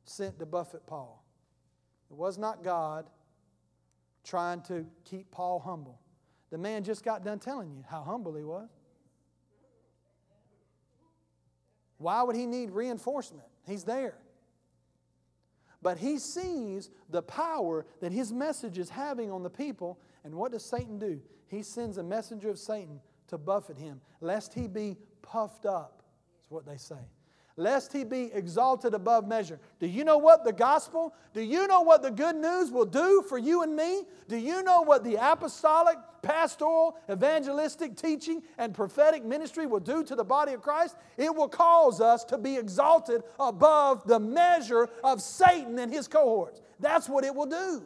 sent 0.04 0.38
to 0.40 0.46
buffet 0.46 0.86
Paul. 0.86 1.24
It 2.10 2.16
was 2.16 2.36
not 2.36 2.62
God 2.62 3.08
trying 4.24 4.60
to 4.62 4.84
keep 5.04 5.30
Paul 5.30 5.60
humble. 5.60 5.98
The 6.50 6.58
man 6.58 6.84
just 6.84 7.04
got 7.04 7.24
done 7.24 7.38
telling 7.38 7.70
you 7.70 7.84
how 7.88 8.02
humble 8.02 8.34
he 8.34 8.44
was. 8.44 8.68
Why 12.02 12.22
would 12.22 12.36
he 12.36 12.46
need 12.46 12.70
reinforcement? 12.70 13.46
He's 13.66 13.84
there. 13.84 14.18
But 15.80 15.98
he 15.98 16.18
sees 16.18 16.90
the 17.10 17.22
power 17.22 17.86
that 18.00 18.12
his 18.12 18.32
message 18.32 18.78
is 18.78 18.88
having 18.88 19.30
on 19.30 19.42
the 19.42 19.50
people. 19.50 19.98
And 20.24 20.34
what 20.34 20.52
does 20.52 20.64
Satan 20.64 20.98
do? 20.98 21.20
He 21.48 21.62
sends 21.62 21.98
a 21.98 22.02
messenger 22.02 22.50
of 22.50 22.58
Satan 22.58 23.00
to 23.28 23.38
buffet 23.38 23.78
him, 23.78 24.00
lest 24.20 24.54
he 24.54 24.68
be 24.68 24.96
puffed 25.22 25.66
up, 25.66 26.02
is 26.44 26.50
what 26.50 26.66
they 26.66 26.76
say 26.76 27.08
lest 27.62 27.92
he 27.92 28.04
be 28.04 28.30
exalted 28.34 28.92
above 28.92 29.26
measure. 29.26 29.60
Do 29.78 29.86
you 29.86 30.04
know 30.04 30.18
what 30.18 30.44
the 30.44 30.52
gospel, 30.52 31.14
do 31.32 31.40
you 31.40 31.66
know 31.66 31.82
what 31.82 32.02
the 32.02 32.10
good 32.10 32.36
news 32.36 32.70
will 32.70 32.86
do 32.86 33.24
for 33.28 33.38
you 33.38 33.62
and 33.62 33.74
me? 33.74 34.02
Do 34.28 34.36
you 34.36 34.62
know 34.62 34.82
what 34.82 35.04
the 35.04 35.16
apostolic, 35.16 35.96
pastoral, 36.22 36.96
evangelistic 37.10 37.96
teaching, 37.96 38.42
and 38.58 38.74
prophetic 38.74 39.24
ministry 39.24 39.66
will 39.66 39.80
do 39.80 40.02
to 40.04 40.14
the 40.14 40.24
body 40.24 40.52
of 40.52 40.62
Christ? 40.62 40.96
It 41.16 41.34
will 41.34 41.48
cause 41.48 42.00
us 42.00 42.24
to 42.24 42.38
be 42.38 42.56
exalted 42.56 43.22
above 43.38 44.06
the 44.06 44.18
measure 44.18 44.88
of 45.04 45.22
Satan 45.22 45.78
and 45.78 45.92
his 45.92 46.08
cohorts. 46.08 46.60
That's 46.80 47.08
what 47.08 47.24
it 47.24 47.34
will 47.34 47.46
do. 47.46 47.84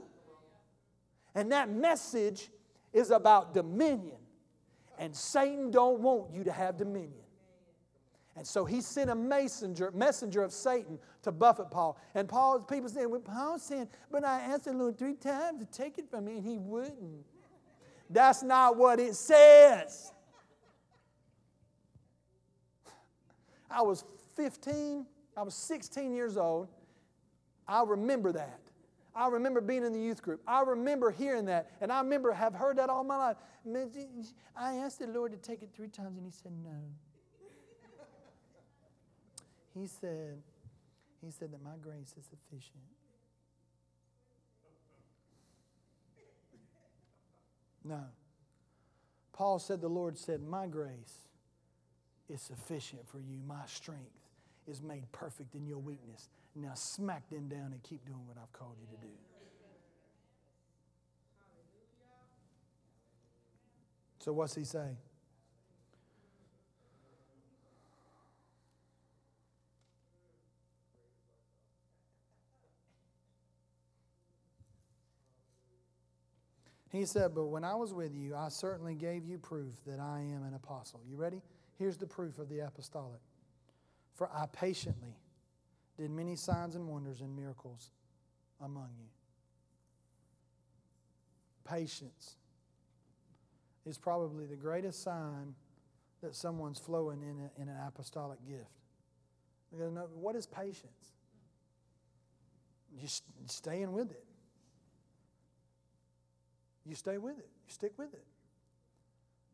And 1.35 1.53
that 1.53 1.69
message 1.69 2.49
is 2.95 3.11
about 3.11 3.53
dominion. 3.53 4.17
And 4.99 5.15
Satan 5.15 5.71
don't 5.71 6.01
want 6.01 6.33
you 6.33 6.45
to 6.45 6.53
have 6.53 6.79
dominion. 6.79 7.26
And 8.37 8.47
so 8.47 8.67
he 8.67 8.83
sent 8.83 9.09
a 9.09 9.15
messenger, 9.15 9.91
messenger 9.93 10.43
of 10.43 10.53
Satan 10.53 10.99
to 11.23 11.33
buffet 11.33 11.71
Paul. 11.71 11.99
And 12.15 12.29
Paul, 12.29 12.61
people 12.61 12.91
saying, 12.91 13.11
well, 13.11 13.21
Paul 13.21 13.59
saying, 13.59 13.89
but 14.11 14.25
I 14.25 14.41
asked 14.41 14.67
the 14.67 14.75
Lord 14.75 14.99
three 14.99 15.15
times 15.15 15.61
to 15.61 15.67
take 15.67 15.97
it 15.99 16.11
from 16.11 16.27
me, 16.27 16.37
and 16.37 16.45
he 16.45 16.59
wouldn't. 16.59 17.25
That's 18.11 18.43
not 18.43 18.77
what 18.77 19.01
it 19.01 19.15
says. 19.15 20.13
I 23.71 23.83
was 23.83 24.05
15, 24.37 25.07
I 25.37 25.43
was 25.43 25.55
16 25.55 26.13
years 26.13 26.37
old. 26.37 26.69
I 27.67 27.83
remember 27.83 28.33
that. 28.33 28.61
I 29.15 29.29
remember 29.29 29.63
being 29.63 29.83
in 29.83 29.95
the 29.95 30.01
youth 30.01 30.21
group. 30.21 30.43
I 30.47 30.61
remember 30.61 31.11
hearing 31.11 31.47
that. 31.47 31.71
And 31.81 31.91
I 31.91 32.01
remember 32.03 32.33
have 32.33 32.53
heard 32.53 32.77
that 32.77 32.91
all 32.91 33.03
my 33.03 33.17
life. 33.17 33.37
I 34.55 34.75
asked 34.75 34.99
the 34.99 35.07
Lord 35.07 35.33
to 35.33 35.39
take 35.39 35.63
it 35.63 35.71
three 35.75 35.89
times, 35.89 36.19
and 36.19 36.27
he 36.27 36.31
said 36.31 36.53
no. 36.63 36.77
He 39.79 39.87
said, 39.87 40.39
He 41.23 41.31
said 41.31 41.53
that 41.53 41.63
my 41.63 41.77
grace 41.83 42.15
is 42.19 42.25
sufficient. 42.25 42.83
No. 47.85 48.01
Paul 49.33 49.59
said, 49.59 49.81
The 49.81 49.89
Lord 49.89 50.17
said, 50.17 50.43
My 50.43 50.67
grace 50.67 51.29
is 52.29 52.41
sufficient 52.41 53.07
for 53.07 53.19
you. 53.19 53.39
My 53.47 53.67
strength 53.67 54.11
is 54.67 54.83
made 54.83 55.11
perfect 55.13 55.55
in 55.55 55.67
your 55.67 55.79
weakness. 55.79 56.29
Now 56.55 56.73
smack 56.75 57.29
them 57.29 57.49
down 57.49 57.73
and 57.73 57.83
keep 57.83 58.05
doing 58.07 58.27
what 58.27 58.39
I've 58.43 58.53
called 58.53 58.77
you 58.81 58.97
to 58.97 59.07
do. 59.07 59.13
So, 64.19 64.33
what's 64.33 64.55
he 64.57 64.65
say? 64.65 64.97
He 76.91 77.05
said, 77.05 77.35
But 77.35 77.47
when 77.47 77.65
I 77.65 77.75
was 77.75 77.93
with 77.93 78.15
you, 78.15 78.35
I 78.35 78.49
certainly 78.49 78.95
gave 78.95 79.25
you 79.25 79.39
proof 79.39 79.75
that 79.87 80.01
I 80.01 80.21
am 80.21 80.45
an 80.45 80.55
apostle. 80.55 81.01
You 81.09 81.17
ready? 81.17 81.43
Here's 81.79 81.97
the 81.97 82.07
proof 82.07 82.39
of 82.39 82.49
the 82.49 82.61
apostolic. 82.61 83.21
For 84.15 84.31
I 84.33 84.47
patiently 84.53 85.17
did 85.99 86.11
many 86.11 86.37
signs 86.37 86.75
and 86.75 86.89
wonders 86.89 87.21
and 87.21 87.35
miracles 87.37 87.91
among 88.61 88.91
you. 88.99 89.09
Patience 91.65 92.37
is 93.85 93.99
probably 93.99 94.47
the 94.47 94.57
greatest 94.57 95.03
sign 95.03 95.55
that 96.23 96.35
someone's 96.35 96.79
flowing 96.79 97.23
in, 97.23 97.51
a, 97.59 97.63
in 97.63 97.69
an 97.69 97.77
apostolic 97.87 98.39
gift. 98.47 98.71
Because 99.71 99.93
What 100.15 100.37
is 100.37 100.47
patience? 100.47 101.13
Just 103.01 103.25
staying 103.47 103.93
with 103.93 104.11
it. 104.11 104.25
You 106.87 106.95
stay 106.95 107.19
with 107.19 107.39
it, 107.39 107.49
you 107.67 107.73
stick 107.73 107.93
with 107.99 108.15
it. 108.15 108.25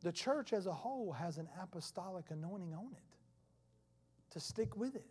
The 0.02 0.12
church 0.12 0.52
as 0.52 0.66
a 0.66 0.72
whole 0.72 1.12
has 1.12 1.38
an 1.38 1.48
apostolic 1.62 2.26
anointing 2.30 2.74
on 2.74 2.90
it 2.92 4.32
to 4.32 4.40
stick 4.40 4.76
with 4.76 4.96
it. 4.96 5.06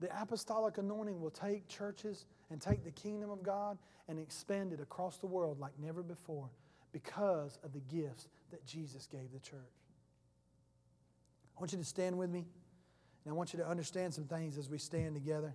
The 0.00 0.08
apostolic 0.20 0.78
anointing 0.78 1.20
will 1.20 1.30
take 1.30 1.66
churches 1.68 2.26
and 2.50 2.60
take 2.60 2.84
the 2.84 2.90
kingdom 2.90 3.30
of 3.30 3.42
God 3.42 3.78
and 4.08 4.18
expand 4.18 4.72
it 4.72 4.80
across 4.80 5.18
the 5.18 5.26
world 5.26 5.58
like 5.58 5.72
never 5.80 6.02
before 6.02 6.50
because 6.92 7.58
of 7.64 7.72
the 7.72 7.80
gifts 7.80 8.28
that 8.50 8.64
Jesus 8.66 9.06
gave 9.06 9.32
the 9.32 9.40
church. 9.40 9.58
I 11.56 11.60
want 11.60 11.72
you 11.72 11.78
to 11.78 11.84
stand 11.84 12.18
with 12.18 12.30
me, 12.30 12.44
and 13.24 13.32
I 13.32 13.34
want 13.34 13.52
you 13.52 13.58
to 13.60 13.66
understand 13.66 14.12
some 14.12 14.24
things 14.24 14.58
as 14.58 14.68
we 14.68 14.78
stand 14.78 15.14
together. 15.14 15.54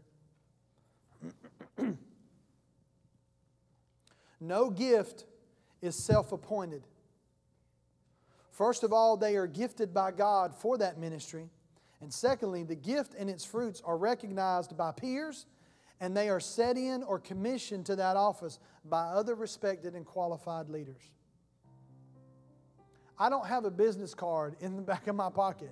No 4.39 4.69
gift 4.69 5.25
is 5.81 5.95
self 5.95 6.31
appointed. 6.31 6.83
First 8.51 8.83
of 8.83 8.91
all, 8.91 9.15
they 9.15 9.37
are 9.37 9.47
gifted 9.47 9.93
by 9.93 10.11
God 10.11 10.53
for 10.53 10.77
that 10.77 10.97
ministry. 10.97 11.49
And 12.01 12.13
secondly, 12.13 12.63
the 12.63 12.75
gift 12.75 13.13
and 13.17 13.29
its 13.29 13.43
fruits 13.43 13.81
are 13.85 13.97
recognized 13.97 14.77
by 14.77 14.91
peers 14.91 15.45
and 16.01 16.15
they 16.15 16.29
are 16.29 16.39
set 16.39 16.77
in 16.77 17.03
or 17.03 17.19
commissioned 17.19 17.85
to 17.87 17.95
that 17.97 18.15
office 18.15 18.59
by 18.85 19.01
other 19.01 19.35
respected 19.35 19.95
and 19.95 20.05
qualified 20.05 20.69
leaders. 20.69 21.01
I 23.17 23.29
don't 23.29 23.45
have 23.45 23.65
a 23.65 23.71
business 23.71 24.13
card 24.13 24.55
in 24.61 24.77
the 24.77 24.81
back 24.81 25.07
of 25.07 25.15
my 25.15 25.29
pocket. 25.29 25.71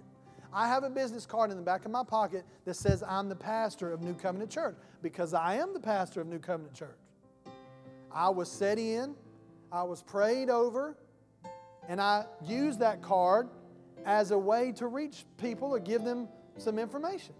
I 0.53 0.67
have 0.67 0.83
a 0.83 0.89
business 0.89 1.25
card 1.25 1.51
in 1.51 1.57
the 1.57 1.63
back 1.63 1.85
of 1.85 1.91
my 1.91 2.03
pocket 2.03 2.45
that 2.65 2.73
says 2.75 3.03
I'm 3.03 3.29
the 3.29 3.35
pastor 3.35 3.91
of 3.91 4.01
New 4.01 4.13
Covenant 4.13 4.49
Church 4.49 4.75
because 5.01 5.33
I 5.33 5.55
am 5.55 5.73
the 5.73 5.79
pastor 5.79 6.19
of 6.19 6.27
New 6.27 6.39
Covenant 6.39 6.73
Church. 6.73 6.97
I 8.17 8.29
was 8.29 8.51
set 8.51 8.79
in, 8.79 9.13
I 9.71 9.83
was 9.83 10.01
prayed 10.01 10.49
over, 10.49 10.97
and 11.87 12.01
I 12.01 12.25
used 12.43 12.79
that 12.79 12.99
card 12.99 13.47
as 14.05 14.31
a 14.31 14.37
way 14.37 14.71
to 14.77 14.87
reach 14.87 15.25
people 15.37 15.67
or 15.67 15.79
give 15.79 16.03
them 16.03 16.27
some 16.57 16.79
information. 16.79 17.35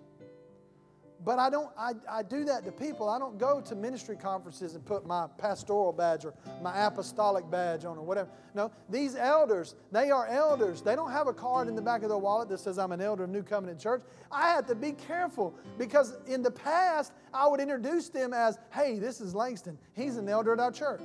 But 1.26 1.40
I 1.40 1.50
don't, 1.50 1.70
I, 1.78 1.94
I 2.10 2.24
do 2.24 2.46
that 2.46 2.64
to 2.66 2.72
people. 2.72 3.10
I 3.10 3.18
don't 3.18 3.38
go 3.38 3.60
to 3.62 3.76
ministry 3.76 4.16
conferences 4.16 4.76
and 4.76 4.86
put 4.86 5.06
my 5.06 5.28
pastoral 5.38 5.92
badge 5.92 6.26
or 6.26 6.34
my 6.62 6.86
apostolic 6.86 7.50
badge 7.50 7.86
on 7.86 7.98
or 7.98 8.04
whatever. 8.04 8.30
No, 8.54 8.72
these 8.90 9.16
elders, 9.16 9.76
they 9.92 10.12
are 10.12 10.28
elders. 10.28 10.82
They 10.82 10.96
don't 10.96 11.12
have 11.12 11.28
a 11.28 11.34
card 11.34 11.68
in 11.68 11.76
the 11.76 11.82
back 11.82 12.04
of 12.04 12.10
their 12.10 12.18
wallet 12.18 12.50
that 12.50 12.60
says 12.60 12.78
I'm 12.78 12.92
an 12.92 13.02
elder 13.02 13.24
of 13.24 13.30
New 13.30 13.44
Covenant 13.44 13.80
Church. 13.80 14.04
I 14.32 14.50
have 14.50 14.68
to 14.68 14.76
be 14.76 14.92
careful 14.92 15.56
because 15.78 16.18
in 16.28 16.44
the 16.44 16.52
past, 16.52 17.14
I 17.34 17.48
would 17.48 17.60
introduce 17.60 18.10
them 18.10 18.34
as, 18.34 18.60
hey, 18.72 19.00
this 19.00 19.20
is 19.20 19.34
Langston. 19.34 19.78
He's 19.94 20.18
an 20.18 20.30
elder 20.30 20.54
at 20.54 20.60
our 20.60 20.72
church. 20.72 21.02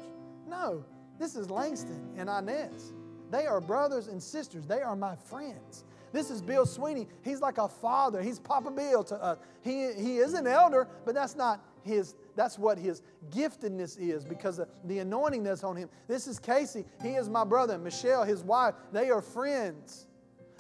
No, 0.46 0.84
this 1.18 1.36
is 1.36 1.50
Langston 1.50 2.14
and 2.16 2.28
Inez. 2.28 2.92
They 3.30 3.46
are 3.46 3.62
brothers 3.62 4.08
and 4.08 4.22
sisters. 4.22 4.66
They 4.66 4.82
are 4.82 4.94
my 4.94 5.16
friends. 5.16 5.84
This 6.12 6.30
is 6.30 6.42
Bill 6.42 6.66
Sweeney. 6.66 7.08
He's 7.22 7.40
like 7.40 7.58
a 7.58 7.68
father. 7.68 8.22
He's 8.22 8.38
Papa 8.38 8.70
Bill 8.70 9.02
to 9.04 9.16
us. 9.16 9.38
He, 9.62 9.92
he 9.94 10.18
is 10.18 10.34
an 10.34 10.46
elder, 10.46 10.88
but 11.04 11.14
that's 11.14 11.34
not 11.34 11.64
his, 11.82 12.14
that's 12.36 12.58
what 12.58 12.78
his 12.78 13.02
giftedness 13.30 13.98
is 13.98 14.24
because 14.24 14.58
of 14.58 14.68
the 14.84 14.98
anointing 14.98 15.42
that's 15.42 15.64
on 15.64 15.76
him. 15.76 15.88
This 16.08 16.26
is 16.26 16.38
Casey. 16.38 16.84
He 17.02 17.10
is 17.10 17.28
my 17.28 17.44
brother. 17.44 17.78
Michelle, 17.78 18.24
his 18.24 18.42
wife, 18.42 18.74
they 18.92 19.10
are 19.10 19.22
friends. 19.22 20.06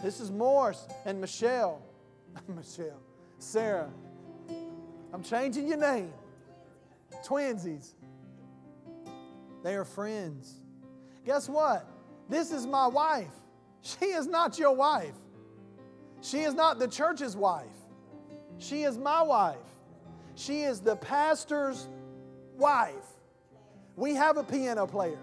This 0.02 0.20
is 0.20 0.30
Morris 0.30 0.86
and 1.04 1.20
Michelle. 1.20 1.82
Michelle. 2.48 3.00
Sarah. 3.38 3.90
I'm 5.12 5.22
changing 5.22 5.68
your 5.68 5.78
name. 5.78 6.12
Twinsies. 7.26 7.92
They 9.62 9.74
are 9.74 9.84
friends. 9.84 10.54
Guess 11.24 11.48
what? 11.48 11.86
This 12.28 12.50
is 12.50 12.66
my 12.66 12.86
wife. 12.86 13.30
She 13.82 14.06
is 14.06 14.26
not 14.26 14.58
your 14.58 14.74
wife. 14.74 15.14
She 16.22 16.40
is 16.40 16.54
not 16.54 16.78
the 16.78 16.88
church's 16.88 17.36
wife. 17.36 17.66
She 18.58 18.84
is 18.84 18.96
my 18.96 19.22
wife. 19.22 19.56
She 20.36 20.62
is 20.62 20.80
the 20.80 20.96
pastor's 20.96 21.88
wife. 22.56 22.94
We 23.96 24.14
have 24.14 24.36
a 24.36 24.44
piano 24.44 24.86
player. 24.86 25.18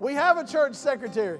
We 0.00 0.14
have 0.14 0.36
a 0.36 0.44
church 0.44 0.74
secretary. 0.74 1.38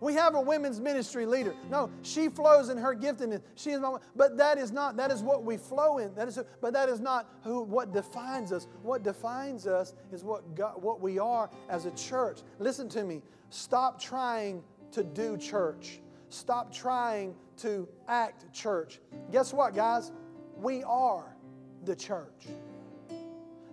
We 0.00 0.14
have 0.14 0.34
a 0.34 0.40
women's 0.40 0.80
ministry 0.80 1.26
leader. 1.26 1.54
No, 1.70 1.90
she 2.02 2.28
flows 2.28 2.68
in 2.68 2.78
her 2.78 2.94
giftedness. 2.94 3.42
She 3.56 3.70
is 3.70 3.80
my, 3.80 3.90
wife. 3.90 4.02
but 4.14 4.36
that 4.38 4.58
is 4.58 4.70
not. 4.70 4.96
That 4.96 5.10
is 5.10 5.22
what 5.22 5.44
we 5.44 5.56
flow 5.56 5.98
in. 5.98 6.14
That 6.14 6.28
is, 6.28 6.38
but 6.60 6.72
that 6.72 6.88
is 6.88 7.00
not 7.00 7.28
who 7.42 7.62
what 7.62 7.92
defines 7.92 8.52
us. 8.52 8.68
What 8.82 9.02
defines 9.02 9.66
us 9.66 9.94
is 10.12 10.22
what 10.22 10.54
God, 10.54 10.80
what 10.82 11.00
we 11.00 11.18
are 11.18 11.50
as 11.68 11.84
a 11.84 11.90
church. 11.92 12.40
Listen 12.58 12.88
to 12.90 13.02
me. 13.02 13.22
Stop 13.50 14.00
trying 14.00 14.62
to 14.92 15.04
do 15.04 15.36
church. 15.36 16.00
Stop 16.30 16.72
trying 16.72 17.34
to 17.58 17.88
act 18.06 18.52
church. 18.52 19.00
Guess 19.32 19.52
what, 19.52 19.74
guys? 19.74 20.12
We 20.56 20.82
are 20.82 21.36
the 21.84 21.96
church. 21.96 22.46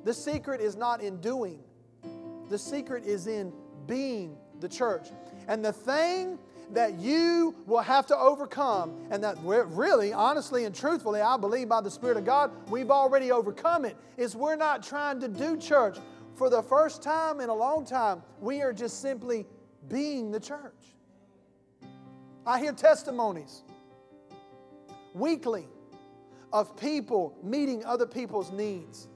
The 0.03 0.13
secret 0.13 0.61
is 0.61 0.75
not 0.75 1.01
in 1.01 1.19
doing. 1.19 1.59
The 2.49 2.57
secret 2.57 3.05
is 3.05 3.27
in 3.27 3.51
being 3.87 4.37
the 4.59 4.69
church. 4.69 5.07
And 5.47 5.65
the 5.65 5.73
thing 5.73 6.37
that 6.71 6.99
you 6.99 7.55
will 7.67 7.81
have 7.81 8.07
to 8.07 8.17
overcome, 8.17 9.07
and 9.11 9.23
that 9.23 9.37
really, 9.43 10.13
honestly, 10.13 10.65
and 10.65 10.73
truthfully, 10.73 11.21
I 11.21 11.37
believe 11.37 11.69
by 11.69 11.81
the 11.81 11.91
Spirit 11.91 12.17
of 12.17 12.25
God, 12.25 12.51
we've 12.69 12.89
already 12.89 13.31
overcome 13.31 13.85
it, 13.85 13.95
is 14.17 14.35
we're 14.35 14.55
not 14.55 14.83
trying 14.83 15.19
to 15.19 15.27
do 15.27 15.57
church. 15.57 15.97
For 16.35 16.49
the 16.49 16.61
first 16.63 17.01
time 17.01 17.39
in 17.39 17.49
a 17.49 17.53
long 17.53 17.85
time, 17.85 18.21
we 18.39 18.61
are 18.61 18.73
just 18.73 19.01
simply 19.01 19.45
being 19.89 20.31
the 20.31 20.39
church. 20.39 20.84
I 22.45 22.59
hear 22.59 22.73
testimonies 22.73 23.63
weekly 25.13 25.67
of 26.53 26.77
people 26.77 27.37
meeting 27.43 27.83
other 27.85 28.05
people's 28.05 28.51
needs. 28.51 29.07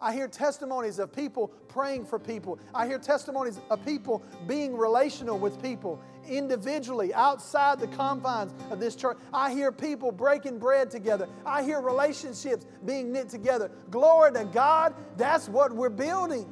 I 0.00 0.12
hear 0.12 0.26
testimonies 0.26 0.98
of 0.98 1.12
people 1.12 1.48
praying 1.68 2.06
for 2.06 2.18
people. 2.18 2.58
I 2.74 2.88
hear 2.88 2.98
testimonies 2.98 3.60
of 3.70 3.84
people 3.84 4.24
being 4.48 4.76
relational 4.76 5.38
with 5.38 5.62
people 5.62 6.02
individually 6.28 7.14
outside 7.14 7.78
the 7.78 7.86
confines 7.88 8.52
of 8.70 8.80
this 8.80 8.96
church. 8.96 9.16
I 9.32 9.52
hear 9.52 9.70
people 9.70 10.10
breaking 10.10 10.58
bread 10.58 10.90
together. 10.90 11.28
I 11.46 11.62
hear 11.62 11.80
relationships 11.80 12.66
being 12.84 13.12
knit 13.12 13.28
together. 13.28 13.70
Glory 13.90 14.32
to 14.32 14.44
God. 14.46 14.94
That's 15.16 15.48
what 15.48 15.72
we're 15.72 15.88
building. 15.88 16.50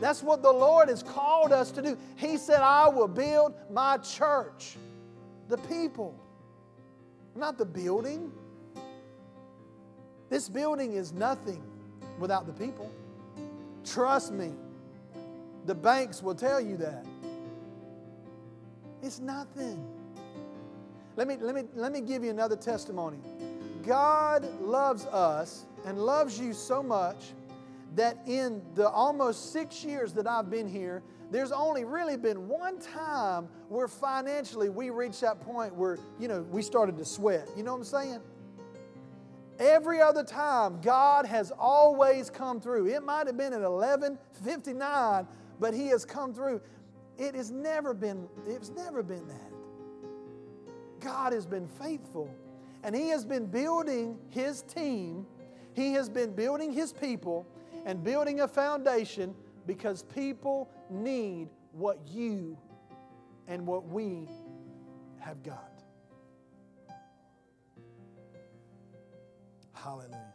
That's 0.00 0.22
what 0.22 0.42
the 0.42 0.52
Lord 0.52 0.88
has 0.88 1.02
called 1.02 1.52
us 1.52 1.72
to 1.72 1.82
do. 1.82 1.98
He 2.14 2.36
said, 2.36 2.60
I 2.60 2.88
will 2.88 3.08
build 3.08 3.54
my 3.70 3.98
church. 3.98 4.76
The 5.48 5.58
people, 5.58 6.14
not 7.34 7.58
the 7.58 7.64
building. 7.64 8.32
This 10.30 10.48
building 10.48 10.94
is 10.94 11.12
nothing 11.12 11.62
without 12.18 12.46
the 12.46 12.52
people. 12.52 12.90
Trust 13.84 14.32
me, 14.32 14.52
the 15.66 15.74
banks 15.74 16.22
will 16.22 16.34
tell 16.34 16.60
you 16.60 16.76
that. 16.78 17.04
It's 19.02 19.20
nothing. 19.20 19.86
Let 21.16 21.28
me, 21.28 21.36
let 21.40 21.54
me, 21.54 21.64
let 21.74 21.92
me 21.92 22.00
give 22.00 22.24
you 22.24 22.30
another 22.30 22.56
testimony. 22.56 23.18
God 23.86 24.48
loves 24.62 25.04
us 25.06 25.66
and 25.84 25.98
loves 25.98 26.40
you 26.40 26.54
so 26.54 26.82
much 26.82 27.32
that 27.94 28.16
in 28.26 28.62
the 28.74 28.88
almost 28.88 29.52
six 29.52 29.84
years 29.84 30.12
that 30.14 30.26
I've 30.26 30.50
been 30.50 30.66
here, 30.66 31.02
there's 31.30 31.52
only 31.52 31.84
really 31.84 32.16
been 32.16 32.48
one 32.48 32.78
time 32.78 33.48
where 33.68 33.88
financially 33.88 34.68
we 34.68 34.90
reached 34.90 35.20
that 35.22 35.40
point 35.40 35.74
where, 35.74 35.98
you 36.20 36.28
know, 36.28 36.42
we 36.42 36.62
started 36.62 36.96
to 36.98 37.04
sweat. 37.04 37.48
You 37.56 37.62
know 37.62 37.72
what 37.72 37.78
I'm 37.78 37.84
saying? 37.84 38.20
Every 39.58 40.00
other 40.00 40.24
time, 40.24 40.80
God 40.80 41.26
has 41.26 41.52
always 41.58 42.28
come 42.28 42.60
through. 42.60 42.88
It 42.88 43.02
might 43.04 43.26
have 43.26 43.36
been 43.36 43.52
at 43.52 43.62
11:59, 43.62 45.26
but 45.60 45.74
He 45.74 45.88
has 45.88 46.04
come 46.04 46.34
through. 46.34 46.60
It 47.18 47.34
has 47.34 47.50
never 47.52 47.94
been. 47.94 48.28
It's 48.46 48.70
never 48.70 49.02
been 49.02 49.26
that. 49.28 49.52
God 51.00 51.32
has 51.32 51.46
been 51.46 51.68
faithful, 51.68 52.28
and 52.82 52.96
He 52.96 53.08
has 53.10 53.24
been 53.24 53.46
building 53.46 54.18
His 54.30 54.62
team. 54.62 55.26
He 55.74 55.92
has 55.92 56.08
been 56.08 56.34
building 56.34 56.72
His 56.72 56.92
people 56.92 57.46
and 57.86 58.02
building 58.02 58.40
a 58.40 58.48
foundation 58.48 59.36
because 59.66 60.02
people 60.02 60.70
need 60.90 61.48
what 61.72 61.98
you 62.06 62.58
and 63.48 63.66
what 63.66 63.86
we 63.88 64.28
have 65.18 65.42
got. 65.42 65.82
Hallelujah. 69.72 70.32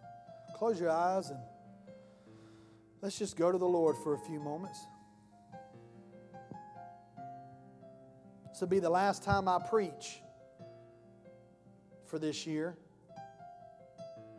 Close 0.55 0.79
your 0.79 0.91
eyes 0.91 1.29
and 1.29 1.39
let's 3.01 3.17
just 3.17 3.37
go 3.37 3.51
to 3.51 3.57
the 3.57 3.67
Lord 3.67 3.95
for 4.03 4.13
a 4.13 4.19
few 4.19 4.39
moments. 4.39 4.79
This 8.49 8.61
will 8.61 8.67
be 8.67 8.79
the 8.79 8.89
last 8.89 9.23
time 9.23 9.47
I 9.47 9.59
preach 9.69 10.21
for 12.05 12.19
this 12.19 12.45
year. 12.45 12.75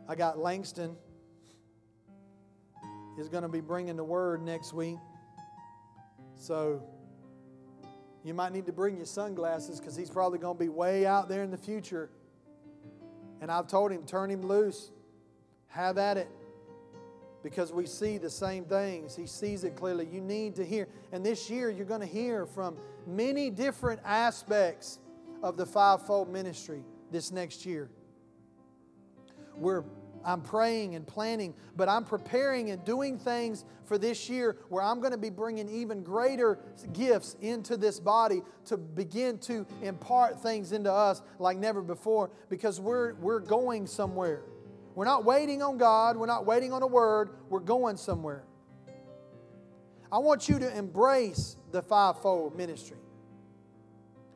I 0.07 0.15
got 0.15 0.37
Langston 0.37 0.95
is 3.17 3.29
going 3.29 3.43
to 3.43 3.49
be 3.49 3.61
bringing 3.61 3.95
the 3.95 4.03
word 4.03 4.41
next 4.41 4.73
week. 4.73 4.97
So 6.37 6.83
you 8.23 8.33
might 8.33 8.53
need 8.53 8.65
to 8.67 8.71
bring 8.71 8.97
your 8.97 9.05
sunglasses 9.05 9.79
because 9.79 9.95
he's 9.95 10.09
probably 10.09 10.39
going 10.39 10.57
to 10.57 10.63
be 10.63 10.69
way 10.69 11.05
out 11.05 11.29
there 11.29 11.43
in 11.43 11.51
the 11.51 11.57
future. 11.57 12.09
And 13.41 13.51
I've 13.51 13.67
told 13.67 13.91
him, 13.91 14.05
turn 14.05 14.29
him 14.29 14.41
loose, 14.41 14.91
have 15.67 15.97
at 15.97 16.17
it. 16.17 16.29
Because 17.43 17.73
we 17.73 17.87
see 17.87 18.19
the 18.19 18.29
same 18.29 18.65
things. 18.65 19.15
He 19.15 19.25
sees 19.25 19.63
it 19.63 19.75
clearly. 19.75 20.07
You 20.11 20.21
need 20.21 20.55
to 20.57 20.65
hear. 20.65 20.87
And 21.11 21.25
this 21.25 21.49
year, 21.49 21.71
you're 21.71 21.87
going 21.87 22.01
to 22.01 22.05
hear 22.05 22.45
from 22.45 22.77
many 23.07 23.49
different 23.49 23.99
aspects 24.05 24.99
of 25.41 25.57
the 25.57 25.65
fivefold 25.65 26.29
ministry 26.31 26.83
this 27.11 27.31
next 27.31 27.65
year. 27.65 27.89
We're 29.55 29.83
I'm 30.25 30.41
praying 30.41 30.95
and 30.95 31.05
planning, 31.05 31.53
but 31.75 31.89
I'm 31.89 32.03
preparing 32.03 32.71
and 32.71 32.83
doing 32.85 33.17
things 33.17 33.65
for 33.85 33.97
this 33.97 34.29
year 34.29 34.57
where 34.69 34.83
I'm 34.83 34.99
going 34.99 35.11
to 35.11 35.17
be 35.17 35.29
bringing 35.29 35.69
even 35.69 36.03
greater 36.03 36.59
gifts 36.93 37.35
into 37.41 37.77
this 37.77 37.99
body 37.99 38.41
to 38.65 38.77
begin 38.77 39.37
to 39.39 39.65
impart 39.81 40.41
things 40.41 40.71
into 40.71 40.91
us 40.91 41.21
like 41.39 41.57
never 41.57 41.81
before 41.81 42.31
because 42.49 42.79
we're, 42.79 43.15
we're 43.15 43.39
going 43.39 43.87
somewhere. 43.87 44.41
We're 44.95 45.05
not 45.05 45.23
waiting 45.25 45.61
on 45.61 45.77
God, 45.77 46.17
we're 46.17 46.25
not 46.25 46.45
waiting 46.45 46.73
on 46.73 46.83
a 46.83 46.87
word, 46.87 47.29
we're 47.49 47.59
going 47.59 47.97
somewhere. 47.97 48.43
I 50.11 50.17
want 50.17 50.49
you 50.49 50.59
to 50.59 50.77
embrace 50.77 51.55
the 51.71 51.81
fivefold 51.81 52.57
ministry 52.57 52.97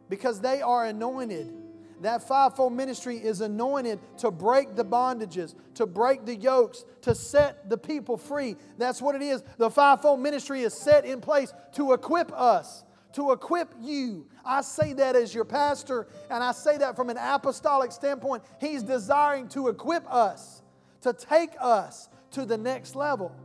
because 0.10 0.40
they 0.40 0.62
are 0.62 0.86
anointed 0.86 1.65
that 2.02 2.28
fivefold 2.28 2.74
ministry 2.74 3.18
is 3.18 3.42
anointed 3.42 4.00
to 4.18 4.32
break 4.32 4.76
the 4.76 4.86
bondages, 4.86 5.56
to 5.76 5.86
break 5.86 6.26
the 6.26 6.36
yokes, 6.36 6.86
to 7.02 7.16
set 7.16 7.70
the 7.70 7.78
people 7.78 8.18
free. 8.18 8.58
That's 8.78 9.02
what 9.02 9.16
it 9.16 9.22
is. 9.22 9.44
The 9.58 9.70
fivefold 9.70 10.20
ministry 10.20 10.62
is 10.62 10.74
set 10.74 11.06
in 11.06 11.22
place 11.22 11.54
to 11.74 11.94
equip 11.94 12.32
us, 12.34 12.84
to 13.14 13.32
equip 13.32 13.74
you. 13.82 14.28
I 14.44 14.62
say 14.62 14.94
that 14.94 15.16
as 15.16 15.34
your 15.34 15.46
pastor, 15.46 16.08
and 16.30 16.44
I 16.44 16.52
say 16.52 16.78
that 16.78 16.96
from 16.96 17.10
an 17.10 17.18
apostolic 17.18 17.92
standpoint. 17.92 18.44
He's 18.60 18.84
desiring 18.84 19.48
to 19.50 19.70
equip 19.70 20.12
us, 20.12 20.62
to 21.02 21.14
take 21.14 21.52
us 21.60 22.10
to 22.32 22.46
the 22.46 22.58
next 22.58 22.96
level. 22.96 23.36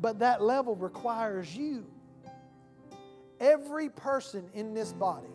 But 0.00 0.20
that 0.20 0.42
level 0.42 0.76
requires 0.76 1.56
you. 1.56 1.86
Every 3.40 3.88
person 3.88 4.48
in 4.54 4.74
this 4.74 4.92
body 4.92 5.28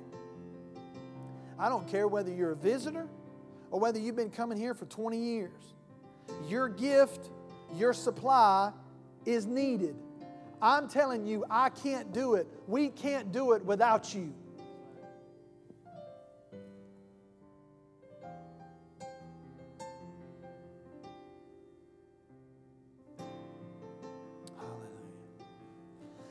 I 1.59 1.69
don't 1.69 1.87
care 1.87 2.07
whether 2.07 2.31
you're 2.31 2.51
a 2.51 2.55
visitor 2.55 3.07
or 3.71 3.79
whether 3.79 3.99
you've 3.99 4.15
been 4.15 4.29
coming 4.29 4.57
here 4.57 4.73
for 4.73 4.85
20 4.85 5.17
years. 5.17 5.51
Your 6.47 6.69
gift, 6.69 7.29
your 7.75 7.93
supply 7.93 8.71
is 9.25 9.45
needed. 9.45 9.95
I'm 10.61 10.87
telling 10.87 11.25
you, 11.25 11.45
I 11.49 11.69
can't 11.69 12.13
do 12.13 12.35
it. 12.35 12.47
We 12.67 12.89
can't 12.89 13.31
do 13.31 13.51
it 13.53 13.65
without 13.65 14.13
you. 14.15 14.33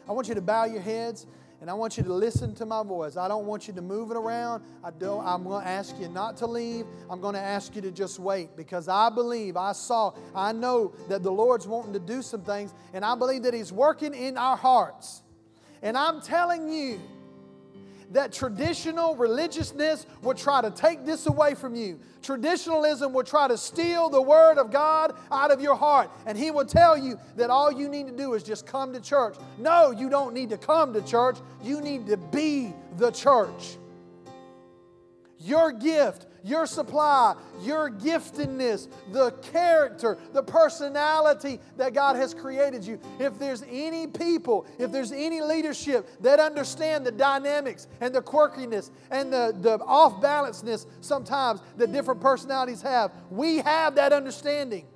I 0.09 0.13
want 0.15 0.29
you 0.29 0.35
to 0.35 0.43
bow 0.43 0.65
your 0.65 0.83
heads. 0.83 1.27
And 1.63 1.71
I 1.71 1.75
want 1.75 1.97
you 1.97 2.03
to 2.03 2.13
listen 2.13 2.57
to 2.57 2.67
my 2.67 2.83
voice. 2.83 3.17
I 3.17 3.29
don't 3.29 3.47
want 3.47 3.69
you 3.69 3.75
to 3.75 3.81
move 3.81 4.11
it 4.11 4.17
around. 4.17 4.65
I 4.83 4.91
don't, 4.91 5.25
I'm 5.25 5.45
going 5.45 5.63
to 5.63 5.69
ask 5.69 5.97
you 6.01 6.09
not 6.09 6.37
to 6.39 6.47
leave. 6.49 6.87
I'm 7.09 7.21
going 7.21 7.35
to 7.35 7.41
ask 7.41 7.77
you 7.77 7.83
to 7.83 7.93
just 7.93 8.19
wait 8.19 8.57
because 8.57 8.89
I 8.89 9.11
believe, 9.11 9.57
I 9.57 9.71
saw, 9.71 10.13
I 10.35 10.51
know 10.51 10.93
that 11.09 11.23
the 11.23 11.31
Lord's 11.31 11.69
wanting 11.69 11.93
to 11.93 12.01
do 12.01 12.21
some 12.21 12.43
things, 12.43 12.75
and 12.93 13.05
I 13.05 13.15
believe 13.15 13.45
that 13.45 13.55
He's 13.55 13.73
working 13.73 14.13
in 14.13 14.37
our 14.37 14.57
hearts. 14.57 15.23
And 15.83 15.97
I'm 15.97 16.21
telling 16.21 16.69
you, 16.69 17.01
that 18.13 18.33
traditional 18.33 19.17
religiousness 19.17 20.07
will 20.23 20.35
try 20.35 20.61
to 20.61 20.71
take 20.71 21.05
this 21.05 21.27
away 21.27 21.55
from 21.55 21.75
you. 21.75 21.99
Traditionalism 22.23 23.13
will 23.13 23.25
try 23.25 23.49
to 23.49 23.59
steal 23.59 24.09
the 24.09 24.23
Word 24.23 24.59
of 24.59 24.71
God 24.71 25.15
out 25.31 25.51
of 25.51 25.61
your 25.61 25.75
heart. 25.75 26.11
And 26.27 26.39
He 26.39 26.51
will 26.51 26.65
tell 26.65 26.97
you 26.97 27.19
that 27.37 27.51
all 27.51 27.73
you 27.73 27.89
need 27.89 28.07
to 28.07 28.17
do 28.17 28.35
is 28.35 28.43
just 28.43 28.67
come 28.67 28.93
to 28.93 29.01
church. 29.01 29.37
No, 29.59 29.91
you 29.91 30.09
don't 30.09 30.35
need 30.35 30.51
to 30.51 30.59
come 30.59 30.93
to 30.93 31.03
church. 31.03 31.39
You 31.63 31.81
need 31.81 32.07
to 32.07 32.17
be 32.17 32.73
the 32.97 33.11
church. 33.11 33.77
Your 35.39 35.73
gift 35.73 36.27
your 36.45 36.67
supply, 36.67 37.35
your 37.63 37.91
giftedness, 37.91 38.89
the 39.13 39.31
character, 39.53 40.19
the 40.33 40.43
personality 40.43 41.61
that 41.77 41.95
God 41.95 42.17
has 42.17 42.35
created 42.35 42.85
you. 42.85 42.99
If 43.19 43.39
there's 43.39 43.63
any 43.69 44.07
people, 44.07 44.67
if 44.79 44.91
there's 44.93 45.13
any 45.13 45.41
leadership 45.41 46.09
that 46.21 46.41
understand 46.41 47.07
the 47.07 47.13
dynamics 47.13 47.87
and 48.01 48.15
the 48.15 48.23
quirkiness 48.23 48.91
and 49.11 49.33
the, 49.33 49.55
the 49.61 49.79
off 49.85 50.21
balanceness 50.21 50.87
sometimes 51.01 51.61
that 51.77 51.93
different 51.93 52.21
personalities 52.21 52.83
have, 52.83 53.13
we 53.31 53.59
have 53.59 53.95
that 53.97 54.13
understanding. 54.13 54.87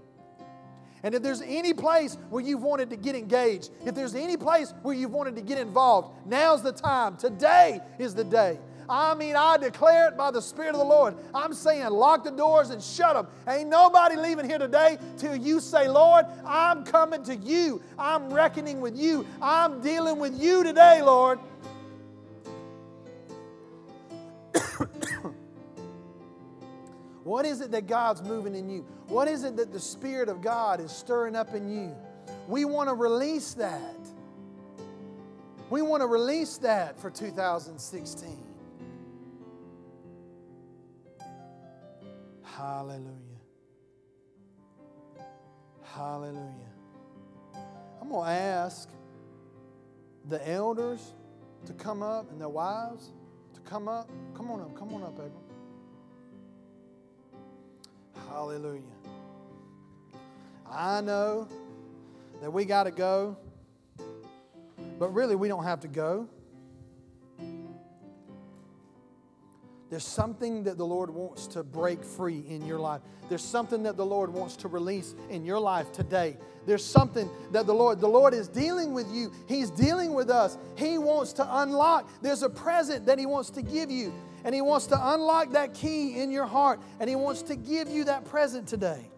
And 1.02 1.14
if 1.14 1.22
there's 1.22 1.42
any 1.42 1.72
place 1.72 2.18
where 2.30 2.42
you've 2.42 2.62
wanted 2.62 2.90
to 2.90 2.96
get 2.96 3.14
engaged, 3.14 3.70
if 3.84 3.94
there's 3.94 4.16
any 4.16 4.36
place 4.36 4.74
where 4.82 4.94
you've 4.94 5.12
wanted 5.12 5.36
to 5.36 5.42
get 5.42 5.58
involved, 5.58 6.26
now's 6.26 6.62
the 6.62 6.72
time. 6.72 7.16
Today 7.16 7.80
is 7.98 8.14
the 8.14 8.24
day. 8.24 8.58
I 8.88 9.14
mean, 9.14 9.36
I 9.36 9.56
declare 9.56 10.08
it 10.08 10.16
by 10.16 10.30
the 10.30 10.40
Spirit 10.40 10.70
of 10.70 10.78
the 10.78 10.84
Lord. 10.84 11.16
I'm 11.34 11.52
saying, 11.52 11.88
lock 11.90 12.24
the 12.24 12.30
doors 12.30 12.70
and 12.70 12.82
shut 12.82 13.14
them. 13.14 13.26
Ain't 13.48 13.68
nobody 13.68 14.16
leaving 14.16 14.48
here 14.48 14.58
today 14.58 14.98
till 15.18 15.36
you 15.36 15.60
say, 15.60 15.88
Lord, 15.88 16.26
I'm 16.44 16.84
coming 16.84 17.22
to 17.24 17.34
you. 17.34 17.82
I'm 17.98 18.32
reckoning 18.32 18.80
with 18.80 18.96
you. 18.96 19.26
I'm 19.42 19.80
dealing 19.80 20.18
with 20.18 20.40
you 20.40 20.62
today, 20.62 21.02
Lord. 21.02 21.38
what 27.24 27.44
is 27.44 27.60
it 27.60 27.72
that 27.72 27.86
God's 27.86 28.22
moving 28.22 28.54
in 28.54 28.70
you? 28.70 28.86
What 29.08 29.28
is 29.28 29.44
it 29.44 29.56
that 29.56 29.72
the 29.72 29.80
Spirit 29.80 30.28
of 30.28 30.40
God 30.42 30.80
is 30.80 30.92
stirring 30.92 31.34
up 31.36 31.54
in 31.54 31.68
you? 31.68 31.94
We 32.48 32.64
want 32.64 32.88
to 32.88 32.94
release 32.94 33.54
that. 33.54 33.96
We 35.70 35.82
want 35.82 36.02
to 36.02 36.06
release 36.06 36.58
that 36.58 36.98
for 37.00 37.10
2016. 37.10 38.45
Hallelujah. 42.56 43.12
Hallelujah. 45.82 46.72
I'm 48.00 48.08
going 48.08 48.24
to 48.24 48.30
ask 48.30 48.88
the 50.30 50.48
elders 50.48 51.12
to 51.66 51.74
come 51.74 52.02
up 52.02 52.30
and 52.30 52.40
their 52.40 52.48
wives 52.48 53.10
to 53.52 53.60
come 53.60 53.88
up. 53.88 54.08
Come 54.34 54.50
on 54.50 54.62
up. 54.62 54.74
Come 54.74 54.94
on 54.94 55.02
up, 55.02 55.18
Abram. 55.18 55.32
Hallelujah. 58.30 58.80
I 60.70 61.02
know 61.02 61.48
that 62.40 62.50
we 62.50 62.64
got 62.64 62.84
to 62.84 62.90
go, 62.90 63.36
but 64.98 65.12
really 65.12 65.36
we 65.36 65.48
don't 65.48 65.64
have 65.64 65.80
to 65.80 65.88
go. 65.88 66.26
There's 69.88 70.04
something 70.04 70.64
that 70.64 70.78
the 70.78 70.86
Lord 70.86 71.10
wants 71.10 71.46
to 71.48 71.62
break 71.62 72.02
free 72.02 72.44
in 72.48 72.66
your 72.66 72.78
life. 72.78 73.02
There's 73.28 73.44
something 73.44 73.84
that 73.84 73.96
the 73.96 74.06
Lord 74.06 74.32
wants 74.32 74.56
to 74.56 74.68
release 74.68 75.14
in 75.30 75.44
your 75.44 75.60
life 75.60 75.92
today. 75.92 76.36
There's 76.66 76.84
something 76.84 77.30
that 77.52 77.66
the 77.66 77.74
Lord, 77.74 78.00
the 78.00 78.08
Lord 78.08 78.34
is 78.34 78.48
dealing 78.48 78.92
with 78.92 79.10
you. 79.12 79.32
He's 79.46 79.70
dealing 79.70 80.12
with 80.14 80.28
us. 80.28 80.58
He 80.76 80.98
wants 80.98 81.32
to 81.34 81.58
unlock. 81.60 82.10
There's 82.20 82.42
a 82.42 82.50
present 82.50 83.06
that 83.06 83.18
He 83.18 83.26
wants 83.26 83.50
to 83.50 83.62
give 83.62 83.90
you. 83.90 84.12
And 84.44 84.54
He 84.54 84.60
wants 84.60 84.86
to 84.88 85.14
unlock 85.14 85.52
that 85.52 85.74
key 85.74 86.20
in 86.20 86.30
your 86.30 86.46
heart. 86.46 86.80
And 86.98 87.08
He 87.08 87.16
wants 87.16 87.42
to 87.42 87.56
give 87.56 87.88
you 87.88 88.04
that 88.04 88.24
present 88.24 88.66
today 88.66 89.10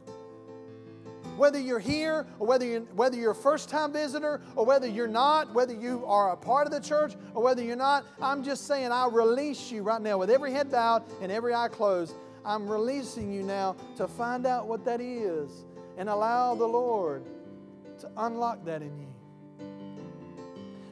whether 1.39 1.59
you're 1.59 1.79
here 1.79 2.27
or 2.39 2.47
whether 2.47 2.67
you're, 2.67 2.81
whether 2.81 3.17
you're 3.17 3.31
a 3.31 3.35
first 3.35 3.69
time 3.69 3.93
visitor 3.93 4.41
or 4.57 4.67
whether 4.67 4.87
you're 4.87 5.09
not, 5.09 5.55
whether 5.55 5.73
you 5.73 6.05
are 6.07 6.33
a 6.33 6.37
part 6.37 6.67
of 6.67 6.73
the 6.73 6.81
church 6.81 7.15
or 7.35 7.43
whether 7.43 7.63
you're 7.63 7.77
not, 7.77 8.05
I'm 8.21 8.43
just 8.43 8.67
saying 8.67 8.91
I 8.91 9.09
release 9.11 9.71
you 9.71 9.83
right 9.83 10.03
now 10.03 10.19
with 10.19 10.31
every 10.31 10.53
head 10.53 10.71
bowed 10.71 11.05
and 11.23 11.33
every 11.33 11.55
eye 11.55 11.69
closed. 11.69 12.15
I'm 12.45 12.69
releasing 12.69 13.33
you 13.33 13.43
now 13.43 13.77
to 13.97 14.09
find 14.09 14.47
out 14.47 14.67
what 14.67 14.85
that 14.85 15.01
is 15.01 15.65
and 15.97 16.09
allow 16.09 16.55
the 16.55 16.67
Lord 16.67 17.25
to 18.01 18.11
unlock 18.17 18.65
that 18.65 18.83
in 18.83 18.97
you. 18.99 19.07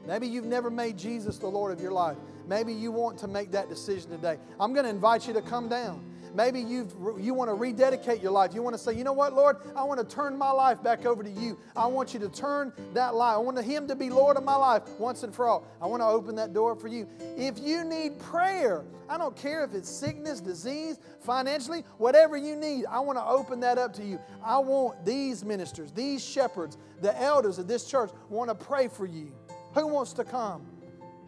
Maybe 0.06 0.28
you've 0.28 0.44
never 0.44 0.70
made 0.70 0.96
Jesus 0.96 1.38
the 1.38 1.48
Lord 1.48 1.72
of 1.72 1.80
your 1.80 1.92
life. 1.92 2.16
Maybe 2.46 2.72
you 2.72 2.92
want 2.92 3.18
to 3.18 3.28
make 3.28 3.50
that 3.52 3.68
decision 3.68 4.10
today. 4.10 4.38
I'm 4.60 4.72
going 4.72 4.84
to 4.84 4.90
invite 4.90 5.26
you 5.26 5.34
to 5.34 5.42
come 5.42 5.68
down. 5.68 6.04
Maybe 6.36 6.60
you've, 6.60 6.94
you 7.18 7.32
want 7.32 7.48
to 7.48 7.54
rededicate 7.54 8.20
your 8.20 8.30
life. 8.30 8.54
You 8.54 8.62
want 8.62 8.74
to 8.74 8.78
say, 8.78 8.92
you 8.92 9.04
know 9.04 9.14
what, 9.14 9.32
Lord, 9.32 9.56
I 9.74 9.84
want 9.84 10.06
to 10.06 10.14
turn 10.14 10.36
my 10.36 10.50
life 10.50 10.82
back 10.82 11.06
over 11.06 11.22
to 11.22 11.30
you. 11.30 11.58
I 11.74 11.86
want 11.86 12.12
you 12.12 12.20
to 12.20 12.28
turn 12.28 12.74
that 12.92 13.14
life. 13.14 13.36
I 13.36 13.38
want 13.38 13.58
Him 13.58 13.88
to 13.88 13.96
be 13.96 14.10
Lord 14.10 14.36
of 14.36 14.44
my 14.44 14.54
life 14.54 14.82
once 14.98 15.22
and 15.22 15.34
for 15.34 15.48
all. 15.48 15.66
I 15.80 15.86
want 15.86 16.02
to 16.02 16.06
open 16.06 16.34
that 16.36 16.52
door 16.52 16.76
for 16.76 16.88
you. 16.88 17.08
If 17.38 17.58
you 17.58 17.84
need 17.84 18.18
prayer, 18.18 18.84
I 19.08 19.16
don't 19.16 19.34
care 19.34 19.64
if 19.64 19.72
it's 19.72 19.88
sickness, 19.88 20.40
disease, 20.40 20.98
financially, 21.20 21.84
whatever 21.96 22.36
you 22.36 22.54
need, 22.54 22.84
I 22.84 23.00
want 23.00 23.16
to 23.16 23.24
open 23.24 23.60
that 23.60 23.78
up 23.78 23.94
to 23.94 24.04
you. 24.04 24.20
I 24.44 24.58
want 24.58 25.06
these 25.06 25.42
ministers, 25.42 25.90
these 25.90 26.22
shepherds, 26.22 26.76
the 27.00 27.18
elders 27.18 27.58
of 27.58 27.66
this 27.66 27.88
church 27.88 28.10
want 28.28 28.50
to 28.50 28.54
pray 28.54 28.88
for 28.88 29.06
you. 29.06 29.32
Who 29.72 29.86
wants 29.86 30.12
to 30.14 30.24
come? 30.24 30.66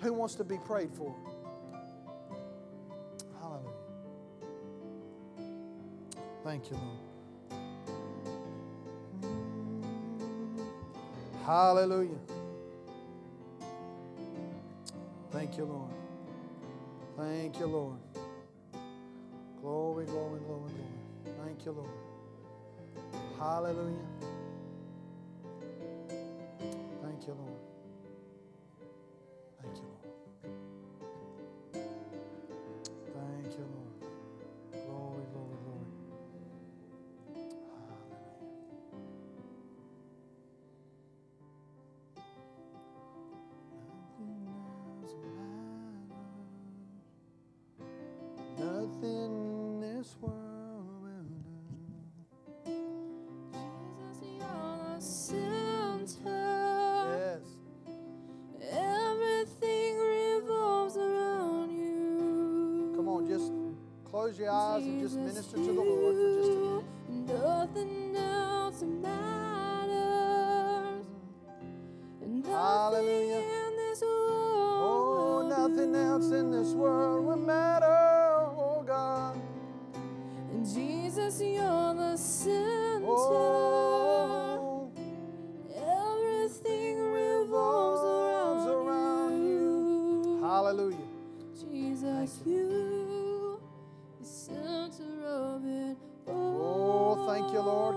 Who 0.01 0.13
wants 0.13 0.35
to 0.35 0.45
be 0.45 0.59
prayed 0.59 0.93
for? 0.93 1.17
Thank 6.49 6.71
you, 6.71 6.79
Lord. 6.79 7.61
Hallelujah. 11.45 12.19
Thank 15.31 15.59
you, 15.59 15.67
Lord. 15.67 15.91
Thank 17.19 17.61
you, 17.61 17.67
Lord. 17.67 17.99
Glory, 19.61 20.07
glory, 20.07 20.41
glory, 20.41 20.71
glory. 20.71 21.37
Thank 21.45 21.67
you, 21.67 21.73
Lord. 21.73 21.91
Hallelujah. 23.39 24.09
Thank 27.03 27.27
you, 27.27 27.35
Lord. 27.35 27.58
And 64.47 65.01
just 65.01 65.17
minister 65.17 65.57
to 65.57 65.63
the 65.63 65.73
Lord 65.73 66.28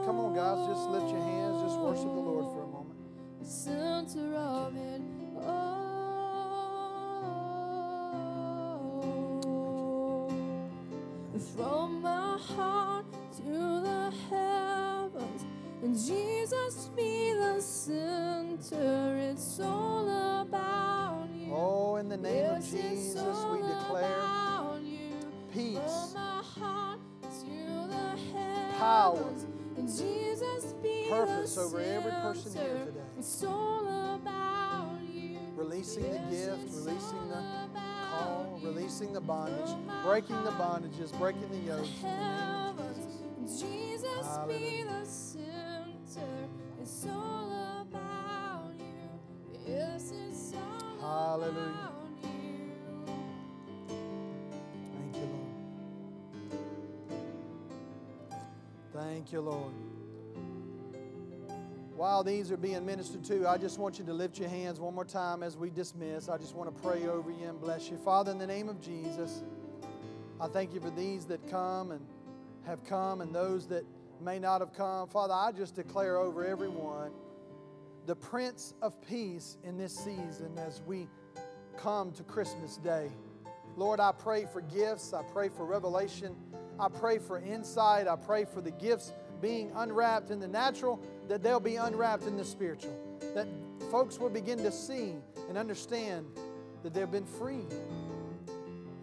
Lord. 0.02 0.08
Come 0.08 0.20
on, 0.20 0.34
guys. 0.34 0.68
Just 0.68 0.90
lift 0.90 1.10
your 1.10 1.22
hands. 1.22 1.64
Just 1.64 1.80
worship 1.80 2.04
the 2.04 2.10
Lord 2.10 2.54
for 2.54 2.64
a 2.64 2.68
moment. 2.68 3.00
The 3.40 3.46
center 3.46 4.36
of 4.36 4.76
it. 4.76 5.02
From 11.56 12.02
my 12.02 12.38
heart 12.38 13.06
to 13.38 13.82
the 13.82 14.14
heavens, 14.30 15.46
and 15.84 15.96
Jesus 15.96 16.90
be 16.96 17.34
the 17.34 17.60
center. 17.60 19.18
It's 19.18 19.60
all 19.60 20.08
about 20.42 21.28
you. 21.36 21.52
Oh, 21.54 21.98
in 21.98 22.10
the 22.10 22.18
name 22.18 22.36
yes, 22.36 22.74
of 22.74 22.82
Jesus, 22.82 23.46
we 23.52 23.58
declare 23.58 24.80
peace 25.54 26.16
power, 28.82 29.24
purpose 31.10 31.58
over 31.58 31.80
every 31.80 32.12
person 32.12 32.54
here 32.54 32.86
today. 32.86 33.02
Releasing 35.56 36.04
the 36.04 36.20
gift, 36.30 36.74
releasing 36.74 37.30
the 37.30 37.44
call, 38.12 38.60
releasing 38.64 39.14
the 39.14 39.22
bondage, 39.22 39.70
breaking 40.04 40.44
the 40.44 40.52
bondages, 40.52 41.18
breaking 41.20 41.50
the 41.50 41.58
yokes. 41.58 41.90
In 41.90 42.04
the 42.04 42.10
name 42.10 42.80
of 42.80 42.96
Jesus. 43.46 43.62
Jesus 43.62 44.38
be 44.48 44.84
the 44.84 45.06
center. 45.06 46.48
It's 46.82 47.06
all 47.08 47.82
about 47.82 48.74
you. 48.80 49.66
Yes, 49.68 50.14
it's 50.28 50.54
all 51.02 51.40
Hallelujah. 51.40 52.01
Thank 59.12 59.34
you, 59.34 59.42
Lord. 59.42 59.74
While 61.98 62.24
these 62.24 62.50
are 62.50 62.56
being 62.56 62.86
ministered 62.86 63.26
to, 63.26 63.46
I 63.46 63.58
just 63.58 63.78
want 63.78 64.00
you 64.00 64.06
to 64.06 64.14
lift 64.14 64.40
your 64.40 64.48
hands 64.48 64.80
one 64.80 64.96
more 64.96 65.04
time 65.04 65.44
as 65.44 65.58
we 65.58 65.70
dismiss. 65.70 66.30
I 66.30 66.38
just 66.38 66.56
want 66.56 66.74
to 66.74 66.82
pray 66.82 67.08
over 67.08 67.30
you 67.30 67.50
and 67.50 67.60
bless 67.60 67.90
you. 67.90 67.98
Father, 67.98 68.32
in 68.32 68.38
the 68.38 68.48
name 68.48 68.70
of 68.70 68.80
Jesus, 68.80 69.44
I 70.40 70.48
thank 70.48 70.74
you 70.74 70.80
for 70.80 70.92
these 70.92 71.26
that 71.26 71.46
come 71.50 71.92
and 71.92 72.00
have 72.66 72.86
come 72.86 73.20
and 73.20 73.36
those 73.36 73.68
that 73.68 73.84
may 74.22 74.40
not 74.40 74.62
have 74.62 74.72
come. 74.72 75.10
Father, 75.10 75.34
I 75.34 75.52
just 75.52 75.76
declare 75.76 76.16
over 76.16 76.46
everyone 76.46 77.12
the 78.06 78.16
Prince 78.16 78.76
of 78.82 78.96
Peace 79.02 79.58
in 79.66 79.78
this 79.78 79.94
season 79.94 80.58
as 80.58 80.82
we 80.88 81.10
come 81.76 82.14
to 82.14 82.24
Christmas 82.24 82.78
Day. 82.78 83.10
Lord, 83.76 84.00
I 84.00 84.14
pray 84.14 84.46
for 84.46 84.62
gifts, 84.62 85.12
I 85.12 85.22
pray 85.34 85.50
for 85.50 85.66
revelation. 85.66 86.34
I 86.82 86.90
pray 86.90 87.20
for 87.20 87.38
insight. 87.38 88.08
I 88.08 88.16
pray 88.16 88.44
for 88.44 88.60
the 88.60 88.72
gifts 88.72 89.14
being 89.40 89.72
unwrapped 89.76 90.32
in 90.32 90.40
the 90.40 90.48
natural, 90.48 91.00
that 91.28 91.44
they'll 91.44 91.60
be 91.60 91.76
unwrapped 91.76 92.24
in 92.24 92.38
the 92.38 92.44
spiritual. 92.44 92.98
That 93.36 93.48
folks 93.92 94.20
will 94.20 94.30
begin 94.30 94.58
to 94.60 94.72
see 94.72 95.14
and 95.48 95.60
understand 95.60 96.26
that 96.82 96.94
they've 96.94 97.10
been 97.10 97.26
free 97.26 97.66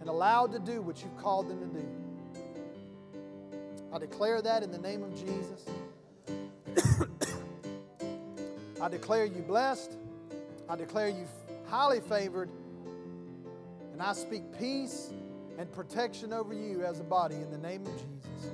and 0.01 0.09
allowed 0.09 0.51
to 0.51 0.59
do 0.59 0.81
what 0.81 1.01
you've 1.01 1.17
called 1.17 1.49
them 1.49 1.59
to 1.59 1.79
do. 1.79 1.87
I 3.93 3.97
declare 3.97 4.41
that 4.41 4.61
in 4.61 4.71
the 4.71 4.77
name 4.77 5.01
of 5.01 5.15
Jesus. 5.15 5.65
I 8.81 8.89
declare 8.89 9.25
you 9.25 9.41
blessed. 9.41 9.95
I 10.67 10.75
declare 10.75 11.07
you 11.07 11.25
highly 11.67 12.01
favored. 12.01 12.49
And 13.93 14.01
I 14.01 14.13
speak 14.13 14.43
peace 14.59 15.11
and 15.59 15.69
protection 15.73 16.31
over 16.31 16.53
you 16.53 16.85
as 16.85 17.01
a 17.01 17.03
body 17.03 17.35
in 17.35 17.51
the 17.51 17.57
name 17.57 17.85
of 17.85 17.91
Jesus. 17.91 18.51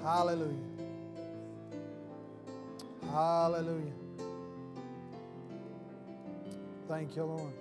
Hallelujah. 0.00 0.54
Hallelujah. 3.10 3.92
Thank 6.86 7.16
you, 7.16 7.24
Lord. 7.24 7.52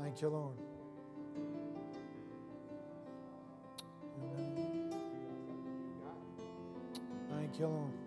Thank 0.00 0.20
you, 0.20 0.28
Lord. 0.28 0.56
Thank 7.30 7.60
you, 7.60 7.66
Lord. 7.68 8.03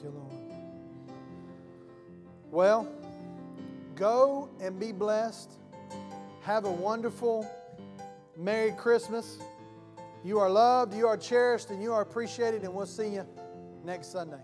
Thank 0.00 0.14
you, 0.14 0.20
Lord. 0.20 0.32
Well, 2.52 2.88
go 3.96 4.48
and 4.60 4.78
be 4.78 4.92
blessed. 4.92 5.54
Have 6.42 6.66
a 6.66 6.70
wonderful 6.70 7.44
Merry 8.36 8.70
Christmas. 8.70 9.38
You 10.24 10.38
are 10.38 10.48
loved, 10.48 10.94
you 10.94 11.08
are 11.08 11.16
cherished, 11.16 11.70
and 11.70 11.82
you 11.82 11.92
are 11.92 12.02
appreciated, 12.02 12.62
and 12.62 12.72
we'll 12.72 12.86
see 12.86 13.08
you 13.08 13.26
next 13.84 14.12
Sunday. 14.12 14.40